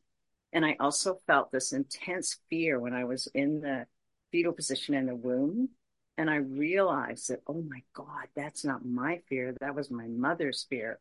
And 0.57 0.65
I 0.65 0.75
also 0.79 1.19
felt 1.27 1.51
this 1.51 1.71
intense 1.71 2.39
fear 2.49 2.79
when 2.79 2.95
I 2.95 3.03
was 3.03 3.27
in 3.35 3.61
the 3.61 3.85
fetal 4.31 4.53
position 4.53 4.95
in 4.95 5.05
the 5.05 5.15
womb. 5.15 5.69
And 6.17 6.31
I 6.31 6.37
realized 6.37 7.29
that, 7.29 7.43
oh 7.45 7.61
my 7.61 7.83
God, 7.93 8.25
that's 8.35 8.65
not 8.65 8.83
my 8.83 9.21
fear. 9.29 9.53
That 9.61 9.75
was 9.75 9.91
my 9.91 10.07
mother's 10.07 10.65
fear 10.67 10.97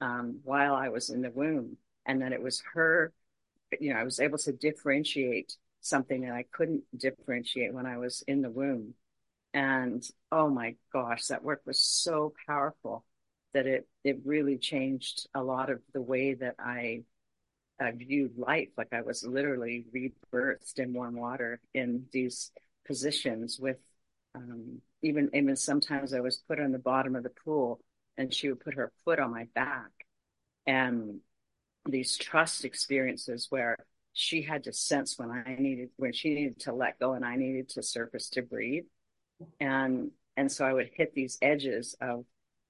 um, 0.00 0.40
while 0.42 0.74
I 0.74 0.88
was 0.88 1.08
in 1.08 1.22
the 1.22 1.30
womb. 1.30 1.76
And 2.04 2.20
that 2.20 2.32
it 2.32 2.42
was 2.42 2.64
her, 2.74 3.12
you 3.78 3.94
know, 3.94 4.00
I 4.00 4.02
was 4.02 4.18
able 4.18 4.38
to 4.38 4.52
differentiate 4.52 5.56
something 5.82 6.22
that 6.22 6.32
I 6.32 6.44
couldn't 6.50 6.82
differentiate 6.96 7.72
when 7.72 7.86
I 7.86 7.98
was 7.98 8.24
in 8.26 8.42
the 8.42 8.50
womb. 8.50 8.94
And 9.54 10.02
oh 10.32 10.50
my 10.50 10.74
gosh, 10.92 11.26
that 11.26 11.44
work 11.44 11.62
was 11.64 11.78
so 11.78 12.34
powerful 12.48 13.04
that 13.54 13.68
it 13.68 13.86
it 14.02 14.18
really 14.24 14.58
changed 14.58 15.28
a 15.32 15.44
lot 15.44 15.70
of 15.70 15.80
the 15.94 16.02
way 16.02 16.34
that 16.34 16.56
I 16.58 17.04
uh, 17.80 17.90
viewed 17.94 18.38
life. 18.38 18.68
Like 18.76 18.92
I 18.92 19.02
was 19.02 19.24
literally 19.24 19.84
rebirthed 19.94 20.78
in 20.78 20.92
warm 20.92 21.16
water 21.16 21.60
in 21.74 22.06
these 22.12 22.50
positions 22.86 23.58
with 23.58 23.78
um, 24.34 24.80
even 25.02 25.30
even 25.34 25.56
sometimes 25.56 26.12
I 26.12 26.20
was 26.20 26.42
put 26.48 26.60
on 26.60 26.72
the 26.72 26.78
bottom 26.78 27.16
of 27.16 27.22
the 27.22 27.30
pool 27.30 27.80
and 28.16 28.32
she 28.32 28.48
would 28.48 28.60
put 28.60 28.74
her 28.74 28.92
foot 29.04 29.18
on 29.18 29.30
my 29.30 29.46
back. 29.54 29.90
And 30.66 31.20
these 31.88 32.16
trust 32.16 32.64
experiences 32.64 33.46
where 33.50 33.76
she 34.12 34.42
had 34.42 34.64
to 34.64 34.72
sense 34.72 35.18
when 35.18 35.30
I 35.30 35.56
needed 35.58 35.90
when 35.96 36.12
she 36.12 36.34
needed 36.34 36.60
to 36.60 36.72
let 36.72 36.98
go 36.98 37.12
and 37.12 37.24
I 37.24 37.36
needed 37.36 37.68
to 37.70 37.82
surface 37.82 38.30
to 38.30 38.42
breathe. 38.42 38.84
And 39.60 40.10
and 40.36 40.50
so 40.50 40.66
I 40.66 40.72
would 40.72 40.90
hit 40.94 41.14
these 41.14 41.38
edges 41.40 41.94
of 42.00 42.24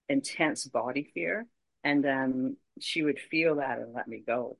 intense 0.09 0.67
body 0.67 1.11
fear 1.15 1.47
and 1.83 2.05
then 2.05 2.57
she 2.81 3.03
would 3.03 3.19
feel 3.19 3.57
that 3.57 3.79
and 3.79 3.93
let 3.93 4.07
me 4.07 4.23
go 4.25 4.57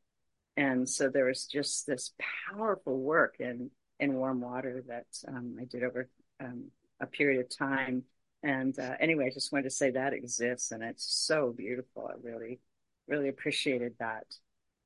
and 0.57 0.89
so 0.89 1.09
there 1.09 1.27
was 1.27 1.47
just 1.47 1.87
this 1.87 2.13
powerful 2.51 2.99
work 2.99 3.37
in 3.39 3.71
in 4.01 4.15
warm 4.15 4.41
water 4.41 4.83
that 4.89 5.07
um, 5.29 5.57
i 5.61 5.65
did 5.65 5.83
over 5.83 6.09
um, 6.41 6.65
a 7.01 7.07
period 7.07 7.41
of 7.41 7.57
time 7.57 8.03
and 8.43 8.79
uh, 8.79 8.95
anyway 9.01 9.27
i 9.27 9.31
just 9.31 9.53
wanted 9.53 9.65
to 9.65 9.71
say 9.71 9.91
that 9.91 10.13
exists 10.13 10.73
and 10.73 10.83
it's 10.83 11.05
so 11.05 11.53
beautiful 11.57 12.09
i 12.11 12.15
really 12.23 12.61
really 13.09 13.29
appreciated 13.29 13.95
that 13.99 14.25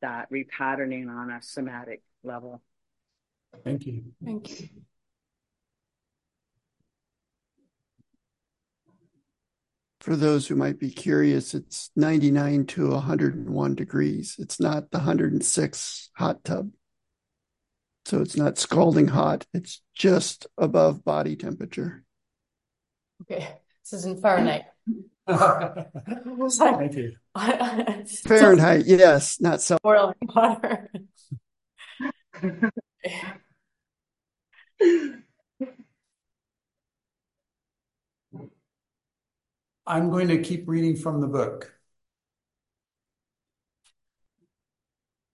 that 0.01 0.31
repatterning 0.31 1.09
on 1.09 1.31
a 1.31 1.43
somatic 1.43 2.03
level 2.23 2.63
Thank 3.65 3.87
you. 3.87 4.05
Thank 4.25 4.61
you. 4.61 4.69
For 10.01 10.17
those 10.17 10.47
who 10.47 10.57
might 10.57 10.79
be 10.79 10.91
curious, 10.91 11.53
it's 11.53 11.91
99 11.95 12.67
to 12.67 12.91
101 12.91 13.75
degrees. 13.75 14.37
It's 14.39 14.59
not 14.59 14.91
the 14.91 14.99
106 14.99 16.11
hot 16.17 16.43
tub. 16.43 16.71
So 18.07 18.23
it's 18.23 18.37
not 18.37 18.57
scalding 18.57 19.09
hot. 19.09 19.47
It's 19.53 19.83
just 19.95 20.47
above 20.57 21.05
body 21.05 21.37
temperature. 21.37 22.03
Okay, 23.23 23.47
this 23.85 23.93
is 23.93 24.07
in 24.07 24.19
Fahrenheit. 24.23 24.65
I 25.29 25.85
was 26.25 26.59
like, 26.59 26.79
Thank 26.79 26.97
you. 26.97 27.13
Fahrenheit, 28.27 28.87
yes, 28.87 29.39
not 29.39 29.61
so. 29.61 29.77
boiling 29.83 30.15
water. 30.23 30.91
I'm 39.91 40.09
going 40.09 40.29
to 40.29 40.39
keep 40.39 40.69
reading 40.69 40.95
from 40.95 41.21
the 41.21 41.27
book. 41.27 41.75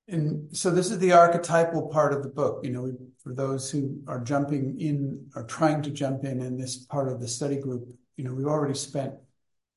And 0.09 0.57
so 0.57 0.71
this 0.71 0.91
is 0.91 0.99
the 0.99 1.13
archetypal 1.13 1.89
part 1.89 2.15
of 2.15 2.23
the 2.23 2.31
book. 2.31 2.65
You 2.65 2.71
know, 2.71 2.97
for 3.23 3.35
those 3.35 3.71
who 3.71 4.01
are 4.09 4.25
jumping 4.25 4.81
in 4.81 5.27
or 5.35 5.45
trying 5.45 5.83
to 5.83 5.91
jump 5.91 6.25
in 6.25 6.41
in 6.41 6.57
this 6.57 6.77
part 6.77 7.13
of 7.13 7.21
the 7.21 7.29
study 7.29 7.57
group, 7.57 7.87
you 8.17 8.25
know, 8.25 8.33
we've 8.33 8.47
already 8.47 8.79
spent 8.79 9.13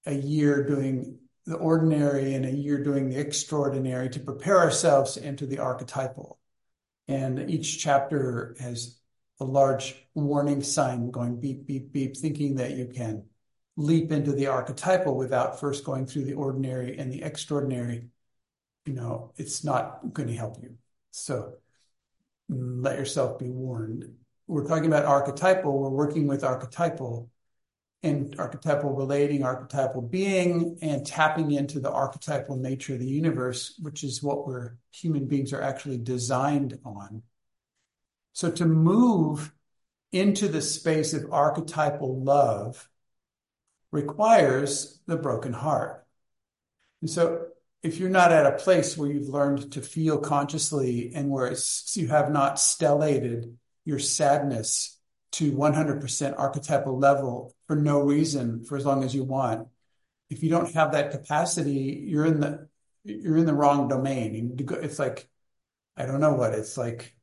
a 0.05 0.13
year 0.13 0.65
doing 0.65 1.17
the 1.45 1.57
ordinary 1.57 2.33
and 2.35 2.45
a 2.45 2.51
year 2.51 2.81
doing 2.81 3.09
the 3.09 3.19
extraordinary 3.19 4.09
to 4.11 4.21
prepare 4.21 4.59
ourselves 4.59 5.15
to 5.15 5.23
enter 5.25 5.45
the 5.45 5.59
archetypal. 5.59 6.39
And 7.09 7.49
each 7.49 7.79
chapter 7.79 8.55
has 8.61 8.97
a 9.41 9.43
large 9.43 10.07
warning 10.13 10.63
sign 10.63 11.11
going 11.11 11.41
beep, 11.41 11.67
beep, 11.67 11.91
beep, 11.91 12.15
thinking 12.15 12.55
that 12.55 12.77
you 12.77 12.87
can 12.87 13.25
leap 13.79 14.11
into 14.11 14.33
the 14.33 14.47
archetypal 14.47 15.15
without 15.15 15.57
first 15.57 15.85
going 15.85 16.05
through 16.05 16.25
the 16.25 16.33
ordinary 16.33 16.97
and 16.97 17.09
the 17.09 17.23
extraordinary, 17.23 18.09
you 18.85 18.93
know, 18.93 19.31
it's 19.37 19.63
not 19.63 20.13
going 20.13 20.27
to 20.27 20.35
help 20.35 20.61
you. 20.61 20.75
So 21.11 21.53
let 22.49 22.99
yourself 22.99 23.39
be 23.39 23.49
warned. 23.49 24.11
We're 24.47 24.67
talking 24.67 24.87
about 24.87 25.05
archetypal, 25.05 25.79
we're 25.79 25.89
working 25.89 26.27
with 26.27 26.43
archetypal 26.43 27.29
and 28.03 28.35
archetypal 28.37 28.93
relating, 28.93 29.43
archetypal 29.43 30.01
being, 30.01 30.77
and 30.81 31.05
tapping 31.05 31.51
into 31.51 31.79
the 31.79 31.91
archetypal 31.91 32.57
nature 32.57 32.95
of 32.95 32.99
the 32.99 33.07
universe, 33.07 33.79
which 33.81 34.03
is 34.03 34.21
what 34.21 34.45
we're 34.45 34.75
human 34.91 35.25
beings 35.25 35.53
are 35.53 35.61
actually 35.61 35.97
designed 35.97 36.77
on. 36.83 37.23
So 38.33 38.51
to 38.51 38.65
move 38.65 39.53
into 40.11 40.49
the 40.49 40.61
space 40.61 41.13
of 41.13 41.31
archetypal 41.31 42.21
love 42.21 42.88
requires 43.91 44.99
the 45.07 45.17
broken 45.17 45.53
heart. 45.53 46.05
And 47.01 47.09
so 47.09 47.47
if 47.81 47.97
you're 47.97 48.09
not 48.09 48.31
at 48.31 48.45
a 48.45 48.57
place 48.57 48.97
where 48.97 49.09
you've 49.09 49.29
learned 49.29 49.71
to 49.73 49.81
feel 49.81 50.17
consciously 50.17 51.11
and 51.15 51.29
where 51.29 51.53
you 51.93 52.07
have 52.07 52.31
not 52.31 52.59
stellated 52.59 53.57
your 53.85 53.99
sadness 53.99 54.97
to 55.31 55.51
100% 55.51 56.37
archetypal 56.37 56.97
level 56.97 57.53
for 57.67 57.75
no 57.75 58.01
reason 58.01 58.63
for 58.65 58.77
as 58.77 58.85
long 58.85 59.03
as 59.03 59.13
you 59.13 59.23
want 59.23 59.67
if 60.29 60.43
you 60.43 60.49
don't 60.49 60.73
have 60.73 60.91
that 60.91 61.11
capacity 61.11 62.03
you're 62.07 62.25
in 62.25 62.39
the 62.39 62.67
you're 63.03 63.37
in 63.37 63.45
the 63.45 63.53
wrong 63.53 63.87
domain 63.87 64.57
it's 64.81 64.99
like 64.99 65.27
i 65.95 66.05
don't 66.05 66.19
know 66.19 66.33
what 66.33 66.53
it's 66.53 66.77
like 66.77 67.15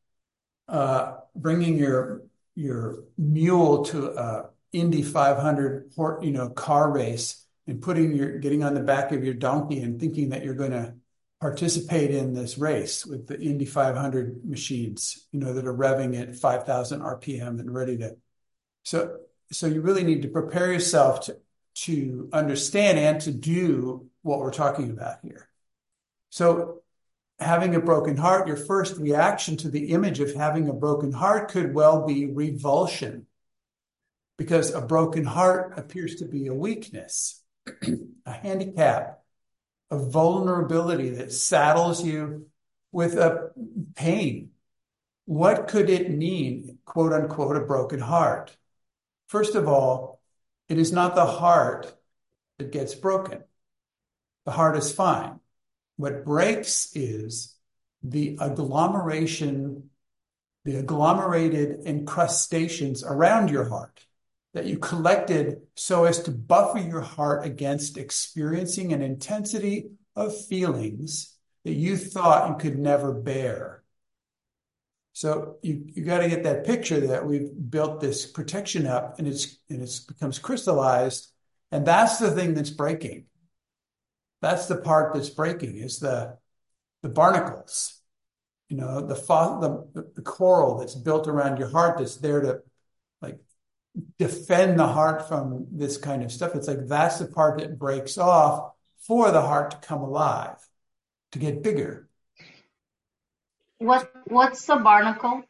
uh 0.69 1.15
bringing 1.35 1.77
your 1.77 2.23
your 2.55 3.05
mule 3.19 3.85
to 3.85 4.11
a 4.11 4.51
indy 4.73 5.03
500 5.03 5.93
you 6.23 6.33
know 6.33 6.51
car 6.51 6.91
race 6.91 7.45
and 7.67 7.83
putting 7.83 8.15
your 8.15 8.39
getting 8.39 8.63
on 8.63 8.75
the 8.75 8.81
back 8.81 9.13
of 9.13 9.25
your 9.25 9.35
donkey 9.35 9.81
and 9.81 10.01
thinking 10.01 10.31
that 10.31 10.45
you're 10.45 10.55
going 10.55 10.73
to 10.73 10.95
participate 11.41 12.11
in 12.11 12.33
this 12.33 12.57
race 12.57 13.05
with 13.05 13.27
the 13.27 13.39
Indy 13.39 13.67
500 13.67 14.45
machines, 14.45 15.27
you 15.33 15.41
know, 15.41 15.53
that 15.53 15.67
are 15.67 15.77
revving 15.77 16.19
at 16.21 16.35
5,000 16.35 17.01
RPM 17.01 17.61
and 17.61 17.75
ready 17.75 17.99
to. 17.99 18.17
So, 18.85 19.19
so 19.53 19.67
you 19.67 19.81
really 19.81 20.05
need 20.05 20.23
to 20.23 20.29
prepare 20.29 20.73
yourself 20.73 21.27
to, 21.27 21.37
to 21.75 22.29
understand 22.33 22.99
and 22.99 23.21
to 23.23 23.33
do 23.33 24.09
what 24.23 24.39
we're 24.39 24.51
talking 24.51 24.91
about 24.91 25.19
here. 25.23 25.49
So, 26.31 26.81
having 27.39 27.75
a 27.75 27.81
broken 27.81 28.17
heart, 28.17 28.49
your 28.49 28.57
first 28.57 28.97
reaction 28.97 29.59
to 29.59 29.69
the 29.69 29.91
image 29.93 30.21
of 30.21 30.35
having 30.35 30.71
a 30.71 30.73
broken 30.73 31.13
heart 31.13 31.51
could 31.51 31.75
well 31.75 32.07
be 32.07 32.27
revulsion, 32.27 33.26
because 34.37 34.73
a 34.73 34.81
broken 34.81 35.25
heart 35.25 35.79
appears 35.79 36.17
to 36.17 36.27
be 36.27 36.47
a 36.47 36.55
weakness, 36.55 37.43
a 38.27 38.33
handicap, 38.33 39.23
a 39.91 39.99
vulnerability 39.99 41.11
that 41.11 41.33
saddles 41.33 42.05
you 42.05 42.47
with 42.93 43.17
a 43.17 43.51
pain. 43.95 44.51
What 45.25 45.69
could 45.69 45.91
it 45.91 46.11
mean, 46.11 46.79
quote 46.85 47.13
unquote, 47.13 47.57
a 47.57 47.61
broken 47.61 48.01
heart? 48.01 48.57
First 49.29 49.55
of 49.55 49.69
all, 49.69 50.21
it 50.69 50.79
is 50.79 50.93
not 50.93 51.15
the 51.15 51.27
heart 51.27 51.93
that 52.59 52.73
gets 52.73 52.95
broken. 52.95 53.43
The 54.45 54.53
heart 54.53 54.77
is 54.77 54.93
fine. 54.93 55.41
What 55.97 56.25
breaks 56.25 56.95
is 56.95 57.55
the 58.03 58.39
agglomeration, 58.41 59.91
the 60.65 60.77
agglomerated 60.77 61.87
incrustations 61.87 63.03
around 63.03 63.51
your 63.51 63.69
heart 63.69 64.06
that 64.57 64.65
you 64.65 64.79
collected 64.79 65.61
so 65.75 66.07
as 66.07 66.23
to 66.23 66.31
buffer 66.31 66.79
your 66.79 67.03
heart 67.03 67.45
against 67.45 67.99
experiencing 67.99 68.95
an 68.95 69.03
intensity 69.03 69.91
of 70.17 70.35
feelings 70.47 71.37
that 71.67 71.75
you 71.75 71.95
thought 71.95 72.49
you 72.49 72.57
could 72.57 72.79
never 72.79 73.13
bear. 73.13 73.83
So 75.13 75.57
you, 75.61 75.85
you 75.93 76.05
got 76.05 76.21
to 76.21 76.31
get 76.31 76.45
that 76.45 76.65
picture 76.65 77.09
that 77.09 77.27
we've 77.27 77.51
built 77.69 78.01
this 78.01 78.25
protection 78.25 78.87
up 78.87 79.19
and 79.19 79.29
it's 79.29 79.59
and 79.69 79.83
it's 79.83 80.01
becomes 80.01 80.39
crystallized. 80.39 81.31
And 81.71 81.85
that's 81.85 82.17
the 82.17 82.31
thing 82.31 82.55
that's 82.55 82.71
breaking. 82.71 83.27
That's 84.41 84.69
the 84.69 84.77
part 84.77 85.13
that's 85.13 85.29
breaking 85.29 85.77
is 85.77 85.99
the 85.99 86.39
the 87.03 87.11
barnacles, 87.11 88.01
you 88.71 88.79
know, 88.79 89.03
the, 89.03 89.17
the 89.17 90.11
the 90.15 90.23
coral 90.23 90.79
that's 90.79 90.95
built 90.95 91.29
around 91.29 91.59
your 91.59 91.69
heart 91.69 91.99
that's 91.99 92.17
there 92.17 92.41
to 92.41 92.63
defend 94.19 94.79
the 94.79 94.87
heart 94.87 95.29
from 95.29 95.67
this 95.73 95.97
kind 95.97 96.23
of 96.23 96.33
stuff. 96.33 96.55
It's 96.55 96.69
like 96.69 96.87
that's 96.87 97.19
the 97.19 97.27
part 97.27 97.61
that 97.61 97.79
breaks 97.79 98.19
off 98.19 98.73
for 99.01 99.31
the 99.31 99.43
heart 99.43 99.71
to 99.73 99.77
come 99.79 100.01
alive, 100.01 100.57
to 101.33 101.39
get 101.39 101.63
bigger. 101.63 102.09
What 103.79 104.11
what's 104.27 104.69
a 104.69 104.77
barnacle? 104.77 105.43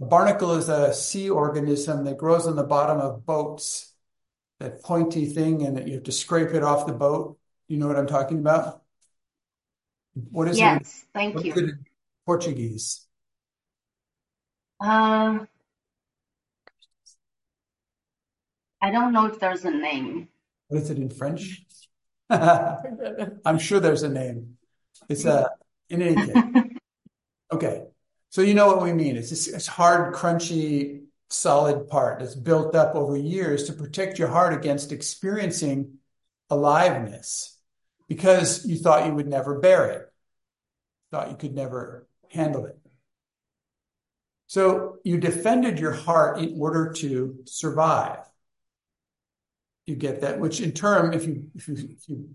A 0.00 0.04
barnacle 0.04 0.52
is 0.52 0.68
a 0.68 0.92
sea 0.92 1.30
organism 1.30 2.04
that 2.04 2.18
grows 2.18 2.46
on 2.46 2.56
the 2.56 2.64
bottom 2.64 2.98
of 2.98 3.24
boats. 3.24 3.92
That 4.60 4.82
pointy 4.82 5.26
thing, 5.26 5.66
and 5.66 5.76
that 5.76 5.88
you 5.88 5.94
have 5.94 6.04
to 6.04 6.12
scrape 6.12 6.54
it 6.54 6.62
off 6.62 6.86
the 6.86 6.92
boat. 6.92 7.38
You 7.66 7.76
know 7.78 7.88
what 7.88 7.96
I'm 7.96 8.06
talking 8.06 8.38
about? 8.38 8.82
What 10.30 10.46
is 10.48 10.58
yes, 10.58 10.76
it? 10.76 10.84
Yes, 10.84 11.04
thank 11.12 11.44
you. 11.44 11.72
Portuguese. 12.24 13.04
Uh, 14.80 15.40
I 18.84 18.90
don't 18.90 19.14
know 19.14 19.24
if 19.24 19.40
there's 19.40 19.64
a 19.64 19.70
name. 19.70 20.28
What 20.68 20.82
is 20.82 20.90
it 20.90 20.98
in 20.98 21.08
French? 21.08 21.64
I'm 22.30 23.58
sure 23.58 23.80
there's 23.80 24.02
a 24.02 24.10
name. 24.10 24.58
It's 25.08 25.24
a 25.24 25.48
in 25.88 26.02
any 26.02 26.14
case. 26.14 26.44
Okay, 27.52 27.84
so 28.30 28.42
you 28.42 28.52
know 28.52 28.66
what 28.66 28.82
we 28.82 28.92
mean. 28.92 29.16
It's 29.16 29.30
this 29.30 29.46
it's 29.46 29.66
hard, 29.66 30.12
crunchy, 30.12 31.04
solid 31.28 31.88
part 31.88 32.18
that's 32.18 32.34
built 32.34 32.74
up 32.74 32.96
over 32.96 33.16
years 33.16 33.64
to 33.64 33.72
protect 33.74 34.18
your 34.18 34.28
heart 34.28 34.52
against 34.52 34.90
experiencing 34.90 35.98
aliveness 36.50 37.56
because 38.08 38.66
you 38.66 38.76
thought 38.76 39.06
you 39.06 39.14
would 39.14 39.28
never 39.28 39.60
bear 39.60 39.86
it, 39.86 40.12
thought 41.12 41.30
you 41.30 41.36
could 41.36 41.54
never 41.54 42.08
handle 42.30 42.66
it. 42.66 42.76
So 44.48 44.96
you 45.04 45.18
defended 45.18 45.78
your 45.78 45.92
heart 45.92 46.38
in 46.38 46.56
order 46.58 46.92
to 46.94 47.36
survive 47.44 48.18
you 49.86 49.94
get 49.94 50.22
that 50.22 50.40
which 50.40 50.60
in 50.60 50.72
turn 50.72 51.12
if 51.14 51.26
you 51.26 51.50
if 51.54 51.68
you 51.68 51.74
if 51.74 52.08
you 52.08 52.28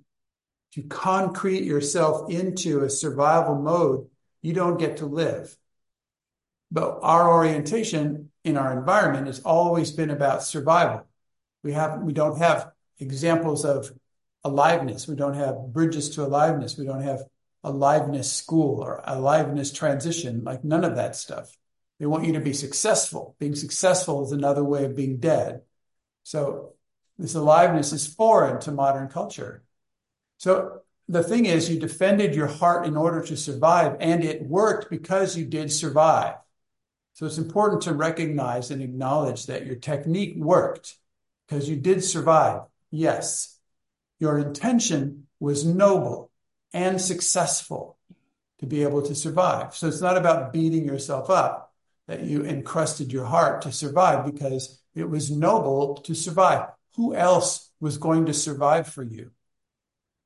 if 0.72 0.78
you 0.78 0.84
concrete 0.84 1.64
yourself 1.64 2.30
into 2.30 2.84
a 2.84 2.90
survival 2.90 3.56
mode 3.56 4.08
you 4.42 4.54
don't 4.54 4.80
get 4.80 4.98
to 4.98 5.06
live. 5.06 5.56
But 6.72 7.00
our 7.02 7.32
orientation 7.34 8.30
in 8.44 8.58
our 8.58 8.78
environment 8.78 9.28
has 9.28 9.40
always 9.42 9.92
been 9.92 10.12
about 10.12 10.44
survival. 10.44 11.06
We 11.64 11.74
have 11.74 12.02
we 12.02 12.14
don't 12.14 12.38
have 12.38 12.72
examples 13.00 13.66
of 13.66 13.92
aliveness. 14.44 15.08
We 15.08 15.16
don't 15.16 15.34
have 15.34 15.74
bridges 15.74 16.12
to 16.12 16.24
aliveness. 16.24 16.78
We 16.78 16.86
don't 16.86 17.02
have 17.02 17.24
aliveness 17.64 18.32
school 18.32 18.82
or 18.82 19.02
aliveness 19.04 19.74
transition 19.74 20.44
like 20.44 20.64
none 20.64 20.86
of 20.86 20.96
that 20.96 21.16
stuff. 21.16 21.56
They 22.00 22.06
want 22.06 22.26
you 22.26 22.34
to 22.34 22.40
be 22.40 22.54
successful. 22.54 23.36
Being 23.40 23.56
successful 23.56 24.24
is 24.24 24.32
another 24.32 24.64
way 24.64 24.86
of 24.86 24.96
being 24.96 25.18
dead. 25.18 25.64
So 26.24 26.76
this 27.20 27.36
aliveness 27.36 27.92
is 27.92 28.08
foreign 28.08 28.62
to 28.62 28.72
modern 28.72 29.10
culture. 29.10 29.62
So 30.38 30.80
the 31.10 31.22
thing 31.22 31.46
is, 31.46 31.70
you 31.70 31.78
defended 31.78 32.34
your 32.34 32.48
heart 32.48 32.88
in 32.88 32.96
order 32.96 33.22
to 33.24 33.36
survive, 33.36 33.98
and 34.00 34.24
it 34.24 34.44
worked 34.44 34.90
because 34.90 35.36
you 35.38 35.46
did 35.46 35.70
survive. 35.72 36.36
So 37.14 37.26
it's 37.26 37.38
important 37.38 37.82
to 37.84 37.94
recognize 37.94 38.72
and 38.72 38.82
acknowledge 38.82 39.48
that 39.48 39.66
your 39.66 39.76
technique 39.76 40.36
worked 40.38 40.96
because 41.46 41.68
you 41.68 41.76
did 41.76 42.04
survive. 42.04 42.62
Yes, 42.90 43.60
your 44.20 44.40
intention 44.40 45.28
was 45.42 45.66
noble 45.66 46.32
and 46.74 47.02
successful 47.02 47.98
to 48.60 48.66
be 48.66 48.84
able 48.84 49.02
to 49.02 49.16
survive. 49.16 49.76
So 49.76 49.88
it's 49.88 50.02
not 50.02 50.18
about 50.18 50.54
beating 50.54 50.86
yourself 50.86 51.30
up 51.30 51.74
that 52.08 52.22
you 52.22 52.46
encrusted 52.46 53.12
your 53.12 53.26
heart 53.26 53.64
to 53.64 53.74
survive 53.74 54.26
because 54.26 54.80
it 54.96 55.10
was 55.10 55.30
noble 55.30 55.96
to 55.96 56.14
survive 56.14 56.70
who 57.00 57.16
else 57.16 57.72
was 57.80 57.98
going 57.98 58.26
to 58.26 58.34
survive 58.34 58.86
for 58.86 59.04
you? 59.04 59.32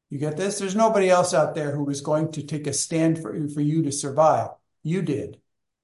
You 0.10 0.18
get 0.18 0.38
this? 0.38 0.58
There's 0.58 0.76
nobody 0.76 1.08
else 1.08 1.32
out 1.32 1.54
there 1.54 1.70
who 1.70 1.84
was 1.84 2.02
going 2.02 2.32
to 2.32 2.42
take 2.42 2.66
a 2.66 2.74
stand 2.74 3.20
for, 3.20 3.48
for 3.50 3.62
you 3.62 3.84
to 3.84 3.92
survive. 3.92 4.50
You 4.82 5.04
did, 5.04 5.40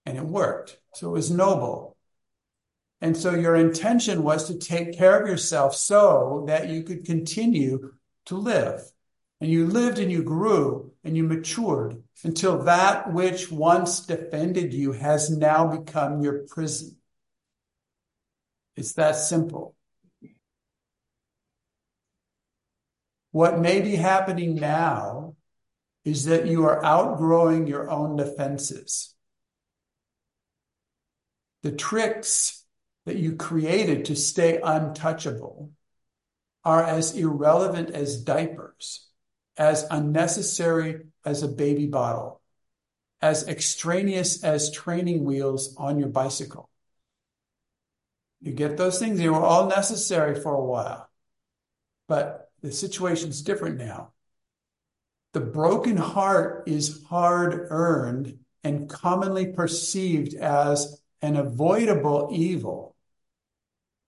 and 0.08 0.18
it 0.18 0.26
worked. 0.26 0.80
So 0.96 1.10
it 1.10 1.12
was 1.12 1.30
noble. 1.30 1.96
And 3.02 3.16
so 3.16 3.36
your 3.36 3.56
intention 3.56 4.24
was 4.24 4.48
to 4.48 4.58
take 4.58 4.98
care 4.98 5.22
of 5.22 5.30
yourself 5.30 5.76
so 5.76 6.46
that 6.48 6.70
you 6.70 6.82
could 6.82 7.06
continue 7.06 7.92
to 8.26 8.36
live. 8.36 8.82
And 9.42 9.52
you 9.52 9.68
lived 9.68 10.00
and 10.00 10.12
you 10.12 10.24
grew 10.24 10.92
and 11.04 11.16
you 11.16 11.24
matured 11.24 12.02
until 12.24 12.64
that 12.64 13.14
which 13.14 13.52
once 13.52 14.08
defended 14.08 14.74
you 14.74 14.94
has 14.94 15.30
now 15.30 15.68
become 15.68 16.24
your 16.24 16.48
prison. 16.48 16.98
It's 18.76 18.94
that 18.94 19.18
simple. 19.18 19.76
What 23.32 23.60
may 23.60 23.82
be 23.82 23.96
happening 23.96 24.56
now 24.56 25.36
is 26.04 26.26
that 26.26 26.48
you 26.48 26.66
are 26.66 26.84
outgrowing 26.84 27.68
your 27.68 27.90
own 27.90 28.16
defenses. 28.16 29.14
The 31.62 31.72
tricks 31.72 32.66
that 33.06 33.18
you 33.18 33.36
created 33.36 34.06
to 34.06 34.16
stay 34.16 34.60
untouchable 34.64 35.72
are 36.64 36.84
as 36.84 37.16
irrelevant 37.16 37.92
as 37.92 38.22
diapers, 38.22 39.08
as 39.58 39.86
unnecessary 39.92 41.02
as 41.26 41.44
a 41.44 41.48
baby 41.48 41.86
bottle, 41.86 42.42
as 43.22 43.48
extraneous 43.48 44.44
as 44.44 44.72
training 44.72 45.24
wheels 45.26 45.76
on 45.78 46.00
your 46.00 46.10
bicycle. 46.10 46.70
You 48.42 48.54
get 48.54 48.78
those 48.78 49.00
things, 49.00 49.20
they 49.20 49.30
were 49.30 49.44
all 49.44 49.68
necessary 49.68 50.40
for 50.40 50.54
a 50.54 50.64
while, 50.64 51.10
but 52.08 52.49
the 52.62 52.72
situation's 52.72 53.42
different 53.42 53.78
now. 53.78 54.14
The 55.34 55.42
broken 55.42 55.98
heart 55.98 56.64
is 56.68 57.04
hard 57.04 57.68
earned 57.70 58.40
and 58.64 58.90
commonly 58.90 59.48
perceived 59.48 60.34
as 60.34 61.02
an 61.22 61.36
avoidable 61.36 62.30
evil. 62.32 62.96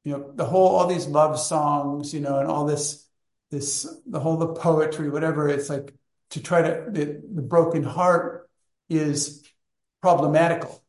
You 0.03 0.13
know, 0.13 0.31
the 0.33 0.45
whole, 0.45 0.69
all 0.69 0.87
these 0.87 1.07
love 1.07 1.39
songs, 1.39 2.13
you 2.13 2.21
know, 2.21 2.39
and 2.39 2.47
all 2.47 2.65
this, 2.65 3.07
this, 3.51 3.87
the 4.05 4.19
whole, 4.19 4.37
the 4.37 4.47
poetry, 4.53 5.09
whatever, 5.09 5.47
it's 5.47 5.69
like 5.69 5.93
to 6.31 6.41
try 6.41 6.61
to, 6.61 6.85
the, 6.89 7.21
the 7.33 7.41
broken 7.41 7.83
heart 7.83 8.49
is 8.89 9.43
problematical. 10.01 10.83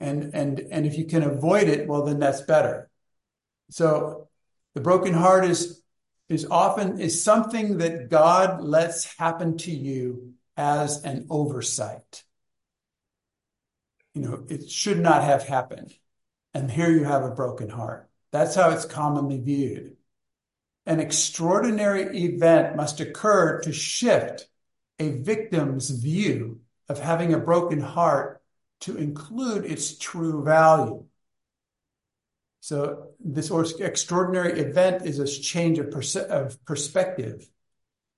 And, 0.00 0.34
and, 0.34 0.60
and 0.60 0.84
if 0.84 0.98
you 0.98 1.06
can 1.06 1.22
avoid 1.22 1.68
it, 1.68 1.88
well, 1.88 2.04
then 2.04 2.18
that's 2.18 2.42
better. 2.42 2.90
So 3.70 4.28
the 4.74 4.80
broken 4.80 5.14
heart 5.14 5.44
is, 5.44 5.81
is 6.32 6.46
often, 6.50 7.00
is 7.00 7.22
something 7.22 7.78
that 7.78 8.10
God 8.10 8.62
lets 8.62 9.16
happen 9.16 9.56
to 9.58 9.70
you 9.70 10.34
as 10.56 11.02
an 11.04 11.26
oversight 11.30 12.24
you 14.14 14.22
know, 14.22 14.44
it 14.48 14.70
should 14.70 14.98
not 14.98 15.24
have 15.24 15.44
happened. 15.44 15.94
And 16.54 16.70
here 16.70 16.90
you 16.90 17.04
have 17.04 17.24
a 17.24 17.30
broken 17.30 17.68
heart. 17.68 18.10
That's 18.30 18.54
how 18.54 18.70
it's 18.70 18.84
commonly 18.84 19.40
viewed. 19.40 19.96
An 20.84 21.00
extraordinary 21.00 22.24
event 22.24 22.76
must 22.76 23.00
occur 23.00 23.60
to 23.60 23.72
shift 23.72 24.48
a 24.98 25.10
victim's 25.10 25.90
view 25.90 26.60
of 26.88 26.98
having 26.98 27.32
a 27.32 27.38
broken 27.38 27.80
heart 27.80 28.42
to 28.80 28.96
include 28.96 29.64
its 29.64 29.96
true 29.96 30.44
value. 30.44 31.04
So 32.62 33.08
this 33.18 33.50
extraordinary 33.80 34.60
event 34.60 35.04
is 35.04 35.18
a 35.18 35.26
change 35.26 35.80
of, 35.80 35.90
perse- 35.90 36.14
of 36.14 36.64
perspective. 36.64 37.50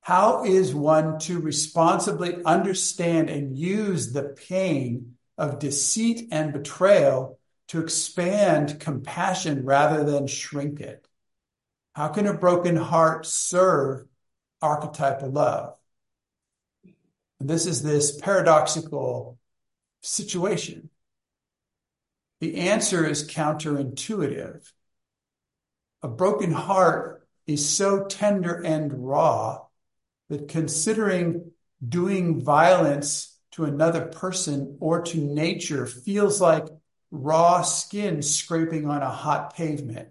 How 0.03 0.45
is 0.45 0.75
one 0.75 1.19
to 1.21 1.41
responsibly 1.41 2.45
understand 2.45 3.31
and 3.31 3.57
use 3.57 4.13
the 4.13 4.37
pain 4.47 5.17
of 5.39 5.61
deceit 5.61 6.29
and 6.31 6.53
betrayal 6.53 7.39
to 7.69 7.81
expand 7.81 8.81
compassion 8.81 9.65
rather 9.65 10.05
than 10.05 10.27
shrink 10.27 10.79
it? 10.79 11.09
How 11.95 12.09
can 12.09 12.27
a 12.27 12.35
broken 12.35 12.77
heart 12.77 13.25
serve 13.25 14.05
archetypal 14.61 15.31
love? 15.31 15.75
This 17.41 17.65
is 17.65 17.83
this 17.83 18.15
paradoxical 18.21 19.39
situation. 20.03 20.91
The 22.41 22.57
answer 22.57 23.07
is 23.07 23.29
counterintuitive. 23.29 24.71
A 26.03 26.09
broken 26.09 26.53
heart 26.53 27.27
is 27.47 27.69
so 27.69 28.05
tender 28.05 28.63
and 28.63 29.07
raw 29.07 29.63
that 30.29 30.49
considering 30.49 31.53
doing 31.87 32.43
violence 32.43 33.39
to 33.53 33.65
another 33.65 34.07
person 34.07 34.77
or 34.81 35.03
to 35.03 35.19
nature 35.19 35.87
feels 35.87 36.41
like 36.41 36.67
raw 37.11 37.63
skin 37.63 38.21
scraping 38.23 38.89
on 38.89 39.03
a 39.03 39.11
hot 39.11 39.55
pavement. 39.55 40.09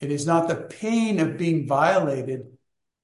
It 0.00 0.12
is 0.12 0.26
not 0.26 0.46
the 0.46 0.54
pain 0.54 1.18
of 1.18 1.36
being 1.36 1.66
violated, 1.66 2.46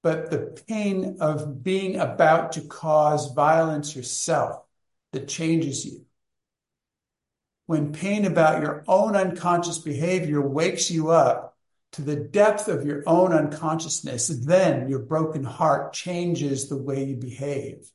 but 0.03 0.31
the 0.31 0.63
pain 0.69 1.17
of 1.21 1.65
being 1.65 1.97
about 1.97 2.53
to 2.53 2.61
cause 2.61 3.33
violence 3.33 3.97
yourself 3.97 4.63
that 5.13 5.27
changes 5.27 5.85
you. 5.85 6.04
When 7.67 7.93
pain 7.93 8.27
about 8.27 8.63
your 8.63 8.85
own 8.87 9.17
unconscious 9.17 9.79
behavior 9.79 10.41
wakes 10.41 10.91
you 10.91 11.11
up 11.11 11.57
to 11.93 12.03
the 12.03 12.17
depth 12.17 12.69
of 12.69 12.85
your 12.85 13.03
own 13.07 13.33
unconsciousness, 13.33 14.29
then 14.29 14.89
your 14.89 14.99
broken 14.99 15.45
heart 15.45 15.93
changes 15.93 16.69
the 16.69 16.77
way 16.77 17.05
you 17.05 17.17
behave. 17.17 17.91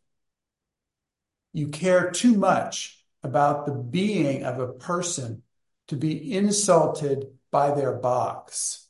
You 1.54 1.68
care 1.68 2.10
too 2.12 2.36
much 2.36 3.04
about 3.22 3.66
the 3.66 3.74
being 3.74 4.44
of 4.44 4.60
a 4.60 4.74
person 4.74 5.44
to 5.90 5.96
be 5.96 6.34
insulted 6.34 7.26
by 7.52 7.72
their 7.72 7.94
box. 7.94 8.88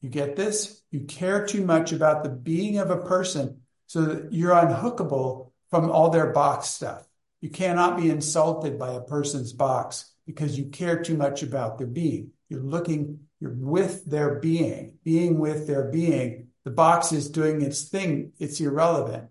You 0.00 0.08
get 0.08 0.36
this? 0.36 0.82
You 0.90 1.00
care 1.00 1.46
too 1.46 1.64
much 1.64 1.92
about 1.92 2.22
the 2.22 2.30
being 2.30 2.78
of 2.78 2.90
a 2.90 2.98
person 2.98 3.62
so 3.86 4.02
that 4.02 4.32
you're 4.32 4.54
unhookable 4.54 5.50
from 5.70 5.90
all 5.90 6.10
their 6.10 6.32
box 6.32 6.68
stuff. 6.68 7.06
You 7.42 7.50
cannot 7.50 7.98
be 7.98 8.08
insulted 8.08 8.78
by 8.78 8.94
a 8.94 9.00
person's 9.00 9.52
box 9.52 10.12
because 10.26 10.56
you 10.56 10.66
care 10.66 11.02
too 11.02 11.16
much 11.16 11.42
about 11.42 11.76
their 11.76 11.88
being. 11.88 12.30
You're 12.48 12.62
looking, 12.62 13.18
you're 13.40 13.52
with 13.52 14.06
their 14.06 14.38
being, 14.38 14.98
being 15.02 15.38
with 15.40 15.66
their 15.66 15.90
being. 15.90 16.46
The 16.64 16.70
box 16.70 17.10
is 17.10 17.28
doing 17.28 17.60
its 17.60 17.82
thing, 17.88 18.32
it's 18.38 18.60
irrelevant. 18.60 19.28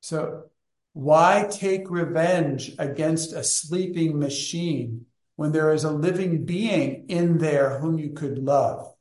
So 0.00 0.44
why 0.92 1.48
take 1.50 1.90
revenge 1.90 2.72
against 2.78 3.32
a 3.32 3.42
sleeping 3.42 4.20
machine 4.20 5.06
when 5.34 5.50
there 5.50 5.74
is 5.74 5.82
a 5.82 5.90
living 5.90 6.44
being 6.44 7.06
in 7.08 7.38
there 7.38 7.80
whom 7.80 7.98
you 7.98 8.10
could 8.10 8.38
love? 8.38 8.94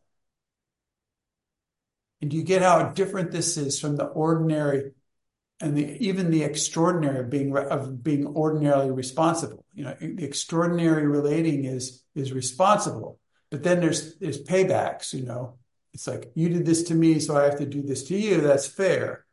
And 2.19 2.31
do 2.31 2.37
you 2.37 2.43
get 2.43 2.63
how 2.63 2.89
different 2.89 3.31
this 3.31 3.57
is 3.57 3.79
from 3.79 3.95
the 3.95 4.05
ordinary 4.05 4.91
and 5.61 5.75
the, 5.77 5.97
even 6.05 6.31
the 6.31 6.43
extraordinary 6.43 7.19
of 7.19 7.29
being 7.29 7.55
of 7.55 8.03
being 8.03 8.27
ordinarily 8.27 8.91
responsible? 8.91 9.65
You 9.73 9.85
know, 9.85 9.95
the 9.99 10.23
extraordinary 10.23 11.07
relating 11.07 11.65
is 11.65 12.03
is 12.15 12.33
responsible, 12.33 13.19
but 13.51 13.63
then 13.63 13.79
there's 13.79 14.15
there's 14.17 14.41
paybacks. 14.43 15.13
You 15.13 15.25
know, 15.25 15.57
it's 15.93 16.07
like 16.07 16.31
you 16.35 16.49
did 16.49 16.65
this 16.65 16.83
to 16.83 16.95
me, 16.95 17.19
so 17.19 17.37
I 17.37 17.43
have 17.43 17.57
to 17.59 17.65
do 17.65 17.81
this 17.81 18.03
to 18.05 18.17
you. 18.17 18.41
That's 18.41 18.67
fair. 18.67 19.25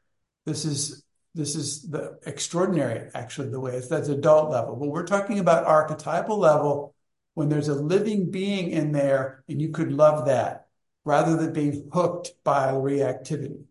This 0.44 0.65
is 0.65 1.05
this 1.36 1.55
is 1.55 1.82
the 1.82 2.19
extraordinary, 2.24 3.11
actually, 3.15 3.51
the 3.51 3.61
way 3.61 3.77
it's 3.77 3.89
that's 3.89 4.09
adult 4.09 4.51
level. 4.51 4.74
But 4.77 4.89
we're 4.89 5.07
talking 5.07 5.39
about 5.39 5.66
archetypal 5.66 6.39
level 6.39 6.94
when 7.35 7.51
there's 7.51 7.69
a 7.69 7.74
living 7.74 8.31
being 8.31 8.70
in 8.70 8.93
there 8.93 9.44
and 9.47 9.61
you 9.61 9.69
could 9.69 9.93
love 9.93 10.27
that 10.27 10.69
rather 11.05 11.36
than 11.36 11.53
being 11.53 11.90
hooked 11.93 12.32
by 12.43 12.73
reactivity. 12.73 13.62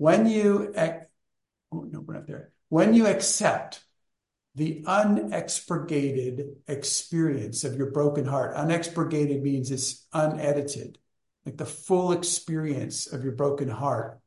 When 0.00 0.26
you, 0.26 0.72
oh, 0.76 1.86
no, 1.90 2.00
we're 2.00 2.14
not 2.14 2.26
there. 2.26 2.52
When 2.70 2.94
you 2.94 3.06
accept 3.06 3.84
the 4.54 4.82
unexpurgated 4.86 6.56
experience 6.66 7.64
of 7.64 7.76
your 7.76 7.90
broken 7.90 8.24
heart, 8.24 8.56
unexpurgated 8.56 9.42
means 9.42 9.70
it's 9.70 10.06
unedited, 10.12 10.98
like 11.44 11.58
the 11.58 11.66
full 11.66 12.12
experience 12.12 13.12
of 13.12 13.22
your 13.22 13.34
broken 13.34 13.68
heart 13.68 14.20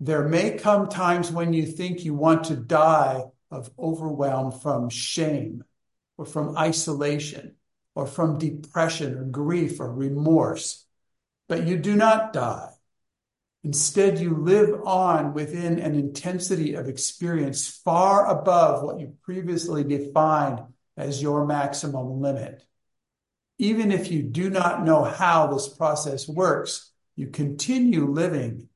there 0.00 0.28
may 0.28 0.52
come 0.52 0.88
times 0.88 1.32
when 1.32 1.52
you 1.52 1.66
think 1.66 2.04
you 2.04 2.14
want 2.14 2.44
to 2.44 2.56
die 2.56 3.24
of 3.50 3.70
overwhelm 3.78 4.52
from 4.52 4.88
shame 4.90 5.64
or 6.16 6.24
from 6.24 6.56
isolation 6.56 7.56
or 7.94 8.06
from 8.06 8.38
depression 8.38 9.18
or 9.18 9.24
grief 9.24 9.80
or 9.80 9.92
remorse, 9.92 10.86
but 11.48 11.66
you 11.66 11.76
do 11.76 11.96
not 11.96 12.32
die. 12.32 12.70
Instead, 13.68 14.18
you 14.18 14.34
live 14.34 14.80
on 14.86 15.34
within 15.34 15.78
an 15.78 15.94
intensity 15.94 16.72
of 16.72 16.88
experience 16.88 17.68
far 17.68 18.26
above 18.26 18.82
what 18.82 18.98
you 18.98 19.12
previously 19.24 19.84
defined 19.84 20.62
as 20.96 21.20
your 21.20 21.44
maximum 21.44 22.18
limit. 22.18 22.64
Even 23.58 23.92
if 23.92 24.10
you 24.10 24.22
do 24.22 24.48
not 24.48 24.86
know 24.86 25.04
how 25.04 25.48
this 25.48 25.68
process 25.68 26.26
works, 26.26 26.90
you 27.14 27.26
continue 27.26 28.10
living 28.10 28.70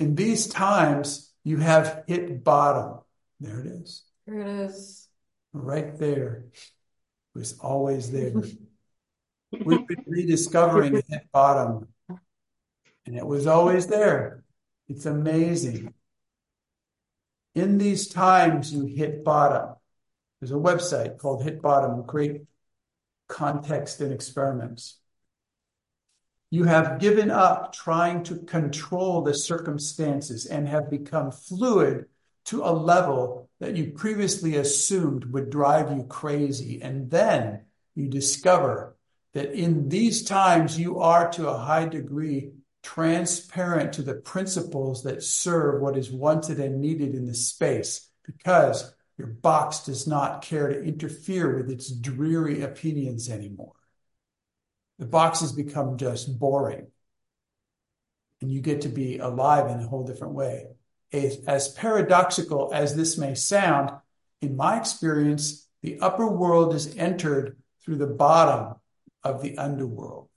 in 0.00 0.16
these 0.16 0.48
times, 0.48 1.32
you 1.44 1.58
have 1.58 2.02
hit 2.08 2.42
bottom. 2.42 2.98
There 3.38 3.60
it 3.60 3.66
is. 3.66 4.02
There 4.26 4.40
it 4.40 4.48
is. 4.70 5.06
Right 5.52 5.96
there. 5.96 6.46
It 6.52 7.38
was 7.38 7.60
always 7.60 8.10
there. 8.10 8.32
We've 9.52 9.86
been 9.86 10.04
rediscovering 10.04 10.94
hit 10.94 11.30
bottom. 11.32 11.93
And 13.06 13.16
it 13.16 13.26
was 13.26 13.46
always 13.46 13.86
there. 13.86 14.44
It's 14.88 15.06
amazing. 15.06 15.92
In 17.54 17.78
these 17.78 18.08
times, 18.08 18.72
you 18.72 18.84
hit 18.84 19.24
bottom. 19.24 19.76
There's 20.40 20.50
a 20.50 20.54
website 20.54 21.18
called 21.18 21.44
Hit 21.44 21.62
Bottom, 21.62 22.02
great 22.02 22.42
context 23.28 24.00
and 24.00 24.12
experiments. 24.12 24.98
You 26.50 26.64
have 26.64 26.98
given 26.98 27.30
up 27.30 27.72
trying 27.72 28.22
to 28.24 28.36
control 28.36 29.22
the 29.22 29.34
circumstances 29.34 30.46
and 30.46 30.68
have 30.68 30.90
become 30.90 31.30
fluid 31.30 32.06
to 32.46 32.62
a 32.62 32.70
level 32.70 33.48
that 33.60 33.76
you 33.76 33.92
previously 33.92 34.56
assumed 34.56 35.24
would 35.32 35.50
drive 35.50 35.96
you 35.96 36.04
crazy. 36.04 36.82
And 36.82 37.10
then 37.10 37.62
you 37.94 38.08
discover 38.08 38.96
that 39.32 39.52
in 39.52 39.88
these 39.88 40.24
times 40.24 40.78
you 40.78 41.00
are 41.00 41.30
to 41.32 41.48
a 41.48 41.58
high 41.58 41.86
degree 41.86 42.52
transparent 42.84 43.94
to 43.94 44.02
the 44.02 44.14
principles 44.14 45.02
that 45.02 45.22
serve 45.22 45.80
what 45.80 45.96
is 45.96 46.12
wanted 46.12 46.60
and 46.60 46.80
needed 46.80 47.14
in 47.14 47.24
the 47.24 47.34
space 47.34 48.08
because 48.24 48.94
your 49.16 49.28
box 49.28 49.80
does 49.80 50.06
not 50.06 50.42
care 50.42 50.68
to 50.68 50.82
interfere 50.82 51.56
with 51.56 51.70
its 51.70 51.90
dreary 51.90 52.62
opinions 52.62 53.30
anymore. 53.30 53.72
The 54.98 55.06
box 55.06 55.40
has 55.40 55.52
become 55.52 55.96
just 55.96 56.38
boring. 56.38 56.88
And 58.40 58.52
you 58.52 58.60
get 58.60 58.82
to 58.82 58.88
be 58.88 59.18
alive 59.18 59.70
in 59.70 59.80
a 59.80 59.88
whole 59.88 60.04
different 60.04 60.34
way. 60.34 60.66
As, 61.12 61.68
paradoxical 61.68 62.70
as 62.74 62.94
this 62.94 63.16
may 63.16 63.34
sound, 63.34 63.90
in 64.42 64.56
my 64.56 64.78
experience, 64.78 65.66
the 65.80 66.00
upper 66.00 66.26
world 66.26 66.74
is 66.74 66.96
entered 66.96 67.56
through 67.82 67.96
the 67.96 68.06
bottom 68.06 68.74
of 69.22 69.42
the 69.42 69.56
underworld. 69.56 70.28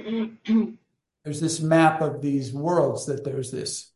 there's 1.24 1.40
this 1.40 1.60
map 1.60 2.00
of 2.00 2.20
these 2.20 2.52
worlds 2.52 3.06
that 3.06 3.24
there's 3.24 3.50
this 3.50 3.90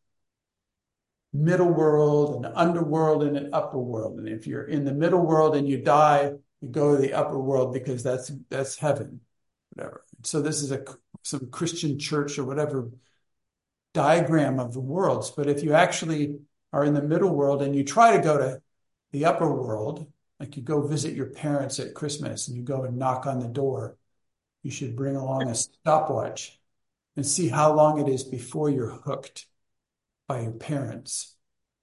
middle 1.33 1.73
world, 1.73 2.45
an 2.45 2.53
underworld, 2.55 3.25
and 3.25 3.37
an 3.37 3.51
upper 3.53 3.79
world. 3.79 4.19
And 4.19 4.29
if 4.29 4.47
you're 4.47 4.65
in 4.65 4.85
the 4.85 4.93
middle 4.93 5.25
world 5.25 5.57
and 5.57 5.69
you 5.69 5.83
die, 5.83 6.33
you 6.61 6.69
go 6.69 6.95
to 6.95 7.03
the 7.03 7.13
upper 7.13 7.39
world 7.39 7.73
because 7.73 8.03
that's 8.03 8.31
that's 8.49 8.77
heaven, 8.77 9.21
whatever. 9.73 10.05
So 10.23 10.41
this 10.41 10.63
is 10.63 10.73
a 10.73 10.85
some 11.23 11.51
Christian 11.51 11.99
church 11.99 12.39
or 12.39 12.45
whatever 12.45 12.91
diagram 13.93 14.61
of 14.61 14.73
the 14.73 14.81
worlds. 14.81 15.31
But 15.31 15.49
if 15.49 15.63
you 15.63 15.73
actually 15.73 16.39
are 16.73 16.85
in 16.85 16.95
the 16.95 17.03
middle 17.03 17.35
world 17.35 17.63
and 17.63 17.75
you 17.75 17.85
try 17.85 18.17
to 18.17 18.23
go 18.23 18.39
to 18.39 18.63
the 19.13 19.25
upper 19.25 19.53
world, 19.53 20.07
like 20.41 20.57
you 20.57 20.63
go 20.63 20.87
visit 20.87 21.15
your 21.15 21.27
parents 21.27 21.79
at 21.79 21.95
Christmas 21.95 22.49
and 22.49 22.57
you 22.57 22.63
go 22.63 22.83
and 22.83 22.99
knock 22.99 23.27
on 23.27 23.39
the 23.39 23.49
door, 23.49 23.97
you 24.65 24.71
should 24.71 24.97
bring 24.97 25.15
along 25.15 25.49
a 25.49 25.55
stopwatch 25.55 26.59
and 27.17 27.25
see 27.25 27.49
how 27.49 27.73
long 27.75 28.01
it 28.01 28.11
is 28.11 28.25
before 28.25 28.71
you're 28.71 28.91
hooked 28.91 29.47
by 30.27 30.41
your 30.41 30.53
parents. 30.53 31.37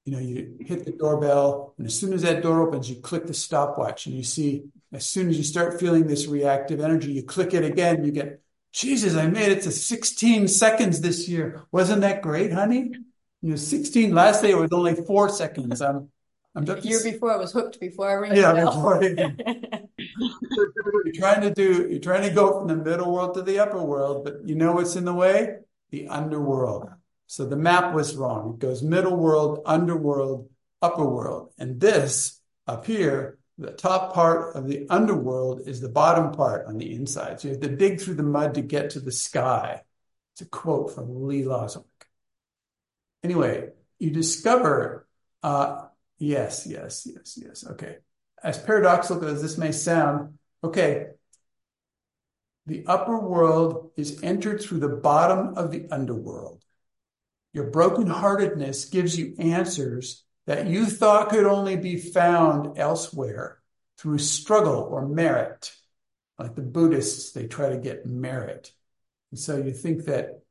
You 0.04 0.14
know, 0.14 0.20
you 0.20 0.58
hit 0.60 0.84
the 0.84 0.92
doorbell, 0.92 1.76
and 1.78 1.86
as 1.86 1.98
soon 1.98 2.12
as 2.12 2.24
that 2.24 2.42
door 2.42 2.68
opens, 2.68 2.90
you 2.90 2.98
click 2.98 3.28
the 3.28 3.36
stopwatch, 3.36 4.08
and 4.08 4.16
you 4.16 4.24
see 4.24 4.64
as 4.92 5.06
soon 5.06 5.30
as 5.30 5.38
you 5.38 5.44
start 5.44 5.80
feeling 5.80 6.08
this 6.08 6.26
reactive 6.26 6.80
energy, 6.82 7.12
you 7.12 7.24
click 7.24 7.54
it 7.54 7.64
again, 7.64 8.04
you 8.04 8.12
get, 8.12 8.42
Jesus, 8.74 9.16
I 9.16 9.28
made 9.28 9.52
it 9.52 9.62
to 9.62 9.72
16 9.72 10.48
seconds 10.48 11.02
this 11.02 11.30
year. 11.30 11.64
Wasn't 11.72 12.02
that 12.02 12.24
great, 12.24 12.52
honey? 12.52 12.92
You 13.44 13.52
know, 13.52 13.56
16 13.56 14.14
last 14.14 14.42
day 14.42 14.52
it 14.52 14.58
was 14.58 14.72
only 14.74 14.96
four 14.96 15.30
seconds. 15.30 15.82
I'm 15.82 16.10
I'm 16.54 16.66
just, 16.66 16.82
the 16.82 16.90
year 16.90 17.00
before 17.04 17.32
I 17.32 17.38
was 17.38 17.54
hooked 17.54 17.80
before 17.80 18.10
I 18.10 18.16
rang 18.16 18.36
yeah, 18.36 18.66
before 18.66 19.02
you're 21.04 21.14
trying 21.16 21.42
to 21.42 21.54
do 21.54 21.88
you're 21.90 22.00
trying 22.00 22.28
to 22.28 22.36
go 22.36 22.60
from 22.60 22.68
the 22.68 22.76
middle 22.76 23.12
world 23.12 23.36
to 23.36 23.42
the 23.42 23.60
upper 23.60 23.82
world, 23.82 24.26
but 24.26 24.46
you 24.46 24.56
know 24.56 24.74
what's 24.74 24.96
in 24.96 25.06
the 25.06 25.14
way? 25.14 25.60
The 25.92 26.08
underworld. 26.08 26.90
So 27.28 27.46
the 27.46 27.56
map 27.56 27.94
was 27.94 28.18
wrong. 28.18 28.56
It 28.56 28.60
goes 28.60 28.84
middle 28.84 29.16
world, 29.16 29.62
underworld, 29.66 30.50
upper 30.82 31.06
world. 31.06 31.54
And 31.58 31.80
this 31.80 32.42
up 32.68 32.86
here, 32.86 33.38
the 33.58 33.72
top 33.72 34.14
part 34.14 34.56
of 34.56 34.68
the 34.68 34.88
underworld 34.90 35.68
is 35.68 35.80
the 35.80 35.88
bottom 35.88 36.32
part 36.32 36.68
on 36.68 36.78
the 36.78 36.94
inside. 36.94 37.40
So 37.40 37.48
you 37.48 37.54
have 37.54 37.62
to 37.62 37.76
dig 37.76 38.02
through 38.02 38.16
the 38.16 38.24
mud 38.24 38.56
to 38.56 38.62
get 38.62 38.92
to 38.92 39.00
the 39.00 39.12
sky. 39.12 39.82
It's 40.34 40.42
a 40.42 40.46
quote 40.46 40.94
from 40.94 41.28
Lee 41.28 41.44
Lozowick. 41.44 41.86
Anyway, 43.24 43.70
you 44.00 44.10
discover, 44.10 45.08
uh, 45.44 45.86
yes, 46.22 46.66
yes, 46.68 47.08
yes, 47.12 47.40
yes. 47.42 47.66
Okay. 47.72 47.98
As 48.44 48.58
paradoxical 48.58 49.28
as 49.28 49.42
this 49.42 49.58
may 49.58 49.72
sound, 49.72 50.38
okay, 50.64 51.08
the 52.66 52.86
upper 52.86 53.20
world 53.20 53.92
is 53.98 54.22
entered 54.24 54.62
through 54.62 54.80
the 54.80 54.88
bottom 54.88 55.56
of 55.56 55.72
the 55.72 55.88
underworld. 55.92 56.64
Your 57.54 57.70
brokenheartedness 57.70 58.92
gives 58.92 59.18
you 59.18 59.36
answers 59.38 60.24
that 60.48 60.68
you 60.68 60.86
thought 60.86 61.30
could 61.30 61.46
only 61.46 61.76
be 61.76 61.98
found 61.98 62.78
elsewhere 62.78 63.60
through 63.98 64.20
struggle 64.20 64.88
or 64.90 65.08
merit. 65.08 65.74
Like 66.40 66.56
the 66.56 66.62
Buddhists, 66.62 67.32
they 67.32 67.48
try 67.48 67.70
to 67.70 67.78
get 67.78 68.06
merit. 68.06 68.72
And 69.32 69.40
so 69.40 69.58
you 69.58 69.74
think 69.74 70.06
that 70.06 70.42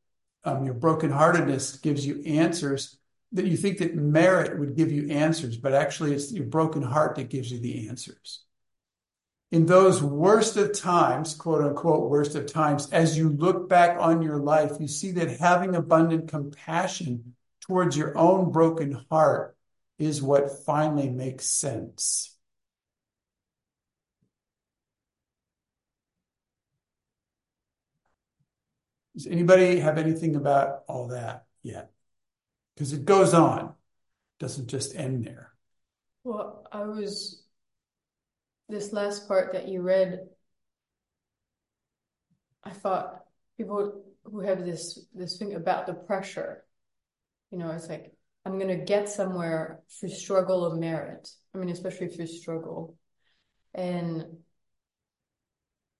um, 0.44 0.64
your 0.64 0.74
brokenheartedness 0.74 1.82
gives 1.82 2.06
you 2.06 2.22
answers 2.24 2.99
that 3.32 3.46
you 3.46 3.56
think 3.56 3.78
that 3.78 3.94
merit 3.94 4.58
would 4.58 4.76
give 4.76 4.90
you 4.90 5.08
answers, 5.10 5.56
but 5.56 5.72
actually 5.72 6.14
it's 6.14 6.32
your 6.32 6.46
broken 6.46 6.82
heart 6.82 7.16
that 7.16 7.30
gives 7.30 7.50
you 7.52 7.60
the 7.60 7.88
answers 7.88 8.44
in 9.52 9.66
those 9.66 10.02
worst 10.02 10.56
of 10.56 10.78
times, 10.78 11.34
quote 11.34 11.62
unquote, 11.62 12.08
worst 12.08 12.36
of 12.36 12.46
times, 12.46 12.90
as 12.92 13.18
you 13.18 13.30
look 13.30 13.68
back 13.68 13.98
on 13.98 14.22
your 14.22 14.38
life, 14.38 14.72
you 14.78 14.86
see 14.86 15.12
that 15.12 15.40
having 15.40 15.74
abundant 15.74 16.28
compassion 16.28 17.34
towards 17.60 17.96
your 17.96 18.16
own 18.16 18.52
broken 18.52 19.04
heart 19.10 19.56
is 19.98 20.22
what 20.22 20.64
finally 20.64 21.08
makes 21.08 21.46
sense. 21.46 22.36
Does 29.14 29.26
anybody 29.26 29.80
have 29.80 29.98
anything 29.98 30.36
about 30.36 30.84
all 30.86 31.08
that 31.08 31.44
yet? 31.62 31.90
Because 32.80 32.94
it 32.94 33.04
goes 33.04 33.34
on, 33.34 33.66
it 33.66 34.38
doesn't 34.38 34.68
just 34.68 34.96
end 34.96 35.26
there. 35.26 35.52
Well, 36.24 36.66
I 36.72 36.84
was 36.84 37.42
this 38.70 38.90
last 38.94 39.28
part 39.28 39.52
that 39.52 39.68
you 39.68 39.82
read, 39.82 40.20
I 42.64 42.70
thought 42.70 43.20
people 43.58 44.02
who 44.24 44.40
have 44.40 44.64
this 44.64 44.98
this 45.12 45.36
thing 45.36 45.56
about 45.56 45.86
the 45.86 45.92
pressure, 45.92 46.64
you 47.50 47.58
know, 47.58 47.70
it's 47.70 47.90
like 47.90 48.14
I'm 48.46 48.58
gonna 48.58 48.82
get 48.82 49.10
somewhere 49.10 49.80
through 50.00 50.08
struggle 50.08 50.64
of 50.64 50.78
merit. 50.78 51.28
I 51.54 51.58
mean, 51.58 51.68
especially 51.68 52.08
through 52.08 52.28
struggle, 52.28 52.96
and 53.74 54.24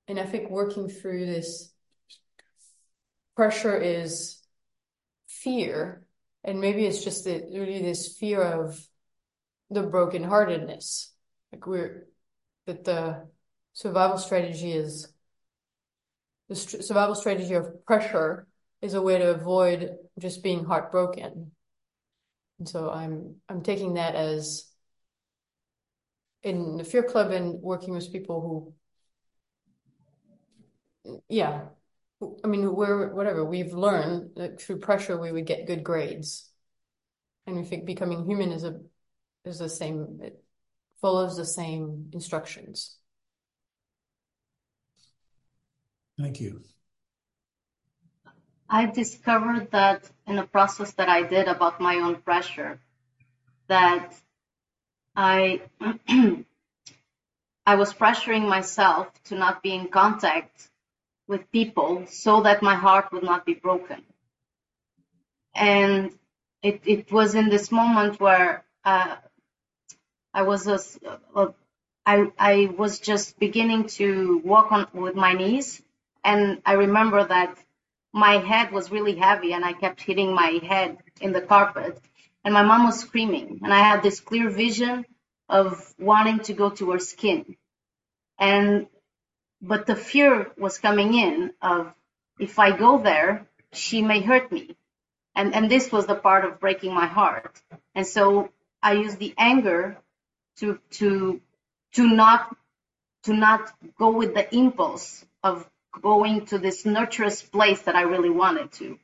and 0.09 0.19
I 0.19 0.25
think 0.25 0.49
working 0.49 0.89
through 0.89 1.27
this 1.27 1.75
pressure 3.37 3.77
is 3.77 4.39
fear, 5.29 6.07
and 6.45 6.61
maybe 6.61 6.87
it's 6.87 7.05
just 7.05 7.27
really 7.27 7.83
this 7.83 8.17
fear 8.19 8.43
of 8.43 8.79
the 9.71 9.83
brokenheartedness. 9.83 11.09
Like 11.53 11.67
we're 11.67 12.07
that 12.67 12.85
the 12.85 13.27
survival 13.73 14.19
strategy 14.19 14.73
is 14.73 15.13
the 16.49 16.57
st- 16.57 16.85
survival 16.85 17.15
strategy 17.15 17.55
of 17.55 17.85
pressure 17.87 18.47
is 18.83 18.95
a 18.95 19.03
way 19.03 19.19
to 19.19 19.31
avoid 19.31 19.97
just 20.19 20.43
being 20.43 20.65
heartbroken. 20.65 21.53
And 22.59 22.69
so 22.69 22.91
I'm 22.91 23.37
I'm 23.49 23.63
taking 23.63 23.95
that 23.95 24.15
as 24.15 24.67
in 26.43 26.77
the 26.77 26.85
fear 26.85 27.03
club 27.03 27.31
and 27.31 27.61
working 27.61 27.95
with 27.95 28.13
people 28.13 28.41
who 31.05 31.21
yeah 31.29 31.69
I 32.45 32.47
mean 32.47 32.75
we're 32.75 33.15
whatever 33.15 33.45
we've 33.45 33.73
learned 33.73 34.33
that 34.37 34.61
through 34.61 34.81
pressure 34.81 35.19
we 35.19 35.33
would 35.33 35.47
get 35.47 35.67
good 35.67 35.83
grades 35.83 36.49
and 37.47 37.57
we 37.57 37.65
think 37.65 37.87
becoming 37.87 38.25
human 38.25 38.53
is 38.53 38.65
a 38.65 38.81
is 39.45 39.59
the 39.59 39.69
same 39.69 40.21
it, 40.23 40.43
follows 41.01 41.37
the 41.37 41.47
same 41.47 42.11
instructions. 42.13 42.97
Thank 46.19 46.41
you. 46.41 46.63
I 48.69 48.87
discovered 48.87 49.71
that 49.73 50.09
in 50.27 50.39
a 50.39 50.47
process 50.47 50.93
that 50.93 51.09
I 51.09 51.23
did 51.23 51.49
about 51.49 51.81
my 51.81 51.97
own 51.97 52.17
pressure, 52.17 52.79
that 53.69 54.15
I 55.17 55.63
I 57.67 57.75
was 57.75 57.93
pressuring 57.93 58.49
myself 58.49 59.09
to 59.25 59.35
not 59.35 59.63
be 59.63 59.75
in 59.75 59.89
contact 59.89 60.70
with 61.31 61.51
people 61.53 62.07
so 62.09 62.43
that 62.43 62.63
my 62.63 62.75
heart 62.75 63.13
would 63.13 63.23
not 63.23 63.47
be 63.47 63.55
broken. 63.55 64.03
And 65.55 66.13
it, 66.63 66.83
it 66.85 67.13
was 67.13 67.35
in 67.37 67.49
this 67.51 67.73
moment 67.73 68.21
where 68.21 68.65
uh, 68.85 69.17
I 70.35 70.43
was 70.43 70.67
a, 70.67 70.81
a, 71.37 71.55
I, 72.07 72.33
I 72.39 72.75
was 72.77 73.01
just 73.01 73.39
beginning 73.39 73.87
to 73.99 74.43
walk 74.45 74.73
on 74.73 74.89
with 74.93 75.15
my 75.15 75.33
knees, 75.35 75.83
and 76.25 76.63
I 76.67 76.75
remember 76.75 77.25
that 77.25 77.59
my 78.13 78.35
head 78.39 78.73
was 78.73 78.91
really 78.91 79.17
heavy, 79.17 79.53
and 79.55 79.65
I 79.65 79.73
kept 79.73 80.03
hitting 80.03 80.35
my 80.35 80.61
head 80.67 80.99
in 81.21 81.33
the 81.33 81.41
carpet, 81.41 82.01
and 82.45 82.55
my 82.55 82.63
mom 82.63 82.87
was 82.87 83.01
screaming, 83.01 83.61
and 83.63 83.73
I 83.73 83.81
had 83.81 84.03
this 84.03 84.21
clear 84.21 84.51
vision 84.51 85.07
of 85.49 85.95
wanting 85.99 86.41
to 86.41 86.55
go 86.55 86.71
to 86.71 86.91
her 86.93 86.99
skin, 86.99 87.57
and 88.39 88.89
but 89.61 89.87
the 89.87 89.97
fear 89.97 90.51
was 90.57 90.79
coming 90.79 91.15
in 91.15 91.53
of 91.61 91.93
if 92.39 92.59
I 92.59 92.77
go 92.77 92.99
there, 92.99 93.47
she 93.73 94.03
may 94.03 94.21
hurt 94.21 94.51
me. 94.51 94.77
And, 95.35 95.55
and 95.55 95.71
this 95.71 95.93
was 95.93 96.07
the 96.07 96.15
part 96.15 96.45
of 96.45 96.61
breaking 96.61 96.95
my 96.95 97.07
heart. 97.07 97.61
And 97.95 98.07
so 98.07 98.51
I 98.83 98.95
used 98.95 99.19
the 99.19 99.35
anger 99.39 99.97
to, 100.59 100.79
to, 100.93 101.41
to 101.95 102.09
not, 102.09 102.57
to 103.25 103.35
not 103.35 103.73
go 103.99 104.11
with 104.11 104.35
the 104.35 104.53
impulse 104.55 105.25
of 105.43 105.69
going 106.01 106.47
to 106.47 106.59
this 106.59 106.85
nurturous 106.85 107.49
place 107.49 107.83
that 107.83 107.95
I 107.95 108.03
really 108.03 108.31
wanted 108.31 108.73
to. 108.73 108.99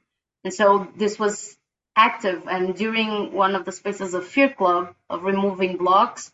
And 0.45 0.53
so 0.53 0.89
this 0.97 1.19
was 1.19 1.57
active. 1.95 2.47
And 2.49 2.75
during 2.75 3.33
one 3.33 3.55
of 3.55 3.65
the 3.65 3.73
spaces 3.73 4.15
of 4.15 4.27
Fear 4.27 4.51
Club 4.55 4.95
of 5.11 5.23
removing 5.25 5.77
blocks, 5.77 6.33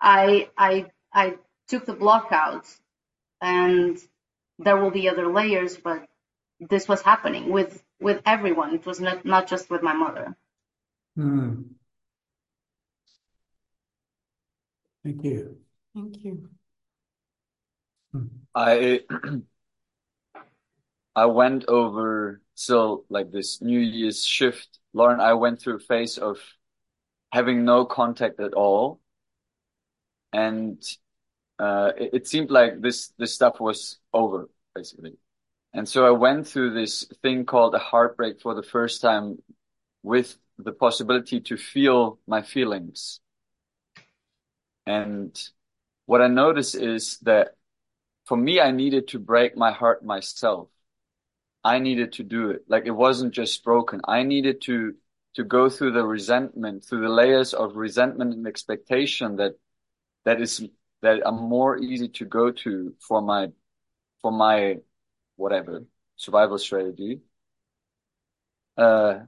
I, 0.00 0.48
I, 0.56 0.86
I 1.12 1.36
took 1.68 1.86
the 1.86 1.92
block 1.92 2.28
out 2.30 2.66
and 3.40 3.98
there 4.58 4.76
will 4.76 4.90
be 4.90 5.08
other 5.08 5.32
layers, 5.32 5.76
but 5.76 6.06
this 6.60 6.86
was 6.88 7.02
happening 7.02 7.50
with 7.50 7.82
with 8.00 8.20
everyone. 8.26 8.74
It 8.74 8.86
was 8.86 9.00
not 9.00 9.24
not 9.24 9.46
just 9.46 9.70
with 9.70 9.82
my 9.82 9.94
mother. 9.94 10.36
Hmm. 11.16 11.62
Thank 15.02 15.24
you. 15.24 15.56
Thank 15.94 16.24
you. 16.24 16.48
I 18.54 19.00
I 21.16 21.26
went 21.26 21.64
over 21.66 22.40
so 22.54 23.04
like 23.08 23.30
this 23.32 23.62
New 23.62 23.80
Year's 23.80 24.24
shift, 24.24 24.78
Lauren. 24.92 25.20
I 25.20 25.34
went 25.34 25.60
through 25.60 25.76
a 25.76 25.80
phase 25.80 26.18
of 26.18 26.38
having 27.32 27.64
no 27.64 27.84
contact 27.84 28.40
at 28.40 28.52
all, 28.54 29.00
and 30.32 30.82
uh, 31.60 31.92
it, 31.96 32.10
it 32.14 32.26
seemed 32.26 32.50
like 32.50 32.80
this 32.80 33.12
this 33.18 33.34
stuff 33.34 33.60
was 33.60 33.98
over 34.12 34.48
basically. 34.74 35.16
And 35.72 35.88
so 35.88 36.06
I 36.06 36.10
went 36.10 36.48
through 36.48 36.74
this 36.74 37.04
thing 37.22 37.44
called 37.44 37.74
a 37.74 37.78
heartbreak 37.78 38.40
for 38.40 38.54
the 38.54 38.62
first 38.62 39.02
time 39.02 39.38
with 40.02 40.36
the 40.58 40.72
possibility 40.72 41.40
to 41.40 41.56
feel 41.56 42.18
my 42.26 42.42
feelings. 42.42 43.20
And 44.86 45.38
what 46.06 46.22
I 46.22 46.26
noticed 46.26 46.74
is 46.74 47.18
that 47.18 47.54
for 48.24 48.36
me, 48.36 48.60
I 48.60 48.70
needed 48.70 49.08
to 49.08 49.18
break 49.18 49.56
my 49.56 49.72
heart 49.72 50.04
myself. 50.04 50.68
I 51.62 51.78
needed 51.78 52.14
to 52.14 52.24
do 52.24 52.50
it. 52.50 52.64
Like 52.68 52.86
it 52.86 52.90
wasn't 52.92 53.34
just 53.34 53.62
broken. 53.62 54.00
I 54.08 54.22
needed 54.22 54.62
to, 54.62 54.94
to 55.34 55.44
go 55.44 55.68
through 55.68 55.92
the 55.92 56.04
resentment, 56.04 56.84
through 56.84 57.02
the 57.02 57.08
layers 57.08 57.54
of 57.54 57.76
resentment 57.76 58.34
and 58.34 58.46
expectation 58.46 59.36
that, 59.36 59.52
that 60.24 60.40
is, 60.40 60.66
that 61.02 61.24
are 61.24 61.32
more 61.32 61.78
easy 61.78 62.08
to 62.08 62.24
go 62.24 62.50
to 62.50 62.94
for 63.00 63.22
my, 63.22 63.48
for 64.22 64.30
my 64.32 64.76
whatever 65.36 65.84
survival 66.16 66.58
strategy. 66.58 67.20
Uh, 68.76 69.20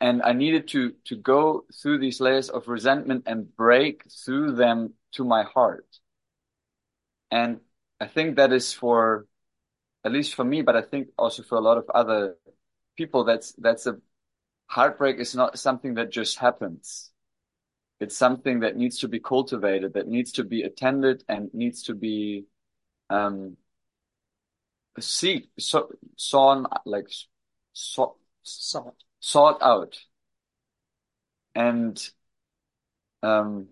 and 0.00 0.22
I 0.22 0.32
needed 0.32 0.68
to 0.68 0.94
to 1.06 1.16
go 1.16 1.64
through 1.82 1.98
these 1.98 2.20
layers 2.20 2.50
of 2.50 2.68
resentment 2.68 3.24
and 3.26 3.54
break 3.56 4.04
through 4.10 4.52
them 4.52 4.94
to 5.12 5.24
my 5.24 5.42
heart. 5.44 5.86
And 7.30 7.60
I 8.00 8.06
think 8.06 8.36
that 8.36 8.52
is 8.52 8.72
for, 8.72 9.26
at 10.04 10.12
least 10.12 10.34
for 10.34 10.44
me, 10.44 10.62
but 10.62 10.76
I 10.76 10.82
think 10.82 11.08
also 11.18 11.42
for 11.42 11.56
a 11.56 11.60
lot 11.60 11.78
of 11.78 11.88
other 11.90 12.36
people, 12.96 13.24
that's 13.24 13.52
that's 13.58 13.86
a 13.86 13.96
heartbreak 14.66 15.18
is 15.18 15.34
not 15.34 15.58
something 15.58 15.94
that 15.94 16.10
just 16.10 16.38
happens. 16.38 17.10
It's 17.98 18.16
something 18.16 18.60
that 18.60 18.76
needs 18.76 18.98
to 18.98 19.08
be 19.08 19.20
cultivated, 19.20 19.94
that 19.94 20.08
needs 20.08 20.32
to 20.32 20.44
be 20.44 20.62
attended, 20.62 21.24
and 21.28 21.52
needs 21.54 21.82
to 21.84 21.94
be 21.94 22.44
um, 23.10 23.56
seek 25.00 25.48
so, 25.58 25.90
sawn 26.16 26.66
like 26.84 27.08
sought 27.72 28.16
sought 28.42 28.94
sought 29.20 29.60
out 29.62 29.98
and 31.54 32.10
um 33.22 33.68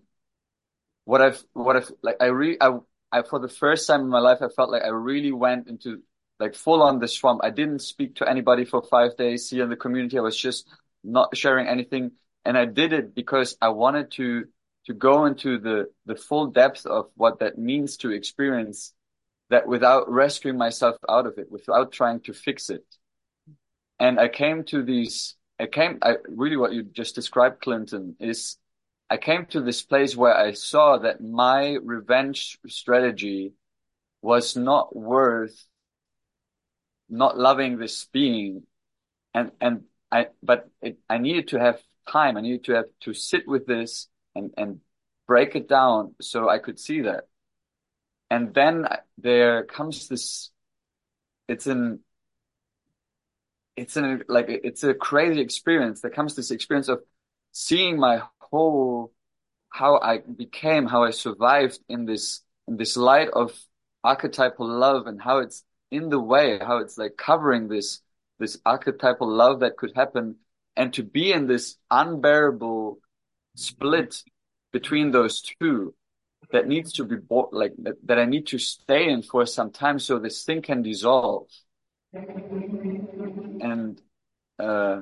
what 1.05 1.21
I've 1.21 1.43
what 1.53 1.75
I've 1.75 1.91
like 2.01 2.17
I 2.19 2.25
really 2.25 2.57
I, 2.61 2.77
I 3.11 3.21
for 3.23 3.39
the 3.39 3.47
first 3.47 3.87
time 3.87 4.01
in 4.01 4.07
my 4.09 4.19
life 4.19 4.39
I 4.41 4.49
felt 4.49 4.71
like 4.71 4.83
I 4.83 4.89
really 4.89 5.31
went 5.31 5.67
into 5.67 6.01
like 6.39 6.55
full 6.55 6.81
on 6.83 6.99
the 6.99 7.07
swamp. 7.07 7.41
I 7.43 7.49
didn't 7.49 7.79
speak 7.79 8.15
to 8.15 8.29
anybody 8.29 8.65
for 8.65 8.81
five 8.81 9.15
days 9.15 9.49
here 9.49 9.63
in 9.63 9.69
the 9.69 9.75
community. 9.75 10.17
I 10.17 10.21
was 10.21 10.35
just 10.37 10.67
not 11.03 11.35
sharing 11.37 11.67
anything. 11.67 12.11
And 12.45 12.57
I 12.57 12.65
did 12.65 12.93
it 12.93 13.15
because 13.15 13.57
I 13.61 13.69
wanted 13.69 14.11
to 14.11 14.45
to 14.85 14.93
go 14.93 15.25
into 15.25 15.57
the 15.57 15.89
the 16.05 16.15
full 16.15 16.47
depth 16.47 16.85
of 16.85 17.09
what 17.15 17.39
that 17.39 17.57
means 17.57 17.97
to 17.97 18.11
experience 18.11 18.93
that 19.49 19.67
without 19.67 20.09
rescuing 20.09 20.57
myself 20.57 20.95
out 21.09 21.25
of 21.25 21.37
it, 21.37 21.51
without 21.51 21.91
trying 21.91 22.19
to 22.21 22.33
fix 22.33 22.69
it. 22.69 22.83
And 23.99 24.19
I 24.19 24.27
came 24.27 24.63
to 24.65 24.83
these, 24.83 25.35
I 25.59 25.67
came, 25.67 25.99
I 26.01 26.15
really 26.27 26.57
what 26.57 26.73
you 26.73 26.83
just 26.83 27.15
described, 27.15 27.61
Clinton, 27.61 28.15
is 28.19 28.57
I 29.09 29.17
came 29.17 29.45
to 29.47 29.61
this 29.61 29.83
place 29.83 30.15
where 30.15 30.35
I 30.35 30.53
saw 30.53 30.97
that 30.97 31.21
my 31.21 31.77
revenge 31.81 32.57
strategy 32.67 33.53
was 34.21 34.55
not 34.55 34.95
worth 34.95 35.63
not 37.07 37.37
loving 37.37 37.77
this 37.77 38.05
being. 38.05 38.63
And, 39.33 39.51
and 39.61 39.83
I, 40.11 40.27
but 40.41 40.69
it, 40.81 40.97
I 41.07 41.19
needed 41.19 41.49
to 41.49 41.59
have 41.59 41.79
time. 42.05 42.37
I 42.37 42.41
needed 42.41 42.65
to 42.65 42.73
have 42.73 42.85
to 43.01 43.13
sit 43.13 43.47
with 43.47 43.65
this 43.65 44.07
and, 44.35 44.51
and 44.57 44.79
break 45.27 45.55
it 45.55 45.67
down 45.67 46.15
so 46.21 46.49
I 46.49 46.59
could 46.59 46.79
see 46.79 47.01
that 47.01 47.25
and 48.29 48.53
then 48.53 48.87
there 49.17 49.63
comes 49.63 50.07
this 50.07 50.49
it's 51.47 51.67
an 51.67 51.99
it's 53.75 53.97
an 53.97 54.23
like 54.27 54.47
it's 54.49 54.83
a 54.83 54.93
crazy 54.93 55.41
experience 55.41 56.01
there 56.01 56.11
comes 56.11 56.35
this 56.35 56.51
experience 56.51 56.87
of 56.87 57.01
seeing 57.51 57.97
my 57.99 58.21
whole 58.39 59.11
how 59.69 59.99
i 59.99 60.17
became 60.17 60.85
how 60.87 61.03
i 61.03 61.11
survived 61.11 61.79
in 61.89 62.05
this 62.05 62.41
in 62.67 62.77
this 62.77 62.97
light 62.97 63.29
of 63.29 63.53
archetypal 64.03 64.67
love 64.67 65.07
and 65.07 65.21
how 65.21 65.39
it's 65.39 65.63
in 65.91 66.09
the 66.09 66.19
way 66.19 66.59
how 66.59 66.77
it's 66.77 66.97
like 66.97 67.15
covering 67.17 67.67
this 67.67 68.01
this 68.39 68.57
archetypal 68.65 69.27
love 69.27 69.59
that 69.59 69.77
could 69.77 69.91
happen 69.95 70.35
and 70.75 70.93
to 70.93 71.03
be 71.03 71.31
in 71.31 71.47
this 71.47 71.77
unbearable 71.89 72.99
split 73.55 74.23
between 74.71 75.11
those 75.11 75.41
two 75.41 75.93
that 76.51 76.67
needs 76.67 76.93
to 76.93 77.03
be 77.03 77.15
bought, 77.15 77.53
like 77.53 77.73
that, 77.79 77.95
that 78.05 78.19
I 78.19 78.25
need 78.25 78.47
to 78.47 78.59
stay 78.59 79.07
in 79.09 79.21
for 79.23 79.45
some 79.45 79.71
time 79.71 79.99
so 79.99 80.19
this 80.19 80.43
thing 80.43 80.61
can 80.61 80.81
dissolve. 80.81 81.47
And 82.13 84.01
uh, 84.59 85.01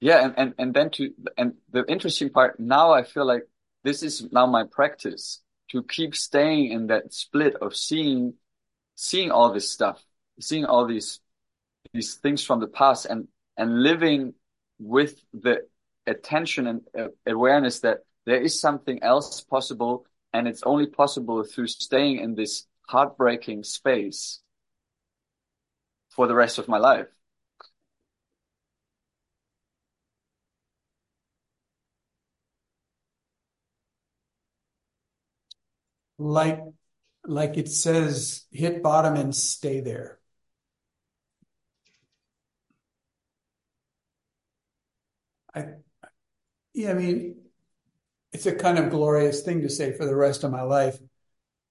yeah, 0.00 0.24
and, 0.24 0.34
and 0.36 0.54
and 0.58 0.74
then 0.74 0.90
to 0.90 1.10
and 1.36 1.54
the 1.72 1.84
interesting 1.88 2.30
part 2.30 2.60
now 2.60 2.92
I 2.92 3.02
feel 3.02 3.24
like 3.24 3.42
this 3.82 4.02
is 4.02 4.30
now 4.32 4.46
my 4.46 4.64
practice 4.64 5.40
to 5.70 5.82
keep 5.82 6.14
staying 6.14 6.70
in 6.70 6.86
that 6.88 7.12
split 7.12 7.54
of 7.56 7.74
seeing 7.74 8.34
seeing 8.96 9.30
all 9.30 9.52
this 9.52 9.70
stuff, 9.70 10.02
seeing 10.40 10.64
all 10.64 10.86
these 10.86 11.20
these 11.92 12.14
things 12.16 12.44
from 12.44 12.60
the 12.60 12.66
past 12.66 13.06
and 13.06 13.28
and 13.56 13.82
living 13.82 14.34
with 14.78 15.22
the 15.32 15.60
attention 16.06 16.66
and 16.66 16.80
uh, 16.98 17.08
awareness 17.26 17.80
that 17.80 17.98
there 18.26 18.40
is 18.40 18.60
something 18.60 19.02
else 19.02 19.40
possible 19.42 20.06
and 20.32 20.48
it's 20.48 20.62
only 20.64 20.86
possible 20.86 21.44
through 21.44 21.68
staying 21.68 22.18
in 22.18 22.34
this 22.34 22.66
heartbreaking 22.88 23.62
space 23.62 24.40
for 26.10 26.26
the 26.26 26.34
rest 26.34 26.58
of 26.58 26.68
my 26.68 26.78
life. 26.78 27.06
Like, 36.18 36.60
like 37.26 37.56
it 37.56 37.68
says, 37.70 38.44
hit 38.52 38.82
bottom 38.82 39.14
and 39.16 39.34
stay 39.34 39.80
there. 39.80 40.18
I, 45.54 45.66
yeah, 46.72 46.90
I 46.90 46.94
mean, 46.94 47.36
it's 48.32 48.46
a 48.46 48.54
kind 48.54 48.78
of 48.78 48.90
glorious 48.90 49.42
thing 49.42 49.62
to 49.62 49.70
say 49.70 49.92
for 49.92 50.06
the 50.06 50.16
rest 50.16 50.44
of 50.44 50.50
my 50.52 50.62
life, 50.62 50.98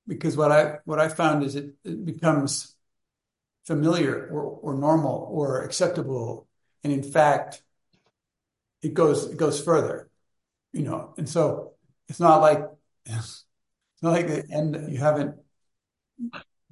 because 0.07 0.37
what 0.37 0.51
I 0.51 0.77
what 0.85 0.99
I 0.99 1.09
found 1.09 1.43
is 1.43 1.55
it, 1.55 1.75
it 1.85 2.05
becomes 2.05 2.75
familiar 3.65 4.27
or, 4.31 4.43
or 4.43 4.75
normal 4.75 5.27
or 5.31 5.63
acceptable, 5.63 6.47
and 6.83 6.93
in 6.93 7.03
fact, 7.03 7.63
it 8.81 8.93
goes 8.93 9.25
it 9.29 9.37
goes 9.37 9.61
further, 9.63 10.09
you 10.73 10.83
know. 10.83 11.15
And 11.17 11.29
so 11.29 11.73
it's 12.09 12.21
not 12.21 12.41
like 12.41 12.59
it's 13.07 13.45
not 14.03 14.11
like 14.13 14.27
the 14.27 14.45
end. 14.51 14.91
You 14.91 14.99
haven't 14.99 15.37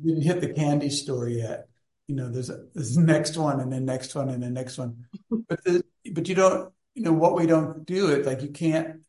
didn't 0.04 0.24
hit 0.24 0.42
the 0.42 0.54
candy 0.54 0.90
store 0.90 1.28
yet. 1.28 1.68
You 2.08 2.16
know, 2.16 2.30
there's 2.30 2.50
a, 2.50 2.66
there's 2.74 2.96
the 2.96 3.02
next 3.02 3.38
one 3.38 3.60
and 3.60 3.72
the 3.72 3.80
next 3.80 4.16
one 4.16 4.30
and 4.30 4.44
the 4.44 4.50
next 4.50 4.78
one, 4.78 5.06
but 5.30 5.64
the, 5.64 5.84
but 6.14 6.28
you 6.28 6.36
don't 6.36 6.74
you 6.96 7.04
know 7.04 7.14
what 7.14 7.36
we 7.36 7.46
don't 7.46 7.86
do 7.86 8.10
it 8.10 8.26
like 8.26 8.42
you 8.42 8.50
can't 8.50 9.02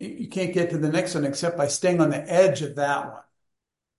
you 0.00 0.28
can't 0.28 0.54
get 0.54 0.70
to 0.70 0.78
the 0.78 0.90
next 0.90 1.14
one 1.14 1.24
except 1.24 1.56
by 1.56 1.68
staying 1.68 2.00
on 2.00 2.10
the 2.10 2.32
edge 2.32 2.62
of 2.62 2.76
that 2.76 3.12
one. 3.12 3.22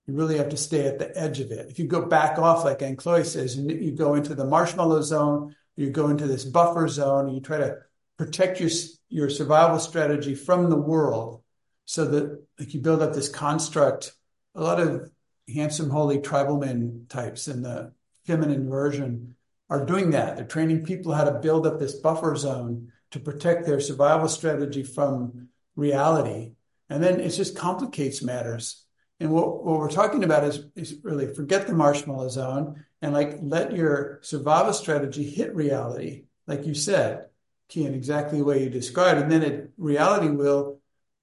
You 0.06 0.14
really 0.14 0.38
have 0.38 0.48
to 0.48 0.56
stay 0.56 0.86
at 0.86 0.98
the 0.98 1.16
edge 1.16 1.40
of 1.40 1.50
it. 1.52 1.70
If 1.70 1.78
you 1.78 1.86
go 1.86 2.06
back 2.06 2.38
off, 2.38 2.64
like 2.64 2.82
Anne 2.82 2.96
Chloe 2.96 3.22
says, 3.22 3.56
and 3.56 3.70
you 3.70 3.92
go 3.92 4.14
into 4.14 4.34
the 4.34 4.46
marshmallow 4.46 5.02
zone, 5.02 5.54
you 5.76 5.90
go 5.90 6.08
into 6.08 6.26
this 6.26 6.44
buffer 6.44 6.88
zone, 6.88 7.26
and 7.26 7.34
you 7.34 7.40
try 7.40 7.58
to 7.58 7.76
protect 8.16 8.60
your 8.60 8.70
your 9.08 9.28
survival 9.28 9.78
strategy 9.78 10.34
from 10.34 10.70
the 10.70 10.76
world, 10.76 11.42
so 11.84 12.06
that 12.06 12.44
like 12.58 12.72
you 12.72 12.80
build 12.80 13.02
up 13.02 13.12
this 13.12 13.28
construct. 13.28 14.12
A 14.54 14.62
lot 14.62 14.80
of 14.80 15.10
handsome, 15.52 15.90
holy 15.90 16.20
tribal 16.20 16.58
men 16.58 17.06
types 17.08 17.48
in 17.48 17.62
the 17.62 17.92
feminine 18.26 18.68
version 18.68 19.36
are 19.68 19.84
doing 19.84 20.10
that. 20.10 20.36
They're 20.36 20.44
training 20.44 20.84
people 20.84 21.12
how 21.12 21.24
to 21.24 21.38
build 21.38 21.66
up 21.66 21.78
this 21.78 21.94
buffer 21.94 22.34
zone 22.36 22.92
to 23.12 23.20
protect 23.20 23.66
their 23.66 23.80
survival 23.80 24.28
strategy 24.28 24.82
from 24.82 25.48
reality. 25.76 26.52
And 26.88 27.02
then 27.02 27.20
it 27.20 27.30
just 27.30 27.56
complicates 27.56 28.22
matters. 28.22 28.84
And 29.20 29.30
what, 29.30 29.64
what 29.64 29.78
we're 29.78 29.90
talking 29.90 30.24
about 30.24 30.44
is, 30.44 30.64
is 30.74 30.96
really 31.02 31.32
forget 31.32 31.66
the 31.66 31.74
marshmallow 31.74 32.28
zone 32.30 32.84
and 33.02 33.12
like 33.12 33.38
let 33.42 33.76
your 33.76 34.18
survival 34.22 34.72
strategy 34.72 35.24
hit 35.24 35.54
reality, 35.54 36.24
like 36.46 36.66
you 36.66 36.74
said, 36.74 37.26
Kian, 37.70 37.94
exactly 37.94 38.38
the 38.38 38.44
way 38.44 38.62
you 38.62 38.70
described. 38.70 39.20
And 39.20 39.30
then 39.30 39.42
it, 39.42 39.70
reality 39.78 40.28
will 40.28 40.80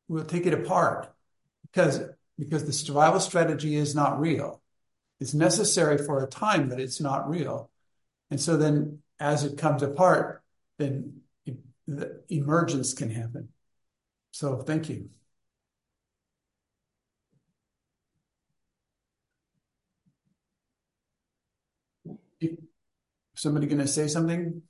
will 0.07 0.23
take 0.23 0.45
it 0.45 0.53
apart 0.53 1.13
because 1.63 2.01
because 2.38 2.65
the 2.65 2.73
survival 2.73 3.19
strategy 3.19 3.76
is 3.76 3.95
not 3.95 4.19
real. 4.19 4.61
It's 5.19 5.34
necessary 5.34 5.97
for 5.97 6.23
a 6.23 6.27
time, 6.27 6.69
but 6.69 6.80
it's 6.80 7.01
not 7.01 7.30
real. 7.30 7.72
And 8.30 8.39
so 8.39 8.57
then 8.57 8.99
as 9.19 9.43
it 9.43 9.57
comes 9.57 9.81
apart, 9.81 10.43
then 10.77 11.22
the 11.88 12.22
emergence 12.30 12.93
can 12.93 13.09
happen. 13.09 13.49
So 14.31 14.57
thank 14.57 14.89
you. 14.89 15.09
Somebody 23.35 23.68
going 23.68 23.80
to 23.80 23.88
say 23.88 24.07
something? 24.07 24.64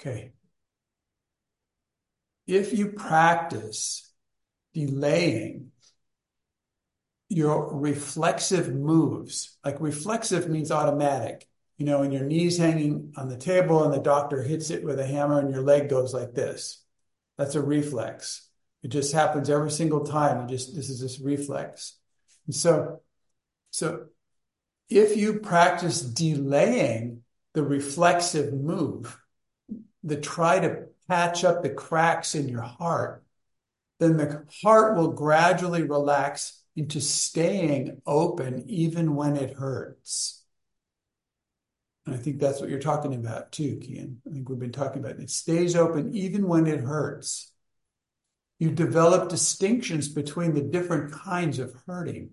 Okay. 0.00 0.32
If 2.46 2.76
you 2.76 2.88
practice 2.88 4.11
delaying 4.74 5.70
your 7.28 7.74
reflexive 7.74 8.74
moves, 8.74 9.56
like 9.64 9.80
reflexive 9.80 10.48
means 10.48 10.70
automatic. 10.70 11.48
You 11.78 11.86
know, 11.86 12.00
when 12.00 12.12
your 12.12 12.24
knees 12.24 12.58
hanging 12.58 13.14
on 13.16 13.28
the 13.28 13.36
table 13.36 13.84
and 13.84 13.92
the 13.92 13.98
doctor 13.98 14.42
hits 14.42 14.70
it 14.70 14.84
with 14.84 15.00
a 15.00 15.06
hammer 15.06 15.40
and 15.40 15.50
your 15.50 15.62
leg 15.62 15.88
goes 15.88 16.12
like 16.12 16.34
this. 16.34 16.84
That's 17.38 17.54
a 17.54 17.62
reflex. 17.62 18.48
It 18.82 18.88
just 18.88 19.12
happens 19.12 19.48
every 19.48 19.70
single 19.70 20.04
time. 20.04 20.42
You 20.42 20.48
just 20.48 20.74
this 20.74 20.90
is 20.90 21.00
this 21.00 21.20
reflex. 21.20 21.98
And 22.46 22.54
so, 22.54 23.00
so 23.70 24.06
if 24.90 25.16
you 25.16 25.40
practice 25.40 26.02
delaying 26.02 27.22
the 27.54 27.62
reflexive 27.62 28.52
move, 28.52 29.18
the 30.04 30.16
try 30.16 30.58
to 30.58 30.84
patch 31.08 31.44
up 31.44 31.62
the 31.62 31.70
cracks 31.70 32.34
in 32.34 32.48
your 32.48 32.62
heart, 32.62 33.21
then 34.02 34.16
the 34.16 34.44
heart 34.62 34.96
will 34.96 35.12
gradually 35.12 35.82
relax 35.82 36.62
into 36.74 37.00
staying 37.00 38.00
open 38.06 38.64
even 38.66 39.14
when 39.14 39.36
it 39.36 39.54
hurts. 39.54 40.44
And 42.04 42.14
I 42.14 42.18
think 42.18 42.40
that's 42.40 42.60
what 42.60 42.68
you're 42.68 42.80
talking 42.80 43.14
about 43.14 43.52
too, 43.52 43.76
Kian. 43.76 44.16
I 44.28 44.32
think 44.32 44.48
we've 44.48 44.58
been 44.58 44.72
talking 44.72 45.00
about 45.00 45.16
it. 45.16 45.22
It 45.22 45.30
stays 45.30 45.76
open 45.76 46.14
even 46.14 46.48
when 46.48 46.66
it 46.66 46.80
hurts. 46.80 47.52
You 48.58 48.70
develop 48.70 49.28
distinctions 49.28 50.08
between 50.08 50.54
the 50.54 50.62
different 50.62 51.12
kinds 51.12 51.58
of 51.58 51.74
hurting. 51.86 52.30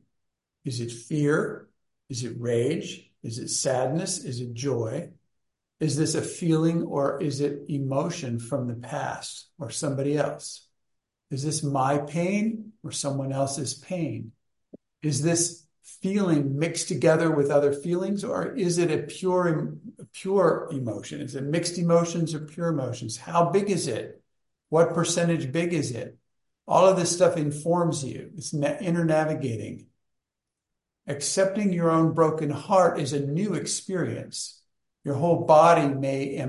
Is 0.65 0.79
it 0.79 0.91
fear? 0.91 1.67
Is 2.09 2.23
it 2.23 2.35
rage? 2.39 3.11
Is 3.23 3.37
it 3.37 3.49
sadness? 3.49 4.23
Is 4.23 4.41
it 4.41 4.53
joy? 4.53 5.09
Is 5.79 5.95
this 5.95 6.15
a 6.15 6.21
feeling 6.21 6.83
or 6.83 7.21
is 7.21 7.41
it 7.41 7.65
emotion 7.69 8.39
from 8.39 8.67
the 8.67 8.75
past 8.75 9.49
or 9.59 9.69
somebody 9.69 10.17
else? 10.17 10.68
Is 11.31 11.43
this 11.43 11.63
my 11.63 11.99
pain 11.99 12.73
or 12.83 12.91
someone 12.91 13.31
else's 13.31 13.73
pain? 13.73 14.31
Is 15.01 15.21
this 15.21 15.65
feeling 15.83 16.57
mixed 16.57 16.87
together 16.87 17.31
with 17.31 17.51
other 17.51 17.73
feelings 17.73 18.23
or 18.23 18.53
is 18.53 18.77
it 18.77 18.91
a 18.91 19.03
pure 19.03 19.75
pure 20.13 20.69
emotion? 20.71 21.21
Is 21.21 21.35
it 21.35 21.43
mixed 21.43 21.77
emotions 21.77 22.33
or 22.33 22.39
pure 22.39 22.69
emotions? 22.69 23.17
How 23.17 23.49
big 23.49 23.69
is 23.69 23.87
it? 23.87 24.21
What 24.69 24.93
percentage 24.93 25.51
big 25.51 25.73
is 25.73 25.91
it? 25.91 26.17
All 26.67 26.85
of 26.85 26.97
this 26.97 27.13
stuff 27.13 27.37
informs 27.37 28.03
you. 28.03 28.31
It's 28.37 28.53
inner 28.53 29.03
navigating. 29.03 29.87
Accepting 31.07 31.73
your 31.73 31.89
own 31.89 32.13
broken 32.13 32.51
heart 32.51 32.99
is 32.99 33.13
a 33.13 33.25
new 33.25 33.55
experience. 33.55 34.61
Your 35.03 35.15
whole 35.15 35.45
body 35.45 35.87
may, 35.87 36.45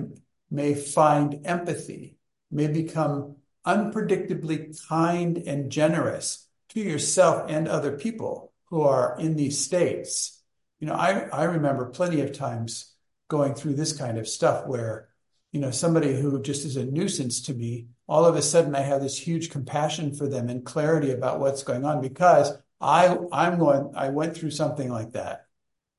may 0.51 0.75
find 0.75 1.47
empathy, 1.47 2.17
may 2.51 2.67
become 2.67 3.37
unpredictably 3.67 4.79
kind 4.89 5.39
and 5.39 5.71
generous 5.71 6.49
to 6.71 6.81
yourself 6.81 7.51
and 7.51 7.69
other 7.69 7.97
people 7.97 8.53
who 8.67 8.83
are 8.83 9.17
in 9.19 9.37
these 9.37 9.63
states. 9.63 10.43
You 10.79 10.87
know, 10.87 10.95
I, 10.95 11.29
I 11.33 11.45
remember 11.45 11.87
plenty 11.87 12.21
of 12.21 12.33
times 12.33 12.95
going 13.29 13.55
through 13.55 13.75
this 13.75 13.93
kind 13.93 14.19
of 14.19 14.29
stuff 14.29 14.67
where, 14.67 15.09
you 15.53 15.61
know, 15.61 15.71
somebody 15.71 16.19
who 16.19 16.41
just 16.43 16.65
is 16.65 16.77
a 16.77 16.85
nuisance 16.85 17.43
to 17.43 17.55
me, 17.55 17.89
all 18.09 18.25
of 18.25 18.37
a 18.37 18.43
sudden 18.43 18.75
I 18.75 18.81
have 18.81 19.03
this 19.03 19.19
huge 19.19 19.51
compassion 19.51 20.15
for 20.15 20.29
them 20.29 20.49
and 20.49 20.65
clarity 20.65 21.13
about 21.13 21.41
what's 21.41 21.63
going 21.63 21.85
on 21.85 22.01
because 22.01 22.53
I 22.81 23.17
I'm 23.33 23.59
going 23.59 23.93
I 23.95 24.09
went 24.09 24.37
through 24.37 24.53
something 24.53 24.89
like 24.91 25.13
that. 25.13 25.47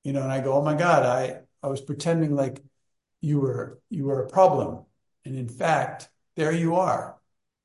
You 0.04 0.14
know, 0.14 0.24
and 0.24 0.32
I 0.32 0.42
go, 0.42 0.54
"Oh 0.54 0.64
my 0.64 0.74
god, 0.74 1.04
I 1.04 1.42
I 1.62 1.68
was 1.68 1.80
pretending 1.80 2.36
like 2.36 2.64
you 3.22 3.40
were 3.40 3.80
you 3.90 4.06
were 4.06 4.24
a 4.24 4.30
problem." 4.30 4.86
And 5.26 5.36
in 5.36 5.48
fact, 5.48 6.10
there 6.36 6.52
you 6.52 6.76
are. 6.76 7.21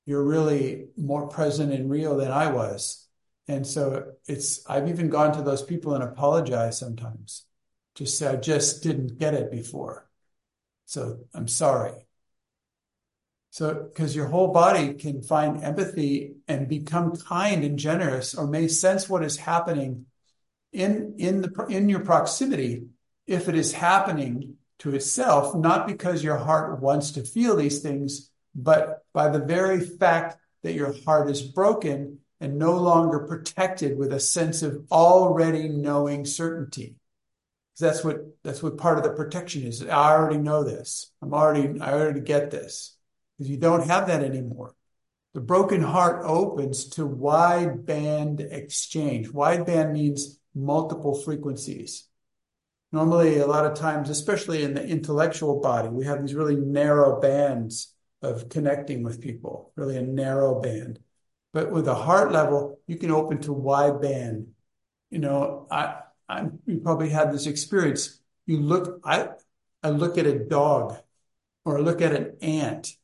You're 0.06 0.24
really 0.24 0.86
more 0.96 1.28
present 1.28 1.72
and 1.72 1.90
real 1.90 2.16
than 2.16 2.30
I 2.30 2.50
was. 2.50 3.06
And 3.48 3.66
so 3.66 4.12
it's 4.26 4.64
I've 4.68 4.88
even 4.88 5.10
gone 5.10 5.32
to 5.36 5.42
those 5.42 5.62
people 5.62 5.94
and 5.94 6.02
apologized 6.02 6.78
sometimes. 6.78 7.44
Just 7.94 8.18
say 8.18 8.28
I 8.28 8.36
just 8.36 8.82
didn't 8.82 9.18
get 9.18 9.34
it 9.34 9.50
before. 9.50 10.08
So 10.86 11.18
I'm 11.34 11.48
sorry. 11.48 12.06
So, 13.50 13.72
because 13.72 14.14
your 14.14 14.26
whole 14.26 14.48
body 14.48 14.92
can 14.94 15.22
find 15.22 15.64
empathy 15.64 16.34
and 16.46 16.68
become 16.68 17.16
kind 17.16 17.64
and 17.64 17.78
generous, 17.78 18.34
or 18.34 18.46
may 18.46 18.68
sense 18.68 19.08
what 19.08 19.24
is 19.24 19.38
happening 19.38 20.04
in 20.72 21.14
in 21.16 21.40
the 21.40 21.66
in 21.70 21.88
your 21.88 22.00
proximity, 22.00 22.84
if 23.26 23.48
it 23.48 23.54
is 23.54 23.72
happening 23.72 24.56
to 24.80 24.94
itself, 24.94 25.54
not 25.54 25.86
because 25.86 26.22
your 26.22 26.36
heart 26.36 26.82
wants 26.82 27.12
to 27.12 27.24
feel 27.24 27.56
these 27.56 27.80
things, 27.80 28.30
but 28.56 29.04
by 29.12 29.28
the 29.28 29.38
very 29.38 29.80
fact 29.80 30.38
that 30.62 30.72
your 30.72 30.94
heart 31.04 31.30
is 31.30 31.42
broken 31.42 32.18
and 32.40 32.58
no 32.58 32.76
longer 32.76 33.20
protected 33.20 33.96
with 33.98 34.12
a 34.12 34.20
sense 34.20 34.62
of 34.62 34.86
already 34.90 35.68
knowing 35.68 36.24
certainty. 36.24 36.96
That's 37.78 38.02
what 38.02 38.20
that's 38.42 38.62
what 38.62 38.78
part 38.78 38.96
of 38.96 39.04
the 39.04 39.10
protection 39.10 39.64
is. 39.64 39.82
I 39.82 40.12
already 40.12 40.38
know 40.38 40.64
this. 40.64 41.12
I'm 41.20 41.34
already 41.34 41.78
I 41.78 41.92
already 41.92 42.20
get 42.20 42.50
this 42.50 42.96
because 43.36 43.50
you 43.50 43.58
don't 43.58 43.86
have 43.86 44.06
that 44.06 44.22
anymore. 44.22 44.74
The 45.34 45.40
broken 45.42 45.82
heart 45.82 46.22
opens 46.24 46.86
to 46.90 47.06
wide 47.06 47.84
band 47.84 48.40
exchange. 48.40 49.30
Wide 49.30 49.66
band 49.66 49.92
means 49.92 50.38
multiple 50.54 51.14
frequencies. 51.14 52.08
Normally, 52.92 53.38
a 53.38 53.46
lot 53.46 53.66
of 53.66 53.74
times, 53.74 54.08
especially 54.08 54.62
in 54.62 54.72
the 54.72 54.86
intellectual 54.86 55.60
body, 55.60 55.88
we 55.88 56.06
have 56.06 56.22
these 56.22 56.34
really 56.34 56.56
narrow 56.56 57.20
bands 57.20 57.94
of 58.22 58.48
connecting 58.48 59.02
with 59.02 59.20
people, 59.20 59.72
really 59.76 59.96
a 59.96 60.02
narrow 60.02 60.60
band. 60.60 60.98
But 61.52 61.70
with 61.70 61.88
a 61.88 61.94
heart 61.94 62.32
level, 62.32 62.80
you 62.86 62.96
can 62.96 63.10
open 63.10 63.40
to 63.42 63.52
wide 63.52 64.00
band. 64.00 64.48
You 65.10 65.20
know, 65.20 65.66
I, 65.70 66.00
I 66.28 66.48
you 66.66 66.78
probably 66.78 67.08
had 67.08 67.32
this 67.32 67.46
experience. 67.46 68.20
You 68.46 68.58
look, 68.58 69.00
I, 69.04 69.28
I 69.82 69.90
look 69.90 70.18
at 70.18 70.26
a 70.26 70.38
dog 70.38 70.96
or 71.64 71.78
I 71.78 71.80
look 71.80 72.00
at 72.00 72.12
an 72.12 72.36
ant 72.42 72.96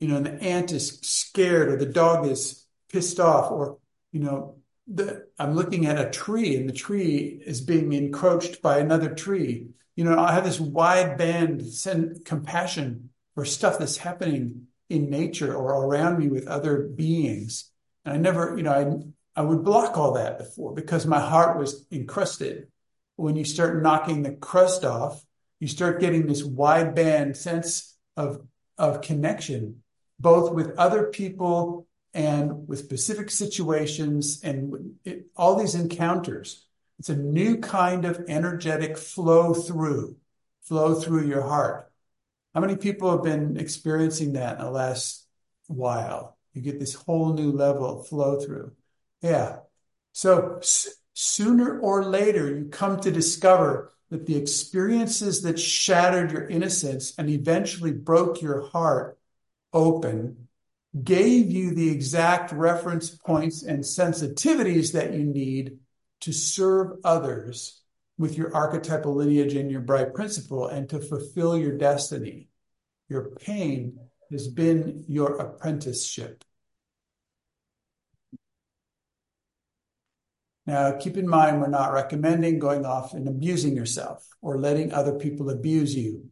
you 0.00 0.08
know, 0.08 0.16
and 0.16 0.26
the 0.26 0.42
ant 0.42 0.72
is 0.72 0.98
scared 1.02 1.68
or 1.68 1.76
the 1.76 1.86
dog 1.86 2.26
is 2.26 2.66
pissed 2.90 3.20
off 3.20 3.52
or, 3.52 3.78
you 4.12 4.20
know, 4.20 4.56
the, 4.88 5.26
I'm 5.38 5.54
looking 5.54 5.86
at 5.86 6.00
a 6.00 6.10
tree 6.10 6.56
and 6.56 6.68
the 6.68 6.72
tree 6.72 7.40
is 7.46 7.60
being 7.60 7.92
encroached 7.92 8.62
by 8.62 8.78
another 8.78 9.14
tree. 9.14 9.68
You 9.94 10.04
know, 10.04 10.18
I 10.18 10.32
have 10.32 10.44
this 10.44 10.58
wide 10.58 11.18
band 11.18 11.64
send 11.66 12.24
compassion 12.24 13.09
for 13.34 13.44
stuff 13.44 13.78
that's 13.78 13.98
happening 13.98 14.66
in 14.88 15.10
nature 15.10 15.54
or 15.54 15.84
around 15.84 16.18
me 16.18 16.28
with 16.28 16.48
other 16.48 16.82
beings. 16.82 17.70
And 18.04 18.14
I 18.14 18.16
never, 18.18 18.56
you 18.56 18.62
know, 18.62 19.12
I, 19.36 19.40
I 19.40 19.44
would 19.44 19.64
block 19.64 19.96
all 19.96 20.14
that 20.14 20.38
before 20.38 20.74
because 20.74 21.06
my 21.06 21.20
heart 21.20 21.58
was 21.58 21.86
encrusted. 21.90 22.68
When 23.16 23.36
you 23.36 23.44
start 23.44 23.82
knocking 23.82 24.22
the 24.22 24.32
crust 24.32 24.84
off, 24.84 25.24
you 25.60 25.68
start 25.68 26.00
getting 26.00 26.26
this 26.26 26.42
wide 26.42 26.94
band 26.94 27.36
sense 27.36 27.96
of, 28.16 28.46
of 28.78 29.02
connection 29.02 29.82
both 30.20 30.52
with 30.52 30.78
other 30.78 31.04
people 31.04 31.86
and 32.12 32.68
with 32.68 32.78
specific 32.78 33.30
situations 33.30 34.40
and 34.44 34.94
it, 35.04 35.26
all 35.34 35.56
these 35.56 35.74
encounters. 35.74 36.66
It's 36.98 37.08
a 37.08 37.16
new 37.16 37.56
kind 37.58 38.04
of 38.04 38.24
energetic 38.28 38.98
flow 38.98 39.54
through, 39.54 40.16
flow 40.62 40.94
through 40.94 41.26
your 41.26 41.42
heart. 41.42 41.89
How 42.54 42.60
many 42.60 42.76
people 42.76 43.10
have 43.12 43.22
been 43.22 43.56
experiencing 43.56 44.32
that 44.32 44.58
in 44.58 44.64
the 44.64 44.70
last 44.70 45.26
while? 45.66 46.36
You 46.52 46.62
get 46.62 46.80
this 46.80 46.94
whole 46.94 47.32
new 47.32 47.52
level 47.52 48.00
of 48.00 48.08
flow 48.08 48.40
through. 48.40 48.72
Yeah. 49.22 49.58
So 50.12 50.58
s- 50.58 50.88
sooner 51.14 51.78
or 51.78 52.04
later, 52.04 52.48
you 52.48 52.66
come 52.66 52.98
to 53.00 53.12
discover 53.12 53.92
that 54.10 54.26
the 54.26 54.36
experiences 54.36 55.42
that 55.42 55.60
shattered 55.60 56.32
your 56.32 56.46
innocence 56.48 57.14
and 57.16 57.30
eventually 57.30 57.92
broke 57.92 58.42
your 58.42 58.68
heart 58.68 59.18
open 59.72 60.48
gave 61.04 61.52
you 61.52 61.72
the 61.72 61.90
exact 61.90 62.50
reference 62.50 63.10
points 63.10 63.62
and 63.62 63.84
sensitivities 63.84 64.92
that 64.92 65.12
you 65.12 65.24
need 65.24 65.78
to 66.20 66.32
serve 66.32 66.98
others 67.04 67.79
with 68.20 68.36
your 68.36 68.54
archetypal 68.54 69.14
lineage 69.14 69.54
and 69.54 69.70
your 69.70 69.80
bright 69.80 70.12
principle 70.12 70.66
and 70.66 70.90
to 70.90 71.00
fulfill 71.00 71.56
your 71.56 71.78
destiny. 71.78 72.50
Your 73.08 73.30
pain 73.30 73.98
has 74.30 74.46
been 74.46 75.06
your 75.08 75.36
apprenticeship. 75.36 76.44
Now, 80.66 80.98
keep 80.98 81.16
in 81.16 81.26
mind, 81.26 81.62
we're 81.62 81.68
not 81.68 81.94
recommending 81.94 82.58
going 82.58 82.84
off 82.84 83.14
and 83.14 83.26
abusing 83.26 83.74
yourself 83.74 84.28
or 84.42 84.58
letting 84.58 84.92
other 84.92 85.14
people 85.14 85.48
abuse 85.48 85.96
you 85.96 86.28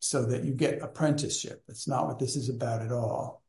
so 0.00 0.24
that 0.26 0.42
you 0.42 0.52
get 0.52 0.82
apprenticeship. 0.82 1.62
That's 1.68 1.86
not 1.86 2.08
what 2.08 2.18
this 2.18 2.34
is 2.34 2.48
about 2.48 2.82
at 2.82 2.90
all. 2.90 3.44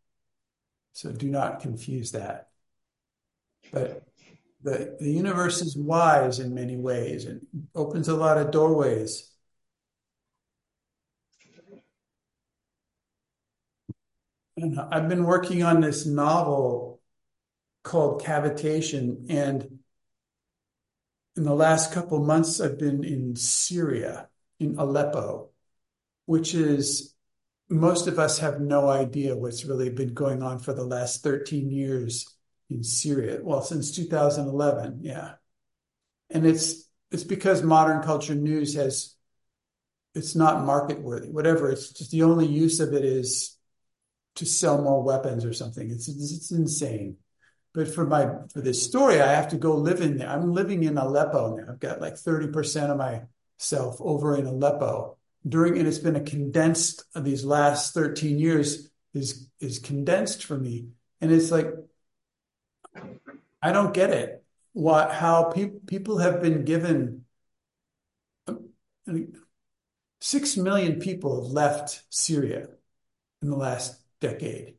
So 0.94 1.11
do 1.11 1.28
not 1.28 1.61
confuse 1.61 2.11
that. 2.11 2.49
But 3.72 4.03
the, 4.61 4.98
the 4.99 5.11
universe 5.11 5.61
is 5.61 5.77
wise 5.77 6.40
in 6.40 6.53
many 6.53 6.76
ways 6.76 7.26
and 7.26 7.41
opens 7.76 8.07
a 8.07 8.15
lot 8.15 8.38
of 8.38 8.52
doorways. 8.52 9.31
And 14.57 14.77
I've 14.91 15.07
been 15.07 15.23
working 15.23 15.64
on 15.64 15.80
this 15.80 16.06
novel 16.06 16.99
called 17.84 18.22
Cavitation, 18.22 19.26
and 19.30 19.80
in 21.38 21.44
the 21.44 21.56
last 21.56 21.94
couple 21.94 22.19
months, 22.26 22.60
I've 22.60 22.77
been 22.77 23.06
in 23.06 23.38
Syria, 23.38 24.27
in 24.60 24.77
Aleppo, 24.77 25.52
which 26.26 26.53
is 26.53 27.15
most 27.69 28.07
of 28.07 28.19
us 28.19 28.40
have 28.40 28.60
no 28.60 28.90
idea 28.90 29.38
what's 29.38 29.64
really 29.64 29.90
been 29.90 30.14
going 30.14 30.44
on 30.44 30.60
for 30.60 30.73
the 30.73 30.84
last 30.84 31.23
13 31.23 31.72
years 31.72 32.27
in 32.70 32.84
Syria. 32.84 33.40
Well, 33.41 33.62
since 33.62 33.96
2011, 33.96 35.00
yeah. 35.02 35.34
And 36.30 36.46
it's 36.46 36.88
it's 37.12 37.24
because 37.24 37.64
modern 37.64 38.04
culture 38.04 38.36
news 38.36 38.76
has 38.76 39.16
it's 40.16 40.36
not 40.36 40.66
market 40.66 41.02
worthy, 41.02 41.30
whatever. 41.30 41.70
It's 41.70 41.91
just 41.91 42.12
the 42.12 42.24
only 42.24 42.48
use 42.48 42.80
of 42.80 42.94
it 42.94 43.04
is 43.04 43.58
to 44.36 44.46
sell 44.46 44.82
more 44.82 45.04
weapons 45.04 45.46
or 45.46 45.54
something. 45.54 45.90
It's 45.90 46.08
it's 46.08 46.52
insane. 46.52 47.18
But 47.74 47.94
for 47.94 48.06
my 48.06 48.30
for 48.52 48.62
this 48.62 48.84
story, 48.84 49.22
I 49.22 49.34
have 49.34 49.50
to 49.50 49.58
go 49.58 49.76
live 49.76 50.02
in 50.02 50.18
there. 50.18 50.30
I'm 50.30 50.54
living 50.54 50.84
in 50.84 50.98
Aleppo 50.98 51.56
now. 51.56 51.66
I've 51.70 51.80
got 51.80 52.02
like 52.02 52.16
30% 52.16 52.90
of 52.90 52.98
myself 52.98 53.98
over 54.00 54.36
in 54.36 54.46
Aleppo 54.46 55.18
during 55.48 55.78
and 55.78 55.88
it's 55.88 56.00
been 56.00 56.16
a 56.16 56.22
condensed 56.22 57.04
these 57.16 57.46
last 57.46 57.94
13 57.94 58.40
years 58.40 58.90
is 59.14 59.48
is 59.60 59.80
condensed 59.80 60.44
for 60.44 60.58
me 60.58 60.90
and 61.22 61.32
it's 61.32 61.52
like 61.52 61.68
i 63.61 63.72
don't 63.72 63.94
get 63.94 64.11
it. 64.11 64.44
What 64.74 65.11
how 65.11 65.52
pe- 65.52 65.80
people 65.88 66.20
have 66.20 66.41
been 66.41 66.64
given 66.64 67.26
um, 68.48 68.70
6 70.22 70.57
million 70.57 70.99
people 70.99 71.44
have 71.44 71.52
left 71.52 72.03
syria 72.10 72.68
in 73.41 73.49
the 73.49 73.57
last 73.57 73.99
decade 74.20 74.76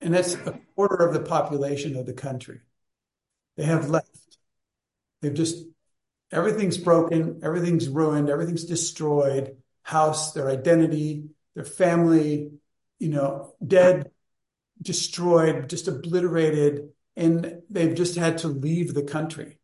and 0.00 0.14
that's 0.14 0.34
a 0.34 0.58
quarter 0.74 1.06
of 1.06 1.14
the 1.14 1.20
population 1.20 1.96
of 1.96 2.06
the 2.06 2.12
country. 2.12 2.60
They 3.56 3.64
have 3.64 3.90
left. 3.90 4.38
They've 5.22 5.34
just 5.34 5.64
everything's 6.32 6.76
broken 6.76 7.40
everything's 7.44 7.88
ruined 7.88 8.28
everything's 8.28 8.64
destroyed. 8.64 9.56
House, 9.82 10.32
their 10.32 10.50
identity, 10.50 11.26
their 11.54 11.64
family, 11.64 12.50
you 12.98 13.08
know, 13.08 13.54
dead, 13.64 14.10
destroyed, 14.82 15.68
just 15.68 15.86
obliterated, 15.86 16.88
and 17.16 17.62
they've 17.70 17.94
just 17.94 18.16
had 18.16 18.38
to 18.38 18.48
leave 18.48 18.92
the 18.92 19.02
country. 19.02 19.58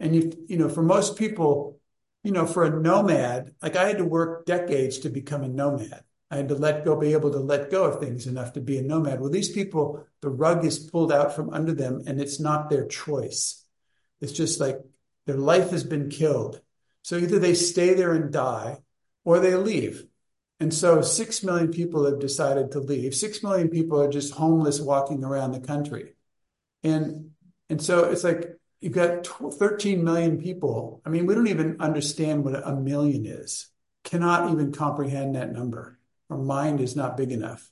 And 0.00 0.14
you, 0.14 0.32
you 0.48 0.58
know, 0.58 0.68
for 0.68 0.82
most 0.82 1.16
people, 1.16 1.78
you 2.24 2.32
know, 2.32 2.46
for 2.46 2.64
a 2.64 2.80
nomad, 2.80 3.54
like 3.62 3.76
I 3.76 3.86
had 3.86 3.98
to 3.98 4.04
work 4.04 4.46
decades 4.46 4.98
to 5.00 5.08
become 5.08 5.42
a 5.42 5.48
nomad. 5.48 6.02
I 6.30 6.36
had 6.36 6.48
to 6.48 6.56
let 6.56 6.84
go, 6.84 6.98
be 6.98 7.12
able 7.12 7.30
to 7.30 7.38
let 7.38 7.70
go 7.70 7.84
of 7.84 8.00
things 8.00 8.26
enough 8.26 8.54
to 8.54 8.60
be 8.60 8.78
a 8.78 8.82
nomad. 8.82 9.20
Well, 9.20 9.30
these 9.30 9.52
people, 9.52 10.04
the 10.22 10.28
rug 10.28 10.64
is 10.64 10.78
pulled 10.90 11.12
out 11.12 11.36
from 11.36 11.50
under 11.50 11.72
them 11.72 12.02
and 12.06 12.20
it's 12.20 12.40
not 12.40 12.68
their 12.68 12.86
choice. 12.86 13.64
It's 14.20 14.32
just 14.32 14.58
like 14.58 14.80
their 15.26 15.36
life 15.36 15.70
has 15.70 15.84
been 15.84 16.10
killed. 16.10 16.60
So 17.02 17.16
either 17.16 17.38
they 17.38 17.54
stay 17.54 17.94
there 17.94 18.12
and 18.12 18.32
die 18.32 18.78
or 19.24 19.38
they 19.38 19.54
leave. 19.54 20.04
And 20.58 20.74
so 20.74 21.02
six 21.02 21.44
million 21.44 21.70
people 21.70 22.06
have 22.06 22.18
decided 22.18 22.72
to 22.72 22.80
leave. 22.80 23.14
Six 23.14 23.42
million 23.44 23.68
people 23.68 24.02
are 24.02 24.10
just 24.10 24.34
homeless 24.34 24.80
walking 24.80 25.22
around 25.22 25.52
the 25.52 25.60
country. 25.60 26.15
And 26.86 27.30
and 27.68 27.82
so 27.82 28.04
it's 28.04 28.24
like 28.24 28.48
you've 28.80 28.92
got 28.92 29.26
13 29.26 30.04
million 30.04 30.38
people. 30.40 31.02
I 31.04 31.08
mean, 31.08 31.26
we 31.26 31.34
don't 31.34 31.48
even 31.48 31.80
understand 31.80 32.44
what 32.44 32.66
a 32.66 32.76
million 32.76 33.26
is. 33.26 33.68
Cannot 34.04 34.52
even 34.52 34.72
comprehend 34.72 35.34
that 35.34 35.52
number. 35.52 35.98
Our 36.30 36.38
mind 36.38 36.80
is 36.80 36.94
not 36.94 37.16
big 37.16 37.32
enough. 37.32 37.68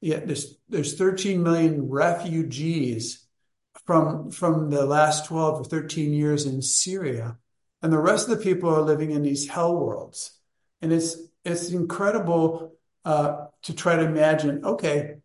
Yet 0.00 0.26
there's 0.26 0.56
there's 0.68 0.98
13 0.98 1.42
million 1.42 1.88
refugees 1.88 3.26
from 3.86 4.30
from 4.30 4.70
the 4.70 4.84
last 4.84 5.26
12 5.26 5.60
or 5.60 5.64
13 5.64 6.12
years 6.12 6.46
in 6.46 6.62
Syria. 6.62 7.36
And 7.82 7.92
the 7.92 7.98
rest 7.98 8.28
of 8.28 8.36
the 8.36 8.44
people 8.44 8.68
are 8.68 8.82
living 8.82 9.10
in 9.10 9.22
these 9.22 9.48
hell 9.48 9.76
worlds 9.76 10.40
and 10.82 10.92
it's 10.92 11.16
it's 11.44 11.70
incredible 11.70 12.74
uh, 13.04 13.46
to 13.62 13.74
try 13.74 13.96
to 13.96 14.02
imagine. 14.02 14.64
Okay, 14.64 15.16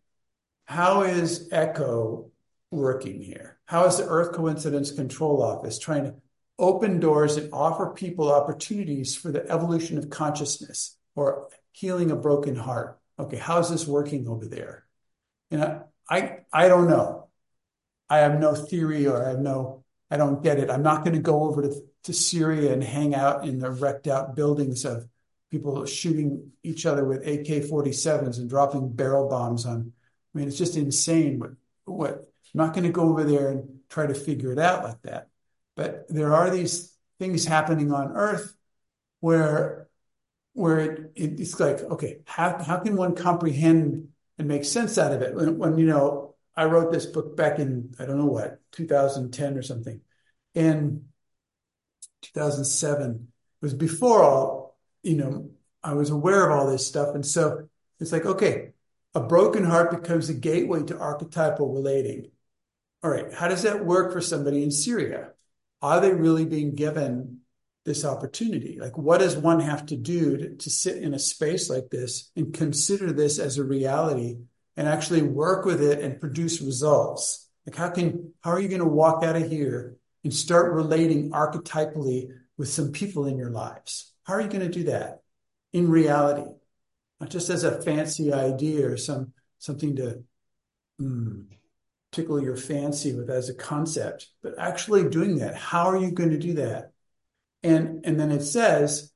how 0.64 1.02
is 1.02 1.48
ECCO 1.50 2.30
working 2.70 3.20
here? 3.20 3.58
How 3.66 3.86
is 3.86 3.98
the 3.98 4.06
Earth 4.06 4.32
Coincidence 4.32 4.92
Control 4.92 5.42
Office 5.42 5.78
trying 5.78 6.04
to 6.04 6.14
open 6.58 7.00
doors 7.00 7.36
and 7.36 7.52
offer 7.52 7.92
people 7.92 8.32
opportunities 8.32 9.16
for 9.16 9.30
the 9.30 9.48
evolution 9.50 9.98
of 9.98 10.10
consciousness 10.10 10.96
or 11.14 11.48
healing 11.72 12.10
a 12.10 12.16
broken 12.16 12.56
heart? 12.56 12.98
Okay, 13.18 13.36
how's 13.36 13.70
this 13.70 13.86
working 13.86 14.28
over 14.28 14.46
there? 14.46 14.84
And 15.50 15.62
I, 15.62 15.80
I, 16.08 16.38
I 16.52 16.68
don't 16.68 16.88
know. 16.88 17.28
I 18.08 18.18
have 18.18 18.38
no 18.38 18.54
theory 18.54 19.06
or 19.06 19.24
I 19.24 19.30
have 19.30 19.40
no, 19.40 19.84
I 20.10 20.16
don't 20.16 20.42
get 20.42 20.58
it. 20.58 20.70
I'm 20.70 20.82
not 20.82 21.04
going 21.04 21.16
to 21.16 21.22
go 21.22 21.44
over 21.44 21.62
to, 21.62 21.74
to 22.04 22.12
Syria 22.12 22.72
and 22.72 22.82
hang 22.82 23.14
out 23.14 23.46
in 23.46 23.58
the 23.58 23.70
wrecked 23.70 24.06
out 24.06 24.36
buildings 24.36 24.84
of 24.84 25.08
people 25.50 25.84
shooting 25.86 26.52
each 26.62 26.86
other 26.86 27.04
with 27.04 27.26
AK-47s 27.26 28.38
and 28.38 28.50
dropping 28.50 28.92
barrel 28.92 29.28
bombs 29.28 29.66
on. 29.66 29.92
I 30.34 30.38
mean, 30.38 30.48
it's 30.48 30.58
just 30.58 30.76
insane. 30.76 31.38
What, 31.38 31.50
what 31.84 32.24
I'm 32.56 32.66
not 32.66 32.74
going 32.74 32.84
to 32.84 32.90
go 32.90 33.10
over 33.10 33.22
there 33.22 33.50
and 33.50 33.80
try 33.90 34.06
to 34.06 34.14
figure 34.14 34.50
it 34.50 34.58
out 34.58 34.82
like 34.82 35.02
that. 35.02 35.28
But 35.76 36.06
there 36.08 36.32
are 36.32 36.48
these 36.48 36.90
things 37.18 37.44
happening 37.44 37.92
on 37.92 38.12
Earth 38.12 38.54
where 39.20 39.88
where 40.54 40.78
it, 40.78 41.12
it, 41.14 41.38
it's 41.38 41.60
like, 41.60 41.80
okay, 41.82 42.20
how 42.24 42.56
how 42.62 42.78
can 42.78 42.96
one 42.96 43.14
comprehend 43.14 44.08
and 44.38 44.48
make 44.48 44.64
sense 44.64 44.96
out 44.96 45.12
of 45.12 45.20
it? 45.20 45.34
When, 45.34 45.58
when 45.58 45.76
you 45.76 45.84
know, 45.84 46.34
I 46.56 46.64
wrote 46.64 46.92
this 46.92 47.04
book 47.04 47.36
back 47.36 47.58
in 47.58 47.94
I 47.98 48.06
don't 48.06 48.16
know 48.16 48.24
what 48.24 48.58
2010 48.72 49.58
or 49.58 49.62
something, 49.62 50.00
in 50.54 51.04
2007. 52.22 53.28
It 53.60 53.64
was 53.64 53.74
before 53.74 54.22
all 54.22 54.78
you 55.02 55.16
know, 55.16 55.50
I 55.84 55.92
was 55.92 56.08
aware 56.08 56.50
of 56.50 56.58
all 56.58 56.70
this 56.70 56.86
stuff. 56.86 57.14
And 57.14 57.24
so 57.24 57.68
it's 58.00 58.12
like, 58.12 58.24
okay, 58.24 58.70
a 59.14 59.20
broken 59.20 59.62
heart 59.62 59.90
becomes 59.90 60.30
a 60.30 60.34
gateway 60.34 60.84
to 60.84 60.98
archetypal 60.98 61.74
relating. 61.74 62.30
All 63.06 63.12
right, 63.12 63.32
how 63.32 63.46
does 63.46 63.62
that 63.62 63.84
work 63.84 64.12
for 64.12 64.20
somebody 64.20 64.64
in 64.64 64.72
Syria? 64.72 65.28
Are 65.80 66.00
they 66.00 66.12
really 66.12 66.44
being 66.44 66.74
given 66.74 67.42
this 67.84 68.04
opportunity? 68.04 68.78
Like, 68.80 68.98
what 68.98 69.18
does 69.20 69.36
one 69.36 69.60
have 69.60 69.86
to 69.86 69.96
do 69.96 70.36
to, 70.36 70.56
to 70.56 70.70
sit 70.70 70.96
in 70.96 71.14
a 71.14 71.18
space 71.20 71.70
like 71.70 71.88
this 71.88 72.32
and 72.34 72.52
consider 72.52 73.12
this 73.12 73.38
as 73.38 73.58
a 73.58 73.64
reality 73.64 74.38
and 74.76 74.88
actually 74.88 75.22
work 75.22 75.64
with 75.64 75.80
it 75.80 76.00
and 76.00 76.20
produce 76.20 76.60
results? 76.60 77.48
Like, 77.64 77.76
how 77.76 77.90
can, 77.90 78.32
how 78.42 78.50
are 78.50 78.60
you 78.60 78.66
going 78.66 78.80
to 78.80 78.88
walk 78.88 79.22
out 79.22 79.36
of 79.36 79.48
here 79.48 79.98
and 80.24 80.34
start 80.34 80.72
relating 80.72 81.30
archetypally 81.30 82.30
with 82.58 82.70
some 82.70 82.90
people 82.90 83.26
in 83.26 83.38
your 83.38 83.50
lives? 83.50 84.14
How 84.24 84.34
are 84.34 84.40
you 84.40 84.48
going 84.48 84.68
to 84.68 84.78
do 84.78 84.82
that 84.90 85.20
in 85.72 85.88
reality? 85.88 86.50
Not 87.20 87.30
just 87.30 87.50
as 87.50 87.62
a 87.62 87.80
fancy 87.82 88.32
idea 88.32 88.90
or 88.90 88.96
some 88.96 89.32
something 89.60 89.94
to 89.94 90.24
mm, 91.00 91.44
tickle 92.12 92.42
your 92.42 92.56
fancy 92.56 93.12
with 93.12 93.30
as 93.30 93.48
a 93.48 93.54
concept, 93.54 94.28
but 94.42 94.58
actually 94.58 95.08
doing 95.08 95.38
that. 95.38 95.54
How 95.54 95.86
are 95.86 95.96
you 95.96 96.10
going 96.10 96.30
to 96.30 96.38
do 96.38 96.54
that? 96.54 96.92
And 97.62 98.04
and 98.06 98.18
then 98.18 98.30
it 98.30 98.42
says 98.42 99.12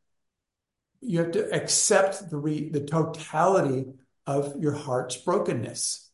you 1.00 1.20
have 1.20 1.32
to 1.32 1.52
accept 1.54 2.30
the 2.30 2.36
re, 2.36 2.68
the 2.68 2.84
totality 2.84 3.86
of 4.26 4.54
your 4.60 4.74
heart's 4.74 5.16
brokenness. 5.16 6.10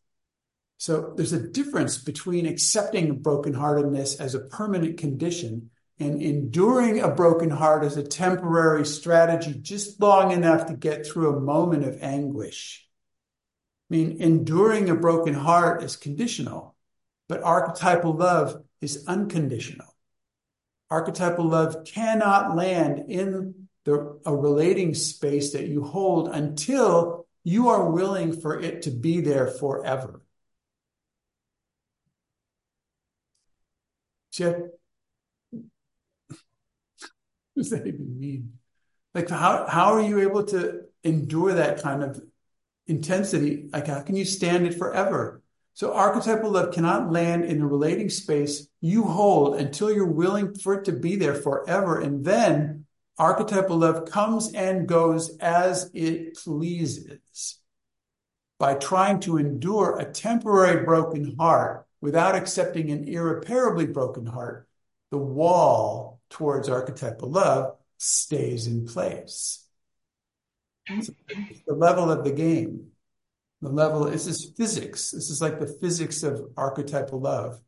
So 0.78 1.14
there's 1.16 1.32
a 1.32 1.48
difference 1.48 1.98
between 1.98 2.46
accepting 2.46 3.22
brokenheartedness 3.22 4.20
as 4.20 4.34
a 4.34 4.40
permanent 4.40 4.98
condition 4.98 5.70
and 5.98 6.20
enduring 6.20 7.00
a 7.00 7.08
broken 7.08 7.48
heart 7.50 7.82
as 7.82 7.96
a 7.96 8.02
temporary 8.02 8.84
strategy 8.84 9.54
just 9.54 10.00
long 10.00 10.30
enough 10.32 10.66
to 10.66 10.74
get 10.74 11.06
through 11.06 11.34
a 11.34 11.40
moment 11.40 11.84
of 11.84 12.02
anguish. 12.02 12.85
I 13.88 13.94
mean, 13.94 14.20
enduring 14.20 14.90
a 14.90 14.96
broken 14.96 15.34
heart 15.34 15.82
is 15.82 15.96
conditional, 15.96 16.74
but 17.28 17.42
archetypal 17.42 18.14
love 18.14 18.62
is 18.80 19.04
unconditional. 19.06 19.86
Archetypal 20.90 21.46
love 21.46 21.84
cannot 21.84 22.56
land 22.56 23.04
in 23.08 23.68
the, 23.84 24.20
a 24.26 24.34
relating 24.34 24.94
space 24.94 25.52
that 25.52 25.68
you 25.68 25.84
hold 25.84 26.28
until 26.28 27.26
you 27.44 27.68
are 27.68 27.90
willing 27.90 28.40
for 28.40 28.60
it 28.60 28.82
to 28.82 28.90
be 28.90 29.20
there 29.20 29.46
forever. 29.46 30.20
What 37.54 37.62
does 37.62 37.70
that 37.70 37.86
even 37.86 38.18
mean? 38.18 38.58
Like, 39.14 39.30
how, 39.30 39.66
how 39.66 39.94
are 39.94 40.02
you 40.02 40.20
able 40.20 40.44
to 40.44 40.82
endure 41.02 41.54
that 41.54 41.82
kind 41.82 42.02
of 42.02 42.20
intensity? 42.86 43.68
Like, 43.72 43.86
how 43.86 44.00
can 44.02 44.16
you 44.16 44.24
stand 44.24 44.66
it 44.66 44.74
forever? 44.74 45.42
So 45.74 45.92
archetypal 45.92 46.52
love 46.52 46.72
cannot 46.72 47.12
land 47.12 47.44
in 47.44 47.58
the 47.58 47.66
relating 47.66 48.08
space 48.08 48.66
you 48.80 49.02
hold 49.04 49.56
until 49.56 49.92
you're 49.92 50.06
willing 50.06 50.54
for 50.54 50.72
it 50.74 50.86
to 50.86 50.92
be 50.92 51.16
there 51.16 51.34
forever. 51.34 52.00
And 52.00 52.24
then 52.24 52.86
archetypal 53.18 53.76
love 53.76 54.10
comes 54.10 54.54
and 54.54 54.88
goes 54.88 55.36
as 55.36 55.90
it 55.92 56.38
pleases. 56.38 57.58
By 58.58 58.74
trying 58.76 59.20
to 59.20 59.36
endure 59.36 59.98
a 59.98 60.10
temporary 60.10 60.82
broken 60.82 61.36
heart 61.38 61.86
without 62.00 62.34
accepting 62.34 62.90
an 62.90 63.04
irreparably 63.04 63.86
broken 63.86 64.24
heart, 64.24 64.66
the 65.10 65.18
wall 65.18 66.20
towards 66.30 66.70
archetypal 66.70 67.30
love 67.30 67.76
stays 67.98 68.66
in 68.66 68.86
place. 68.86 69.65
The 70.88 71.74
level 71.74 72.10
of 72.10 72.24
the 72.24 72.32
game. 72.32 72.88
The 73.62 73.70
level, 73.70 74.04
this 74.04 74.26
is 74.26 74.52
physics. 74.56 75.10
This 75.10 75.30
is 75.30 75.40
like 75.40 75.58
the 75.58 75.66
physics 75.66 76.22
of 76.22 76.50
archetypal 76.56 77.20
love. 77.20 77.60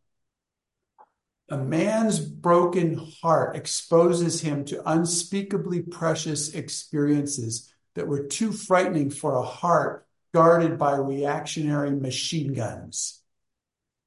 A 1.50 1.56
man's 1.56 2.20
broken 2.20 3.00
heart 3.22 3.56
exposes 3.56 4.42
him 4.42 4.66
to 4.66 4.90
unspeakably 4.90 5.80
precious 5.80 6.54
experiences 6.54 7.72
that 7.94 8.06
were 8.06 8.24
too 8.24 8.52
frightening 8.52 9.10
for 9.10 9.34
a 9.34 9.42
heart 9.42 10.06
guarded 10.34 10.78
by 10.78 10.94
reactionary 10.96 11.90
machine 11.90 12.52
guns. 12.52 13.22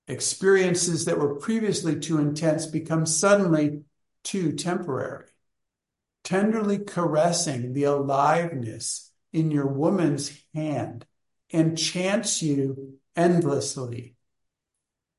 Experiences 0.08 1.06
that 1.06 1.18
were 1.18 1.36
previously 1.36 2.00
too 2.00 2.20
intense 2.20 2.68
become 2.68 3.08
suddenly 3.08 3.82
too 4.24 4.52
temporary. 4.52 5.31
Tenderly 6.24 6.80
caressing 6.80 7.74
the 7.74 7.84
aliveness 7.84 9.12
in 9.34 9.52
your 9.52 9.68
woman's 9.68 10.32
hand 10.54 11.06
enchants 11.52 12.42
you 12.42 13.00
endlessly. 13.16 14.16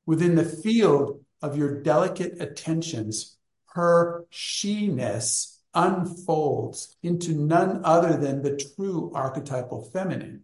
Within 0.07 0.35
the 0.35 0.45
field 0.45 1.25
of 1.41 1.57
your 1.57 1.83
delicate 1.83 2.41
attentions, 2.41 3.37
her 3.75 4.27
she-ness 4.31 5.61
unfolds 5.75 6.97
into 7.03 7.33
none 7.33 7.81
other 7.85 8.17
than 8.17 8.43
the 8.43 8.57
true 8.77 9.11
archetypal 9.15 9.83
feminine, 9.93 10.43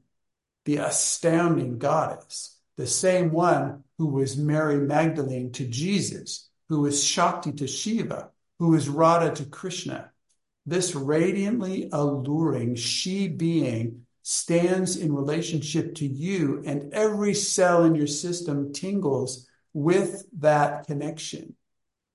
the 0.65 0.77
astounding 0.77 1.79
goddess, 1.79 2.59
the 2.77 2.87
same 2.87 3.31
one 3.31 3.85
who 3.99 4.07
was 4.07 4.37
Mary 4.37 4.79
Magdalene 4.79 5.53
to 5.53 5.67
Jesus, 5.67 6.49
who 6.69 6.81
was 6.81 7.03
Shakti 7.03 7.53
to 7.53 7.67
Shiva, 7.67 8.31
who 8.59 8.75
is 8.75 8.89
Radha 8.89 9.35
to 9.37 9.45
Krishna. 9.45 10.11
This 10.69 10.95
radiantly 10.95 11.89
alluring 11.91 12.75
she 12.75 13.27
being 13.27 14.03
stands 14.23 14.99
in 14.99 15.15
relationship 15.15 15.95
to 15.95 16.07
you, 16.07 16.63
and 16.67 16.93
every 16.93 17.33
cell 17.33 17.87
in 17.87 17.95
your 17.95 18.07
system 18.07 18.75
tingles 18.75 19.49
with 19.73 20.27
that 20.41 20.87
connection. 20.87 21.57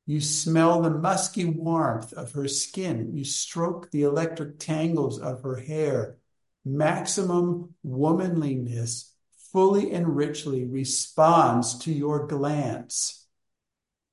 You 0.06 0.22
smell 0.22 0.84
the 0.84 0.92
musky 0.92 1.46
warmth 1.46 2.14
of 2.14 2.34
her 2.34 2.48
skin. 2.48 3.16
You 3.16 3.24
stroke 3.24 3.90
the 3.90 4.04
electric 4.04 4.60
tangles 4.60 5.20
of 5.20 5.42
her 5.42 5.56
hair. 5.56 6.18
Maximum 6.64 7.74
womanliness 7.82 9.16
fully 9.52 9.94
and 9.94 10.16
richly 10.16 10.64
responds 10.64 11.80
to 11.80 11.92
your 11.92 12.28
glance. 12.28 13.26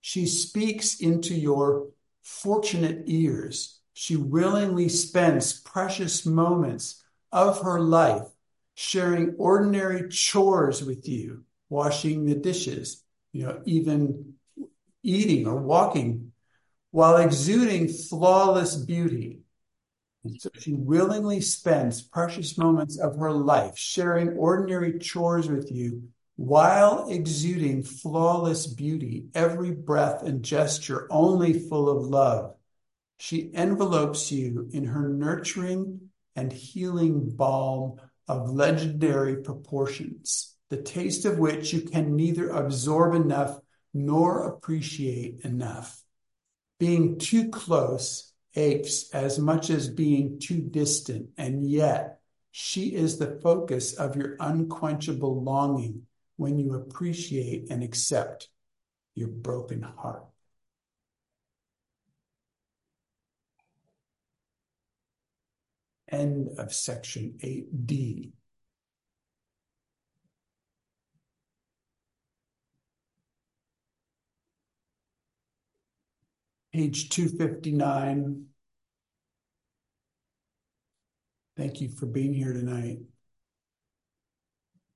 She 0.00 0.24
speaks 0.24 0.98
into 0.98 1.34
your 1.34 1.88
fortunate 2.22 3.02
ears, 3.04 3.79
she 4.00 4.16
willingly 4.16 4.88
spends 4.88 5.60
precious 5.60 6.24
moments 6.24 7.04
of 7.32 7.60
her 7.60 7.78
life 7.78 8.26
sharing 8.74 9.34
ordinary 9.36 10.08
chores 10.08 10.82
with 10.82 11.06
you, 11.06 11.44
washing 11.68 12.24
the 12.24 12.34
dishes, 12.34 13.04
you 13.34 13.44
know, 13.44 13.60
even 13.66 14.36
eating 15.02 15.46
or 15.46 15.56
walking 15.56 16.32
while 16.92 17.18
exuding 17.18 17.88
flawless 17.88 18.74
beauty. 18.74 19.40
And 20.24 20.40
so 20.40 20.48
she 20.58 20.72
willingly 20.72 21.42
spends 21.42 22.00
precious 22.00 22.56
moments 22.56 22.98
of 22.98 23.18
her 23.18 23.32
life 23.32 23.76
sharing 23.76 24.30
ordinary 24.30 24.98
chores 24.98 25.46
with 25.46 25.70
you 25.70 26.04
while 26.36 27.10
exuding 27.10 27.82
flawless 27.82 28.66
beauty, 28.66 29.26
every 29.34 29.72
breath 29.72 30.22
and 30.22 30.42
gesture 30.42 31.06
only 31.10 31.52
full 31.52 31.90
of 31.90 32.06
love. 32.06 32.54
She 33.20 33.50
envelopes 33.52 34.32
you 34.32 34.70
in 34.72 34.84
her 34.84 35.10
nurturing 35.10 36.08
and 36.34 36.50
healing 36.50 37.28
balm 37.36 38.00
of 38.26 38.48
legendary 38.48 39.42
proportions, 39.42 40.56
the 40.70 40.80
taste 40.80 41.26
of 41.26 41.38
which 41.38 41.74
you 41.74 41.82
can 41.82 42.16
neither 42.16 42.48
absorb 42.48 43.14
enough 43.14 43.60
nor 43.92 44.48
appreciate 44.48 45.40
enough. 45.44 46.02
Being 46.78 47.18
too 47.18 47.50
close 47.50 48.32
aches 48.54 49.10
as 49.12 49.38
much 49.38 49.68
as 49.68 49.90
being 49.90 50.38
too 50.38 50.62
distant, 50.62 51.28
and 51.36 51.62
yet 51.62 52.20
she 52.52 52.94
is 52.94 53.18
the 53.18 53.38
focus 53.42 53.92
of 53.92 54.16
your 54.16 54.36
unquenchable 54.40 55.42
longing 55.42 56.06
when 56.36 56.58
you 56.58 56.72
appreciate 56.72 57.68
and 57.68 57.82
accept 57.82 58.48
your 59.14 59.28
broken 59.28 59.82
heart. 59.82 60.29
End 66.10 66.48
of 66.58 66.72
section 66.72 67.38
8D. 67.40 68.32
Page 76.72 77.08
259. 77.10 78.46
Thank 81.56 81.80
you 81.80 81.90
for 81.90 82.06
being 82.06 82.32
here 82.32 82.52
tonight. 82.52 83.00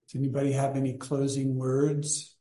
Does 0.09 0.20
anybody 0.20 0.53
have 0.53 0.77
any 0.77 0.95
closing 0.97 1.57
words? 1.57 2.36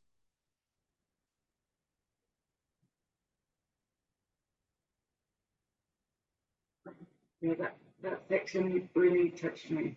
Yeah, 7.40 7.68
that 8.04 8.22
section 8.28 8.88
really 8.94 9.30
touched 9.30 9.70
me. 9.70 9.96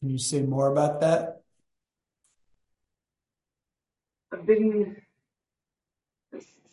Can 0.00 0.10
you 0.10 0.18
say 0.18 0.42
more 0.42 0.70
about 0.70 1.00
that? 1.00 1.40
I've 4.32 4.44
been 4.44 4.96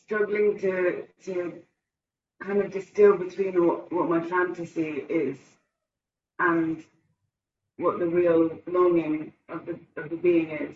struggling 0.04 0.60
to 0.60 1.04
to 1.26 1.62
kind 2.44 2.60
of 2.60 2.72
distill 2.72 3.18
between 3.18 3.66
what, 3.66 3.94
what 3.94 4.10
my 4.10 4.22
fantasy 4.28 5.06
is 5.08 5.38
and 6.40 6.84
what 7.78 8.00
the 8.00 8.08
real 8.08 8.50
longing 8.68 9.32
of 9.48 9.66
the 9.68 9.80
of 9.96 10.10
the 10.10 10.18
being 10.18 10.50
is. 10.50 10.76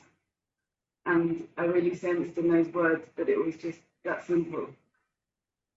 And 1.08 1.48
I 1.58 1.66
really 1.66 1.96
sensed 1.96 2.38
in 2.38 2.50
those 2.50 2.68
words 2.74 3.06
that 3.18 3.30
it 3.30 3.44
was 3.44 3.56
just 3.56 3.80
that 4.04 4.26
simple, 4.26 4.68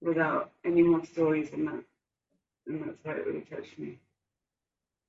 without 0.03 0.53
any 0.65 0.83
more 0.83 1.05
stories 1.05 1.51
than 1.51 1.65
that 1.67 1.85
and 2.69 2.83
that's 2.83 2.99
why 3.03 3.13
it 3.13 3.27
really 3.27 3.45
touched 3.51 3.79
me. 3.79 3.99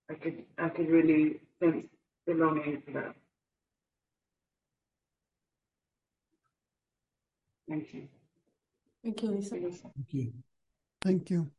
I 0.09 0.15
could 0.15 0.43
I 0.57 0.69
could 0.69 0.89
really 0.89 1.41
sense 1.61 1.85
the 2.25 2.33
longing 2.33 2.81
for 2.85 2.91
that. 2.91 3.15
Thank 7.67 7.93
you. 7.93 8.07
Thank 9.03 9.21
you, 9.21 9.31
Lisa. 9.31 9.51
Thank 9.51 9.73
you. 10.09 10.33
Thank 11.03 11.29
you. 11.29 11.51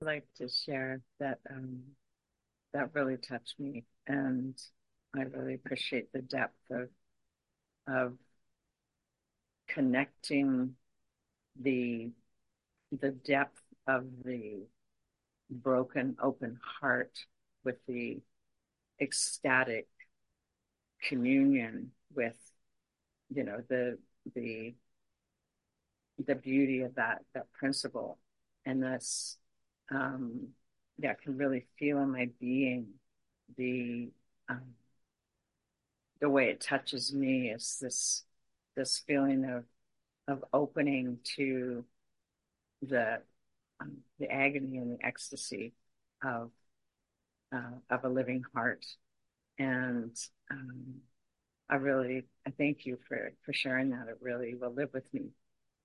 I'd 0.00 0.06
like 0.06 0.26
to 0.36 0.48
share 0.48 1.00
that 1.18 1.40
um, 1.50 1.82
that 2.72 2.94
really 2.94 3.16
touched 3.16 3.58
me, 3.58 3.84
and 4.06 4.54
I 5.16 5.22
really 5.22 5.54
appreciate 5.54 6.12
the 6.12 6.22
depth 6.22 6.70
of 6.70 6.88
of 7.88 8.12
connecting 9.68 10.74
the 11.60 12.10
the 12.92 13.10
depth 13.10 13.60
of 13.86 14.04
the 14.24 14.66
broken 15.50 16.16
open 16.22 16.58
heart 16.80 17.18
with 17.64 17.76
the 17.86 18.20
ecstatic 19.00 19.88
communion 21.02 21.90
with 22.14 22.36
you 23.34 23.44
know 23.44 23.62
the 23.68 23.98
the 24.34 24.74
the 26.26 26.34
beauty 26.34 26.82
of 26.82 26.94
that 26.96 27.22
that 27.34 27.52
principle. 27.52 28.18
And 28.66 28.82
this 28.82 29.38
um 29.90 30.48
yeah 30.98 31.14
can 31.14 31.36
really 31.36 31.64
feel 31.78 31.98
in 32.00 32.10
my 32.10 32.28
being 32.40 32.88
the 33.56 34.10
um 34.48 34.74
the 36.20 36.28
way 36.28 36.50
it 36.50 36.60
touches 36.60 37.14
me 37.14 37.50
is 37.50 37.78
this 37.80 38.24
this 38.78 39.02
feeling 39.06 39.44
of 39.44 39.64
of 40.28 40.44
opening 40.52 41.18
to 41.36 41.84
the 42.80 43.20
um, 43.80 43.98
the 44.18 44.30
agony 44.30 44.78
and 44.78 44.92
the 44.92 45.04
ecstasy 45.04 45.74
of 46.22 46.50
uh, 47.52 47.78
of 47.90 48.04
a 48.04 48.08
living 48.08 48.44
heart. 48.54 48.86
And 49.58 50.16
um, 50.50 51.00
I 51.68 51.76
really 51.76 52.24
I 52.46 52.50
thank 52.50 52.86
you 52.86 52.98
for 53.08 53.32
for 53.44 53.52
sharing 53.52 53.90
that. 53.90 54.06
It 54.08 54.18
really 54.20 54.54
will 54.54 54.72
live 54.72 54.90
with 54.94 55.12
me. 55.12 55.30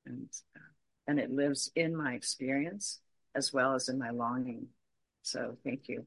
And 0.06 0.30
uh, 0.56 0.60
and 1.08 1.20
it 1.20 1.32
lives 1.32 1.72
in 1.76 1.96
my 1.96 2.14
experience 2.14 3.00
as 3.36 3.52
well 3.52 3.74
as 3.74 3.90
in 3.90 3.98
my 3.98 4.12
longing. 4.12 4.68
So 5.24 5.58
thank 5.64 5.90
you. 5.90 6.06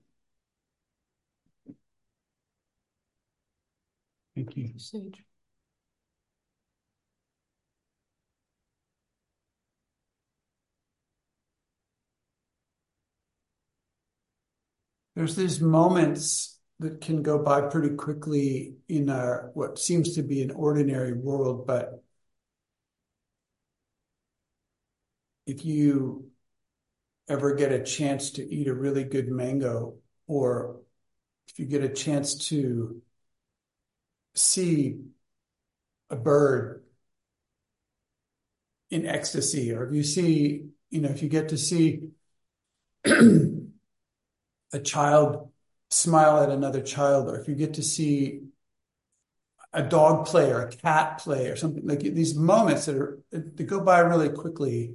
Thank 4.37 4.57
you. 4.57 4.71
Sage. 4.77 5.25
There's 15.17 15.35
these 15.35 15.63
moments 15.63 16.59
that 16.79 17.01
can 17.01 17.23
go 17.23 17.43
by 17.43 17.63
pretty 17.63 17.97
quickly 17.97 18.75
in 18.87 19.09
our 19.09 19.51
what 19.55 19.79
seems 19.79 20.15
to 20.15 20.23
be 20.23 20.43
an 20.43 20.51
ordinary 20.51 21.15
world, 21.15 21.67
but 21.67 22.05
if 25.47 25.65
you 25.65 26.31
ever 27.29 27.55
get 27.55 27.73
a 27.73 27.83
chance 27.83 28.31
to 28.33 28.55
eat 28.55 28.69
a 28.69 28.75
really 28.75 29.05
good 29.05 29.29
mango, 29.29 29.95
or 30.27 30.83
if 31.49 31.59
you 31.59 31.65
get 31.65 31.83
a 31.83 31.89
chance 31.89 32.49
to 32.49 33.01
see 34.35 34.99
a 36.11 36.17
bird 36.17 36.85
in 38.91 39.07
ecstasy, 39.07 39.73
or 39.73 39.87
if 39.89 39.95
you 39.95 40.03
see, 40.03 40.67
you 40.91 41.01
know, 41.01 41.09
if 41.09 41.23
you 41.23 41.31
get 41.31 41.49
to 41.49 41.57
see 41.57 42.11
a 44.73 44.79
child 44.79 45.51
smile 45.91 46.43
at 46.43 46.51
another 46.51 46.81
child, 46.81 47.29
or 47.29 47.39
if 47.39 47.49
you 47.49 47.55
get 47.55 47.75
to 47.75 47.83
see 47.83 48.41
a 49.73 49.83
dog 49.83 50.27
play 50.27 50.51
or 50.51 50.63
a 50.63 50.71
cat 50.71 51.19
play 51.19 51.49
or 51.49 51.57
something 51.57 51.87
like 51.87 52.01
these 52.01 52.35
moments 52.35 52.87
that 52.87 52.97
are 52.97 53.21
that 53.31 53.67
go 53.67 53.81
by 53.81 54.01
really 54.01 54.31
quickly. 54.31 54.95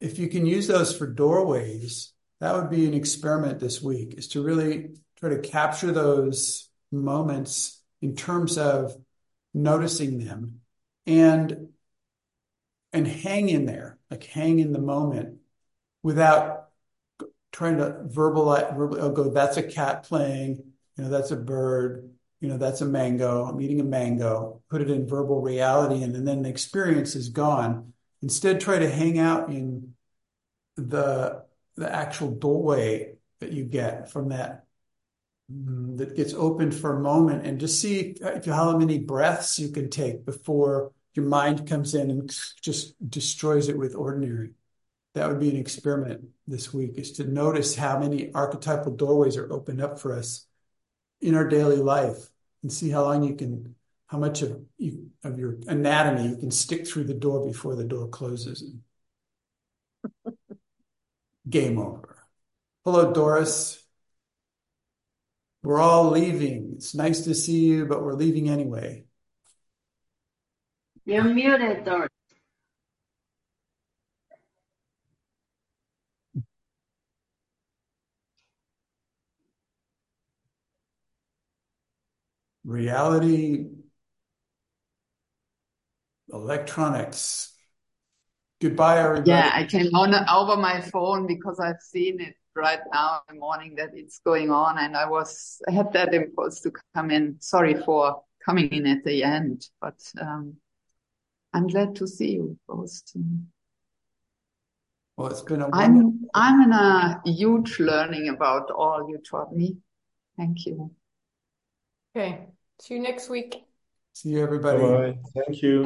If 0.00 0.18
you 0.18 0.28
can 0.28 0.46
use 0.46 0.66
those 0.66 0.96
for 0.96 1.06
doorways, 1.06 2.12
that 2.40 2.54
would 2.56 2.70
be 2.70 2.86
an 2.86 2.94
experiment 2.94 3.60
this 3.60 3.80
week 3.80 4.14
is 4.14 4.28
to 4.28 4.42
really 4.42 4.96
try 5.18 5.28
to 5.30 5.38
capture 5.38 5.92
those 5.92 6.68
moments 6.90 7.80
in 8.02 8.16
terms 8.16 8.58
of 8.58 8.96
noticing 9.54 10.24
them 10.24 10.60
and 11.06 11.68
and 12.92 13.06
hang 13.06 13.48
in 13.48 13.66
there, 13.66 13.98
like 14.10 14.24
hang 14.24 14.58
in 14.58 14.72
the 14.72 14.80
moment 14.80 15.36
without 16.02 16.59
trying 17.52 17.78
to 17.78 18.04
verbalize, 18.06 18.76
verbally, 18.76 19.00
oh, 19.00 19.10
go, 19.10 19.30
that's 19.30 19.56
a 19.56 19.62
cat 19.62 20.04
playing, 20.04 20.62
you 20.96 21.04
know, 21.04 21.10
that's 21.10 21.30
a 21.30 21.36
bird, 21.36 22.10
you 22.40 22.48
know, 22.48 22.56
that's 22.56 22.80
a 22.80 22.86
mango, 22.86 23.44
I'm 23.44 23.60
eating 23.60 23.80
a 23.80 23.84
mango, 23.84 24.62
put 24.70 24.80
it 24.80 24.90
in 24.90 25.06
verbal 25.06 25.40
reality, 25.40 26.02
and, 26.02 26.14
and 26.14 26.26
then 26.26 26.42
the 26.42 26.48
experience 26.48 27.14
is 27.14 27.28
gone. 27.28 27.92
Instead, 28.22 28.60
try 28.60 28.78
to 28.78 28.88
hang 28.88 29.18
out 29.18 29.50
in 29.50 29.94
the 30.76 31.44
the 31.76 31.92
actual 31.94 32.30
doorway 32.30 33.14
that 33.40 33.52
you 33.52 33.64
get 33.64 34.10
from 34.10 34.28
that 34.28 34.66
mm, 35.52 35.96
that 35.98 36.16
gets 36.16 36.34
opened 36.34 36.74
for 36.74 36.96
a 36.96 37.00
moment 37.00 37.46
and 37.46 37.60
just 37.60 37.80
see 37.80 38.14
if, 38.20 38.44
how 38.44 38.76
many 38.76 38.98
breaths 38.98 39.58
you 39.58 39.70
can 39.70 39.88
take 39.88 40.24
before 40.24 40.92
your 41.14 41.26
mind 41.26 41.66
comes 41.68 41.94
in 41.94 42.10
and 42.10 42.36
just 42.60 42.94
destroys 43.10 43.68
it 43.68 43.78
with 43.78 43.94
ordinary 43.94 44.50
that 45.14 45.28
would 45.28 45.40
be 45.40 45.50
an 45.50 45.56
experiment 45.56 46.28
this 46.46 46.72
week 46.72 46.92
is 46.96 47.12
to 47.12 47.24
notice 47.24 47.74
how 47.74 47.98
many 47.98 48.32
archetypal 48.32 48.92
doorways 48.92 49.36
are 49.36 49.52
opened 49.52 49.80
up 49.80 49.98
for 49.98 50.16
us 50.16 50.46
in 51.20 51.34
our 51.34 51.46
daily 51.48 51.76
life 51.76 52.30
and 52.62 52.72
see 52.72 52.90
how 52.90 53.02
long 53.04 53.22
you 53.22 53.34
can 53.34 53.74
how 54.06 54.18
much 54.18 54.42
of 54.42 54.60
you 54.76 55.10
of 55.22 55.38
your 55.38 55.56
anatomy 55.68 56.28
you 56.28 56.36
can 56.36 56.50
stick 56.50 56.86
through 56.86 57.04
the 57.04 57.14
door 57.14 57.46
before 57.46 57.76
the 57.76 57.84
door 57.84 58.08
closes. 58.08 58.64
Game 61.48 61.78
over. 61.78 62.16
Hello 62.84 63.12
doris. 63.12 63.82
We're 65.62 65.80
all 65.80 66.10
leaving. 66.10 66.72
It's 66.76 66.94
nice 66.94 67.20
to 67.22 67.34
see 67.34 67.66
you 67.66 67.86
but 67.86 68.02
we're 68.02 68.14
leaving 68.14 68.48
anyway. 68.48 69.04
You're 71.04 71.24
muted, 71.24 71.84
Doris. 71.84 72.10
Reality, 82.70 83.66
electronics. 86.32 87.52
Goodbye, 88.62 89.00
everybody. 89.00 89.30
Yeah, 89.30 89.50
I 89.52 89.64
came 89.64 89.92
on 89.94 90.14
over 90.32 90.56
my 90.56 90.80
phone 90.80 91.26
because 91.26 91.58
I've 91.58 91.80
seen 91.80 92.20
it 92.20 92.36
right 92.54 92.80
now 92.92 93.22
in 93.28 93.34
the 93.36 93.40
morning 93.40 93.74
that 93.76 93.90
it's 93.94 94.20
going 94.20 94.50
on, 94.50 94.78
and 94.78 94.96
I 94.96 95.08
was 95.08 95.60
I 95.68 95.72
had 95.72 95.92
that 95.94 96.14
impulse 96.14 96.60
to 96.60 96.72
come 96.94 97.10
in. 97.10 97.36
Sorry 97.40 97.74
for 97.74 98.22
coming 98.44 98.68
in 98.68 98.86
at 98.86 99.04
the 99.04 99.24
end, 99.24 99.66
but 99.80 99.98
um, 100.20 100.54
I'm 101.52 101.66
glad 101.66 101.96
to 101.96 102.06
see 102.06 102.32
you 102.32 102.56
both. 102.68 103.02
Well, 105.16 105.28
it's 105.28 105.42
been 105.42 105.62
a 105.62 105.70
I'm 105.72 106.28
I'm 106.34 106.62
in 106.62 106.72
a 106.72 107.20
huge 107.24 107.80
learning 107.80 108.28
about 108.28 108.70
all 108.70 109.08
you 109.08 109.18
taught 109.18 109.54
me. 109.54 109.78
Thank 110.36 110.66
you. 110.66 110.92
Okay. 112.16 112.46
See 112.80 112.94
you 112.94 113.00
next 113.00 113.28
week. 113.28 113.64
See 114.14 114.30
you, 114.30 114.42
everybody. 114.42 114.82
Bye. 114.82 115.18
Thank 115.34 115.62
you. 115.62 115.84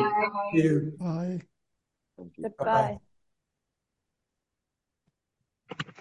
See 0.54 0.62
you. 0.62 0.92
Bye. 1.00 1.40
Goodbye. 2.40 2.98
Bye. 5.78 5.98